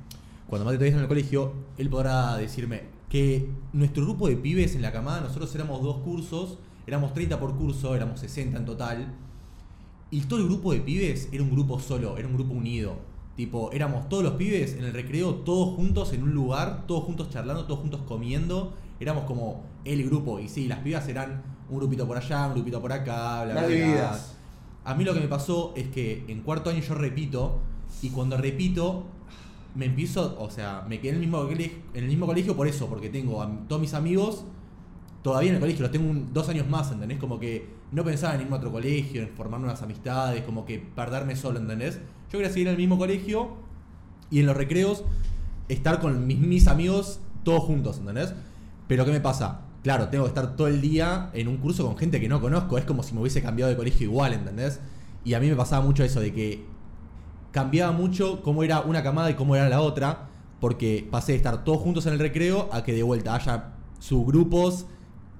cuando 0.47 0.64
Mate 0.64 0.77
todavía 0.77 0.89
estaba 0.89 1.01
en 1.01 1.05
el 1.05 1.09
colegio, 1.09 1.53
él 1.79 1.89
podrá 1.89 2.37
decirme 2.37 2.83
que 3.09 3.51
nuestro 3.73 4.05
grupo 4.05 4.29
de 4.29 4.37
pibes 4.37 4.75
en 4.77 4.83
la 4.83 4.93
camada, 4.93 5.21
nosotros 5.21 5.55
éramos 5.55 5.83
dos 5.83 5.99
cursos, 5.99 6.59
éramos 6.87 7.14
30 7.14 7.41
por 7.41 7.57
curso, 7.57 7.97
éramos 7.97 8.21
60 8.21 8.59
en 8.59 8.64
total. 8.64 9.14
Y 10.11 10.21
todo 10.23 10.39
el 10.39 10.47
grupo 10.47 10.73
de 10.73 10.81
pibes 10.81 11.29
era 11.33 11.43
un 11.43 11.51
grupo 11.51 11.81
solo, 11.81 12.18
era 12.18 12.29
un 12.29 12.35
grupo 12.35 12.53
unido. 12.53 12.97
Tipo, 13.37 13.73
éramos 13.73 14.09
todos 14.09 14.23
los 14.23 14.35
pibes 14.35 14.75
en 14.75 14.85
el 14.85 14.93
recreo, 14.93 15.37
todos 15.37 15.75
juntos 15.77 16.12
en 16.12 16.23
un 16.25 16.35
lugar, 16.35 16.87
todos 16.87 17.05
juntos 17.05 17.31
charlando, 17.31 17.64
todos 17.64 17.81
juntos 17.81 18.03
comiendo. 18.07 18.75
Éramos 19.01 19.25
como 19.25 19.64
el 19.85 20.05
grupo. 20.05 20.39
Y 20.41 20.49
sí, 20.49 20.66
las 20.68 20.78
pibas 20.81 21.07
eran 21.09 21.43
un 21.68 21.78
grupito 21.78 22.07
por 22.07 22.16
allá, 22.16 22.47
un 22.47 22.55
grupito 22.55 22.81
por 22.81 22.93
acá, 22.93 23.45
bla, 23.45 23.53
bla, 23.55 23.66
bla. 23.66 24.18
A 24.85 24.95
mí 24.95 25.05
lo 25.05 25.12
que 25.14 25.20
me 25.20 25.28
pasó 25.28 25.72
es 25.76 25.89
que 25.89 26.24
en 26.28 26.41
cuarto 26.43 26.70
año 26.70 26.81
yo 26.81 26.95
repito, 26.95 27.59
y 28.03 28.11
cuando 28.11 28.37
repito, 28.37 29.05
me 29.74 29.85
empiezo, 29.87 30.37
o 30.41 30.51
sea, 30.51 30.85
me 30.89 30.99
quedé 31.01 31.11
en 31.11 31.14
el 31.16 31.20
mismo, 31.20 31.39
colegio, 31.47 31.78
en 31.95 32.05
el 32.05 32.09
mismo 32.11 32.26
colegio 32.26 32.57
por 32.57 32.66
eso, 32.66 32.89
porque 32.89 33.09
tengo 33.09 33.41
a 33.43 33.49
todos 33.68 33.81
mis 33.81 33.95
amigos 33.95 34.45
todavía 35.22 35.51
en 35.51 35.57
el 35.57 35.61
colegio, 35.61 35.83
los 35.83 35.93
tengo 35.93 36.11
un- 36.11 36.33
dos 36.33 36.49
años 36.49 36.66
más, 36.68 36.91
¿entendés? 36.91 37.18
Como 37.18 37.39
que 37.39 37.68
no 37.93 38.03
pensaba 38.05 38.35
en 38.35 38.41
irme 38.41 38.55
a 38.55 38.59
otro 38.59 38.72
colegio, 38.72 39.22
en 39.22 39.28
formar 39.28 39.61
nuevas 39.61 39.83
amistades, 39.83 40.43
como 40.45 40.64
que 40.64 40.78
perderme 40.78 41.37
solo, 41.37 41.59
¿entendés? 41.59 41.97
Yo 42.33 42.39
quería 42.39 42.49
seguir 42.51 42.68
en 42.68 42.72
el 42.72 42.78
mismo 42.78 42.97
colegio 42.99 43.51
y 44.31 44.41
en 44.41 44.47
los 44.47 44.57
recreos 44.57 45.05
estar 45.68 46.01
con 46.01 46.26
mis, 46.26 46.39
mis 46.39 46.66
amigos 46.68 47.20
todos 47.45 47.62
juntos, 47.64 47.99
¿entendés? 47.99 48.33
Pero 48.89 49.05
¿qué 49.05 49.12
me 49.12 49.20
pasa? 49.20 49.61
Claro, 49.83 50.09
tengo 50.09 50.24
que 50.24 50.28
estar 50.28 50.57
todo 50.57 50.68
el 50.68 50.81
día 50.81 51.31
en 51.33 51.49
un 51.49 51.57
curso 51.57 51.87
con 51.87 51.97
gente 51.97 52.20
que 52.20 52.28
no 52.28 52.41
conozco, 52.41 52.76
es 52.76 52.85
como 52.85 53.03
si 53.03 53.14
me 53.14 53.20
hubiese 53.20 53.41
cambiado 53.41 53.70
de 53.70 53.76
colegio 53.76 54.07
igual, 54.07 54.35
¿entendés? 54.35 54.81
Y 55.24 55.35
a 55.35 55.41
mí 55.41 55.49
me 55.49 55.57
pasaba 55.57 55.85
mucho 55.85 56.05
eso 56.05 56.20
de 56.20 56.33
que 56.33 56.64
cambiaba 57.51 57.93
mucho 57.93 58.43
cómo 58.43 58.62
era 58.62 58.81
una 58.81 59.03
camada 59.03 59.31
y 59.31 59.35
cómo 59.35 59.57
era 59.57 59.68
la 59.68 59.81
otra, 59.81 60.28
porque 60.61 61.09
pasé 61.11 61.33
de 61.33 61.39
estar 61.39 61.64
todos 61.64 61.81
juntos 61.81 62.05
en 62.07 62.12
el 62.12 62.18
recreo 62.18 62.68
a 62.72 62.85
que 62.85 62.93
de 62.93 63.03
vuelta 63.03 63.35
haya 63.35 63.72
subgrupos, 63.99 64.87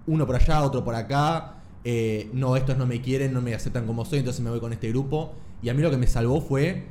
uno 0.07 0.27
por 0.27 0.37
allá, 0.37 0.63
otro 0.63 0.83
por 0.85 0.95
acá, 0.95 1.57
eh, 1.85 2.31
no, 2.33 2.57
estos 2.57 2.77
no 2.77 2.87
me 2.87 3.01
quieren, 3.01 3.33
no 3.33 3.43
me 3.43 3.55
aceptan 3.55 3.87
como 3.87 4.05
soy, 4.05 4.21
entonces 4.21 4.43
me 4.43 4.51
voy 4.51 4.61
con 4.61 4.73
este 4.73 4.89
grupo. 4.89 5.35
Y 5.63 5.69
a 5.69 5.75
mí 5.75 5.83
lo 5.83 5.91
que 5.91 5.99
me 5.99 6.07
salvó 6.07 6.41
fue 6.41 6.87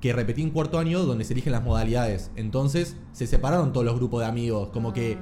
que 0.00 0.12
repetí 0.12 0.42
un 0.42 0.50
cuarto 0.50 0.78
año 0.78 1.04
donde 1.04 1.24
se 1.24 1.32
eligen 1.32 1.52
las 1.52 1.62
modalidades. 1.62 2.30
Entonces 2.36 2.96
se 3.12 3.26
separaron 3.26 3.72
todos 3.72 3.86
los 3.86 3.96
grupos 3.96 4.20
de 4.20 4.26
amigos, 4.26 4.70
como 4.70 4.92
que 4.92 5.18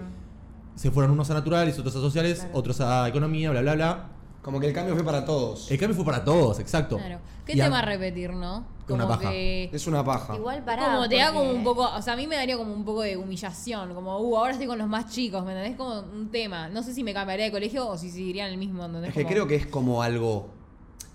se 0.79 0.91
fueron 0.91 1.11
unos 1.13 1.29
a 1.31 1.35
naturales, 1.35 1.79
otros 1.79 1.95
a 1.97 2.01
sociales, 2.01 2.39
Claro. 2.41 2.59
otros 2.59 2.81
a 2.81 3.09
economía, 3.09 3.51
bla, 3.51 3.61
bla, 3.63 3.75
bla. 3.75 4.09
Como 4.43 4.61
que 4.61 4.69
el 4.69 4.73
cambio 4.73 4.95
fue 4.95 5.05
para 5.05 5.25
todos. 5.25 5.71
El 5.71 5.79
cambio 5.79 5.97
fue 5.97 6.05
para 6.05 6.25
todos, 6.25 6.59
exacto. 6.61 6.97
Claro. 6.97 7.19
¿Qué 7.45 7.55
Y 7.55 7.61
a- 7.61 7.65
tema 7.65 7.83
repetir, 7.83 8.31
no? 8.33 8.59
Una 8.89 9.05
Como 9.05 9.09
paja. 9.09 9.31
que. 9.31 9.69
Es 9.73 9.87
una 9.87 10.05
paja. 10.05 10.37
Igual 10.37 10.65
para. 10.65 10.87
como 10.95 11.09
te 11.09 11.17
da 11.17 11.33
como 11.33 11.51
un 11.51 11.65
poco, 11.65 11.83
o 11.83 12.01
sea, 12.01 12.13
a 12.15 12.17
mí 12.17 12.27
me 12.27 12.37
daría 12.37 12.57
como 12.57 12.73
un 12.73 12.85
poco 12.85 13.03
de 13.03 13.17
humillación, 13.17 13.93
como, 13.95 14.17
uh, 14.19 14.37
ahora 14.39 14.53
estoy 14.53 14.67
con 14.67 14.79
los 14.79 14.89
más 14.89 15.11
chicos, 15.13 15.45
¿me 15.45 15.53
entendés? 15.53 15.77
Como 15.77 15.99
un 16.01 16.31
tema. 16.31 16.69
No 16.69 16.83
sé 16.83 16.95
si 16.95 17.03
me 17.05 17.13
cambiaría 17.13 17.47
de 17.47 17.51
colegio 17.53 17.87
o 17.89 17.99
si 17.99 18.11
seguiría 18.11 18.47
en 18.47 18.53
el 18.53 18.59
mismo, 18.59 18.85
¿entendés? 18.85 19.09
Es 19.11 19.15
que 19.15 19.23
Como- 19.25 19.33
creo 19.33 19.47
que 19.49 19.57
es 19.57 19.67
como 19.67 20.03
algo 20.03 20.49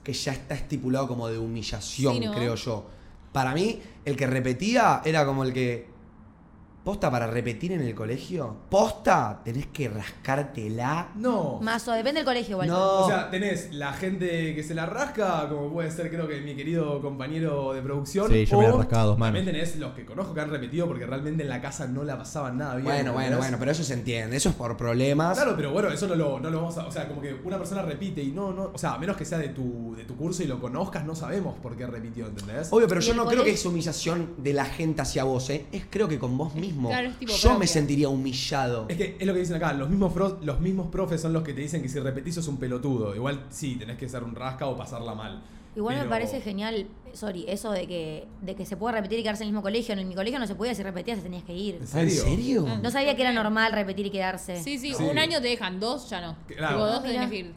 que 0.03 0.13
ya 0.13 0.33
está 0.33 0.53
estipulado 0.53 1.07
como 1.07 1.29
de 1.29 1.39
humillación, 1.39 2.13
Sí, 2.15 2.19
¿no? 2.19 2.33
creo 2.33 2.55
yo. 2.55 2.85
Para 3.31 3.53
mí, 3.53 3.79
el 4.05 4.15
que 4.17 4.27
repetía 4.27 5.01
era 5.05 5.25
como 5.25 5.43
el 5.43 5.53
que. 5.53 5.87
¿Posta 6.83 7.09
para 7.09 7.27
repetir 7.27 7.71
en 7.71 7.81
el 7.81 7.95
colegio? 7.95 8.57
¿Posta? 8.69 9.39
Tenés 9.41 9.67
que 9.67 9.87
rascártela. 9.87 11.11
No. 11.15 11.59
Mazo, 11.61 11.93
depende 11.93 12.19
del 12.19 12.25
colegio 12.25 12.55
igual. 12.55 12.67
No. 12.67 13.05
O 13.05 13.07
sea, 13.07 13.31
tenés 13.31 13.73
la 13.73 13.93
gente 13.93 14.53
que 14.53 14.63
se 14.63 14.75
la 14.75 14.85
rasca, 14.85 15.47
como 15.47 15.71
puede 15.71 15.89
ser 15.91 16.09
creo 16.09 16.27
que 16.27 16.41
mi 16.41 16.55
querido 16.55 17.01
compañero 17.01 17.71
de 17.71 17.81
producción. 17.81 18.29
Sí, 18.29 18.45
yo 18.45 18.57
me 18.57 18.67
la 18.67 18.73
rascaba 18.73 19.03
dos 19.03 19.17
manos. 19.17 19.37
También 19.37 19.55
tenés 19.55 19.77
los 19.77 19.93
que 19.93 20.03
conozco 20.03 20.33
que 20.33 20.41
han 20.41 20.49
repetido 20.49 20.85
porque 20.85 21.05
realmente 21.05 21.43
en 21.43 21.49
la 21.49 21.61
casa 21.61 21.87
no 21.87 22.03
la 22.03 22.17
pasaban 22.17 22.57
nada 22.57 22.75
bien. 22.75 22.85
Bueno, 22.85 23.13
bueno, 23.13 23.37
bueno, 23.37 23.55
pero 23.57 23.71
eso 23.71 23.85
se 23.85 23.93
entiende. 23.93 24.35
Eso 24.35 24.49
es 24.49 24.55
por 24.55 24.75
problemas. 24.75 25.37
Claro, 25.37 25.53
pero 25.55 25.71
bueno, 25.71 25.87
eso 25.89 26.05
no 26.05 26.15
lo, 26.15 26.41
no 26.41 26.49
lo 26.49 26.63
vamos 26.63 26.77
a. 26.77 26.85
O 26.85 26.91
sea, 26.91 27.07
como 27.07 27.21
que 27.21 27.33
una 27.45 27.57
persona 27.57 27.83
repite 27.83 28.21
y 28.21 28.31
no, 28.31 28.51
no. 28.51 28.71
O 28.73 28.77
sea, 28.77 28.95
a 28.95 28.97
menos 28.97 29.15
que 29.15 29.23
sea 29.23 29.37
de 29.37 29.47
tu, 29.47 29.95
de 29.95 30.03
tu 30.03 30.17
curso 30.17 30.43
y 30.43 30.47
lo 30.47 30.59
conozcas, 30.59 31.05
no 31.05 31.15
sabemos 31.15 31.55
por 31.59 31.77
qué 31.77 31.87
repitió, 31.87 32.27
¿entendés? 32.27 32.67
Obvio, 32.73 32.89
pero 32.89 32.99
¿Y 32.99 33.05
yo 33.05 33.13
no 33.13 33.25
creo 33.25 33.45
que 33.45 33.51
es 33.51 33.65
humillación 33.65 34.33
de 34.37 34.51
la 34.51 34.65
gente 34.65 35.01
hacia 35.01 35.23
vos, 35.23 35.49
¿eh? 35.49 35.65
Es 35.71 35.83
creo 35.89 36.09
que 36.09 36.19
con 36.19 36.37
vos 36.37 36.53
mismo. 36.55 36.72
Claro, 36.89 37.09
es 37.09 37.17
tipo 37.17 37.33
yo 37.33 37.57
me 37.59 37.67
sentiría 37.67 38.09
humillado. 38.09 38.85
Es 38.89 38.97
que 38.97 39.17
es 39.19 39.25
lo 39.27 39.33
que 39.33 39.39
dicen 39.39 39.55
acá, 39.55 39.73
los 39.73 39.89
mismos, 39.89 40.13
los 40.41 40.59
mismos 40.59 40.87
profes 40.87 41.21
son 41.21 41.33
los 41.33 41.43
que 41.43 41.53
te 41.53 41.61
dicen 41.61 41.81
que 41.81 41.89
si 41.89 41.99
repetís 41.99 42.35
sos 42.35 42.47
un 42.47 42.57
pelotudo. 42.57 43.15
Igual 43.15 43.45
sí, 43.49 43.75
tenés 43.75 43.97
que 43.97 44.07
ser 44.09 44.23
un 44.23 44.35
rasca 44.35 44.65
o 44.67 44.77
pasarla 44.77 45.13
mal. 45.13 45.41
Igual 45.75 45.97
me 45.97 46.05
parece 46.05 46.39
genial, 46.39 46.85
sorry, 47.13 47.45
eso 47.47 47.71
de 47.71 47.87
que, 47.87 48.27
de 48.43 48.53
que 48.55 48.63
se 48.63 48.77
pueda 48.77 48.93
repetir 48.93 49.17
y 49.19 49.23
quedarse 49.23 49.41
en 49.41 49.47
el 49.47 49.53
mismo 49.53 49.63
colegio. 49.63 49.95
En 49.95 50.07
mi 50.07 50.13
colegio 50.13 50.37
no 50.37 50.45
se 50.45 50.53
podía, 50.53 50.75
si 50.75 50.83
repetías 50.83 51.17
te 51.17 51.23
tenías 51.23 51.43
que 51.43 51.53
ir. 51.55 51.75
¿En 51.75 51.81
¿En 51.81 51.87
serio? 52.11 52.65
Ah. 52.69 52.79
No 52.83 52.91
sabía 52.91 53.15
que 53.15 53.23
era 53.23 53.33
normal 53.33 53.71
repetir 53.71 54.05
y 54.05 54.11
quedarse. 54.11 54.61
Sí, 54.61 54.77
sí, 54.77 54.93
Sí. 54.93 55.03
un 55.03 55.17
año 55.17 55.41
te 55.41 55.47
dejan, 55.47 55.79
dos 55.79 56.07
ya 56.11 56.21
no. 56.21 56.35
Claro. 56.47 56.83
Ah, 56.83 56.87
dos 56.91 57.03
tenés 57.03 57.27
que 57.29 57.35
ir. 57.37 57.53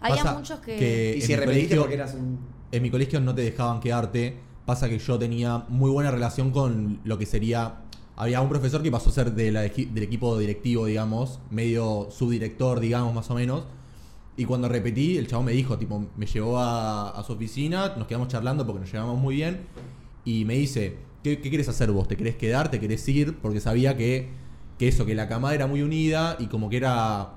Había 0.00 0.16
Pasa 0.24 0.34
muchos 0.34 0.58
que... 0.58 0.76
que 0.76 1.14
Y 1.18 1.20
si 1.20 1.36
repetiste 1.36 1.76
colegio- 1.76 1.80
porque 1.82 1.94
eras 1.94 2.14
un. 2.14 2.40
En 2.72 2.82
mi 2.82 2.90
colegio 2.90 3.20
no 3.20 3.32
te 3.32 3.42
dejaban 3.42 3.78
quedarte. 3.78 4.40
Pasa 4.66 4.88
que 4.88 4.98
yo 4.98 5.16
tenía 5.18 5.58
muy 5.68 5.90
buena 5.90 6.10
relación 6.10 6.50
con 6.50 6.98
lo 7.04 7.16
que 7.16 7.26
sería. 7.26 7.76
Había 8.22 8.40
un 8.40 8.48
profesor 8.48 8.84
que 8.84 8.90
pasó 8.92 9.10
a 9.10 9.12
ser 9.12 9.32
del 9.32 9.56
equipo 9.56 10.38
directivo, 10.38 10.86
digamos, 10.86 11.40
medio 11.50 12.06
subdirector, 12.12 12.78
digamos, 12.78 13.12
más 13.12 13.28
o 13.32 13.34
menos. 13.34 13.64
Y 14.36 14.44
cuando 14.44 14.68
repetí, 14.68 15.18
el 15.18 15.26
chavo 15.26 15.42
me 15.42 15.50
dijo, 15.50 15.76
tipo, 15.76 16.06
me 16.16 16.26
llevó 16.26 16.60
a, 16.60 17.20
su 17.26 17.32
oficina, 17.32 17.96
nos 17.96 18.06
quedamos 18.06 18.28
charlando 18.28 18.64
porque 18.64 18.82
nos 18.82 18.92
llevamos 18.92 19.18
muy 19.18 19.34
bien. 19.34 19.62
Y 20.24 20.44
me 20.44 20.54
dice, 20.54 20.98
¿qué, 21.24 21.40
qué 21.40 21.50
querés 21.50 21.68
hacer 21.68 21.90
vos? 21.90 22.06
¿Te 22.06 22.16
querés 22.16 22.36
quedar? 22.36 22.70
¿Te 22.70 22.78
querés 22.78 23.08
ir? 23.08 23.38
Porque 23.38 23.58
sabía 23.58 23.96
que, 23.96 24.28
que 24.78 24.86
eso, 24.86 25.04
que 25.04 25.16
la 25.16 25.26
camada 25.26 25.56
era 25.56 25.66
muy 25.66 25.82
unida 25.82 26.36
y 26.38 26.46
como 26.46 26.70
que 26.70 26.76
era 26.76 27.30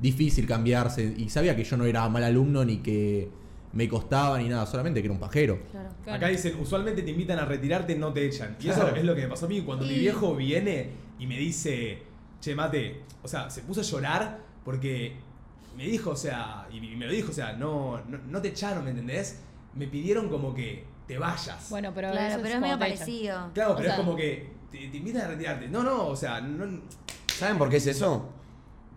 difícil 0.00 0.46
cambiarse. 0.46 1.14
Y 1.18 1.28
sabía 1.28 1.54
que 1.54 1.64
yo 1.64 1.76
no 1.76 1.84
era 1.84 2.08
mal 2.08 2.24
alumno 2.24 2.64
ni 2.64 2.78
que 2.78 3.28
me 3.74 3.88
costaba 3.88 4.38
ni 4.38 4.48
nada, 4.48 4.66
solamente 4.66 5.00
que 5.00 5.06
era 5.06 5.14
un 5.14 5.20
pajero. 5.20 5.58
Claro. 5.70 5.88
Claro. 6.04 6.16
Acá 6.16 6.28
dicen, 6.28 6.56
usualmente 6.60 7.02
te 7.02 7.10
invitan 7.10 7.38
a 7.38 7.44
retirarte, 7.44 7.96
no 7.96 8.12
te 8.12 8.26
echan. 8.26 8.56
Y 8.60 8.68
eso 8.68 8.88
es 8.94 9.04
lo 9.04 9.14
que 9.14 9.22
me 9.22 9.28
pasó 9.28 9.46
a 9.46 9.48
mí. 9.48 9.62
Cuando 9.62 9.84
mi 9.86 9.94
viejo 9.98 10.34
viene 10.36 10.90
y 11.18 11.26
me 11.26 11.38
dice, 11.38 12.02
che, 12.40 12.54
mate, 12.54 13.00
o 13.22 13.28
sea, 13.28 13.50
se 13.50 13.62
puso 13.62 13.80
a 13.80 13.84
llorar 13.84 14.38
porque 14.64 15.16
me 15.76 15.84
dijo, 15.86 16.10
o 16.10 16.16
sea, 16.16 16.66
y 16.72 16.80
me 16.80 17.06
lo 17.06 17.12
dijo, 17.12 17.30
o 17.30 17.34
sea, 17.34 17.52
no, 17.54 18.00
no, 18.08 18.18
no 18.28 18.40
te 18.42 18.48
echaron, 18.48 18.84
¿me 18.84 18.90
entendés? 18.90 19.40
Me 19.74 19.86
pidieron 19.88 20.28
como 20.28 20.54
que 20.54 20.84
te 21.08 21.18
vayas. 21.18 21.68
Bueno, 21.70 21.90
pero 21.94 22.10
Claro, 22.12 22.26
eso 22.28 22.36
pero 22.42 22.54
es 22.54 22.60
cuando 22.60 22.76
medio 22.78 22.94
echan. 22.94 22.98
parecido. 22.98 23.50
claro, 23.54 23.72
o 23.72 23.76
pero 23.76 23.88
sea- 23.88 23.94
es 23.98 24.04
como 24.04 24.16
que 24.16 24.48
te, 24.70 24.88
te 24.88 24.96
invitan 24.98 25.22
a 25.22 25.28
retirarte. 25.28 25.68
No, 25.68 25.82
no, 25.82 26.06
o 26.08 26.16
sea, 26.16 26.40
no, 26.40 26.80
¿Saben 27.26 27.58
por 27.58 27.68
qué 27.68 27.78
es 27.78 27.86
eso? 27.88 28.28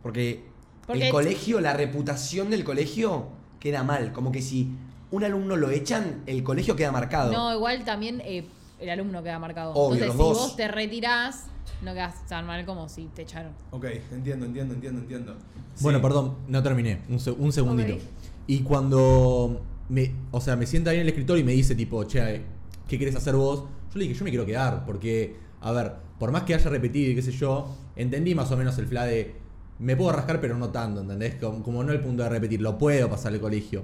Porque, 0.03 0.43
Porque- 0.85 1.07
el 1.07 1.11
colegio, 1.11 1.59
la 1.59 1.73
reputación 1.73 2.49
del 2.51 2.63
colegio 2.63 3.29
queda 3.59 3.83
mal. 3.83 4.11
Como 4.13 4.31
que 4.31 4.41
si 4.41 4.71
un 5.11 5.23
alumno 5.23 5.55
lo 5.55 5.69
echan, 5.69 6.21
el 6.25 6.43
colegio 6.43 6.75
queda 6.75 6.91
marcado. 6.91 7.31
No, 7.31 7.53
igual 7.53 7.83
también 7.85 8.21
eh, 8.25 8.45
el 8.79 8.89
alumno 8.89 9.23
queda 9.23 9.39
marcado. 9.39 9.73
Obvio, 9.73 10.03
Entonces, 10.03 10.07
los 10.07 10.15
si 10.15 10.33
dos. 10.33 10.47
vos 10.49 10.55
te 10.57 10.67
retirás, 10.67 11.45
no 11.81 11.93
quedas 11.93 12.25
tan 12.27 12.45
mal 12.45 12.65
como 12.65 12.89
si 12.89 13.05
te 13.15 13.21
echaron. 13.23 13.51
Ok, 13.71 13.85
entiendo, 14.11 14.45
entiendo, 14.45 14.73
entiendo, 14.73 15.01
entiendo. 15.01 15.35
Bueno, 15.81 16.01
perdón, 16.01 16.35
no 16.47 16.61
terminé. 16.63 17.01
Un, 17.09 17.19
se- 17.19 17.31
un 17.31 17.51
segundito. 17.51 17.93
Ok. 17.93 17.99
Y 18.47 18.59
cuando 18.61 19.61
me, 19.89 20.11
o 20.31 20.41
sea, 20.41 20.55
me 20.55 20.65
sienta 20.65 20.89
ahí 20.91 20.97
en 20.97 21.01
el 21.03 21.09
escritorio 21.09 21.41
y 21.41 21.45
me 21.45 21.51
dice 21.53 21.75
tipo, 21.75 22.03
che, 22.05 22.41
¿qué 22.87 22.97
querés 22.97 23.15
hacer 23.15 23.35
vos? 23.35 23.59
Yo 23.93 23.99
le 23.99 24.05
dije, 24.05 24.15
yo 24.17 24.23
me 24.25 24.29
quiero 24.31 24.45
quedar, 24.45 24.85
porque, 24.85 25.35
a 25.61 25.71
ver, 25.71 25.93
por 26.19 26.31
más 26.31 26.43
que 26.43 26.53
haya 26.55 26.69
repetido 26.69 27.11
y 27.11 27.15
qué 27.15 27.21
sé 27.21 27.31
yo, 27.31 27.75
entendí 27.95 28.33
más 28.35 28.51
o 28.51 28.57
menos 28.57 28.77
el 28.79 28.87
fla 28.87 29.05
de, 29.05 29.35
me 29.79 29.95
puedo 29.95 30.11
rascar 30.11 30.41
pero 30.41 30.57
no 30.57 30.69
tanto, 30.69 31.01
¿entendés? 31.01 31.35
Como, 31.35 31.63
como 31.63 31.83
no 31.83 31.91
el 31.91 32.01
punto 32.01 32.23
de 32.23 32.29
repetir, 32.29 32.61
lo 32.61 32.77
puedo 32.77 33.09
pasar 33.09 33.33
al 33.33 33.39
colegio. 33.39 33.83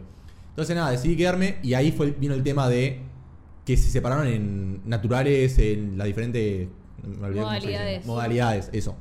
Entonces 0.49 0.75
nada, 0.75 0.91
decidí 0.91 1.15
quedarme 1.15 1.57
y 1.63 1.73
ahí 1.73 1.91
fue, 1.91 2.11
vino 2.11 2.33
el 2.33 2.43
tema 2.43 2.69
de 2.69 3.01
que 3.65 3.77
se 3.77 3.89
separaron 3.89 4.27
en 4.27 4.81
naturales, 4.85 5.57
en 5.57 5.97
las 5.97 6.07
diferentes. 6.07 6.67
Modalidades. 7.03 8.05
modalidades, 8.05 8.69
eso. 8.71 8.91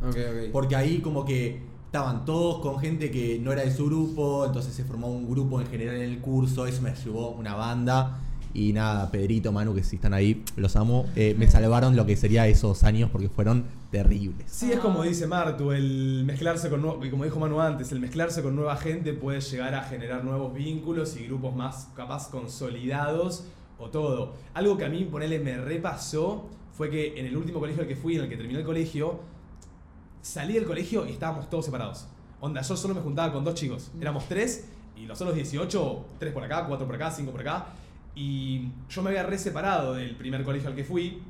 Ok, 0.00 0.16
ok. 0.16 0.52
Porque 0.52 0.76
ahí 0.76 0.98
como 0.98 1.24
que 1.24 1.62
estaban 1.86 2.24
todos 2.24 2.60
con 2.60 2.78
gente 2.78 3.10
que 3.10 3.38
no 3.38 3.52
era 3.52 3.62
de 3.62 3.70
su 3.70 3.86
grupo, 3.86 4.46
entonces 4.46 4.74
se 4.74 4.84
formó 4.84 5.08
un 5.08 5.28
grupo 5.28 5.60
en 5.60 5.66
general 5.66 5.96
en 5.96 6.02
el 6.02 6.20
curso, 6.20 6.66
eso 6.66 6.82
me 6.82 6.94
llevó 6.94 7.30
una 7.30 7.54
banda. 7.54 8.20
Y 8.54 8.72
nada, 8.72 9.10
Pedrito, 9.10 9.50
Manu, 9.52 9.74
que 9.74 9.82
si 9.82 9.96
están 9.96 10.14
ahí, 10.14 10.44
los 10.56 10.76
amo, 10.76 11.06
eh, 11.16 11.34
me 11.38 11.48
salvaron 11.48 11.96
lo 11.96 12.04
que 12.04 12.16
sería 12.16 12.46
esos 12.46 12.84
años 12.84 13.10
porque 13.10 13.28
fueron 13.28 13.64
terribles. 13.90 14.50
Sí, 14.50 14.72
es 14.72 14.78
como 14.78 15.02
dice 15.02 15.26
Martu, 15.26 15.72
el 15.72 16.24
mezclarse 16.24 16.68
con 16.68 16.82
nuevo, 16.82 17.00
como 17.10 17.24
dijo 17.24 17.38
Manu 17.38 17.60
antes, 17.60 17.92
el 17.92 18.00
mezclarse 18.00 18.42
con 18.42 18.54
nueva 18.54 18.76
gente 18.76 19.12
puede 19.14 19.40
llegar 19.40 19.74
a 19.74 19.82
generar 19.84 20.24
nuevos 20.24 20.52
vínculos 20.54 21.16
y 21.16 21.26
grupos 21.26 21.54
más 21.54 21.88
capaz 21.96 22.28
consolidados 22.30 23.44
o 23.78 23.88
todo. 23.88 24.34
Algo 24.54 24.76
que 24.76 24.84
a 24.84 24.88
mí, 24.88 25.04
ponele, 25.04 25.38
me 25.38 25.56
repasó 25.56 26.48
fue 26.72 26.90
que 26.90 27.18
en 27.18 27.26
el 27.26 27.36
último 27.36 27.60
colegio 27.60 27.82
al 27.82 27.88
que 27.88 27.96
fui, 27.96 28.16
en 28.16 28.22
el 28.22 28.28
que 28.28 28.36
terminé 28.36 28.60
el 28.60 28.64
colegio, 28.64 29.20
salí 30.20 30.54
del 30.54 30.64
colegio 30.64 31.06
y 31.06 31.12
estábamos 31.12 31.48
todos 31.50 31.64
separados. 31.64 32.06
Onda, 32.40 32.62
yo 32.62 32.76
solo 32.76 32.94
me 32.94 33.00
juntaba 33.00 33.32
con 33.32 33.44
dos 33.44 33.54
chicos. 33.54 33.90
Éramos 34.00 34.26
tres 34.26 34.66
y 34.96 35.06
los 35.06 35.20
otros 35.20 35.34
18, 35.36 36.04
tres 36.18 36.32
por 36.32 36.44
acá, 36.44 36.66
cuatro 36.66 36.86
por 36.86 36.96
acá, 36.96 37.10
cinco 37.10 37.32
por 37.32 37.40
acá. 37.40 37.66
Y 38.14 38.68
yo 38.88 39.02
me 39.02 39.10
había 39.10 39.22
re 39.22 39.38
separado 39.38 39.94
del 39.94 40.16
primer 40.16 40.44
colegio 40.44 40.68
al 40.68 40.74
que 40.74 40.84
fui 40.84 41.22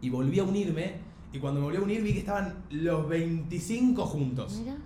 y 0.00 0.10
volví 0.10 0.38
a 0.38 0.44
unirme. 0.44 0.94
Y 1.32 1.38
cuando 1.38 1.60
me 1.60 1.66
volví 1.66 1.78
a 1.78 1.82
unir 1.82 2.02
vi 2.02 2.12
que 2.12 2.20
estaban 2.20 2.64
los 2.70 3.08
25 3.08 4.06
juntos. 4.06 4.60
Mira. 4.60 4.76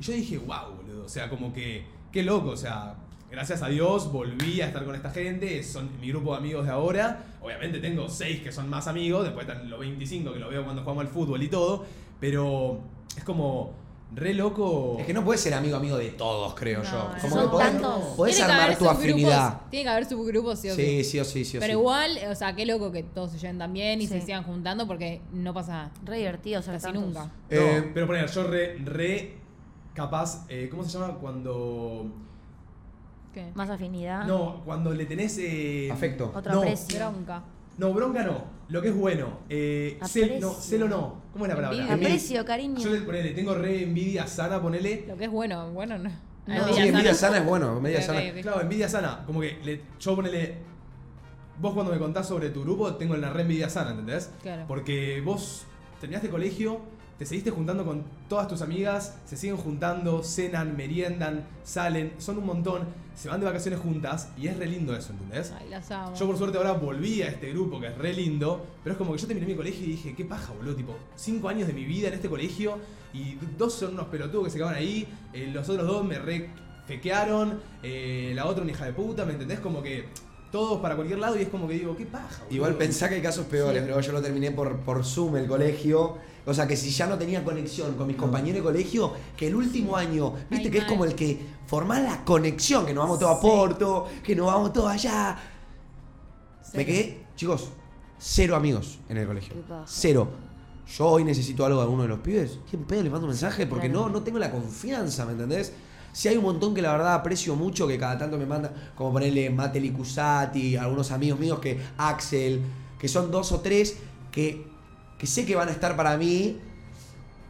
Y 0.00 0.02
yo 0.02 0.12
dije, 0.12 0.38
wow, 0.38 0.76
boludo. 0.76 1.04
O 1.04 1.08
sea, 1.08 1.28
como 1.28 1.52
que, 1.52 1.84
qué 2.10 2.22
loco. 2.22 2.50
O 2.50 2.56
sea, 2.56 2.96
gracias 3.30 3.62
a 3.62 3.68
Dios 3.68 4.10
volví 4.10 4.60
a 4.60 4.66
estar 4.66 4.84
con 4.84 4.94
esta 4.94 5.10
gente. 5.10 5.62
Son 5.62 5.88
mi 6.00 6.08
grupo 6.08 6.32
de 6.32 6.38
amigos 6.38 6.64
de 6.64 6.72
ahora. 6.72 7.24
Obviamente 7.42 7.78
tengo 7.80 8.08
6 8.08 8.40
que 8.40 8.52
son 8.52 8.68
más 8.68 8.86
amigos. 8.86 9.24
Después 9.24 9.46
están 9.46 9.68
los 9.68 9.80
25 9.80 10.32
que 10.32 10.38
lo 10.38 10.48
veo 10.48 10.64
cuando 10.64 10.82
jugamos 10.82 11.04
al 11.04 11.10
fútbol 11.10 11.42
y 11.42 11.48
todo. 11.48 11.84
Pero 12.20 12.80
es 13.16 13.24
como 13.24 13.83
re 14.14 14.32
loco. 14.34 14.96
Es 15.00 15.06
que 15.06 15.12
no 15.14 15.24
puedes 15.24 15.40
ser 15.40 15.54
amigo 15.54 15.76
amigo 15.76 15.96
de 15.96 16.10
todos, 16.10 16.54
creo 16.54 16.82
No, 16.82 16.90
yo. 16.90 17.08
no. 17.14 17.20
Como 17.20 17.36
que 17.42 17.48
podés, 17.48 17.72
podés 18.16 18.40
armar 18.40 18.76
tu 18.78 18.88
afinidad. 18.88 19.60
Tiene 19.70 19.84
que 19.84 19.88
haber 19.90 20.04
subgrupos, 20.08 20.58
sí 20.60 20.70
o 20.70 20.74
sí. 20.74 20.82
Sí, 20.82 21.04
sí 21.04 21.20
o 21.20 21.24
sí, 21.24 21.44
sí 21.44 21.56
o 21.56 21.60
Pero 21.60 21.72
sí. 21.74 21.78
igual, 21.78 22.18
o 22.30 22.34
sea, 22.34 22.54
qué 22.54 22.64
loco 22.66 22.92
que 22.92 23.02
todos 23.02 23.32
se 23.32 23.38
lleven 23.38 23.58
tan 23.58 23.72
bien 23.72 24.00
y 24.00 24.06
se 24.06 24.20
sigan 24.20 24.44
juntando 24.44 24.86
porque 24.86 25.20
no 25.32 25.52
pasa 25.52 25.90
Re 26.04 26.18
divertido 26.18 26.62
ser 26.62 26.74
casi 26.74 26.84
tantos. 26.86 27.02
nunca. 27.04 27.24
No, 27.24 27.30
Eh, 27.50 27.90
pero 27.92 28.06
poner, 28.06 28.30
yo 28.30 28.44
re, 28.44 28.76
re 28.84 29.34
capaz. 29.94 30.44
eh, 30.48 30.68
¿Cómo 30.70 30.84
se 30.84 30.90
llama? 30.98 31.14
Cuando. 31.14 32.06
¿Qué? 33.32 33.50
Más 33.54 33.68
afinidad. 33.68 34.24
No, 34.26 34.62
cuando 34.64 34.92
le 34.92 35.06
tenés. 35.06 35.36
eh, 35.38 35.90
Afecto. 35.90 36.32
Otro 36.34 36.52
No. 36.52 36.60
Bronca. 36.60 37.42
No, 37.78 37.92
bronca 37.92 38.22
no. 38.22 38.44
Lo 38.68 38.80
que 38.80 38.88
es 38.88 38.94
bueno. 38.96 39.40
Eh, 39.48 39.98
cel- 40.02 40.40
no, 40.40 40.50
celo 40.52 40.88
no. 40.88 41.22
¿Cómo 41.32 41.44
es 41.44 41.48
la 41.50 41.56
palabra? 41.56 41.76
Envidia. 41.78 41.94
Aprecio, 41.94 42.44
cariño. 42.44 42.78
Yo 42.80 42.90
le, 42.90 43.00
ponele, 43.02 43.30
tengo 43.32 43.54
re 43.54 43.82
envidia 43.82 44.26
sana, 44.26 44.60
ponele. 44.62 45.04
Lo 45.08 45.16
que 45.16 45.24
es 45.24 45.30
bueno, 45.30 45.70
bueno 45.72 45.98
no. 45.98 46.10
No. 46.46 46.54
Envidia 46.54 46.74
Sí, 46.74 46.88
envidia 46.88 47.14
sana. 47.14 47.28
sana 47.34 47.38
es 47.38 47.46
bueno, 47.46 47.76
envidia 47.76 48.02
sana. 48.02 48.20
Claro, 48.42 48.60
envidia 48.60 48.88
sana. 48.88 49.22
Como 49.26 49.40
que 49.40 49.58
le- 49.64 49.80
yo 50.00 50.14
ponele. 50.16 50.54
Vos 51.60 51.72
cuando 51.74 51.92
me 51.92 51.98
contás 51.98 52.26
sobre 52.26 52.50
tu 52.50 52.62
grupo, 52.62 52.94
tengo 52.94 53.16
la 53.16 53.30
re 53.30 53.42
envidia 53.42 53.68
sana, 53.68 53.90
¿entendés? 53.90 54.30
Claro. 54.42 54.64
Porque 54.66 55.20
vos 55.24 55.64
terminaste 56.00 56.28
colegio, 56.30 56.80
te 57.18 57.26
seguiste 57.26 57.50
juntando 57.50 57.84
con 57.84 58.02
todas 58.28 58.48
tus 58.48 58.60
amigas, 58.62 59.16
se 59.24 59.36
siguen 59.36 59.56
juntando, 59.56 60.22
cenan, 60.22 60.76
meriendan, 60.76 61.46
salen, 61.62 62.12
son 62.18 62.38
un 62.38 62.46
montón, 62.46 62.82
se 63.14 63.28
van 63.28 63.38
de 63.38 63.46
vacaciones 63.46 63.78
juntas 63.80 64.30
y 64.36 64.48
es 64.48 64.56
re 64.56 64.66
lindo 64.66 64.96
eso, 64.96 65.12
¿entendés? 65.12 65.52
Ay, 65.56 65.68
las 65.68 65.90
amo. 65.90 66.16
Yo 66.16 66.26
por 66.26 66.36
suerte 66.36 66.58
ahora 66.58 66.72
volví 66.72 67.22
a 67.22 67.28
este 67.28 67.50
grupo 67.50 67.78
que 67.80 67.86
es 67.86 67.98
re 67.98 68.12
lindo, 68.12 68.66
pero 68.82 68.94
es 68.94 68.98
como 68.98 69.12
que 69.12 69.18
yo 69.18 69.26
terminé 69.28 69.46
mi 69.46 69.54
colegio 69.54 69.84
y 69.84 69.90
dije, 69.90 70.14
qué 70.16 70.24
paja, 70.24 70.52
boludo, 70.52 70.74
tipo, 70.74 70.96
cinco 71.14 71.48
años 71.48 71.68
de 71.68 71.72
mi 71.72 71.84
vida 71.84 72.08
en 72.08 72.14
este 72.14 72.28
colegio 72.28 72.78
y 73.12 73.36
dos 73.56 73.74
son 73.74 73.94
unos 73.94 74.06
pelotudos 74.06 74.46
que 74.46 74.50
se 74.50 74.56
quedaban 74.56 74.76
ahí, 74.76 75.06
eh, 75.32 75.50
los 75.52 75.68
otros 75.68 75.86
dos 75.86 76.04
me 76.04 76.18
re 76.18 76.50
fequearon, 76.86 77.60
eh, 77.82 78.32
la 78.34 78.46
otra 78.46 78.62
una 78.62 78.72
hija 78.72 78.86
de 78.86 78.92
puta, 78.92 79.24
¿me 79.24 79.32
entendés? 79.32 79.60
Como 79.60 79.82
que 79.82 80.08
todos 80.50 80.80
para 80.80 80.96
cualquier 80.96 81.18
lado 81.18 81.38
y 81.38 81.42
es 81.42 81.48
como 81.48 81.68
que 81.68 81.74
digo, 81.74 81.96
qué 81.96 82.06
paja, 82.06 82.42
boludo. 82.42 82.54
Igual 82.54 82.74
pensá 82.74 83.08
que 83.08 83.14
hay 83.14 83.22
casos 83.22 83.46
peores, 83.46 83.82
pero 83.82 84.00
yo 84.00 84.12
lo 84.12 84.20
terminé 84.20 84.50
por, 84.50 84.78
por 84.80 85.04
Zoom 85.04 85.36
el 85.36 85.46
colegio. 85.46 86.18
O 86.46 86.52
sea 86.52 86.66
que 86.66 86.76
si 86.76 86.90
ya 86.90 87.06
no 87.06 87.16
tenía 87.16 87.42
conexión 87.42 87.94
con 87.94 88.06
mis 88.06 88.16
compañeros 88.16 88.56
de 88.58 88.62
colegio, 88.62 89.12
que 89.36 89.46
el 89.46 89.54
último 89.54 89.96
año, 89.96 90.34
viste 90.50 90.66
Ay, 90.66 90.70
que 90.70 90.78
es 90.78 90.84
como 90.84 91.04
el 91.04 91.14
que 91.14 91.40
formás 91.66 92.02
la 92.02 92.24
conexión, 92.24 92.84
que 92.84 92.92
nos 92.92 93.04
vamos 93.04 93.18
todos 93.18 93.38
a 93.38 93.40
Porto, 93.40 94.06
que 94.22 94.36
nos 94.36 94.46
vamos 94.46 94.72
todos 94.72 94.90
allá. 94.90 95.36
Me 96.74 96.84
quedé, 96.84 97.24
chicos, 97.36 97.70
cero 98.18 98.56
amigos 98.56 98.98
en 99.08 99.16
el 99.16 99.26
colegio. 99.26 99.54
Cero. 99.86 100.28
Yo 100.98 101.06
hoy 101.06 101.24
necesito 101.24 101.64
algo 101.64 101.78
de 101.78 101.84
alguno 101.84 102.02
de 102.02 102.08
los 102.08 102.18
pibes. 102.18 102.58
¿Quién 102.68 102.84
pedo 102.84 103.02
les 103.02 103.10
mando 103.10 103.26
un 103.26 103.30
mensaje? 103.30 103.66
Porque 103.66 103.88
Claro. 103.88 104.08
no, 104.08 104.12
no 104.18 104.22
tengo 104.22 104.38
la 104.38 104.50
confianza, 104.50 105.24
¿me 105.24 105.32
entendés? 105.32 105.72
Si 106.12 106.28
hay 106.28 106.36
un 106.36 106.44
montón 106.44 106.74
que 106.74 106.82
la 106.82 106.92
verdad 106.92 107.14
aprecio 107.14 107.56
mucho, 107.56 107.88
que 107.88 107.98
cada 107.98 108.18
tanto 108.18 108.36
me 108.36 108.44
manda, 108.46 108.72
como 108.94 109.12
ponerle 109.14 109.48
Mate 109.50 109.80
Licusati, 109.80 110.76
algunos 110.76 111.10
amigos 111.10 111.40
míos 111.40 111.58
que 111.58 111.80
Axel, 111.96 112.60
que 112.98 113.08
son 113.08 113.30
dos 113.30 113.50
o 113.52 113.60
tres 113.60 113.96
que, 114.30 114.66
que 115.18 115.26
sé 115.26 115.46
que 115.46 115.54
van 115.56 115.68
a 115.68 115.72
estar 115.72 115.96
para 115.96 116.16
mí, 116.16 116.58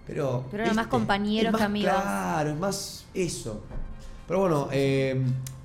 pero. 0.06 0.44
Pero 0.50 0.64
eran 0.64 0.76
más 0.76 0.86
compañeros 0.88 1.46
es 1.46 1.52
más 1.52 1.60
que 1.60 1.66
amigos. 1.66 1.92
Claro, 1.92 2.50
es 2.50 2.58
más 2.58 3.04
eso. 3.14 3.62
Pero 4.26 4.40
bueno, 4.40 4.68
eh, 4.72 5.22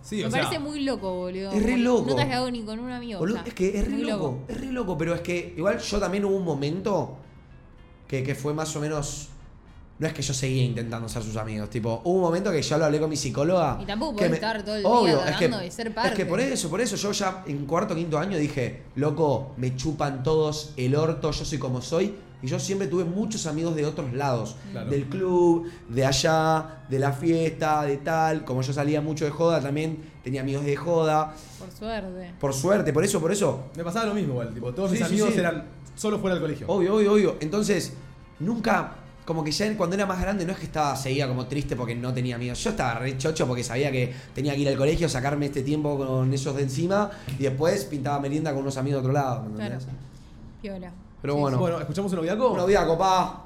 Sí, 0.09 0.15
Me 0.15 0.25
o 0.25 0.31
sea, 0.31 0.41
parece 0.41 0.57
muy 0.57 0.79
loco, 0.79 1.13
boludo. 1.13 1.51
Es 1.51 1.61
re 1.61 1.77
loco. 1.77 2.09
No 2.09 2.15
te 2.15 2.23
has 2.23 2.27
quedado 2.27 2.49
ni 2.49 2.63
con 2.63 2.79
un 2.79 2.89
amigo. 2.89 3.19
Boludo, 3.19 3.41
o 3.41 3.43
sea, 3.43 3.47
es 3.47 3.53
que 3.53 3.77
es 3.77 3.85
re 3.85 3.91
muy 3.91 4.05
loco, 4.05 4.39
es 4.47 4.59
re 4.59 4.71
loco, 4.71 4.97
pero 4.97 5.13
es 5.13 5.21
que 5.21 5.53
igual 5.55 5.77
yo 5.77 5.99
también 5.99 6.25
hubo 6.25 6.35
un 6.35 6.43
momento 6.43 7.15
que, 8.07 8.23
que 8.23 8.33
fue 8.33 8.55
más 8.55 8.75
o 8.75 8.79
menos. 8.79 9.29
No 9.99 10.07
es 10.07 10.13
que 10.13 10.21
yo 10.21 10.33
seguía 10.33 10.63
intentando 10.63 11.09
ser 11.09 11.21
sus 11.23 11.35
amigos, 11.35 11.69
tipo, 11.69 12.01
hubo 12.05 12.15
un 12.15 12.21
momento 12.21 12.51
que 12.51 12.61
yo 12.61 12.77
lo 12.77 12.85
hablé 12.85 12.99
con 13.01 13.09
mi 13.09 13.17
psicóloga. 13.17 13.77
Y 13.81 13.85
tampoco 13.85 14.21
me- 14.21 14.27
estar 14.27 14.63
todo 14.63 14.75
el 14.75 14.81
día 14.83 14.89
Obvio, 14.91 15.25
es 15.25 15.35
que, 15.35 15.47
de 15.49 15.71
ser 15.71 15.87
Es 15.87 15.93
que 15.93 16.01
parte. 16.01 16.25
por 16.25 16.39
eso, 16.39 16.69
por 16.69 16.79
eso 16.79 16.95
yo 16.95 17.11
ya 17.11 17.43
en 17.47 17.65
cuarto 17.65 17.93
quinto 17.95 18.17
año 18.17 18.37
dije, 18.37 18.83
loco, 18.95 19.51
me 19.57 19.75
chupan 19.75 20.23
todos 20.23 20.71
el 20.77 20.95
orto, 20.95 21.31
yo 21.31 21.43
soy 21.45 21.57
como 21.57 21.81
soy. 21.81 22.15
Y 22.41 22.47
yo 22.47 22.57
siempre 22.57 22.87
tuve 22.87 23.03
muchos 23.03 23.45
amigos 23.47 23.75
de 23.75 23.85
otros 23.85 24.13
lados. 24.13 24.55
Claro. 24.71 24.89
Del 24.89 25.09
club, 25.09 25.69
de 25.89 26.05
allá, 26.05 26.85
de 26.89 26.97
la 26.97 27.11
fiesta, 27.11 27.81
de 27.83 27.97
tal. 27.97 28.45
Como 28.45 28.61
yo 28.61 28.71
salía 28.71 29.01
mucho 29.01 29.25
de 29.25 29.31
joda, 29.31 29.59
también 29.59 30.01
tenía 30.23 30.39
amigos 30.39 30.63
de 30.63 30.77
joda. 30.77 31.33
Por 31.59 31.69
suerte. 31.69 32.31
Por 32.39 32.53
suerte, 32.53 32.93
por 32.93 33.03
eso, 33.03 33.19
por 33.19 33.33
eso. 33.33 33.65
me 33.75 33.83
pasaba 33.83 34.05
lo 34.05 34.13
mismo 34.13 34.31
igual, 34.31 34.53
tipo, 34.53 34.73
todos 34.73 34.89
Sí, 34.91 34.95
mis 34.99 35.05
sí, 35.05 35.13
amigos 35.15 35.33
sí. 35.33 35.39
eran 35.41 35.65
solo 35.97 36.17
fuera 36.19 36.35
del 36.35 36.41
colegio. 36.41 36.65
Obvio, 36.69 36.95
obvio, 36.95 37.11
obvio. 37.11 37.35
Entonces, 37.41 37.91
nunca, 38.39 38.95
como 39.29 39.43
que 39.43 39.51
ya 39.51 39.77
cuando 39.77 39.95
era 39.95 40.07
más 40.07 40.19
grande, 40.19 40.43
no 40.43 40.53
es 40.53 40.57
que 40.57 40.65
estaba, 40.65 40.95
seguía 40.95 41.27
como 41.27 41.45
triste 41.45 41.75
porque 41.75 41.93
no 41.93 42.11
tenía 42.11 42.33
amigos. 42.35 42.63
Yo 42.63 42.71
estaba 42.71 42.95
re 42.95 43.15
chocho 43.15 43.45
porque 43.45 43.63
sabía 43.63 43.91
que 43.91 44.11
tenía 44.33 44.55
que 44.55 44.61
ir 44.61 44.69
al 44.69 44.75
colegio, 44.75 45.07
sacarme 45.07 45.45
este 45.45 45.61
tiempo 45.61 45.95
con 45.99 46.33
esos 46.33 46.55
de 46.55 46.63
encima 46.63 47.11
y 47.37 47.43
después 47.43 47.85
pintaba 47.85 48.19
merienda 48.19 48.51
con 48.53 48.63
unos 48.63 48.75
amigos 48.77 49.03
de 49.03 49.07
otro 49.09 49.13
lado. 49.13 49.41
¿me 49.43 49.49
entendés? 49.51 49.83
Claro. 49.85 49.99
Piola. 50.63 50.91
Pero 51.21 51.35
Sí, 51.35 51.39
bueno, 51.41 51.57
Bueno, 51.59 51.79
¿escuchamos 51.79 52.11
un 52.11 52.15
noviaco? 52.17 52.49
buenos 52.49 52.67
días, 52.67 52.83
copa. 52.85 53.45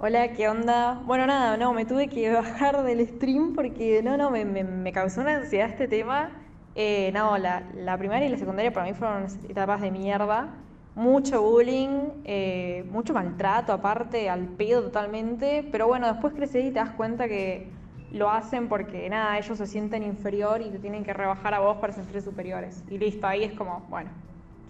Hola, 0.00 0.32
¿qué 0.32 0.48
onda? 0.48 1.00
Bueno, 1.06 1.28
nada, 1.28 1.56
no, 1.56 1.72
me 1.72 1.84
tuve 1.84 2.08
que 2.08 2.32
bajar 2.32 2.82
del 2.82 3.06
stream 3.06 3.54
porque 3.54 4.02
no, 4.02 4.16
no, 4.16 4.32
me, 4.32 4.44
me- 4.44 4.64
me 4.64 4.90
causó 4.92 5.20
una 5.20 5.36
ansiedad 5.36 5.70
este 5.70 5.86
tema. 5.86 6.30
Eh, 6.74 7.12
no, 7.14 7.38
la, 7.38 7.62
la 7.76 7.96
primaria 7.96 8.26
y 8.26 8.30
la 8.32 8.38
secundaria 8.38 8.72
para 8.72 8.86
mí 8.86 8.94
fueron 8.94 9.26
etapas 9.48 9.80
de 9.80 9.92
mierda. 9.92 10.48
Mucho 10.96 11.42
bullying, 11.42 12.22
eh, 12.24 12.84
mucho 12.90 13.14
maltrato 13.14 13.72
aparte, 13.72 14.30
al 14.30 14.46
pedo 14.46 14.82
totalmente. 14.82 15.68
Pero 15.70 15.88
bueno, 15.88 16.06
después 16.06 16.34
creces 16.34 16.64
y 16.64 16.68
te 16.68 16.74
das 16.74 16.90
cuenta 16.90 17.26
que 17.26 17.68
lo 18.12 18.30
hacen 18.30 18.68
porque 18.68 19.08
nada, 19.10 19.36
ellos 19.38 19.58
se 19.58 19.66
sienten 19.66 20.04
inferior 20.04 20.62
y 20.62 20.70
te 20.70 20.78
tienen 20.78 21.04
que 21.04 21.12
rebajar 21.12 21.52
a 21.54 21.60
vos 21.60 21.78
para 21.78 21.92
sentirse 21.92 22.22
superiores. 22.22 22.84
Y 22.88 22.98
listo, 22.98 23.26
ahí 23.26 23.42
es 23.42 23.52
como, 23.54 23.84
bueno, 23.90 24.10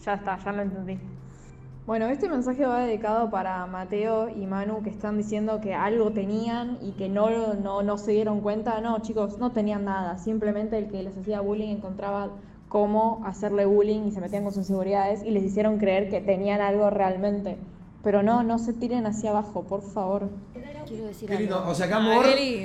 ya 0.03 0.15
está, 0.15 0.39
ya 0.39 0.53
lo 0.53 0.63
entendí. 0.63 0.99
Bueno, 1.87 2.07
este 2.07 2.31
mensaje 2.31 2.65
va 2.65 2.81
dedicado 2.87 3.29
para 3.29 3.67
Mateo 3.67 4.31
y 4.31 4.47
Manu 4.47 4.83
que 4.83 4.89
están 4.89 5.19
diciendo 5.19 5.61
que 5.61 5.75
algo 5.75 6.13
tenían 6.13 6.79
y 6.81 6.93
que 6.93 7.11
no, 7.11 7.53
no, 7.53 7.83
no 7.83 7.99
se 7.99 8.13
dieron 8.13 8.41
cuenta. 8.41 8.81
No, 8.81 9.01
chicos, 9.01 9.39
no 9.39 9.53
tenían 9.53 9.85
nada. 9.85 10.17
Simplemente 10.17 10.79
el 10.79 10.89
que 10.89 11.03
les 11.03 11.15
hacía 11.19 11.43
bullying 11.43 11.77
encontraba 11.77 12.31
cómo 12.79 13.23
hacerle 13.25 13.67
bullying 13.67 14.09
y 14.09 14.11
se 14.11 14.21
metían 14.21 14.43
con 14.43 14.51
sus 14.53 14.63
inseguridades 14.65 15.23
y 15.25 15.31
les 15.31 15.45
hicieron 15.45 15.79
creer 15.79 16.09
que 16.11 16.21
tenían 16.21 16.61
algo 16.61 16.91
realmente. 16.91 17.57
Pero 18.03 18.25
no, 18.25 18.43
no 18.43 18.59
se 18.59 18.73
tiren 18.73 19.07
hacia 19.07 19.31
abajo, 19.31 19.63
por 19.63 19.81
favor. 19.81 20.29
Quiero 20.85 21.07
decir 21.07 21.29
Qué 21.29 21.37
lindo. 21.39 21.59
algo. 21.61 21.71
O 21.71 21.75
sea, 21.77 21.87
qué 21.87 21.95
Ay, 21.95 22.01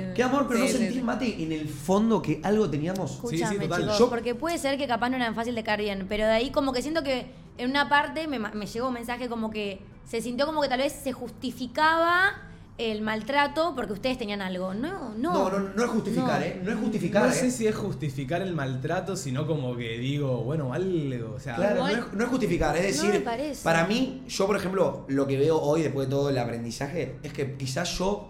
amor. 0.00 0.14
qué 0.16 0.22
amor, 0.24 0.46
pero 0.48 0.58
Sí, 0.58 0.64
no 0.66 0.66
sí, 0.72 0.78
sentís, 0.78 0.96
sí. 0.96 1.02
Mate, 1.04 1.42
en 1.44 1.52
el 1.52 1.68
fondo 1.68 2.20
que 2.20 2.40
algo 2.42 2.68
teníamos. 2.68 3.12
Escúchame, 3.12 3.60
total. 3.60 3.82
chicos, 3.82 3.98
Yo- 4.00 4.10
porque 4.10 4.34
puede 4.34 4.58
ser 4.58 4.76
que 4.78 4.88
capaz 4.88 5.10
no 5.10 5.16
eran 5.16 5.36
fácil 5.36 5.54
de 5.54 5.62
caer 5.62 5.80
bien, 5.82 6.06
pero 6.08 6.24
de 6.26 6.32
ahí 6.32 6.50
como 6.50 6.72
que 6.72 6.82
siento 6.82 7.04
que 7.04 7.30
en 7.56 7.70
una 7.70 7.88
parte 7.88 8.26
me, 8.26 8.40
ma- 8.40 8.50
me 8.52 8.66
llegó 8.66 8.88
un 8.88 8.94
mensaje 8.94 9.28
como 9.28 9.50
que 9.52 9.78
se 10.04 10.20
sintió 10.20 10.44
como 10.44 10.60
que 10.60 10.68
tal 10.68 10.80
vez 10.80 10.92
se 10.92 11.12
justificaba 11.12 12.32
el 12.80 13.02
maltrato 13.02 13.74
porque 13.76 13.92
ustedes 13.92 14.16
tenían 14.16 14.40
algo. 14.40 14.72
No, 14.72 15.14
no. 15.14 15.32
No, 15.32 15.50
no, 15.50 15.68
no 15.74 15.84
es 15.84 15.90
justificar, 15.90 16.40
No. 16.40 16.46
¿eh? 16.46 16.60
No 16.64 16.70
es 16.72 16.78
justificar, 16.78 17.22
No 17.24 17.28
¿eh? 17.30 17.34
sé 17.34 17.50
si 17.50 17.66
es 17.66 17.74
justificar 17.76 18.40
el 18.42 18.54
maltrato, 18.54 19.16
sino 19.16 19.46
como 19.46 19.76
que 19.76 19.98
digo, 19.98 20.42
bueno, 20.44 20.72
algo. 20.72 21.34
O 21.34 21.40
sea, 21.40 21.56
Claro, 21.56 21.80
no 21.80 21.88
es, 21.88 22.12
no 22.14 22.24
es 22.24 22.30
justificar, 22.30 22.76
es 22.76 22.96
No 22.96 23.02
decir, 23.04 23.20
me 23.20 23.24
parece. 23.24 23.62
para 23.62 23.86
mí, 23.86 24.22
yo 24.28 24.46
por 24.46 24.56
ejemplo, 24.56 25.04
lo 25.08 25.26
que 25.26 25.36
veo 25.36 25.60
hoy 25.60 25.82
después 25.82 26.06
de 26.08 26.10
todo 26.10 26.30
el 26.30 26.38
aprendizaje 26.38 27.16
es 27.22 27.32
que 27.32 27.54
quizás 27.56 27.98
yo 27.98 28.28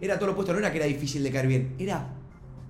era 0.00 0.16
todo 0.16 0.26
lo 0.28 0.32
opuesto, 0.32 0.52
no 0.52 0.58
era 0.58 0.72
que 0.72 0.78
era 0.78 0.86
difícil 0.86 1.22
de 1.22 1.30
caer 1.30 1.46
bien, 1.46 1.74
era 1.78 2.08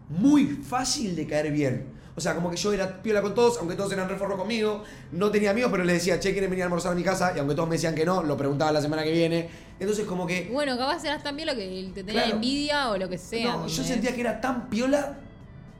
muy 0.08 0.46
fácil 0.46 1.14
de 1.16 1.26
caer 1.26 1.52
bien. 1.52 1.91
O 2.14 2.20
sea, 2.20 2.34
como 2.34 2.50
que 2.50 2.56
yo 2.58 2.72
era 2.74 3.02
piola 3.02 3.22
con 3.22 3.34
todos, 3.34 3.56
aunque 3.58 3.74
todos 3.74 3.90
eran 3.92 4.06
reforros 4.08 4.38
conmigo, 4.38 4.82
no 5.12 5.30
tenía 5.30 5.50
amigos, 5.50 5.70
pero 5.72 5.82
les 5.82 5.96
decía, 5.96 6.20
che, 6.20 6.32
¿quieren 6.32 6.50
venir 6.50 6.62
a 6.64 6.66
almorzar 6.66 6.92
a 6.92 6.94
mi 6.94 7.02
casa? 7.02 7.32
Y 7.34 7.38
aunque 7.38 7.54
todos 7.54 7.68
me 7.68 7.76
decían 7.76 7.94
que 7.94 8.04
no, 8.04 8.22
lo 8.22 8.36
preguntaba 8.36 8.70
la 8.70 8.82
semana 8.82 9.02
que 9.02 9.12
viene. 9.12 9.48
Entonces 9.80 10.04
como 10.04 10.26
que... 10.26 10.50
Bueno, 10.52 10.76
capaz 10.76 11.02
eras 11.04 11.22
también 11.22 11.48
lo 11.48 11.54
que 11.54 11.90
te 11.94 12.04
tenía 12.04 12.22
Claro. 12.24 12.34
envidia 12.36 12.90
o 12.90 12.98
lo 12.98 13.08
que 13.08 13.16
sea. 13.16 13.52
No, 13.56 13.66
yo 13.66 13.82
sentía 13.82 14.14
que 14.14 14.20
era 14.20 14.40
tan 14.42 14.68
piola 14.68 15.16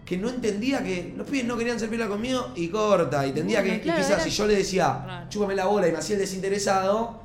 que 0.07 0.17
no 0.17 0.31
entendía 0.31 0.83
que 0.83 1.13
los 1.17 1.27
pibes 1.29 1.45
no 1.45 1.57
querían 1.59 1.79
ser 1.79 1.91
piola 1.91 2.09
conmigo 2.09 2.49
y 2.57 2.69
corta. 2.69 3.27
Y 3.27 3.29
entendía 3.29 3.61
Bueno, 3.61 3.75
que 3.75 3.79
y 3.81 3.83
claro, 3.83 4.03
quizás 4.03 4.23
si 4.25 4.31
yo 4.31 4.47
le 4.47 4.55
decía, 4.57 5.01
Claro. 5.05 5.27
chúpame 5.29 5.55
la 5.55 5.67
bola 5.67 5.87
y 5.89 5.93
me 5.93 5.99
hacía 5.99 6.17
el 6.17 6.23
desinteresado, 6.23 7.21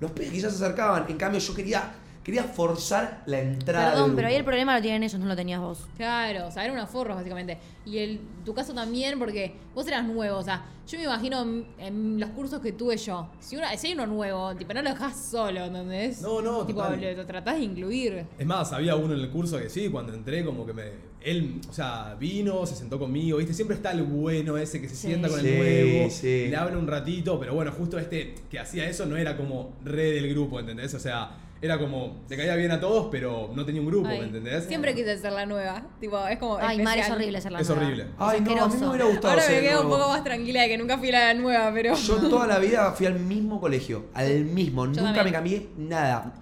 los 0.00 0.10
pibes 0.12 0.30
quizás 0.32 0.56
se 0.56 0.64
acercaban. 0.64 1.04
En 1.08 1.16
cambio, 1.18 1.40
yo 1.40 1.54
quería, 1.54 1.92
quería 2.26 2.42
forzar 2.42 3.22
la 3.26 3.40
entrada. 3.40 3.92
Perdón, 3.92 4.16
pero 4.16 4.26
ahí 4.26 4.34
el 4.34 4.42
problema 4.44 4.74
lo 4.74 4.82
tienen 4.82 5.04
ellos, 5.04 5.20
no 5.20 5.26
lo 5.26 5.36
tenías 5.36 5.60
vos. 5.60 5.86
Claro, 5.96 6.48
o 6.48 6.50
sea, 6.50 6.64
eran 6.64 6.76
unos 6.76 6.90
forros 6.90 7.16
básicamente. 7.16 7.56
Y 7.84 7.98
el, 7.98 8.20
tu 8.44 8.52
caso 8.52 8.74
también, 8.74 9.16
porque 9.16 9.54
vos 9.76 9.86
eras 9.86 10.04
nuevo, 10.04 10.36
o 10.38 10.42
sea, 10.42 10.64
yo 10.88 10.98
me 10.98 11.04
imagino 11.04 11.42
en, 11.42 11.66
en 11.78 12.18
los 12.20 12.30
cursos 12.30 12.60
que 12.60 12.72
tuve 12.72 12.96
yo, 12.96 13.28
si, 13.38 13.56
una, 13.56 13.76
si 13.76 13.86
hay 13.86 13.92
uno 13.92 14.06
nuevo, 14.08 14.56
tipo, 14.56 14.74
no 14.74 14.82
lo 14.82 14.90
dejás 14.90 15.16
solo, 15.30 15.66
¿entendés? 15.66 16.20
No, 16.20 16.42
no, 16.42 16.66
Tipo, 16.66 16.82
total. 16.82 17.00
lo, 17.00 17.12
lo 17.12 17.26
tratás 17.26 17.58
de 17.58 17.62
incluir. 17.62 18.24
Es 18.36 18.46
más, 18.46 18.72
había 18.72 18.96
uno 18.96 19.14
en 19.14 19.20
el 19.20 19.30
curso 19.30 19.56
que 19.58 19.70
sí, 19.70 19.88
cuando 19.88 20.12
entré, 20.12 20.44
como 20.44 20.66
que 20.66 20.72
me. 20.72 20.82
Él, 21.20 21.60
o 21.68 21.72
sea, 21.72 22.16
vino, 22.18 22.66
se 22.66 22.74
sentó 22.76 22.98
conmigo, 22.98 23.38
¿viste? 23.38 23.52
Siempre 23.54 23.76
está 23.76 23.92
el 23.92 24.02
bueno 24.02 24.56
ese 24.58 24.80
que 24.80 24.88
se 24.88 24.94
Sí. 24.96 25.06
sienta 25.08 25.28
con 25.28 25.40
Sí, 25.40 25.46
el 25.48 25.58
nuevo, 25.94 26.10
sí. 26.10 26.46
le 26.48 26.56
habla 26.56 26.76
un 26.78 26.86
ratito, 26.88 27.38
pero 27.38 27.54
bueno, 27.54 27.70
justo 27.72 27.98
este 27.98 28.34
que 28.50 28.58
hacía 28.60 28.88
eso 28.88 29.06
no 29.06 29.16
era 29.16 29.36
como 29.36 29.74
re 29.84 30.10
del 30.12 30.28
grupo, 30.30 30.58
¿entendés? 30.60 30.92
O 30.94 31.00
sea, 31.00 31.36
era 31.62 31.78
como. 31.78 32.24
Le 32.28 32.36
caía 32.36 32.54
bien 32.56 32.70
a 32.70 32.80
todos, 32.80 33.08
pero 33.10 33.50
no 33.54 33.64
tenía 33.64 33.80
un 33.80 33.86
grupo, 33.86 34.08
Ay, 34.08 34.18
¿me 34.20 34.26
entendés? 34.26 34.64
Siempre 34.64 34.94
quise 34.94 35.16
ser 35.18 35.32
la 35.32 35.46
nueva. 35.46 35.82
Tipo, 36.00 36.26
es 36.26 36.38
como. 36.38 36.58
Ay, 36.58 36.82
Mar, 36.82 36.98
es 36.98 37.10
horrible 37.10 37.40
ser 37.40 37.52
la 37.52 37.60
Es 37.60 37.68
nueva. 37.68 37.82
horrible. 37.84 38.06
Ay, 38.18 38.40
no, 38.40 38.64
a 38.64 38.68
mí 38.68 38.74
me 38.78 38.88
hubiera 38.88 39.04
gustado 39.06 39.28
Ahora 39.34 39.42
me 39.48 39.60
quedo 39.60 39.82
un 39.82 39.88
poco 39.88 40.08
más 40.08 40.24
tranquila 40.24 40.62
de 40.62 40.68
que 40.68 40.78
nunca 40.78 40.98
fui 40.98 41.10
la 41.10 41.34
nueva, 41.34 41.70
pero. 41.72 41.94
Yo 41.94 42.16
toda 42.28 42.46
la 42.46 42.58
vida 42.58 42.92
fui 42.92 43.06
al 43.06 43.18
mismo 43.18 43.60
colegio, 43.60 44.06
al 44.14 44.44
mismo, 44.44 44.86
nunca 44.86 45.02
también. 45.02 45.24
me 45.24 45.32
cambié 45.32 45.68
nada. 45.76 46.34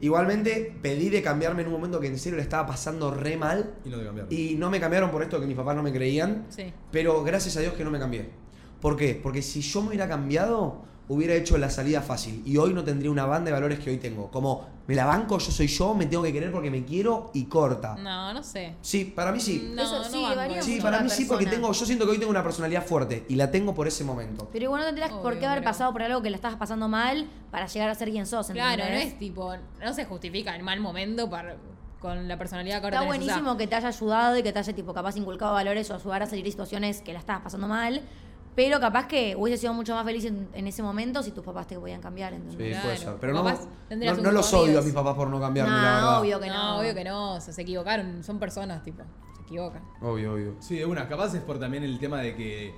Igualmente 0.00 0.74
pedí 0.82 1.10
de 1.10 1.22
cambiarme 1.22 1.62
en 1.62 1.68
un 1.68 1.74
momento 1.74 2.00
que 2.00 2.08
en 2.08 2.18
serio 2.18 2.36
le 2.36 2.42
estaba 2.42 2.66
pasando 2.66 3.12
re 3.12 3.36
mal 3.36 3.74
Y 3.84 3.88
no 3.88 3.98
te 3.98 4.04
cambiaron. 4.04 4.32
y 4.32 4.54
no 4.56 4.68
me 4.68 4.80
cambiaron 4.80 5.12
por 5.12 5.22
esto 5.22 5.40
que 5.40 5.46
mis 5.46 5.56
papás 5.56 5.76
no 5.76 5.82
me 5.84 5.92
creían. 5.92 6.46
Sí. 6.48 6.72
Pero 6.90 7.22
gracias 7.22 7.56
a 7.56 7.60
Dios 7.60 7.74
que 7.74 7.84
no 7.84 7.90
me 7.92 8.00
cambié. 8.00 8.28
¿Por 8.80 8.96
qué? 8.96 9.18
Porque 9.22 9.42
si 9.42 9.60
yo 9.60 9.80
me 9.80 9.88
hubiera 9.88 10.08
cambiado, 10.08 10.82
hubiera 11.08 11.34
hecho 11.34 11.58
la 11.58 11.68
salida 11.70 12.00
fácil. 12.00 12.42
Y 12.46 12.56
hoy 12.56 12.72
no 12.72 12.84
tendría 12.84 13.10
una 13.10 13.26
banda 13.26 13.46
de 13.46 13.52
valores 13.52 13.78
que 13.80 13.90
hoy 13.90 13.98
tengo. 13.98 14.30
Como, 14.30 14.66
me 14.86 14.94
la 14.94 15.04
banco, 15.04 15.38
yo 15.38 15.50
soy 15.52 15.66
yo, 15.66 15.94
me 15.94 16.06
tengo 16.06 16.22
que 16.22 16.32
querer 16.32 16.50
porque 16.52 16.70
me 16.70 16.84
quiero 16.84 17.30
y 17.34 17.44
corta. 17.44 17.96
No, 17.96 18.32
no 18.32 18.42
sé. 18.42 18.74
Sí, 18.80 19.04
para 19.04 19.30
mí 19.32 19.40
sí. 19.40 19.72
No, 19.74 19.82
Eso 19.82 19.98
no 19.98 20.04
sí, 20.04 20.22
varía 20.22 20.80
para 20.82 21.00
mí 21.02 21.10
sí, 21.10 21.24
porque 21.26 21.46
tengo, 21.46 21.70
yo 21.72 21.84
siento 21.86 22.04
que 22.04 22.12
hoy 22.12 22.18
tengo 22.18 22.30
una 22.30 22.42
personalidad 22.42 22.84
fuerte 22.86 23.24
y 23.28 23.34
la 23.36 23.50
tengo 23.50 23.74
por 23.74 23.86
ese 23.88 24.04
momento. 24.04 24.48
Pero 24.52 24.64
igual 24.64 24.80
no 24.80 24.86
tendrías 24.86 25.10
por 25.10 25.32
Obvio, 25.32 25.40
qué 25.40 25.46
haber 25.46 25.58
pero- 25.60 25.70
pasado 25.70 25.92
por 25.92 26.02
algo 26.02 26.22
que 26.22 26.30
la 26.30 26.36
estabas 26.36 26.56
pasando 26.56 26.88
mal 26.88 27.28
para 27.50 27.66
llegar 27.66 27.90
a 27.90 27.94
ser 27.94 28.10
quien 28.10 28.26
sos. 28.26 28.46
Claro, 28.48 28.78
no 28.78 28.88
¿entendés? 28.88 29.12
es 29.12 29.18
tipo. 29.18 29.52
No 29.84 29.92
se 29.94 30.04
justifica 30.04 30.54
el 30.56 30.62
mal 30.62 30.80
momento 30.80 31.28
para, 31.28 31.56
con 32.00 32.26
la 32.26 32.36
personalidad 32.38 32.80
que 32.80 32.86
ahora 32.86 32.96
Está 32.98 33.10
tenés, 33.12 33.20
o 33.22 33.24
sea, 33.26 33.34
buenísimo 33.34 33.56
que 33.58 33.66
te 33.66 33.74
haya 33.76 33.88
ayudado 33.88 34.36
y 34.38 34.42
que 34.42 34.52
te 34.52 34.58
haya 34.58 34.72
tipo 34.74 34.92
capaz 34.94 35.16
inculcado 35.16 35.52
valores 35.52 35.90
o 35.90 35.94
ayudar 35.94 36.22
a 36.22 36.26
salir 36.26 36.44
de 36.44 36.50
situaciones 36.50 37.00
que 37.02 37.12
la 37.12 37.18
estabas 37.20 37.42
pasando 37.42 37.68
mal. 37.68 38.02
Pero 38.54 38.78
capaz 38.80 39.06
que 39.08 39.34
hubiese 39.36 39.58
sido 39.62 39.72
mucho 39.72 39.94
más 39.94 40.04
feliz 40.04 40.24
en, 40.26 40.46
en 40.52 40.66
ese 40.66 40.82
momento 40.82 41.22
si 41.22 41.30
tus 41.30 41.42
papás 41.44 41.66
te 41.66 41.78
podían 41.78 42.02
cambiar, 42.02 42.34
¿entendés? 42.34 42.58
Sí, 42.58 42.70
Claro. 42.70 42.82
puede 42.84 42.96
ser. 42.98 43.14
Pero 43.20 43.32
no, 43.32 43.44
Capaz 43.44 43.60
tendrías 43.88 44.16
no, 44.18 44.22
no 44.24 44.30
los 44.32 44.52
odio 44.52 44.78
a 44.78 44.82
mis 44.82 44.92
papás 44.92 45.14
por 45.14 45.28
no 45.28 45.40
cambiarme, 45.40 45.72
No, 45.72 45.78
la 45.82 45.94
verdad. 45.94 46.20
obvio 46.20 46.40
que 46.40 46.48
no, 46.48 46.54
no. 46.54 46.78
obvio 46.80 46.94
que 46.94 47.04
no, 47.04 47.34
o 47.36 47.40
sea, 47.40 47.54
se 47.54 47.62
equivocaron, 47.62 48.22
son 48.22 48.38
personas, 48.38 48.82
tipo, 48.82 49.02
se 49.36 49.42
equivocan. 49.42 49.82
Obvio, 50.02 50.34
obvio. 50.34 50.54
Sí, 50.60 50.76
de 50.76 50.84
una, 50.84 51.08
capaz 51.08 51.34
es 51.34 51.40
por 51.42 51.58
también 51.58 51.82
el 51.82 51.98
tema 51.98 52.20
de 52.20 52.36
que 52.36 52.74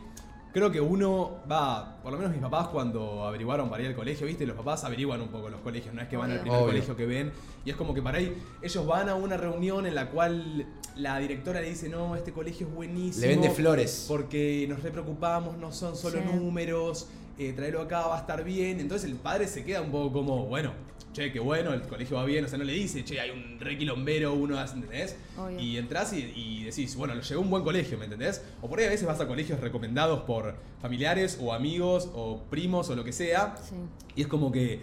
creo 0.53 0.71
que 0.71 0.81
uno 0.81 1.39
va, 1.51 1.97
por 2.05 2.13
lo 2.13 2.19
menos 2.19 2.33
mis 2.33 2.41
papás 2.41 2.69
cuando 2.69 3.25
averiguaron 3.27 3.69
para 3.69 3.83
ir 3.83 3.89
al 3.89 3.97
colegio, 3.97 4.29
¿viste? 4.29 4.47
Los 4.47 4.57
papás 4.57 4.85
averiguan 4.85 5.21
un 5.21 5.27
poco 5.29 5.49
los 5.49 5.61
colegios, 5.61 5.93
no 5.93 6.01
es 6.01 6.07
que 6.07 6.17
van 6.17 6.31
al 6.31 6.39
primer 6.39 6.57
Obvio. 6.59 6.69
colegio 6.69 6.95
que 6.97 7.07
ven 7.07 7.33
y 7.65 7.71
es 7.71 7.77
como 7.77 7.93
que 7.93 8.01
para 8.01 8.19
ahí 8.19 8.41
ellos 8.63 8.87
van 8.87 9.09
a 9.09 9.17
una 9.17 9.37
reunión 9.37 9.85
en 9.87 9.97
la 9.97 10.11
cual 10.11 10.65
la 10.97 11.19
directora 11.19 11.61
le 11.61 11.69
dice, 11.71 11.89
"No, 11.89 12.15
este 12.17 12.33
colegio 12.33 12.67
es 12.69 12.75
buenísimo." 12.75 13.23
Le 13.23 13.29
vende 13.29 13.51
flores. 13.51 14.05
Porque 14.09 14.67
nos 14.69 14.83
re 14.83 14.91
preocupamos, 14.91 15.57
no 15.59 15.73
son 15.73 15.97
solo 15.97 16.19
Sí. 16.21 16.37
números, 16.37 17.09
eh, 17.39 17.53
traerlo 17.53 17.81
acá 17.83 18.07
va 18.07 18.17
a 18.17 18.21
estar 18.21 18.45
bien. 18.45 18.81
Entonces 18.81 19.11
el 19.11 19.17
padre 19.17 19.49
se 19.49 19.65
queda 19.65 19.81
un 19.81 19.91
poco 19.91 20.13
como, 20.13 20.47
bueno, 20.47 20.73
che, 21.13 21.33
qué 21.33 21.41
bueno, 21.41 21.73
el 21.73 21.83
colegio 21.83 22.17
va 22.17 22.25
bien. 22.25 22.45
O 22.45 22.49
sea, 22.49 22.59
no 22.59 22.65
le 22.65 22.73
dice, 22.73 23.05
che, 23.05 23.21
hay 23.21 23.31
un 23.31 23.59
re 23.61 23.77
quilombero, 23.79 24.35
uno, 24.35 24.61
¿entendés? 24.61 25.17
Obvio. 25.37 25.59
Y 25.61 25.77
entras 25.79 26.13
y, 26.13 26.19
y 26.35 26.65
decís, 26.65 26.95
bueno, 26.97 27.15
lo 27.15 27.23
llegó 27.23 27.41
a 27.41 27.45
un 27.45 27.51
buen 27.51 27.63
colegio, 27.65 27.99
¿me 27.99 28.05
entendés? 28.05 28.43
O 28.63 28.69
por 28.69 28.79
ahí 28.79 28.87
a 28.87 28.91
veces 28.91 29.07
vas 29.07 29.21
a 29.21 29.27
colegios 29.27 29.59
recomendados 29.61 30.21
por 30.23 30.57
familiares 30.81 31.39
o 31.41 31.53
amigos 31.53 32.09
o 32.15 32.41
primos 32.51 32.89
o 32.91 32.97
lo 32.97 33.05
que 33.05 33.13
sea. 33.13 33.57
Sí. 33.57 33.75
Y 34.17 34.23
es 34.23 34.29
como 34.29 34.51
que, 34.53 34.81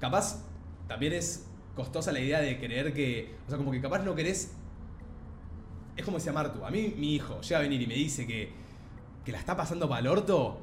capaz, 0.00 0.42
también 0.88 1.12
es 1.12 1.46
costosa 1.74 2.12
la 2.12 2.20
idea 2.20 2.40
de 2.40 2.58
creer 2.58 2.92
que, 2.92 3.34
o 3.46 3.48
sea, 3.48 3.58
como 3.58 3.70
que 3.72 3.80
capaz 3.80 4.00
no 4.00 4.14
querés... 4.14 4.52
Es 5.96 6.04
como 6.04 6.16
decía 6.18 6.32
Martu, 6.32 6.64
a 6.64 6.70
mí 6.70 6.94
mi 6.96 7.14
hijo 7.14 7.40
llega 7.40 7.58
a 7.58 7.62
venir 7.62 7.82
y 7.82 7.86
me 7.86 7.94
dice 7.94 8.26
que, 8.26 8.50
que 9.24 9.32
la 9.32 9.38
está 9.38 9.56
pasando 9.56 9.88
para 9.88 10.00
el 10.00 10.06
orto, 10.06 10.58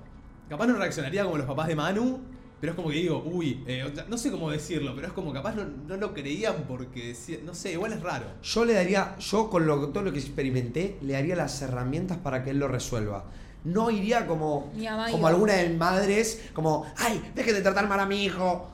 capaz 0.50 0.68
no 0.68 0.74
reaccionaría 0.76 1.24
como 1.24 1.38
los 1.38 1.46
papás 1.46 1.68
de 1.68 1.76
Manu, 1.76 2.20
pero 2.60 2.74
es 2.74 2.76
como 2.76 2.90
que 2.90 2.96
digo, 2.96 3.24
uy, 3.26 3.64
eh, 3.68 3.94
no 4.10 4.18
sé 4.18 4.32
cómo 4.32 4.50
decirlo, 4.52 4.94
pero 4.96 5.08
es 5.08 5.14
como 5.14 5.32
capaz 5.32 5.56
no, 5.56 5.64
no 5.88 5.96
lo 5.98 6.14
creían 6.14 6.66
porque, 6.68 7.10
decía- 7.10 7.38
no 7.46 7.54
sé, 7.54 7.72
igual 7.74 7.94
es 7.94 8.02
raro. 8.02 8.26
Yo 8.42 8.66
le 8.66 8.74
daría, 8.74 9.16
yo 9.20 9.50
con 9.50 9.66
lo, 9.66 9.90
todo 9.90 10.04
lo 10.04 10.12
que 10.12 10.20
experimenté, 10.20 10.98
le 11.02 11.14
daría 11.14 11.36
las 11.36 11.62
herramientas 11.62 12.18
para 12.18 12.44
que 12.44 12.50
él 12.50 12.60
lo 12.60 12.68
resuelva. 12.68 13.24
No 13.64 13.92
iría 13.92 14.26
como, 14.26 14.72
como 15.12 15.20
iba. 15.20 15.30
alguna 15.30 15.54
de 15.54 15.70
madres, 15.70 16.50
como, 16.54 16.86
ay, 16.98 17.32
deje 17.36 17.54
de 17.54 17.62
tratar 17.62 17.88
mal 17.88 18.00
a 18.00 18.06
mi 18.06 18.24
hijo. 18.24 18.68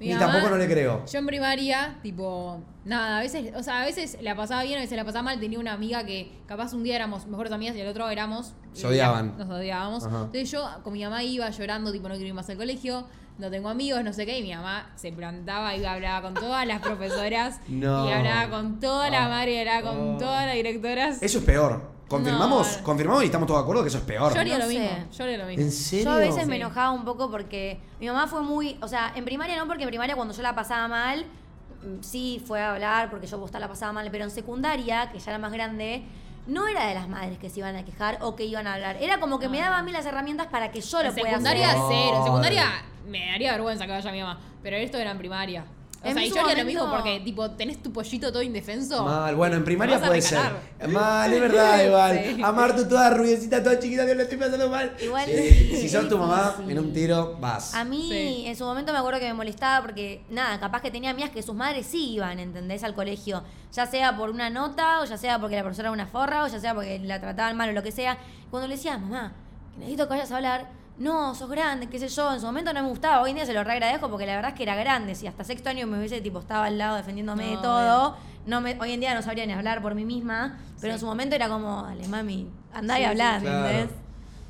Mi 0.00 0.08
Ni 0.08 0.14
mamá- 0.14 0.32
tampoco 0.32 0.50
no 0.50 0.56
le 0.56 0.66
creo. 0.66 1.04
Yo 1.06 1.18
en 1.20 1.26
primaria, 1.26 1.98
tipo, 2.02 2.60
nada, 2.84 3.18
a 3.18 3.20
veces, 3.20 3.52
o 3.56 3.62
sea, 3.62 3.82
a 3.82 3.84
veces 3.84 4.18
la 4.22 4.34
pasaba 4.34 4.62
bien, 4.64 4.78
a 4.78 4.80
veces 4.82 4.96
la 4.96 5.04
pasaba 5.04 5.22
mal. 5.22 5.38
Tenía 5.40 5.58
una 5.60 5.72
amiga 5.72 6.04
que 6.04 6.32
capaz 6.46 6.72
un 6.74 6.82
día 6.82 6.96
éramos 6.96 7.26
mejores 7.26 7.52
amigas 7.52 7.76
y 7.76 7.80
el 7.80 7.86
otro 7.88 8.08
éramos. 8.10 8.54
Se 8.72 8.86
odiaban. 8.86 9.38
Nos 9.38 9.48
odiábamos. 9.48 10.04
Ajá. 10.04 10.16
Entonces 10.24 10.50
yo 10.50 10.68
con 10.82 10.92
mi 10.94 11.04
mamá 11.04 11.22
iba 11.22 11.48
llorando, 11.50 11.92
tipo, 11.92 12.08
no 12.08 12.14
quiero 12.14 12.28
ir 12.28 12.34
más 12.34 12.50
al 12.50 12.56
colegio, 12.56 13.06
no 13.38 13.50
tengo 13.50 13.68
amigos, 13.68 14.02
no 14.04 14.12
sé 14.12 14.26
qué. 14.26 14.38
Y 14.38 14.42
mi 14.42 14.54
mamá 14.54 14.90
se 14.96 15.12
plantaba 15.12 15.74
y 15.76 15.84
hablaba 15.84 16.22
con 16.22 16.34
todas 16.34 16.66
las 16.66 16.80
profesoras. 16.80 17.60
No. 17.68 18.08
Y 18.08 18.12
hablaba 18.12 18.50
con 18.50 18.78
toda 18.80 19.10
la 19.10 19.26
Ah. 19.26 19.28
madre, 19.28 19.54
y 19.54 19.58
hablaba 19.58 19.90
con 19.90 20.14
Oh. 20.14 20.18
todas 20.18 20.46
las 20.46 20.54
directoras. 20.54 21.22
Eso 21.22 21.38
es 21.38 21.44
peor. 21.44 21.94
¿Confirmamos? 22.08 22.78
No. 22.78 22.84
¿Confirmamos 22.84 23.22
y 23.22 23.26
estamos 23.26 23.46
todos 23.48 23.60
de 23.60 23.62
acuerdo 23.62 23.82
que 23.82 23.88
eso 23.88 23.98
es 23.98 24.04
peor? 24.04 24.32
Yo 24.34 24.40
haría 24.40 24.58
No 24.58 24.64
lo 24.64 24.68
mismo. 24.70 24.88
Yo 25.16 25.24
haría 25.24 25.38
lo 25.38 25.46
mismo. 25.46 25.64
¿En 25.64 25.72
serio? 25.72 26.04
Yo 26.04 26.12
a 26.12 26.16
veces 26.18 26.46
me 26.46 26.56
enojaba 26.56 26.90
un 26.92 27.04
poco 27.04 27.30
porque 27.30 27.80
mi 27.98 28.06
mamá 28.06 28.26
fue 28.28 28.42
muy, 28.42 28.76
o 28.82 28.88
sea, 28.88 29.12
en 29.16 29.24
primaria 29.24 29.56
no, 29.56 29.66
porque 29.66 29.82
en 29.84 29.88
primaria 29.88 30.14
cuando 30.14 30.34
yo 30.34 30.42
la 30.42 30.54
pasaba 30.54 30.86
mal, 30.86 31.24
mm, 31.24 32.02
sí 32.02 32.42
fue 32.46 32.60
a 32.60 32.72
hablar 32.74 33.10
porque 33.10 33.26
yo 33.26 33.40
posta 33.40 33.58
la 33.58 33.68
pasaba 33.68 33.92
mal, 33.92 34.08
pero 34.12 34.24
en 34.24 34.30
secundaria, 34.30 35.10
que 35.10 35.18
ya 35.18 35.30
era 35.30 35.38
más 35.38 35.50
grande, 35.52 36.04
no 36.46 36.66
era 36.68 36.86
de 36.86 36.94
las 36.94 37.08
madres 37.08 37.38
que 37.38 37.48
se 37.50 37.60
iban 37.60 37.76
a 37.76 37.84
quejar 37.84 38.18
o 38.20 38.36
que 38.36 38.44
iban 38.44 38.66
a 38.66 38.74
hablar. 38.74 38.96
Era 39.00 39.18
como 39.20 39.38
que 39.38 39.48
me 39.48 39.58
daba 39.60 39.78
a 39.78 39.82
mí 39.82 39.92
las 39.92 40.04
herramientas 40.06 40.46
para 40.48 40.70
que 40.70 40.80
yo 40.80 41.02
lo 41.02 41.08
En 41.08 41.14
pueda 41.14 41.30
secundaria 41.30 41.70
hacer. 41.70 41.82
cero. 41.88 42.16
En 42.18 42.24
secundaria 42.24 42.64
me 43.06 43.26
daría 43.26 43.52
vergüenza 43.52 43.86
que 43.86 43.92
vaya 43.92 44.12
mi 44.12 44.20
mamá. 44.20 44.38
Pero 44.62 44.76
esto 44.76 44.98
era 44.98 45.10
en 45.10 45.18
primaria. 45.18 45.64
O 46.04 46.06
En 46.06 46.14
sea, 46.14 46.24
y 46.24 46.30
yo 46.30 46.40
haría 46.42 46.62
lo 46.62 46.66
mismo 46.66 46.90
porque, 46.90 47.20
tipo, 47.20 47.50
tenés 47.52 47.82
tu 47.82 47.90
pollito 47.90 48.30
todo 48.30 48.42
indefenso. 48.42 49.04
Mal, 49.04 49.34
bueno, 49.36 49.56
en 49.56 49.64
primaria 49.64 49.98
puede 49.98 50.20
ser. 50.20 50.38
Mal, 50.88 51.32
es 51.32 51.40
verdad, 51.40 51.82
igual. 51.86 52.20
Sí. 52.36 52.42
Amar 52.42 52.76
tú 52.76 52.86
toda 52.86 53.08
rubiecita, 53.10 53.62
toda 53.62 53.78
chiquita, 53.78 54.04
que 54.04 54.14
lo 54.14 54.22
estoy 54.22 54.36
pasando 54.36 54.68
mal. 54.68 54.94
Igual 55.02 55.24
Sí, 55.24 55.76
Si 55.80 55.88
sos 55.88 56.06
tu 56.08 56.18
mamá, 56.18 56.56
en 56.68 56.78
un 56.78 56.92
tiro, 56.92 57.38
vas. 57.40 57.74
A 57.74 57.84
mí, 57.84 58.08
Sí. 58.10 58.44
en 58.46 58.54
su 58.54 58.64
momento 58.64 58.92
me 58.92 58.98
acuerdo 58.98 59.18
que 59.18 59.26
me 59.28 59.34
molestaba 59.34 59.80
porque, 59.80 60.22
nada, 60.28 60.60
capaz 60.60 60.82
que 60.82 60.90
tenía 60.90 61.10
amigas 61.10 61.30
que 61.30 61.42
sus 61.42 61.54
madres 61.54 61.86
sí 61.86 62.10
iban, 62.12 62.38
¿entendés? 62.38 62.84
Al 62.84 62.94
colegio. 62.94 63.42
Ya 63.72 63.86
sea 63.86 64.14
por 64.16 64.28
una 64.30 64.50
nota, 64.50 65.00
o 65.00 65.06
ya 65.06 65.16
sea 65.16 65.38
porque 65.38 65.56
la 65.56 65.62
profesora 65.62 65.88
era 65.88 65.92
una 65.92 66.06
forra, 66.06 66.44
o 66.44 66.48
ya 66.48 66.60
sea 66.60 66.74
porque 66.74 66.98
la 66.98 67.18
trataban 67.20 67.56
mal 67.56 67.70
o 67.70 67.72
lo 67.72 67.82
que 67.82 67.92
sea. 67.92 68.18
Cuando 68.50 68.68
le 68.68 68.76
decía, 68.76 68.98
mamá, 68.98 69.32
que 69.72 69.78
necesito 69.80 70.04
que 70.04 70.10
vayas 70.10 70.30
a 70.32 70.36
hablar. 70.36 70.83
No, 70.96 71.34
sos 71.34 71.50
grande, 71.50 71.88
qué 71.88 71.98
sé 71.98 72.08
yo. 72.08 72.32
En 72.32 72.40
su 72.40 72.46
momento 72.46 72.72
no 72.72 72.82
me 72.82 72.88
gustaba. 72.88 73.20
Hoy 73.22 73.30
en 73.30 73.36
día 73.36 73.46
se 73.46 73.52
lo 73.52 73.64
re 73.64 73.72
agradezco 73.72 74.08
porque 74.08 74.26
la 74.26 74.36
verdad 74.36 74.52
es 74.52 74.56
que 74.56 74.62
era 74.62 74.76
grande. 74.76 75.14
Si 75.14 75.26
hasta 75.26 75.42
sexto 75.42 75.68
año 75.70 75.86
me 75.86 75.98
hubiese, 75.98 76.20
tipo, 76.20 76.38
estaba 76.38 76.66
al 76.66 76.78
lado 76.78 76.96
defendiéndome 76.96 77.46
de 77.46 77.54
No, 77.54 77.62
todo. 77.62 78.16
No 78.46 78.60
me, 78.60 78.78
hoy 78.80 78.92
en 78.92 79.00
día 79.00 79.14
no 79.14 79.22
sabría 79.22 79.44
ni 79.46 79.52
hablar 79.52 79.82
por 79.82 79.94
mí 79.94 80.04
misma. 80.04 80.58
Pero 80.80 80.92
en 80.94 81.00
su 81.00 81.06
momento 81.06 81.34
era 81.34 81.48
como, 81.48 81.82
dale, 81.82 82.06
mami, 82.08 82.48
andá 82.72 82.94
y 83.00 83.02
Sí, 83.02 83.02
sí, 83.02 83.10
hablá, 83.10 83.40
Claro. 83.40 83.66
¿entendés? 83.68 83.96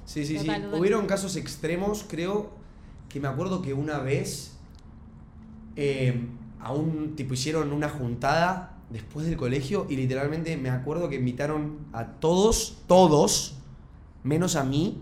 Sí, 0.04 0.26
sí, 0.26 0.36
Total, 0.36 0.56
sí. 0.56 0.62
total. 0.62 0.80
Hubieron 0.80 1.06
casos 1.06 1.36
extremos, 1.36 2.04
creo, 2.06 2.50
que 3.08 3.20
me 3.20 3.28
acuerdo 3.28 3.62
que 3.62 3.72
una 3.72 3.98
vez 4.00 4.52
eh, 5.76 6.26
a 6.60 6.72
un 6.72 7.16
tipo 7.16 7.34
hicieron 7.34 7.72
una 7.72 7.88
juntada 7.88 8.76
después 8.90 9.26
del 9.26 9.36
colegio 9.36 9.86
y 9.88 9.96
literalmente 9.96 10.56
me 10.56 10.70
acuerdo 10.70 11.08
que 11.08 11.16
invitaron 11.16 11.78
a 11.92 12.06
todos, 12.06 12.78
todos, 12.86 13.54
menos 14.22 14.56
a 14.56 14.64
mí. 14.64 14.98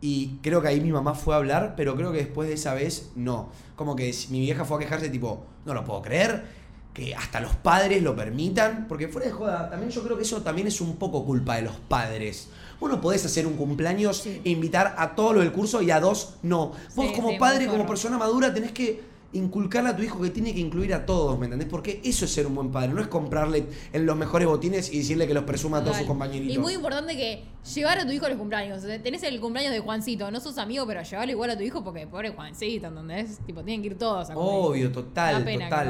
Y 0.00 0.38
creo 0.42 0.62
que 0.62 0.68
ahí 0.68 0.80
mi 0.80 0.92
mamá 0.92 1.14
fue 1.14 1.34
a 1.34 1.38
hablar, 1.38 1.74
pero 1.76 1.94
creo 1.94 2.12
que 2.12 2.18
después 2.18 2.48
de 2.48 2.54
esa 2.54 2.74
vez 2.74 3.10
no. 3.16 3.50
Como 3.76 3.96
que 3.96 4.14
mi 4.30 4.40
vieja 4.40 4.64
fue 4.64 4.78
a 4.78 4.80
quejarse 4.80 5.10
tipo, 5.10 5.44
no 5.66 5.74
lo 5.74 5.84
puedo 5.84 6.00
creer, 6.00 6.44
que 6.94 7.14
hasta 7.14 7.40
los 7.40 7.54
padres 7.56 8.02
lo 8.02 8.16
permitan, 8.16 8.86
porque 8.88 9.08
fuera 9.08 9.28
de 9.28 9.32
joda, 9.32 9.70
también 9.70 9.90
yo 9.90 10.02
creo 10.02 10.16
que 10.16 10.22
eso 10.22 10.42
también 10.42 10.66
es 10.66 10.80
un 10.80 10.96
poco 10.96 11.24
culpa 11.24 11.56
de 11.56 11.62
los 11.62 11.76
padres. 11.76 12.48
Vos 12.80 12.90
no 12.90 13.00
podés 13.00 13.24
hacer 13.26 13.46
un 13.46 13.56
cumpleaños 13.56 14.26
e 14.26 14.40
invitar 14.44 14.94
a 14.96 15.14
todos 15.14 15.34
los 15.34 15.44
del 15.44 15.52
curso 15.52 15.82
y 15.82 15.90
a 15.90 16.00
dos 16.00 16.36
no. 16.42 16.72
Vos 16.94 17.08
Sí, 17.08 17.12
como 17.14 17.30
sí, 17.30 17.38
padre, 17.38 17.66
como 17.66 17.86
persona 17.86 18.16
madura, 18.16 18.52
tenés 18.54 18.72
que 18.72 19.02
inculcarle 19.32 19.90
a 19.90 19.96
tu 19.96 20.02
hijo 20.02 20.20
que 20.20 20.30
tiene 20.30 20.52
que 20.52 20.60
incluir 20.60 20.92
a 20.92 21.06
todos, 21.06 21.38
¿me 21.38 21.44
entendés? 21.46 21.68
Porque 21.68 22.00
eso 22.04 22.24
es 22.24 22.32
ser 22.32 22.46
un 22.46 22.54
buen 22.56 22.70
padre, 22.72 22.88
no 22.92 23.00
es 23.00 23.06
comprarle 23.06 23.66
en 23.92 24.04
los 24.06 24.16
mejores 24.16 24.48
botines 24.48 24.92
y 24.92 24.98
decirle 24.98 25.26
que 25.28 25.34
los 25.34 25.44
presuma 25.44 25.78
a 25.78 25.84
todos 25.84 25.98
sus 25.98 26.06
compañeritos. 26.06 26.54
Y 26.54 26.58
muy 26.58 26.74
importante 26.74 27.16
que 27.16 27.44
llevar 27.74 27.98
a 27.98 28.04
tu 28.06 28.12
hijo 28.12 28.26
a 28.26 28.28
los 28.28 28.38
cumpleaños. 28.38 28.82
O 28.82 28.86
sea, 28.86 29.00
tenés 29.02 29.22
el 29.22 29.40
cumpleaños 29.40 29.72
de 29.72 29.80
Juancito, 29.80 30.30
no 30.30 30.40
sos 30.40 30.58
amigo, 30.58 30.86
pero 30.86 31.02
llevarlo 31.02 31.30
igual 31.32 31.50
a 31.50 31.56
tu 31.56 31.62
hijo 31.62 31.84
porque 31.84 32.06
pobre 32.06 32.30
Juancito, 32.30 32.88
¿entendés? 32.88 33.38
Tipo, 33.46 33.62
tienen 33.62 33.82
que 33.82 33.88
ir 33.88 33.98
todos 33.98 34.30
a 34.30 34.34
cumpleaños. 34.34 34.66
Obvio, 34.68 34.92
total, 34.92 35.44
que 35.44 35.58
total. 35.58 35.86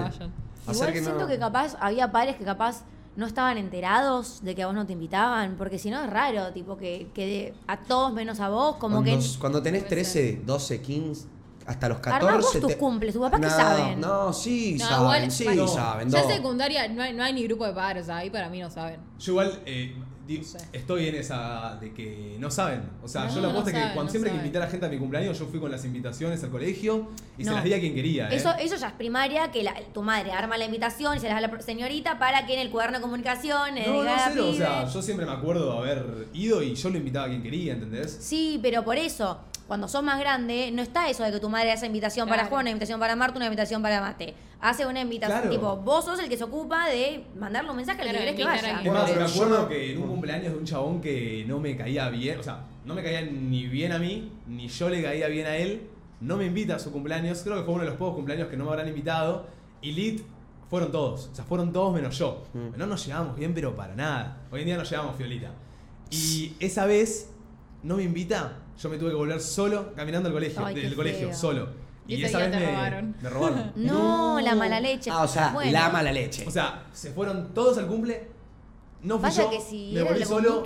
no 0.66 0.72
Igual 0.72 0.92
que 0.92 1.00
no- 1.00 1.06
siento 1.06 1.26
que 1.26 1.38
capaz 1.38 1.76
había 1.80 2.12
padres 2.12 2.36
que 2.36 2.44
capaz 2.44 2.84
no 3.16 3.26
estaban 3.26 3.56
enterados 3.58 4.40
de 4.44 4.54
que 4.54 4.62
a 4.62 4.66
vos 4.66 4.74
no 4.74 4.86
te 4.86 4.92
invitaban, 4.92 5.56
porque 5.56 5.78
si 5.78 5.90
no 5.90 6.02
es 6.04 6.10
raro, 6.10 6.52
tipo 6.52 6.76
que, 6.76 7.08
que 7.14 7.26
de- 7.26 7.54
a 7.66 7.78
todos 7.80 8.12
menos 8.12 8.38
a 8.40 8.50
vos, 8.50 8.76
como 8.76 9.02
cuando, 9.02 9.18
que 9.18 9.38
cuando 9.38 9.62
tenés 9.62 9.82
Puede 9.82 9.90
13, 9.96 10.42
12, 10.46 10.80
15, 10.80 11.26
hasta 11.70 11.88
los 11.88 11.98
Armá 11.98 12.18
14. 12.18 12.58
vos 12.60 12.60
tus 12.68 12.76
cumples, 12.76 13.12
tus 13.14 13.22
papás 13.22 13.40
que 13.40 13.46
no, 13.46 13.52
saben. 13.52 14.00
No, 14.00 14.32
sí, 14.32 14.76
No, 14.78 14.84
saben, 14.86 15.00
igual- 15.02 15.30
sí, 15.30 15.44
bueno, 15.44 15.68
saben. 15.68 16.10
Ya 16.10 16.24
secundaria 16.24 16.88
no 16.88 17.02
hay, 17.02 17.12
no 17.14 17.22
hay 17.22 17.32
ni 17.32 17.44
grupo 17.44 17.66
de 17.66 17.72
padres, 17.72 18.02
o 18.02 18.06
sea, 18.06 18.16
ahí 18.18 18.30
para 18.30 18.48
mí 18.48 18.60
no 18.60 18.70
saben. 18.70 19.00
Yo 19.18 19.32
igual 19.32 19.60
eh, 19.66 19.94
di- 20.26 20.38
No 20.38 20.44
sé. 20.44 20.58
estoy 20.72 21.08
en 21.08 21.14
esa 21.16 21.76
de 21.80 21.92
que 21.92 22.36
no 22.38 22.50
saben. 22.50 22.82
O 23.02 23.08
sea, 23.08 23.24
No, 23.26 23.34
yo 23.34 23.40
la 23.40 23.48
es 23.58 23.64
que 23.64 23.72
cuando 23.72 24.04
no 24.04 24.10
siempre 24.10 24.30
que 24.30 24.36
saben. 24.36 24.46
invité 24.46 24.58
a 24.58 24.60
la 24.62 24.66
gente 24.68 24.86
a 24.86 24.88
mi 24.88 24.98
cumpleaños, 24.98 25.38
yo 25.38 25.46
fui 25.46 25.58
con 25.60 25.70
las 25.70 25.84
invitaciones 25.84 26.42
al 26.44 26.50
colegio 26.50 27.08
y 27.38 27.44
se 27.44 27.50
las 27.52 27.62
di 27.64 27.72
a 27.74 27.80
quien 27.80 27.94
quería. 27.94 28.28
¿eh? 28.30 28.36
Eso, 28.36 28.50
eso 28.58 28.76
ya 28.76 28.88
es 28.88 28.92
primaria, 28.94 29.50
que 29.50 29.62
la- 29.62 29.74
tu 29.92 30.02
madre 30.02 30.32
arma 30.32 30.56
la 30.58 30.64
invitación 30.66 31.16
y 31.16 31.20
se 31.20 31.28
la 31.28 31.40
da 31.40 31.46
a 31.46 31.50
la 31.52 31.60
señorita 31.62 32.18
para 32.18 32.46
que 32.46 32.54
en 32.54 32.60
el 32.60 32.70
cuaderno 32.70 32.98
de 32.98 33.02
comunicación 33.02 33.74
le 33.74 33.86
no, 33.86 34.02
no, 34.04 34.10
cero. 34.32 34.46
O 34.50 34.54
sea, 34.54 34.88
yo 34.88 35.02
siempre 35.02 35.26
me 35.26 35.32
acuerdo 35.32 35.72
haber 35.78 36.28
ido 36.32 36.62
y 36.62 36.74
yo 36.74 36.90
lo 36.90 36.96
invitaba 36.98 37.26
a 37.26 37.28
quien 37.28 37.42
quería, 37.42 37.72
¿entendés? 37.74 38.16
Sí, 38.20 38.58
pero 38.62 38.84
por 38.84 38.96
eso, 38.96 39.38
cuando 39.70 39.86
sos 39.86 40.02
más 40.02 40.18
grande, 40.18 40.72
no 40.72 40.82
está 40.82 41.08
eso 41.08 41.22
de 41.22 41.30
que 41.30 41.38
tu 41.38 41.48
madre 41.48 41.70
hace 41.70 41.86
invitación 41.86 42.28
para. 42.28 42.46
Juan, 42.46 42.62
una 42.62 42.70
invitación 42.70 42.98
para 42.98 43.14
Marta, 43.14 43.36
una 43.36 43.46
invitación 43.46 43.80
para 43.80 44.00
Mate. 44.00 44.34
Hace 44.60 44.84
una 44.84 45.00
invitación, 45.00 45.42
Claro. 45.42 45.54
tipo, 45.54 45.76
vos 45.76 46.04
sos 46.04 46.18
el 46.18 46.28
que 46.28 46.36
se 46.36 46.42
ocupa 46.42 46.88
de 46.88 47.24
mandarle 47.38 47.70
un 47.70 47.76
mensaje 47.76 48.02
al 48.02 48.08
que 48.08 48.18
querés 48.18 48.34
que 48.34 48.44
vaya. 48.44 48.78
alguien. 48.78 48.92
Es 48.92 49.00
más, 49.00 49.06
Bueno, 49.06 49.20
me 49.20 49.30
acuerdo 49.30 49.68
que 49.68 49.92
en 49.92 50.02
un 50.02 50.08
cumpleaños 50.08 50.52
de 50.54 50.58
un 50.58 50.64
chabón 50.64 51.00
que 51.00 51.44
no 51.46 51.60
me 51.60 51.76
caía 51.76 52.08
bien, 52.10 52.40
o 52.40 52.42
sea, 52.42 52.64
no 52.84 52.94
me 52.94 53.02
caía 53.04 53.20
ni 53.22 53.68
bien 53.68 53.92
a 53.92 54.00
mí, 54.00 54.32
ni 54.48 54.66
yo 54.66 54.88
le 54.88 55.04
caía 55.04 55.28
bien 55.28 55.46
a 55.46 55.56
él, 55.56 55.82
no 56.20 56.36
me 56.36 56.46
invita 56.46 56.74
a 56.74 56.78
su 56.80 56.90
cumpleaños, 56.90 57.40
creo 57.44 57.58
que 57.58 57.62
fue 57.62 57.74
uno 57.74 57.84
de 57.84 57.90
los 57.90 57.96
pocos 57.96 58.16
cumpleaños 58.16 58.48
que 58.48 58.56
no 58.56 58.64
me 58.64 58.70
habrán 58.72 58.88
invitado, 58.88 59.46
y 59.82 59.92
Lit 59.92 60.22
fueron 60.68 60.90
todos, 60.90 61.28
o 61.30 61.34
sea, 61.36 61.44
fueron 61.44 61.72
todos 61.72 61.94
menos 61.94 62.18
yo. 62.18 62.42
Mm. 62.54 62.76
No 62.76 62.86
nos 62.86 63.06
llevábamos 63.06 63.36
bien, 63.36 63.54
pero 63.54 63.76
para 63.76 63.94
nada. 63.94 64.38
Hoy 64.50 64.62
en 64.62 64.66
día 64.66 64.76
nos 64.76 64.90
llevamos 64.90 65.14
fiolita. 65.14 65.52
Y 66.10 66.54
esa 66.58 66.86
vez 66.86 67.30
no 67.84 67.96
me 67.98 68.02
invita, 68.02 68.56
yo 68.80 68.88
me 68.88 68.96
tuve 68.98 69.10
que 69.10 69.16
volver 69.16 69.40
solo 69.40 69.92
caminando 69.94 70.28
al 70.28 70.34
colegio, 70.34 70.64
Ay, 70.64 70.74
del 70.74 70.94
colegio, 70.94 71.28
feo. 71.28 71.36
solo. 71.36 71.68
Y 72.06 72.14
Y, 72.16 72.24
esa 72.24 72.38
vez 72.38 72.50
me 72.50 72.66
robaron. 72.66 73.16
me 73.22 73.28
robaron. 73.28 73.72
No, 73.76 74.40
la 74.40 74.54
mala 74.54 74.80
leche. 74.80 75.10
Ah, 75.12 75.22
o 75.22 75.28
sea, 75.28 75.50
Bueno. 75.52 75.70
la 75.72 75.90
mala 75.90 76.10
leche. 76.12 76.44
O 76.46 76.50
sea, 76.50 76.84
se 76.92 77.12
fueron 77.12 77.52
todos 77.54 77.78
al 77.78 77.86
cumple. 77.86 78.28
No 79.02 79.14
fui 79.18 79.28
Vaya 79.28 79.44
yo, 79.44 79.50
que 79.50 79.60
si 79.60 79.92
me 79.94 80.00
era 80.00 80.10
volví 80.10 80.24
solo. 80.24 80.62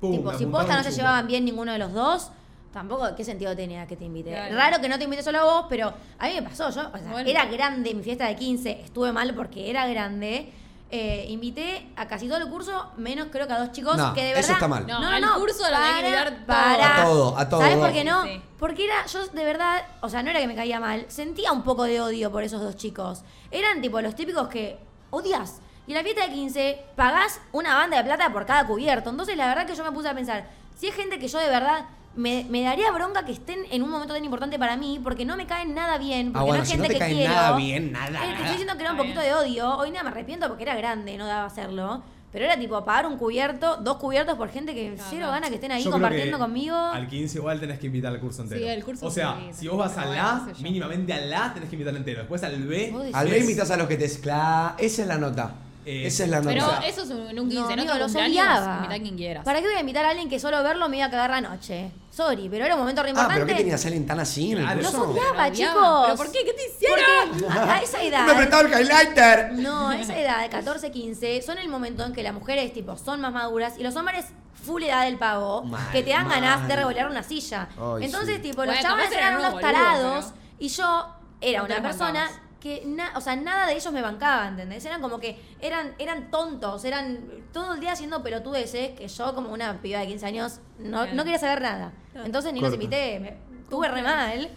pum, 0.00 0.12
tipo, 0.16 0.32
si 0.34 0.46
posta 0.46 0.76
no 0.76 0.82
se 0.82 0.90
llevaban 0.92 1.26
bien 1.26 1.44
ninguno 1.44 1.70
de 1.72 1.78
los 1.78 1.92
dos, 1.92 2.30
tampoco, 2.72 3.14
¿qué 3.16 3.24
sentido 3.24 3.54
tenía 3.54 3.86
que 3.86 3.96
te 3.96 4.04
invite? 4.04 4.30
Claro. 4.30 4.54
Raro 4.56 4.80
que 4.80 4.88
no 4.88 4.98
te 4.98 5.04
invite 5.04 5.22
solo 5.22 5.38
a 5.38 5.44
vos, 5.44 5.66
pero 5.68 5.92
a 6.18 6.26
mí 6.26 6.34
me 6.34 6.42
pasó, 6.42 6.68
yo, 6.70 6.80
o 6.92 6.98
sea, 6.98 7.10
Bueno. 7.12 7.28
era 7.28 7.44
grande 7.46 7.94
mi 7.94 8.02
fiesta 8.02 8.26
de 8.26 8.34
15, 8.36 8.80
estuve 8.84 9.12
mal 9.12 9.34
porque 9.34 9.70
era 9.70 9.86
grande. 9.86 10.52
Eh, 10.90 11.26
invité 11.28 11.88
a 11.96 12.06
casi 12.06 12.28
todo 12.28 12.38
el 12.38 12.48
curso, 12.48 12.92
menos 12.96 13.28
creo 13.32 13.46
que 13.46 13.52
a 13.52 13.58
dos 13.58 13.72
chicos 13.72 13.96
No, 13.96 14.14
que 14.14 14.22
de 14.22 14.30
eso 14.30 14.52
verdad. 14.52 14.52
está 14.54 14.68
mal. 14.68 14.86
No, 14.86 15.08
al 15.08 15.40
curso 15.40 15.62
lo 15.68 15.76
tenés 15.76 15.92
que 15.94 16.00
invitar 16.00 16.30
todo. 16.30 16.46
para. 16.46 17.02
A 17.02 17.04
todo, 17.04 17.38
a 17.38 17.48
todo. 17.48 17.60
¿Sabes 17.60 17.76
por 17.78 17.92
qué 17.92 18.04
no? 18.04 18.22
Sí. 18.24 18.42
Porque 18.58 18.84
era, 18.84 19.04
yo 19.06 19.26
de 19.26 19.44
verdad, 19.44 19.84
o 20.00 20.08
sea, 20.08 20.22
no 20.22 20.30
era 20.30 20.40
que 20.40 20.46
me 20.46 20.54
caía 20.54 20.78
mal, 20.80 21.04
sentía 21.08 21.52
un 21.52 21.62
poco 21.62 21.84
de 21.84 22.00
odio 22.00 22.30
por 22.30 22.42
esos 22.42 22.60
dos 22.62 22.76
chicos. 22.76 23.22
Eran 23.50 23.80
tipo 23.82 24.00
los 24.00 24.14
típicos 24.14 24.48
que 24.48 24.78
odias. 25.10 25.60
Y 25.86 25.92
en 25.92 25.98
la 25.98 26.02
fiesta 26.02 26.26
de 26.26 26.32
15 26.32 26.84
pagás 26.96 27.40
una 27.52 27.74
banda 27.76 27.96
de 27.98 28.04
plata 28.04 28.32
por 28.32 28.46
cada 28.46 28.66
cubierto. 28.66 29.10
Entonces 29.10 29.36
la 29.36 29.46
verdad 29.48 29.66
que 29.66 29.74
yo 29.74 29.84
me 29.84 29.92
puse 29.92 30.08
a 30.08 30.14
pensar, 30.14 30.48
si 30.76 30.88
es 30.88 30.94
gente 30.94 31.18
que 31.18 31.28
yo 31.28 31.38
de 31.38 31.48
verdad 31.48 31.84
me, 32.16 32.46
me 32.50 32.62
daría 32.62 32.90
bronca 32.92 33.24
que 33.24 33.32
estén 33.32 33.60
en 33.70 33.82
un 33.82 33.90
momento 33.90 34.14
tan 34.14 34.24
importante 34.24 34.58
para 34.58 34.76
mí, 34.76 35.00
porque 35.02 35.24
no 35.24 35.36
me 35.36 35.46
caen 35.46 35.74
nada 35.74 35.98
bien, 35.98 36.32
porque 36.32 36.38
Ah, 36.38 36.42
bueno, 36.42 36.56
no 36.58 36.62
es 36.64 36.68
si 36.68 36.76
no 36.76 36.82
gente 36.84 36.98
te 36.98 37.06
que 37.06 37.14
quiero. 37.14 37.32
nada 37.34 37.56
bien, 37.56 37.92
nada, 37.92 38.06
Eh, 38.06 38.10
te 38.10 38.18
nada. 38.18 38.30
estoy 38.32 38.48
diciendo 38.50 38.74
que 38.76 38.82
era 38.82 38.92
un 38.92 38.98
poquito 38.98 39.20
de 39.20 39.34
odio. 39.34 39.76
Hoy 39.78 39.90
día 39.90 40.02
me 40.02 40.08
arrepiento 40.10 40.48
porque 40.48 40.62
era 40.64 40.74
grande, 40.76 41.16
no 41.18 41.26
daba 41.26 41.44
hacerlo. 41.46 42.02
Pero 42.32 42.44
era 42.44 42.58
tipo 42.58 42.84
pagar 42.84 43.06
un 43.06 43.16
cubierto, 43.16 43.76
dos 43.78 43.96
cubiertos 43.96 44.36
por 44.36 44.50
gente 44.50 44.74
que 44.74 44.90
No, 44.90 45.02
cero 45.08 45.26
no. 45.26 45.32
gana 45.32 45.48
que 45.48 45.54
estén 45.54 45.72
ahí 45.72 45.78
Yo 45.82 45.84
creo 45.90 45.92
compartiendo 45.92 46.36
que 46.36 46.42
conmigo. 46.44 46.76
Al 46.76 47.08
15 47.08 47.38
igual 47.38 47.60
tenés 47.60 47.78
que 47.78 47.86
invitar 47.86 48.12
al 48.12 48.20
curso 48.20 48.42
entero. 48.42 48.60
Sí, 48.60 48.66
el 48.68 48.84
curso 48.84 49.06
O 49.06 49.10
sea, 49.10 49.36
sí, 49.52 49.60
si 49.60 49.68
vos 49.68 49.78
vas 49.78 49.96
al 49.96 50.18
A, 50.18 50.46
mínimamente 50.60 51.14
al 51.14 51.32
A 51.32 51.54
tenés 51.54 51.70
que 51.70 51.76
invitar 51.76 51.96
entero. 51.96 52.18
Después 52.18 52.42
al 52.42 52.62
B. 52.64 52.92
Al 53.14 53.28
B 53.28 53.38
invitas 53.38 53.70
a 53.70 53.76
los 53.78 53.86
que 53.88 53.96
te 53.96 54.04
escla. 54.06 54.74
Esa 54.76 55.02
es 55.02 55.08
la 55.08 55.16
nota. 55.16 55.54
Eh, 55.88 56.08
Esa 56.08 56.24
es 56.24 56.30
la. 56.30 56.42
Pero 56.42 56.66
eso 56.84 57.02
es 57.02 57.10
un- 57.10 57.28
en 57.28 57.38
un 57.38 57.48
15, 57.48 57.62
No, 57.62 57.70
en 57.70 57.78
amigo, 57.78 57.94
los 57.94 58.12
cumpleaños, 58.12 58.36
odiaba. 58.58 58.74
invita 58.78 58.94
a 58.94 58.98
quien 58.98 59.16
quieras. 59.16 59.44
¿Para 59.44 59.60
qué 59.60 59.66
voy 59.68 59.76
a 59.76 59.80
invitar 59.80 60.04
a 60.04 60.08
alguien 60.10 60.28
que 60.28 60.40
solo 60.40 60.60
verlo 60.64 60.88
me 60.88 60.96
iba 60.96 61.06
a 61.06 61.10
cagar 61.10 61.30
la 61.30 61.40
noche? 61.40 61.92
Sorry, 62.10 62.48
pero 62.48 62.64
era 62.64 62.74
un 62.74 62.80
momento 62.80 63.02
re 63.04 63.08
ah, 63.08 63.10
importante. 63.12 63.34
pero 63.34 63.46
¿qué 63.46 63.54
tenías 63.62 63.84
a 63.84 63.88
alguien 63.88 64.04
tan 64.06 64.18
así 64.18 64.50
en 64.52 64.58
el 64.58 64.64
Claro. 64.64 64.82
Los 64.82 64.90
curso? 64.90 65.10
odiaba, 65.10 65.30
Odiaba. 65.30 65.52
chicos. 65.52 66.02
¿Pero 66.06 66.16
por 66.16 66.32
qué? 66.32 66.38
¿Qué 66.44 66.52
te 66.54 66.66
hicieron? 66.66 67.30
Porque 67.38 67.46
a, 67.58 67.74
a 67.76 67.78
esa 67.82 68.02
edad. 68.02 68.26
¡Me 68.26 68.34
prestaba 68.34 68.62
el 68.68 68.80
highlighter! 68.82 69.52
No, 69.52 69.88
a 69.88 69.96
esa 70.00 70.18
edad 70.18 70.42
de 70.42 70.48
14, 70.48 70.90
15 70.90 71.42
son 71.42 71.58
el 71.58 71.68
momento 71.68 72.04
en 72.04 72.12
que 72.12 72.22
las 72.24 72.34
mujeres 72.34 72.72
tipo 72.72 72.96
son 72.96 73.20
más 73.20 73.32
maduras 73.32 73.74
y 73.78 73.84
los 73.84 73.94
hombres 73.94 74.24
full 74.64 74.82
edad 74.82 75.04
del 75.04 75.18
pavo 75.18 75.62
Mal, 75.62 75.92
que 75.92 76.02
te 76.02 76.10
dan 76.10 76.28
ganas 76.28 76.58
mal. 76.60 76.68
de 76.68 76.74
revolear 76.76 77.08
una 77.08 77.22
silla. 77.22 77.68
Ay, 77.78 78.06
Entonces, 78.06 78.36
sí. 78.36 78.42
tipo, 78.42 78.56
Bueno, 78.56 78.72
los 78.72 78.80
chavales 78.82 79.04
capaz 79.10 79.16
eran 79.18 79.28
eran 79.34 79.38
unos 79.40 79.52
unos 79.52 79.62
boludos, 79.62 79.80
tarados 79.82 80.24
pero- 80.24 80.36
y 80.58 80.68
yo 80.68 81.06
era 81.40 81.60
No 81.60 81.66
te 81.68 81.72
una 81.74 81.82
persona. 81.82 82.30
Que 82.66 82.82
na- 82.86 83.12
o 83.16 83.20
sea, 83.20 83.36
nada 83.36 83.66
de 83.66 83.74
ellos 83.74 83.92
me 83.92 84.02
bancaba, 84.02 84.48
¿entendés? 84.48 84.84
Eran 84.84 85.00
como 85.00 85.20
que 85.20 85.38
eran 85.60 85.94
eran 85.98 86.30
tontos, 86.30 86.84
eran 86.84 87.20
todo 87.52 87.74
el 87.74 87.80
día 87.80 87.92
haciendo 87.92 88.22
pelotudeces 88.22 88.90
que 88.98 89.06
yo 89.06 89.34
como 89.34 89.52
una 89.52 89.80
piba 89.80 90.00
de 90.00 90.08
15 90.08 90.26
años 90.26 90.60
no, 90.78 91.06
no 91.06 91.22
quería 91.24 91.38
saber 91.38 91.60
nada. 91.62 91.92
Entonces 92.24 92.52
ni 92.52 92.60
los 92.60 92.74
invité, 92.74 93.20
me, 93.20 93.36
tuve 93.70 93.88
re 93.88 94.02
mal, 94.02 94.48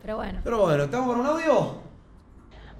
pero 0.00 0.16
bueno. 0.16 0.40
Pero 0.42 0.62
bueno, 0.62 0.84
¿estamos 0.84 1.08
con 1.08 1.20
un 1.20 1.26
audio? 1.26 1.74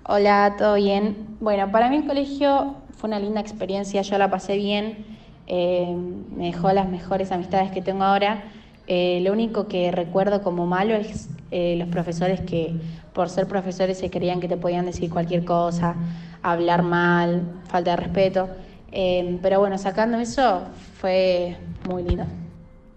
Hola, 0.04 0.54
¿todo 0.56 0.74
bien? 0.76 1.36
Bueno, 1.40 1.70
para 1.70 1.90
mí 1.90 1.96
el 1.96 2.06
colegio 2.06 2.76
fue 2.96 3.08
una 3.08 3.18
linda 3.18 3.40
experiencia, 3.40 4.00
yo 4.02 4.16
la 4.18 4.30
pasé 4.30 4.56
bien, 4.56 5.04
eh, 5.46 5.94
me 6.34 6.46
dejó 6.46 6.72
las 6.72 6.88
mejores 6.88 7.32
amistades 7.32 7.70
que 7.70 7.82
tengo 7.82 8.04
ahora. 8.04 8.44
Eh, 8.86 9.20
lo 9.22 9.32
único 9.32 9.68
que 9.68 9.92
recuerdo 9.92 10.42
como 10.42 10.66
malo 10.66 10.94
es 10.94 11.28
eh, 11.52 11.76
los 11.76 11.88
profesores 11.88 12.40
que 12.40 12.74
por 13.12 13.28
ser 13.28 13.46
profesores 13.46 13.98
se 13.98 14.10
creían 14.10 14.40
que 14.40 14.48
te 14.48 14.56
podían 14.56 14.86
decir 14.86 15.10
cualquier 15.10 15.44
cosa, 15.44 15.96
hablar 16.42 16.82
mal, 16.82 17.62
falta 17.68 17.92
de 17.92 17.96
respeto. 17.96 18.48
Eh, 18.92 19.38
pero 19.42 19.60
bueno, 19.60 19.78
sacando 19.78 20.18
eso 20.18 20.62
fue 21.00 21.56
muy 21.88 22.02
lindo. 22.02 22.24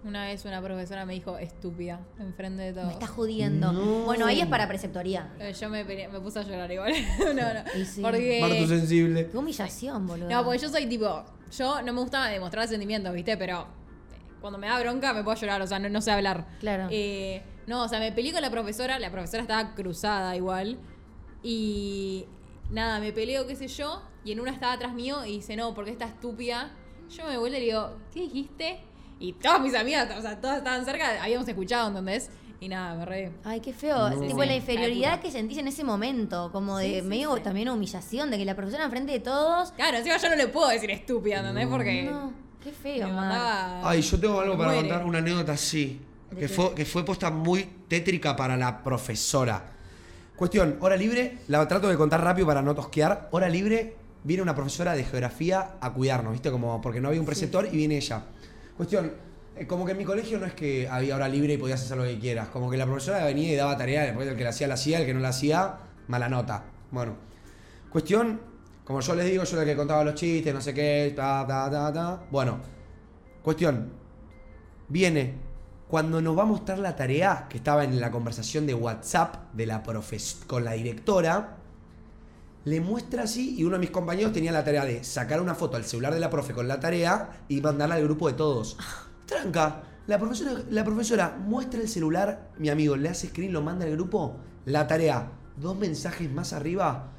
Una 0.05 0.25
vez 0.25 0.43
una 0.43 0.61
profesora 0.61 1.05
me 1.05 1.13
dijo 1.13 1.37
estúpida 1.37 2.01
enfrente 2.19 2.61
de 2.61 2.73
todos. 2.73 2.87
Me 2.87 2.93
está 2.93 3.07
jodiendo. 3.07 3.71
Bueno, 4.03 4.25
ahí 4.25 4.41
es 4.41 4.47
para 4.47 4.67
preceptoría. 4.67 5.31
Eh, 5.39 5.53
Yo 5.53 5.69
me, 5.69 5.85
puse 6.19 6.39
a 6.39 6.43
llorar 6.43 6.69
igual. 6.71 6.93
no, 7.19 7.33
no. 7.33 7.85
Sí. 7.85 8.01
Porque. 8.01 8.65
Sensible. 8.67 9.29
Qué 9.29 9.37
humillación, 9.37 10.05
boludo. 10.05 10.29
No, 10.29 10.43
porque 10.43 10.59
yo 10.59 10.69
soy 10.69 10.87
tipo. 10.87 11.23
Yo 11.57 11.81
no 11.81 11.93
me 11.93 12.01
gusta 12.01 12.25
demostrar 12.25 12.67
sentimientos, 12.67 13.13
¿viste? 13.13 13.37
Pero 13.37 13.65
cuando 14.43 14.59
me 14.59 14.67
da 14.67 14.77
bronca 14.77 15.13
me 15.13 15.23
puedo 15.23 15.37
llorar, 15.37 15.61
o 15.61 15.67
sea, 15.67 15.79
no, 15.79 15.87
no 15.87 16.01
sé 16.01 16.11
hablar. 16.11 16.45
Claro. 16.59 16.87
Eh, 16.91 17.41
no, 17.65 17.83
o 17.83 17.87
sea, 17.87 17.97
me 17.99 18.11
peleé 18.11 18.33
con 18.33 18.41
la 18.41 18.49
profesora, 18.51 18.99
la 18.99 19.09
profesora 19.09 19.41
estaba 19.41 19.73
cruzada 19.73 20.35
igual. 20.35 20.77
Y 21.41 22.25
nada, 22.69 22.99
me 22.99 23.13
peleo, 23.13 23.47
qué 23.47 23.55
sé 23.55 23.67
yo, 23.69 24.01
y 24.25 24.33
en 24.33 24.41
una 24.41 24.51
estaba 24.51 24.73
atrás 24.73 24.93
mío 24.93 25.25
y 25.25 25.37
dice, 25.37 25.55
no, 25.55 25.73
porque 25.73 25.91
está 25.91 26.05
estúpida. 26.05 26.71
Yo 27.09 27.23
me 27.25 27.37
vuelvo 27.37 27.47
y 27.47 27.59
le 27.59 27.65
digo, 27.65 27.97
¿qué 28.13 28.19
dijiste? 28.21 28.79
Y 29.19 29.31
todas 29.33 29.61
mis 29.61 29.75
amigas, 29.75 30.09
o 30.17 30.21
sea, 30.21 30.41
todas 30.41 30.57
estaban 30.57 30.83
cerca, 30.83 31.23
habíamos 31.23 31.47
escuchado, 31.47 31.87
¿entendés? 31.87 32.29
Y 32.59 32.67
nada, 32.69 32.95
me 32.95 33.05
reí. 33.05 33.29
Ay, 33.45 33.59
qué 33.61 33.71
feo. 33.73 34.09
No. 34.09 34.19
Tipo 34.21 34.41
Sí, 34.41 34.47
la 34.47 34.55
inferioridad 34.55 35.13
Ay, 35.13 35.19
que 35.19 35.31
sentís 35.31 35.57
en 35.57 35.67
ese 35.67 35.83
momento. 35.83 36.49
Como 36.51 36.77
de 36.77 36.95
Sí, 36.95 36.95
sí, 37.01 37.07
medio 37.07 37.35
sí. 37.35 37.41
también 37.43 37.69
humillación, 37.69 38.31
de 38.31 38.37
que 38.37 38.45
la 38.45 38.55
profesora 38.55 38.83
enfrente 38.85 39.11
de 39.13 39.19
todos. 39.19 39.71
Claro, 39.73 39.97
encima 39.97 40.17
yo 40.17 40.29
no 40.29 40.35
le 40.35 40.47
puedo 40.47 40.69
decir 40.69 40.89
estúpida, 40.91 41.39
¿entendés? 41.39 41.67
Porque 41.67 42.03
No, 42.03 42.31
qué 42.63 42.71
feo, 42.71 43.07
mandaba- 43.09 43.89
Ay, 43.89 44.01
yo 44.01 44.19
tengo 44.19 44.39
algo 44.39 44.57
para 44.57 44.71
muere. 44.71 44.87
contar, 44.87 45.05
una 45.05 45.17
anécdota 45.19 45.51
así. 45.53 45.99
¿De 46.31 46.37
Que 46.39 46.47
fue, 46.49 46.73
que 46.73 46.85
fue 46.85 47.03
posta 47.05 47.29
muy 47.29 47.63
tétrica 47.87 48.35
para 48.35 48.57
la 48.57 48.81
profesora. 48.83 49.71
Cuestión, 50.35 50.77
hora 50.79 50.95
libre, 50.95 51.39
la 51.47 51.67
trato 51.67 51.87
de 51.87 51.95
contar 51.95 52.23
rápido 52.23 52.47
para 52.47 52.61
no 52.61 52.73
tosquear. 52.73 53.27
Hora 53.31 53.47
libre, 53.49 53.95
viene 54.23 54.41
una 54.41 54.55
profesora 54.55 54.93
de 54.95 55.03
geografía 55.03 55.75
a 55.79 55.91
cuidarnos, 55.93 56.33
¿viste? 56.33 56.49
Como 56.49 56.81
porque 56.81 56.99
no 56.99 57.09
había 57.09 57.19
un 57.19 57.25
preceptor 57.25 57.67
y 57.71 57.77
viene 57.77 57.97
ella. 57.97 58.23
Cuestión, 58.75 59.11
eh, 59.55 59.67
como 59.67 59.85
que 59.85 59.91
en 59.91 59.97
mi 59.99 60.05
colegio 60.05 60.39
no 60.39 60.47
es 60.47 60.53
que 60.53 60.87
había 60.89 61.15
hora 61.15 61.27
libre 61.29 61.53
y 61.53 61.57
podías 61.57 61.81
hacer 61.83 61.97
lo 61.97 62.03
que 62.03 62.17
quieras. 62.17 62.47
Como 62.47 62.71
que 62.71 62.77
la 62.77 62.85
profesora 62.85 63.23
venía 63.25 63.51
y 63.53 63.55
daba 63.55 63.77
tarea, 63.77 64.03
después 64.03 64.27
el 64.27 64.35
que 64.35 64.43
la 64.43 64.49
hacía, 64.49 64.67
la 64.67 64.73
hacía, 64.73 64.99
el 65.01 65.05
que 65.05 65.13
no 65.13 65.19
la 65.19 65.29
hacía, 65.29 65.75
mala 66.07 66.27
nota. 66.29 66.63
Bueno, 66.89 67.13
cuestión, 67.91 68.41
como 68.83 68.99
yo 68.99 69.15
les 69.15 69.25
digo, 69.25 69.43
yo 69.43 69.53
era 69.53 69.63
el 69.63 69.69
que 69.69 69.75
contaba 69.75 70.03
los 70.03 70.15
chistes, 70.15 70.53
no 70.53 70.61
sé 70.61 70.73
qué, 70.73 71.13
ta, 71.15 71.45
ta, 71.47 71.69
ta, 71.69 71.93
ta. 71.93 72.23
Bueno, 72.29 72.59
cuestión, 73.41 73.91
viene 74.89 75.35
cuando 75.87 76.21
nos 76.21 76.37
va 76.37 76.43
a 76.43 76.47
mostrar 76.47 76.79
la 76.79 76.95
tarea 76.95 77.45
que 77.49 77.57
estaba 77.57 77.83
en 77.83 77.99
la 77.99 78.09
conversación 78.09 78.65
de 78.65 78.73
WhatsApp 78.73 79.53
de 79.53 79.67
la 79.67 79.83
profes 79.83 80.41
con 80.47 80.63
la 80.63 80.71
directora, 80.71 81.57
le 82.65 82.81
muestra 82.81 83.23
así 83.23 83.55
y 83.57 83.63
uno 83.63 83.73
de 83.73 83.79
mis 83.79 83.91
compañeros 83.91 84.33
tenía 84.33 84.51
la 84.51 84.63
tarea 84.63 84.85
de 84.85 85.03
sacar 85.03 85.41
una 85.41 85.53
foto 85.53 85.77
al 85.77 85.83
celular 85.83 86.13
de 86.13 86.19
la 86.19 86.29
profe 86.29 86.53
con 86.53 86.67
la 86.67 86.79
tarea 86.79 87.43
y 87.47 87.61
mandarla 87.61 87.95
al 87.95 88.03
grupo 88.03 88.27
de 88.27 88.33
todos. 88.33 88.77
Tranca, 89.25 89.83
la 90.07 90.17
profesora, 90.17 90.63
la 90.69 90.83
profesora 90.83 91.37
muestra 91.39 91.79
el 91.79 91.87
celular, 91.87 92.51
mi 92.57 92.69
amigo 92.69 92.95
le 92.95 93.09
hace 93.09 93.27
screen, 93.27 93.53
lo 93.53 93.61
manda 93.61 93.85
al 93.85 93.91
grupo, 93.91 94.37
la 94.65 94.87
tarea, 94.87 95.31
dos 95.57 95.77
mensajes 95.77 96.31
más 96.31 96.53
arriba. 96.53 97.12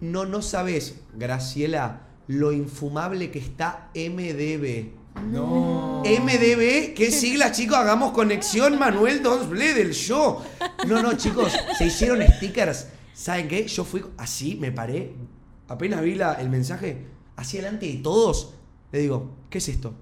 No, 0.00 0.24
no 0.26 0.42
sabes, 0.42 1.00
Graciela, 1.14 2.02
lo 2.28 2.52
infumable 2.52 3.30
que 3.30 3.38
está 3.38 3.90
MDB. 3.94 4.92
No. 5.32 6.02
MDB, 6.04 6.94
¿qué 6.94 7.10
siglas, 7.10 7.56
chicos? 7.56 7.76
Hagamos 7.76 8.12
conexión, 8.12 8.78
Manuel 8.78 9.22
Donsble 9.22 9.74
del 9.74 9.92
show. 9.92 10.40
No, 10.86 11.02
no, 11.02 11.14
chicos, 11.14 11.52
se 11.76 11.86
hicieron 11.86 12.22
stickers. 12.36 12.86
¿Saben 13.14 13.48
qué? 13.48 13.66
Yo 13.66 13.84
fui 13.84 14.04
así, 14.16 14.54
me 14.60 14.70
paré, 14.70 15.12
apenas 15.66 16.02
vi 16.02 16.14
la- 16.14 16.34
el 16.34 16.48
mensaje, 16.48 17.04
así 17.34 17.56
delante 17.56 17.86
de 17.86 17.94
todos, 17.94 18.54
le 18.92 19.00
digo, 19.00 19.32
¿qué 19.50 19.58
es 19.58 19.68
esto? 19.68 19.92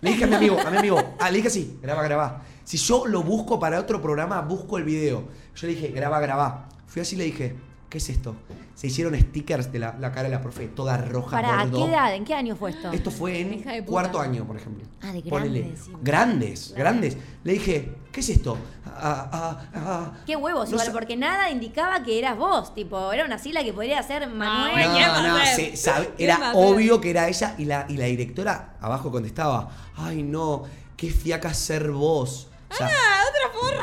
Le 0.00 0.12
dije 0.12 0.24
a 0.24 0.28
mi 0.28 0.36
amigo, 0.36 0.58
a 0.58 0.70
mi 0.70 0.78
amigo, 0.78 1.16
ah, 1.18 1.30
le 1.30 1.36
dije 1.36 1.48
así, 1.48 1.78
graba, 1.82 2.02
graba. 2.04 2.42
Si 2.64 2.78
yo 2.78 3.06
lo 3.06 3.22
busco 3.22 3.58
para 3.60 3.78
otro 3.80 4.00
programa, 4.00 4.40
busco 4.40 4.78
el 4.78 4.84
video. 4.84 5.24
Yo 5.54 5.66
le 5.66 5.74
dije, 5.74 5.88
graba, 5.88 6.20
graba. 6.20 6.68
Fui 6.86 7.02
así 7.02 7.16
y 7.16 7.18
le 7.18 7.24
dije, 7.24 7.54
¿qué 7.88 7.98
es 7.98 8.08
esto? 8.10 8.36
Se 8.74 8.86
hicieron 8.86 9.18
stickers 9.18 9.72
de 9.72 9.78
la, 9.80 9.96
la 9.98 10.12
cara 10.12 10.28
de 10.28 10.34
la 10.34 10.40
profe, 10.40 10.68
toda 10.68 10.96
roja, 10.98 11.30
¿Para 11.36 11.60
a 11.62 11.70
qué 11.70 11.84
edad? 11.84 12.14
¿En 12.14 12.24
qué 12.24 12.34
año 12.34 12.54
fue 12.54 12.70
esto? 12.70 12.92
Esto 12.92 13.10
fue 13.10 13.40
en 13.40 13.54
Hija 13.54 13.72
de 13.72 13.82
puta. 13.82 13.90
cuarto 13.90 14.20
año, 14.20 14.46
por 14.46 14.56
ejemplo. 14.56 14.84
Ah, 15.02 15.10
de 15.12 15.22
Ponele. 15.22 15.60
grande 15.60 15.70
encima. 15.70 15.98
Grandes, 16.02 16.74
grandes. 16.76 17.16
Le 17.44 17.52
dije, 17.54 17.94
¿qué 18.12 18.20
es 18.20 18.28
esto? 18.28 18.56
Ah, 18.86 19.28
ah, 19.32 19.60
ah. 19.74 20.12
Qué 20.26 20.36
huevos, 20.36 20.68
No 20.70 20.76
igual, 20.76 20.92
porque 20.92 21.16
nada 21.16 21.50
indicaba 21.50 22.02
que 22.04 22.18
eras 22.18 22.36
vos. 22.36 22.72
Tipo, 22.74 23.12
era 23.12 23.24
una 23.24 23.38
sigla 23.38 23.64
que 23.64 23.72
podría 23.72 24.02
ser 24.02 24.28
Manuel. 24.28 24.86
No, 24.88 24.94
¿quién 24.94 25.08
va 25.08 25.16
a 25.18 25.22
No, 25.22 25.38
no, 25.38 25.44
ser? 25.44 25.54
se 25.56 25.76
sabe- 25.76 26.10
¿Quién 26.16 26.30
va 26.30 26.34
era 26.36 26.52
ser? 26.52 26.64
obvio 26.64 27.00
que 27.00 27.10
era 27.10 27.28
ella 27.28 27.54
y 27.58 27.64
la, 27.64 27.86
y 27.88 27.96
la 27.96 28.04
directora 28.06 28.74
abajo 28.80 29.10
contestaba, 29.10 29.70
ay 29.96 30.22
no, 30.22 30.62
qué 30.96 31.10
fiaca 31.10 31.52
ser 31.54 31.90
vos. 31.90 32.48
O 32.70 32.74
sea, 32.74 32.90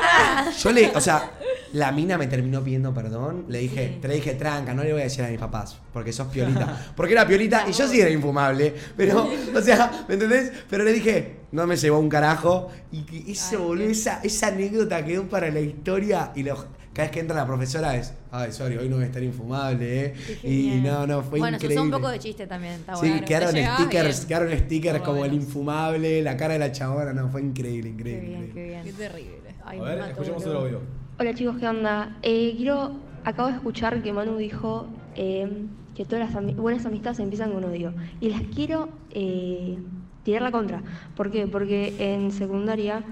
Ah, 0.00 0.50
yo 0.62 0.72
le, 0.72 0.90
o 0.96 1.00
sea, 1.00 1.30
la 1.76 1.92
mina 1.92 2.16
me 2.16 2.26
terminó 2.26 2.62
pidiendo 2.64 2.92
perdón. 2.94 3.44
Le 3.48 3.58
dije, 3.58 3.98
te 4.00 4.08
le 4.08 4.14
dije, 4.14 4.34
tranca, 4.34 4.72
no 4.74 4.82
le 4.82 4.92
voy 4.92 5.00
a 5.02 5.04
decir 5.04 5.24
a 5.24 5.28
mis 5.28 5.38
papás, 5.38 5.78
porque 5.92 6.12
sos 6.12 6.28
piolita. 6.28 6.92
Porque 6.96 7.12
era 7.12 7.26
piolita 7.26 7.64
y 7.68 7.72
yo 7.72 7.86
sí 7.86 8.00
era 8.00 8.10
infumable. 8.10 8.74
Pero, 8.96 9.28
o 9.54 9.60
sea, 9.60 10.04
¿me 10.08 10.14
entendés? 10.14 10.52
Pero 10.70 10.84
le 10.84 10.92
dije, 10.92 11.36
no 11.52 11.66
me 11.66 11.76
llevó 11.76 11.98
un 11.98 12.08
carajo. 12.08 12.68
Y 12.92 13.02
que 13.02 13.30
eso, 13.32 13.62
boludo, 13.62 13.88
esa, 13.88 14.20
esa 14.22 14.48
anécdota 14.48 15.04
quedó 15.04 15.24
para 15.28 15.50
la 15.50 15.60
historia. 15.60 16.32
Y 16.34 16.42
lo- 16.44 16.56
cada 16.94 17.08
vez 17.08 17.10
que 17.10 17.20
entra 17.20 17.36
la 17.36 17.46
profesora 17.46 17.94
es, 17.94 18.14
ay, 18.30 18.52
sorry, 18.52 18.78
hoy 18.78 18.88
no 18.88 18.96
voy 18.96 19.04
a 19.04 19.08
estar 19.08 19.22
infumable, 19.22 20.06
¿eh? 20.06 20.14
Qué 20.40 20.48
Y 20.48 20.80
no, 20.82 21.06
no, 21.06 21.22
fue 21.22 21.40
bueno, 21.40 21.58
se 21.58 21.66
increíble. 21.66 21.74
usó 21.76 21.84
un 21.84 21.90
poco 21.90 22.08
de 22.10 22.18
chiste 22.18 22.46
también, 22.46 22.72
está 22.74 22.94
Sí, 22.96 23.08
bueno. 23.10 23.26
quedaron 23.26 23.50
stickers, 23.50 24.18
bien. 24.20 24.28
quedaron 24.28 24.58
stickers 24.58 24.98
lo 25.00 25.04
como 25.04 25.24
el 25.26 25.34
infumable, 25.34 26.22
la 26.22 26.38
cara 26.38 26.54
de 26.54 26.58
la 26.58 26.72
chabona, 26.72 27.12
no, 27.12 27.28
fue 27.28 27.42
increíble, 27.42 27.90
Qué 27.90 27.96
increíble. 27.96 28.26
bien, 28.28 28.40
qué 28.40 28.46
increíble. 28.48 28.70
bien. 28.70 28.84
Qué 28.84 28.92
terrible. 28.94 29.54
Ay, 29.66 29.78
A 29.78 29.82
ver, 29.82 29.98
escuchemos 30.08 30.46
otro 30.46 30.58
audio. 30.60 30.80
Hola 31.18 31.32
chicos, 31.32 31.56
¿qué 31.56 31.66
onda? 31.66 32.14
Eh, 32.20 32.52
quiero, 32.58 32.92
acabo 33.24 33.48
de 33.48 33.54
escuchar 33.54 34.02
que 34.02 34.12
Manu 34.12 34.36
dijo 34.36 34.86
eh, 35.14 35.64
que 35.94 36.04
todas 36.04 36.30
las 36.30 36.56
buenas 36.56 36.84
amistades 36.84 37.20
empiezan 37.20 37.52
con 37.52 37.64
odio. 37.64 37.94
Y 38.20 38.28
las 38.28 38.42
quiero 38.54 38.90
eh, 39.12 39.78
tirar 40.24 40.42
la 40.42 40.50
contra. 40.50 40.82
¿Por 41.16 41.30
qué? 41.30 41.46
Porque 41.46 41.94
en 41.98 42.30
secundaria, 42.32 43.02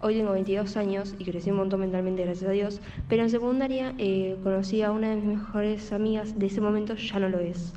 hoy 0.00 0.16
tengo 0.16 0.32
22 0.32 0.76
años 0.76 1.14
y 1.20 1.24
crecí 1.24 1.52
un 1.52 1.58
montón 1.58 1.78
mentalmente, 1.78 2.24
gracias 2.24 2.50
a 2.50 2.52
Dios, 2.52 2.80
pero 3.08 3.22
en 3.22 3.30
secundaria 3.30 3.94
eh, 3.96 4.36
conocí 4.42 4.82
a 4.82 4.90
una 4.90 5.10
de 5.10 5.16
mis 5.16 5.38
mejores 5.38 5.92
amigas, 5.92 6.36
de 6.36 6.46
ese 6.46 6.60
momento 6.60 6.96
ya 6.96 7.20
no 7.20 7.28
lo 7.28 7.38
es. 7.38 7.74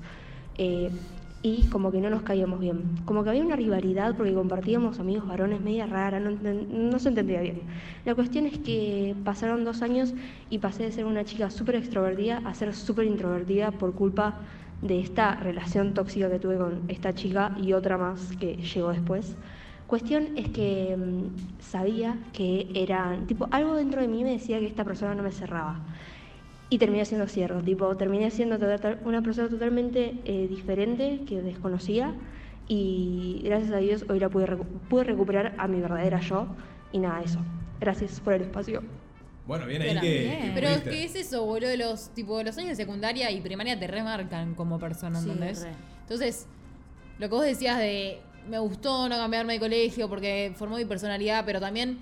Y 1.45 1.67
como 1.67 1.91
que 1.91 2.01
no 2.01 2.09
nos 2.09 2.23
caíamos 2.23 2.59
bien. 2.59 2.81
Como 3.05 3.23
que 3.23 3.29
había 3.29 3.43
una 3.43 3.55
rivalidad 3.55 4.15
porque 4.17 4.33
compartíamos 4.33 4.99
amigos 4.99 5.27
varones 5.27 5.61
media 5.61 5.85
rara, 5.85 6.19
no 6.19 6.97
se 6.97 7.09
entendía 7.09 7.39
bien. 7.39 7.61
La 8.03 8.15
cuestión 8.15 8.47
es 8.47 8.57
que 8.57 9.15
pasaron 9.23 9.63
dos 9.63 9.83
años 9.83 10.15
y 10.49 10.57
pasé 10.57 10.81
de 10.81 10.91
ser 10.91 11.05
una 11.05 11.23
chica 11.23 11.51
súper 11.51 11.75
extrovertida 11.75 12.41
a 12.45 12.55
ser 12.55 12.73
súper 12.73 13.05
introvertida 13.05 13.69
por 13.69 13.93
culpa 13.93 14.39
de 14.81 14.99
esta 14.99 15.35
relación 15.35 15.93
tóxica 15.93 16.31
que 16.31 16.39
tuve 16.39 16.57
con 16.57 16.81
esta 16.87 17.13
chica 17.13 17.55
y 17.61 17.73
otra 17.73 17.99
más 17.99 18.35
que 18.37 18.55
llegó 18.55 18.89
después. 18.89 19.35
Cuestión 19.85 20.29
es 20.35 20.49
que 20.49 20.97
mm, 20.97 21.61
sabía 21.61 22.17
que 22.33 22.71
era, 22.73 23.19
tipo, 23.27 23.47
algo 23.51 23.75
dentro 23.75 24.01
de 24.01 24.07
mí 24.07 24.23
me 24.23 24.31
decía 24.31 24.59
que 24.59 24.65
esta 24.65 24.83
persona 24.83 25.13
no 25.13 25.21
me 25.21 25.31
cerraba. 25.31 25.79
Y 26.69 26.77
terminé 26.79 27.05
siendo 27.05 27.27
cierto, 27.27 27.61
tipo, 27.61 27.95
terminé 27.95 28.31
siendo 28.31 28.57
una 29.03 29.21
persona 29.21 29.49
totalmente 29.49 30.15
eh, 30.25 30.47
diferente 30.47 31.21
que 31.27 31.41
desconocía 31.41 32.13
y 32.67 33.41
gracias 33.43 33.71
a 33.71 33.77
Dios 33.77 34.05
hoy 34.09 34.19
la 34.19 34.29
pude, 34.29 34.47
recu- 34.47 34.65
pude 34.89 35.03
recuperar 35.03 35.53
a 35.59 35.67
mi 35.67 35.79
verdadera 35.79 36.19
yo 36.21 36.47
y 36.91 36.97
nada, 36.97 37.21
eso. 37.21 37.39
Gracias 37.79 38.19
por 38.19 38.33
el 38.33 38.41
espacio. 38.43 38.81
Bueno, 39.45 39.67
bien 39.67 39.83
ahí 39.83 39.89
Pero, 39.89 40.01
que, 40.01 40.19
bien. 40.19 40.41
que 40.41 40.51
Pero 40.55 40.67
es 40.69 40.81
que 40.81 41.03
es 41.03 41.15
eso, 41.15 41.45
boludo, 41.45 41.69
de 41.69 41.77
los, 41.77 42.09
tipo, 42.15 42.41
los 42.41 42.57
años 42.57 42.69
de 42.69 42.75
secundaria 42.75 43.29
y 43.29 43.41
primaria 43.41 43.79
te 43.79 43.85
remarcan 43.85 44.55
como 44.55 44.79
persona, 44.79 45.19
¿entendés? 45.19 45.67
Entonces, 46.01 46.47
lo 47.19 47.29
que 47.29 47.35
vos 47.35 47.45
decías 47.45 47.77
de 47.77 48.19
me 48.49 48.57
gustó 48.57 49.07
no 49.07 49.15
cambiarme 49.17 49.53
de 49.53 49.59
colegio 49.59 50.09
porque 50.09 50.51
formó 50.55 50.77
mi 50.77 50.85
personalidad, 50.85 51.45
pero 51.45 51.59
también 51.59 51.99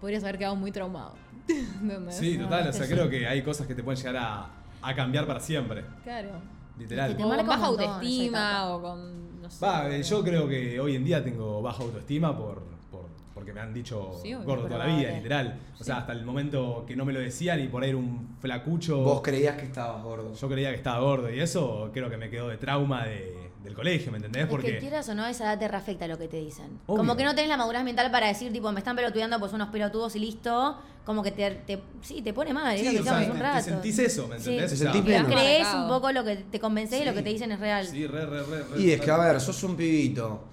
podrías 0.00 0.22
haber 0.24 0.36
quedado 0.36 0.56
muy 0.56 0.72
traumado. 0.72 1.14
Sí, 2.10 2.38
total, 2.38 2.68
o 2.68 2.72
sea, 2.72 2.86
sí. 2.86 2.92
creo 2.92 3.08
que 3.10 3.26
hay 3.26 3.42
cosas 3.42 3.66
que 3.66 3.74
te 3.74 3.82
pueden 3.82 3.98
llegar 4.02 4.16
a, 4.16 4.48
a 4.82 4.94
cambiar 4.94 5.26
para 5.26 5.40
siempre. 5.40 5.84
Claro. 6.02 6.30
Literal. 6.78 7.10
Que 7.10 7.16
te 7.16 7.22
O 7.24 7.28
con 7.28 7.36
baja 7.46 7.66
montón 7.66 7.84
autoestima 7.86 8.74
o 8.74 8.82
con. 8.82 9.42
No 9.42 9.50
sé. 9.50 9.64
Va, 9.64 9.88
eh, 9.94 10.02
yo 10.02 10.24
creo 10.24 10.48
que 10.48 10.80
hoy 10.80 10.96
en 10.96 11.04
día 11.04 11.22
tengo 11.22 11.60
baja 11.62 11.82
autoestima 11.82 12.36
por, 12.36 12.62
por- 12.90 13.08
porque 13.34 13.52
me 13.52 13.60
han 13.60 13.74
dicho 13.74 14.12
Sí, 14.22 14.32
obvio, 14.34 14.46
gordo 14.46 14.66
toda 14.68 14.86
la 14.86 14.96
vida, 14.96 15.10
literal. 15.12 15.58
O 15.78 15.84
sea, 15.84 15.98
hasta 15.98 16.12
el 16.12 16.24
momento 16.24 16.84
que 16.86 16.96
no 16.96 17.04
me 17.04 17.12
lo 17.12 17.20
decían 17.20 17.60
y 17.60 17.68
por 17.68 17.82
ahí 17.82 17.90
era 17.90 17.98
un 17.98 18.36
flacucho. 18.40 19.02
Vos 19.02 19.20
creías 19.22 19.56
que 19.56 19.66
estabas 19.66 20.02
gordo. 20.02 20.32
Yo 20.34 20.48
creía 20.48 20.70
que 20.70 20.76
estaba 20.76 21.00
gordo 21.00 21.30
y 21.30 21.40
eso 21.40 21.90
creo 21.92 22.08
que 22.10 22.16
me 22.16 22.30
quedó 22.30 22.48
de 22.48 22.56
trauma 22.56 23.04
de- 23.04 23.50
del 23.64 23.74
colegio, 23.74 24.12
¿me 24.12 24.18
entendés? 24.18 24.42
Es 24.42 24.46
que 24.48 24.50
Porque 24.50 24.78
quieras 24.78 25.08
o 25.08 25.14
no, 25.14 25.26
esa 25.26 25.44
edad 25.44 25.58
te 25.58 25.66
reafecta 25.66 26.06
lo 26.06 26.18
que 26.18 26.28
te 26.28 26.36
dicen. 26.36 26.66
Obvio. 26.86 26.98
Como 26.98 27.16
que 27.16 27.24
no 27.24 27.34
tenés 27.34 27.48
la 27.48 27.56
madurez 27.56 27.82
mental 27.82 28.10
para 28.10 28.28
decir, 28.28 28.52
tipo, 28.52 28.70
me 28.70 28.80
están 28.80 28.94
pelotudeando 28.94 29.38
pues 29.40 29.52
unos 29.52 29.68
pelotudos 29.70 30.14
y 30.16 30.18
listo. 30.20 30.78
Como 31.04 31.22
que 31.22 31.32
te, 31.32 31.50
te- 31.66 31.82
sí, 32.02 32.22
te 32.22 32.32
pone 32.32 32.52
mal, 32.54 32.74
es 32.74 32.80
Sí, 32.80 32.86
lo 32.86 32.92
que 32.92 33.00
o 33.00 33.02
sea, 33.04 33.18
un 33.30 33.32
te- 33.36 33.42
rato. 33.42 33.56
te 33.64 33.70
sentís 33.70 33.98
eso, 33.98 34.28
¿me 34.28 34.38
Sí. 34.38 34.50
entendés? 34.50 34.70
Te 34.70 34.76
sentís 34.76 35.00
Te 35.00 35.06
pleno. 35.06 35.26
crees 35.26 35.66
un 35.74 35.88
poco 35.88 36.12
lo 36.12 36.24
que 36.24 36.36
te 36.36 36.60
convencés 36.60 37.02
y 37.02 37.04
lo 37.04 37.12
que 37.14 37.22
te 37.22 37.28
dicen 37.30 37.52
es 37.52 37.60
real. 37.60 37.86
Sí, 37.86 38.06
re, 38.06 38.24
re, 38.26 38.42
re, 38.42 38.62
re. 38.64 38.80
Y 38.80 38.90
es 38.92 39.00
que, 39.00 39.10
a 39.10 39.18
ver, 39.18 39.40
sos 39.40 39.62
un 39.64 39.76
pibito. 39.76 40.44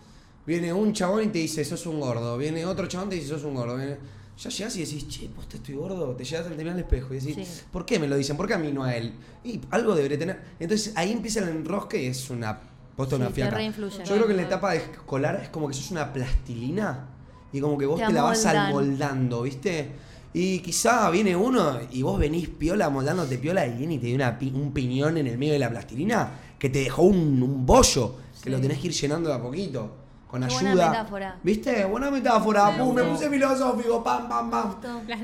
Viene 0.46 0.74
un 0.74 0.92
chabón 0.92 1.24
y 1.24 1.28
te 1.28 1.40
dice, 1.40 1.64
sos 1.64 1.86
un 1.86 2.00
gordo. 2.00 2.38
Viene 2.38 2.66
otro 2.66 2.88
chabón 2.88 3.08
y 3.08 3.10
te 3.12 3.16
dice, 3.18 3.28
sos 3.30 3.44
un 3.44 3.56
gordo. 3.56 3.78
Viene- 3.78 3.98
Ya 4.38 4.50
llegás 4.50 4.76
y 4.76 4.80
decís, 4.84 5.08
che, 5.08 5.30
posta, 5.30 5.58
estoy 5.58 5.76
gordo. 5.76 6.16
Te 6.16 6.24
llegas 6.24 6.46
al 6.48 6.54
terminar 6.56 6.74
al 6.74 6.80
espejo 6.80 7.14
y 7.14 7.20
decís, 7.20 7.48
Sí. 7.48 7.62
¿por 7.72 7.86
qué 7.86 8.00
me 8.00 8.08
lo 8.08 8.16
dicen? 8.18 8.36
¿Por 8.38 8.48
qué 8.48 8.56
a 8.56 8.58
mí 8.58 8.72
no 8.72 8.84
a 8.84 8.96
él? 8.96 9.14
Y 9.44 9.62
algo 9.70 9.94
debería 9.94 10.18
tener. 10.18 10.42
Entonces 10.60 10.94
ahí 10.96 11.12
empieza 11.12 11.42
el 11.42 11.50
enrosque 11.50 12.02
y 12.02 12.08
es 12.08 12.28
una 12.32 12.60
posta 12.96 13.16
Sí, 13.16 13.22
una 13.22 13.32
fiaca. 13.32 13.60
Yo 13.62 14.16
creo 14.16 14.26
que 14.26 14.32
en 14.32 14.38
la 14.38 14.44
etapa 14.44 14.72
de 14.72 14.78
escolar 14.78 15.40
es 15.42 15.50
como 15.50 15.68
que 15.68 15.74
sos 15.74 15.92
una 15.92 16.12
plastilina 16.14 17.08
y 17.54 17.60
como 17.60 17.78
que 17.78 17.86
vos 17.86 18.00
Te 18.00 18.08
te, 18.08 18.14
la 18.14 18.24
vas 18.24 18.46
amoldan. 18.46 18.66
amoldando, 18.68 19.42
¿viste? 19.44 19.92
Y 20.34 20.60
quizá 20.60 21.10
viene 21.10 21.36
uno 21.36 21.78
y 21.92 22.02
vos 22.04 22.18
venís 22.18 22.48
piola, 22.48 22.86
amoldándote 22.86 23.38
piola 23.38 23.68
y 23.68 23.76
viene 23.78 23.96
y 23.96 23.98
te 24.00 24.06
dio 24.08 24.16
una 24.16 24.38
un 24.54 24.72
piñón 24.72 25.18
en 25.18 25.28
el 25.28 25.38
medio 25.38 25.54
de 25.54 25.60
la 25.60 25.70
plastilina 25.70 26.30
que 26.58 26.70
te 26.70 26.80
dejó 26.80 27.04
un, 27.04 27.42
un 27.44 27.66
bollo 27.66 28.16
que 28.42 28.50
lo 28.50 28.60
tenés 28.62 28.80
que 28.80 28.88
ir 28.88 28.94
llenando 28.94 29.30
de 29.30 29.36
a 29.36 29.42
poquito. 29.42 29.92
con 30.30 30.42
Qué 30.42 30.54
buena 30.54 30.70
ayuda. 30.72 30.90
metáfora. 30.92 31.40
¿Viste? 31.44 31.86
Buena 31.86 32.10
metáfora. 32.10 32.72
Me 32.72 32.78
Pum, 32.78 32.94
me 32.96 33.02
gustó. 33.02 33.16
puse 33.18 33.30
filosófico, 33.30 34.04
pam, 34.04 34.30
pam, 34.30 34.50
pam. 34.50 34.76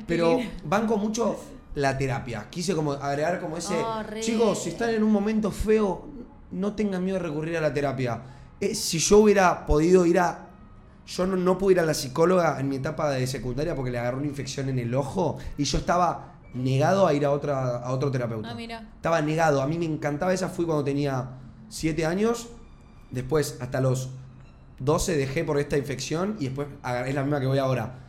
Pero 0.06 0.38
banco 0.66 0.98
mucho 0.98 1.40
la 1.76 1.98
terapia. 1.98 2.48
Quise 2.50 2.76
como 2.76 2.92
agregar 2.92 3.40
como 3.40 3.56
ese. 3.56 3.76
Oh. 3.76 4.04
Chicos, 4.20 4.62
si 4.64 4.70
están 4.70 4.90
en 4.90 5.04
un 5.04 5.12
momento 5.12 5.50
feo, 5.52 6.06
no 6.52 6.74
tengan 6.74 7.04
miedo 7.04 7.18
de 7.18 7.24
recurrir 7.24 7.58
a 7.58 7.62
la 7.62 7.74
terapia. 7.74 8.22
Eh, 8.60 8.76
si 8.76 9.00
yo 9.00 9.20
hubiera 9.20 9.66
podido 9.66 10.06
ir 10.06 10.20
a. 10.20 10.50
Yo 11.06 11.26
no, 11.26 11.38
no 11.38 11.58
pude 11.58 11.74
ir 11.74 11.80
a 11.80 11.86
la 11.86 11.94
psicóloga 11.94 12.60
en 12.60 12.68
mi 12.68 12.78
etapa 12.78 13.10
de 13.12 13.26
secundaria 13.28 13.76
porque 13.76 13.92
le 13.92 14.00
agarró 14.00 14.18
una 14.18 14.28
infección 14.28 14.68
en 14.68 14.78
el 14.78 14.94
ojo 14.94 15.38
y 15.58 15.64
yo 15.64 15.78
estaba 15.78 16.38
negado 16.54 17.08
a 17.08 17.14
ir 17.14 17.26
a, 17.26 17.32
otra, 17.32 17.78
a 17.78 17.92
otro 17.92 18.12
terapeuta. 18.12 18.52
Ah, 18.52 18.56
mira. 18.56 18.90
Estaba 18.96 19.22
negado. 19.22 19.62
A 19.62 19.68
mí 19.68 19.78
me 19.78 19.86
encantaba 19.86 20.34
esa. 20.34 20.50
Fui 20.50 20.66
cuando 20.66 20.84
tenía 20.84 21.30
7 21.70 22.06
años. 22.06 22.50
Después, 23.12 23.58
hasta 23.62 23.80
los 23.80 24.10
12, 24.80 25.18
dejé 25.18 25.44
por 25.44 25.60
esta 25.60 25.78
infección. 25.78 26.36
Y 26.40 26.46
después 26.46 26.68
es 27.06 27.16
la 27.16 27.22
misma 27.22 27.40
que 27.40 27.48
voy 27.48 27.58
ahora. 27.58 28.00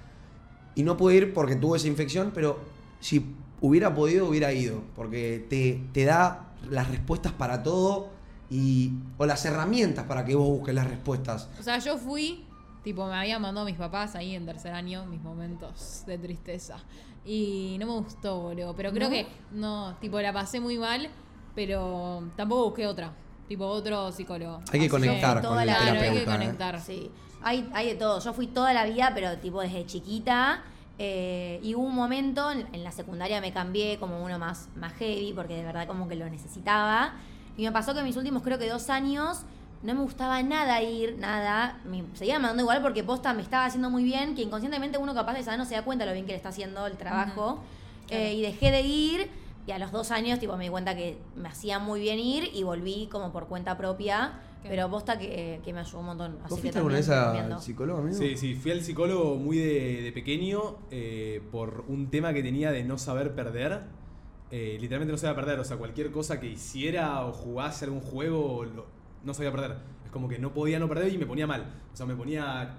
Y 0.74 0.82
no 0.82 0.96
pude 0.96 1.16
ir 1.16 1.34
porque 1.34 1.56
tuve 1.56 1.76
esa 1.76 1.88
infección. 1.88 2.32
Pero 2.34 2.58
si 3.00 3.34
hubiera 3.60 3.94
podido, 3.94 4.28
hubiera 4.28 4.52
ido. 4.52 4.82
Porque 4.96 5.46
te, 5.48 5.84
te 5.92 6.04
da 6.04 6.52
las 6.68 6.90
respuestas 6.90 7.32
para 7.32 7.62
todo. 7.62 8.17
Y, 8.50 8.92
o 9.18 9.26
las 9.26 9.44
herramientas 9.44 10.04
para 10.06 10.24
que 10.24 10.34
vos 10.34 10.48
busques 10.48 10.74
las 10.74 10.86
respuestas. 10.88 11.48
O 11.60 11.62
sea, 11.62 11.78
yo 11.78 11.98
fui, 11.98 12.44
tipo, 12.82 13.06
me 13.06 13.14
habían 13.14 13.42
mandado 13.42 13.66
mis 13.66 13.76
papás 13.76 14.14
ahí 14.14 14.34
en 14.34 14.46
tercer 14.46 14.72
año 14.72 15.04
mis 15.06 15.20
momentos 15.20 16.04
de 16.06 16.16
tristeza. 16.18 16.76
Y 17.24 17.76
no 17.78 17.86
me 17.86 17.92
gustó, 17.92 18.40
boludo. 18.40 18.74
Pero 18.74 18.90
creo 18.92 19.08
¿No? 19.08 19.10
que, 19.10 19.26
no, 19.52 19.96
tipo, 20.00 20.18
la 20.20 20.32
pasé 20.32 20.60
muy 20.60 20.78
mal, 20.78 21.10
pero 21.54 22.22
tampoco 22.36 22.64
busqué 22.66 22.86
otra. 22.86 23.12
Tipo, 23.48 23.66
otro 23.66 24.12
psicólogo. 24.12 24.60
Hay 24.72 24.78
que 24.80 24.86
Así 24.86 24.88
conectar 24.88 25.42
con 25.42 25.58
el 25.60 25.66
la- 25.66 25.76
Claro, 25.76 25.92
hay 25.92 25.96
que 25.98 26.00
terapeuta. 26.20 26.34
¿eh? 26.34 26.38
conectar. 26.38 26.80
Sí, 26.80 27.10
hay, 27.42 27.68
hay 27.74 27.86
de 27.88 27.94
todo. 27.96 28.20
Yo 28.20 28.32
fui 28.32 28.46
toda 28.46 28.72
la 28.72 28.84
vida, 28.84 29.12
pero 29.14 29.36
tipo 29.38 29.60
desde 29.60 29.84
chiquita. 29.86 30.62
eh, 31.00 31.60
y 31.62 31.74
hubo 31.74 31.84
un 31.86 31.94
momento, 31.94 32.50
en, 32.50 32.66
en 32.72 32.82
la 32.82 32.90
secundaria 32.92 33.40
me 33.40 33.52
cambié 33.52 33.98
como 33.98 34.24
uno 34.24 34.38
más, 34.38 34.68
más 34.74 34.92
heavy, 34.94 35.32
porque 35.34 35.54
de 35.54 35.62
verdad 35.64 35.86
como 35.86 36.08
que 36.08 36.16
lo 36.16 36.28
necesitaba. 36.28 37.12
Y 37.58 37.64
me 37.64 37.72
pasó 37.72 37.92
que 37.92 37.98
en 37.98 38.06
mis 38.06 38.16
últimos 38.16 38.42
creo 38.42 38.56
que 38.58 38.68
dos 38.68 38.88
años 38.88 39.42
no 39.82 39.94
me 39.94 40.00
gustaba 40.00 40.40
nada 40.42 40.80
ir, 40.80 41.18
nada. 41.18 41.80
Me 41.84 42.04
seguía 42.14 42.38
mandando 42.38 42.62
igual 42.62 42.80
porque 42.80 43.02
posta 43.02 43.34
me 43.34 43.42
estaba 43.42 43.66
haciendo 43.66 43.90
muy 43.90 44.04
bien, 44.04 44.36
que 44.36 44.42
inconscientemente 44.42 44.96
uno 44.96 45.12
capaz 45.12 45.34
de 45.34 45.42
saber 45.42 45.58
no 45.58 45.64
se 45.66 45.74
da 45.74 45.82
cuenta 45.82 46.06
lo 46.06 46.12
bien 46.12 46.24
que 46.24 46.32
le 46.32 46.36
está 46.36 46.50
haciendo 46.50 46.86
el 46.86 46.96
trabajo. 46.96 47.58
Eh, 48.10 48.34
y 48.34 48.42
dejé 48.42 48.70
de 48.70 48.80
ir 48.82 49.30
y 49.66 49.72
a 49.72 49.78
los 49.78 49.92
dos 49.92 50.12
años 50.12 50.38
tipo 50.38 50.56
me 50.56 50.64
di 50.64 50.70
cuenta 50.70 50.96
que 50.96 51.18
me 51.36 51.48
hacía 51.48 51.78
muy 51.78 52.00
bien 52.00 52.18
ir 52.18 52.48
y 52.54 52.62
volví 52.62 53.08
como 53.10 53.32
por 53.32 53.48
cuenta 53.48 53.76
propia. 53.76 54.40
Qué 54.62 54.68
Pero 54.68 54.88
posta 54.88 55.18
que, 55.18 55.60
que 55.64 55.72
me 55.72 55.80
ayudó 55.80 55.98
un 55.98 56.06
montón. 56.06 56.38
Así 56.44 56.50
¿Vos 56.50 56.56
que 56.56 56.62
fuiste 56.62 56.78
alguna 56.78 56.96
vez 56.96 57.08
al 57.08 57.60
psicólogo, 57.60 58.00
amigo? 58.00 58.16
Sí, 58.16 58.36
sí, 58.36 58.54
fui 58.54 58.70
al 58.70 58.82
psicólogo 58.82 59.36
muy 59.36 59.58
de, 59.58 60.02
de 60.02 60.12
pequeño 60.12 60.78
eh, 60.90 61.42
por 61.52 61.84
un 61.88 62.08
tema 62.08 62.32
que 62.32 62.42
tenía 62.42 62.70
de 62.72 62.84
no 62.84 62.98
saber 62.98 63.34
perder. 63.34 63.82
Eh, 64.50 64.78
literalmente 64.80 65.12
no 65.12 65.18
sabía 65.18 65.36
perder, 65.36 65.60
o 65.60 65.64
sea, 65.64 65.76
cualquier 65.76 66.10
cosa 66.10 66.40
que 66.40 66.46
hiciera 66.46 67.24
o 67.26 67.32
jugase 67.32 67.84
algún 67.84 68.00
juego, 68.00 68.64
no 69.24 69.34
sabía 69.34 69.52
perder. 69.52 69.76
Es 70.04 70.10
como 70.10 70.28
que 70.28 70.38
no 70.38 70.54
podía 70.54 70.78
no 70.78 70.88
perder 70.88 71.12
y 71.12 71.18
me 71.18 71.26
ponía 71.26 71.46
mal. 71.46 71.66
O 71.92 71.96
sea, 71.96 72.06
me 72.06 72.16
ponía 72.16 72.76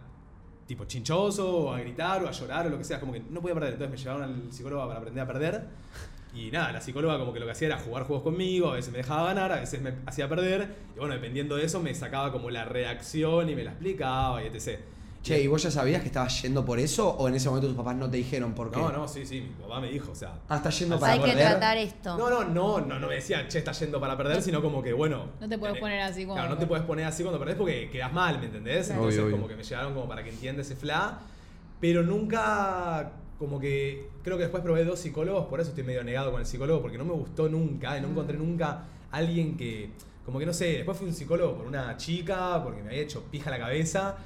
tipo 0.65 0.85
chinchoso, 0.85 1.57
o 1.57 1.73
a 1.73 1.79
gritar, 1.79 2.23
o 2.23 2.27
a 2.27 2.31
llorar, 2.31 2.67
o 2.67 2.69
lo 2.69 2.77
que 2.77 2.83
sea. 2.83 2.99
Como 2.99 3.13
que 3.13 3.19
no 3.19 3.41
podía 3.41 3.53
perder. 3.53 3.73
Entonces 3.73 3.91
me 3.91 3.97
llevaron 3.97 4.23
al 4.23 4.51
psicólogo 4.51 4.87
para 4.87 4.99
aprender 4.99 5.23
a 5.23 5.27
perder. 5.27 5.67
Y 6.33 6.51
nada, 6.51 6.71
la 6.71 6.81
psicóloga 6.81 7.17
como 7.17 7.33
que 7.33 7.39
lo 7.39 7.45
que 7.47 7.53
hacía 7.53 7.67
era 7.67 7.77
jugar 7.79 8.03
juegos 8.03 8.23
conmigo, 8.23 8.69
a 8.69 8.75
veces 8.75 8.91
me 8.91 8.99
dejaba 8.99 9.25
ganar, 9.33 9.51
a 9.51 9.59
veces 9.59 9.81
me 9.81 9.93
hacía 10.05 10.29
perder. 10.29 10.75
Y 10.95 10.99
bueno, 10.99 11.15
dependiendo 11.15 11.55
de 11.55 11.65
eso 11.65 11.79
me 11.81 11.93
sacaba 11.95 12.31
como 12.31 12.51
la 12.51 12.65
reacción 12.65 13.49
y 13.49 13.55
me 13.55 13.63
la 13.63 13.71
explicaba 13.71 14.43
y 14.43 14.47
etc. 14.47 14.79
Che, 15.21 15.41
¿y 15.41 15.47
vos 15.47 15.61
ya 15.61 15.69
sabías 15.69 16.01
que 16.01 16.07
estabas 16.07 16.41
yendo 16.41 16.63
por 16.63 16.79
eso 16.79 17.09
o 17.09 17.27
en 17.27 17.35
ese 17.35 17.49
momento 17.49 17.67
tus 17.67 17.75
papás 17.75 17.95
no 17.97 18.09
te 18.09 18.17
dijeron 18.17 18.53
por 18.53 18.71
qué? 18.71 18.79
No, 18.79 18.89
no, 18.89 19.05
sí, 19.07 19.25
sí, 19.25 19.41
mi 19.41 19.63
papá 19.63 19.81
me 19.81 19.89
dijo, 19.89 20.13
o 20.13 20.15
sea. 20.15 20.33
Ah, 20.47 20.57
estás 20.57 20.79
yendo 20.79 20.95
o 20.95 20.99
para 20.99 21.13
sea, 21.15 21.21
Hay 21.23 21.29
que 21.29 21.35
perder. 21.35 21.51
tratar 21.51 21.77
esto. 21.77 22.17
No, 22.17 22.29
no, 22.29 22.43
no, 22.45 22.79
no, 22.79 22.99
no 22.99 23.07
me 23.07 23.15
decían, 23.15 23.47
che, 23.49 23.57
estás 23.59 23.77
yendo 23.81 23.99
para 23.99 24.15
perder, 24.15 24.41
sino 24.41 24.61
como 24.61 24.81
que, 24.81 24.93
bueno. 24.93 25.25
No 25.41 25.49
te 25.49 25.57
puedes 25.57 25.75
eh, 25.75 25.79
poner 25.79 26.01
así 26.01 26.23
como. 26.23 26.35
Claro, 26.35 26.49
no 26.49 26.57
te 26.57 26.65
puedes 26.65 26.85
poner 26.85 27.05
así 27.05 27.23
cuando 27.23 27.37
perdés 27.37 27.55
porque 27.57 27.89
quedas 27.89 28.13
mal, 28.13 28.39
¿me 28.39 28.45
entendés? 28.45 28.85
Claro. 28.87 29.01
Entonces, 29.01 29.19
Obvio, 29.19 29.31
como 29.31 29.45
obvio. 29.45 29.55
que 29.57 29.61
me 29.61 29.67
llegaron 29.67 29.93
como 29.93 30.07
para 30.07 30.23
que 30.23 30.29
entienda 30.29 30.61
ese 30.61 30.75
fla. 30.77 31.19
Pero 31.81 32.01
nunca, 32.03 33.11
como 33.37 33.59
que, 33.59 34.09
creo 34.23 34.37
que 34.37 34.43
después 34.43 34.63
probé 34.63 34.85
dos 34.85 34.99
psicólogos, 34.99 35.47
por 35.47 35.59
eso 35.59 35.69
estoy 35.69 35.83
medio 35.83 36.03
negado 36.03 36.31
con 36.31 36.39
el 36.39 36.45
psicólogo, 36.45 36.81
porque 36.81 36.97
no 36.97 37.05
me 37.05 37.13
gustó 37.13 37.49
nunca, 37.49 37.97
y 37.97 38.01
no 38.01 38.07
encontré 38.09 38.37
nunca 38.37 38.83
alguien 39.11 39.57
que, 39.57 39.89
como 40.25 40.39
que 40.39 40.45
no 40.45 40.53
sé, 40.53 40.65
después 40.77 40.97
fui 40.97 41.07
un 41.07 41.13
psicólogo 41.13 41.55
por 41.57 41.65
una 41.67 41.95
chica, 41.97 42.61
porque 42.63 42.81
me 42.83 42.89
había 42.89 43.01
hecho 43.01 43.23
pija 43.31 43.49
la 43.49 43.59
cabeza, 43.59 44.17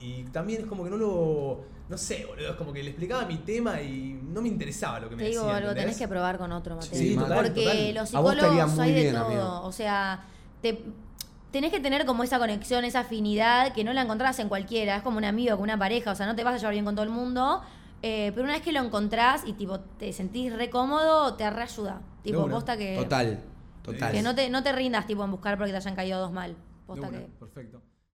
y 0.00 0.24
también 0.24 0.62
es 0.62 0.66
como 0.66 0.82
que 0.84 0.90
no 0.90 0.96
lo, 0.96 1.64
no 1.88 1.98
sé, 1.98 2.24
boludo, 2.26 2.50
es 2.50 2.56
como 2.56 2.72
que 2.72 2.82
le 2.82 2.90
explicaba 2.90 3.26
mi 3.26 3.38
tema 3.38 3.80
y 3.82 4.18
no 4.22 4.40
me 4.42 4.48
interesaba 4.48 4.98
lo 5.00 5.08
que 5.10 5.16
me 5.16 5.22
Te 5.24 5.28
digo 5.28 5.42
decía, 5.42 5.56
algo, 5.58 5.70
¿entendés? 5.70 5.84
tenés 5.96 5.98
que 5.98 6.08
probar 6.08 6.38
con 6.38 6.52
otro, 6.52 6.76
Mateo. 6.76 6.98
Sí, 6.98 7.14
total, 7.16 7.36
Porque 7.36 7.64
total. 7.64 7.94
los 7.94 8.08
psicólogos 8.08 8.78
hay 8.78 8.92
de 8.92 9.00
bien, 9.02 9.14
todo. 9.14 9.24
amigo. 9.26 9.60
O 9.62 9.72
sea, 9.72 10.24
te, 10.62 10.82
tenés 11.50 11.70
que 11.70 11.80
tener 11.80 12.06
como 12.06 12.22
esa 12.22 12.38
conexión, 12.38 12.84
esa 12.84 13.00
afinidad 13.00 13.72
que 13.74 13.84
no 13.84 13.92
la 13.92 14.02
encontrás 14.02 14.38
en 14.38 14.48
cualquiera. 14.48 14.96
Es 14.96 15.02
como 15.02 15.18
un 15.18 15.24
amigo, 15.24 15.56
con 15.56 15.64
una 15.64 15.78
pareja. 15.78 16.12
O 16.12 16.14
sea, 16.14 16.26
no 16.26 16.34
te 16.34 16.44
vas 16.44 16.54
a 16.54 16.58
llevar 16.58 16.72
bien 16.72 16.84
con 16.84 16.94
todo 16.94 17.04
el 17.04 17.10
mundo. 17.10 17.62
eh, 18.02 18.30
pero 18.34 18.44
una 18.44 18.54
vez 18.54 18.62
que 18.62 18.72
lo 18.72 18.80
encontrás 18.80 19.42
y 19.46 19.52
tipo 19.52 19.80
te 19.80 20.12
sentís 20.14 20.52
re 20.54 20.70
cómodo, 20.70 21.34
te 21.34 21.50
reayuda. 21.50 22.00
Tipo, 22.22 22.48
posta 22.48 22.76
que, 22.76 22.96
Total, 22.96 23.42
total. 23.82 24.12
que 24.12 24.22
no 24.22 24.34
te, 24.34 24.48
no 24.48 24.62
te 24.62 24.72
rindas 24.72 25.06
tipo 25.06 25.22
en 25.24 25.30
buscar 25.30 25.56
porque 25.58 25.72
te 25.72 25.76
hayan 25.78 25.94
caído 25.94 26.20
dos 26.20 26.32
mal. 26.32 26.56
Posta 26.86 27.10
que. 27.10 27.18
Perfecto. 27.38 27.82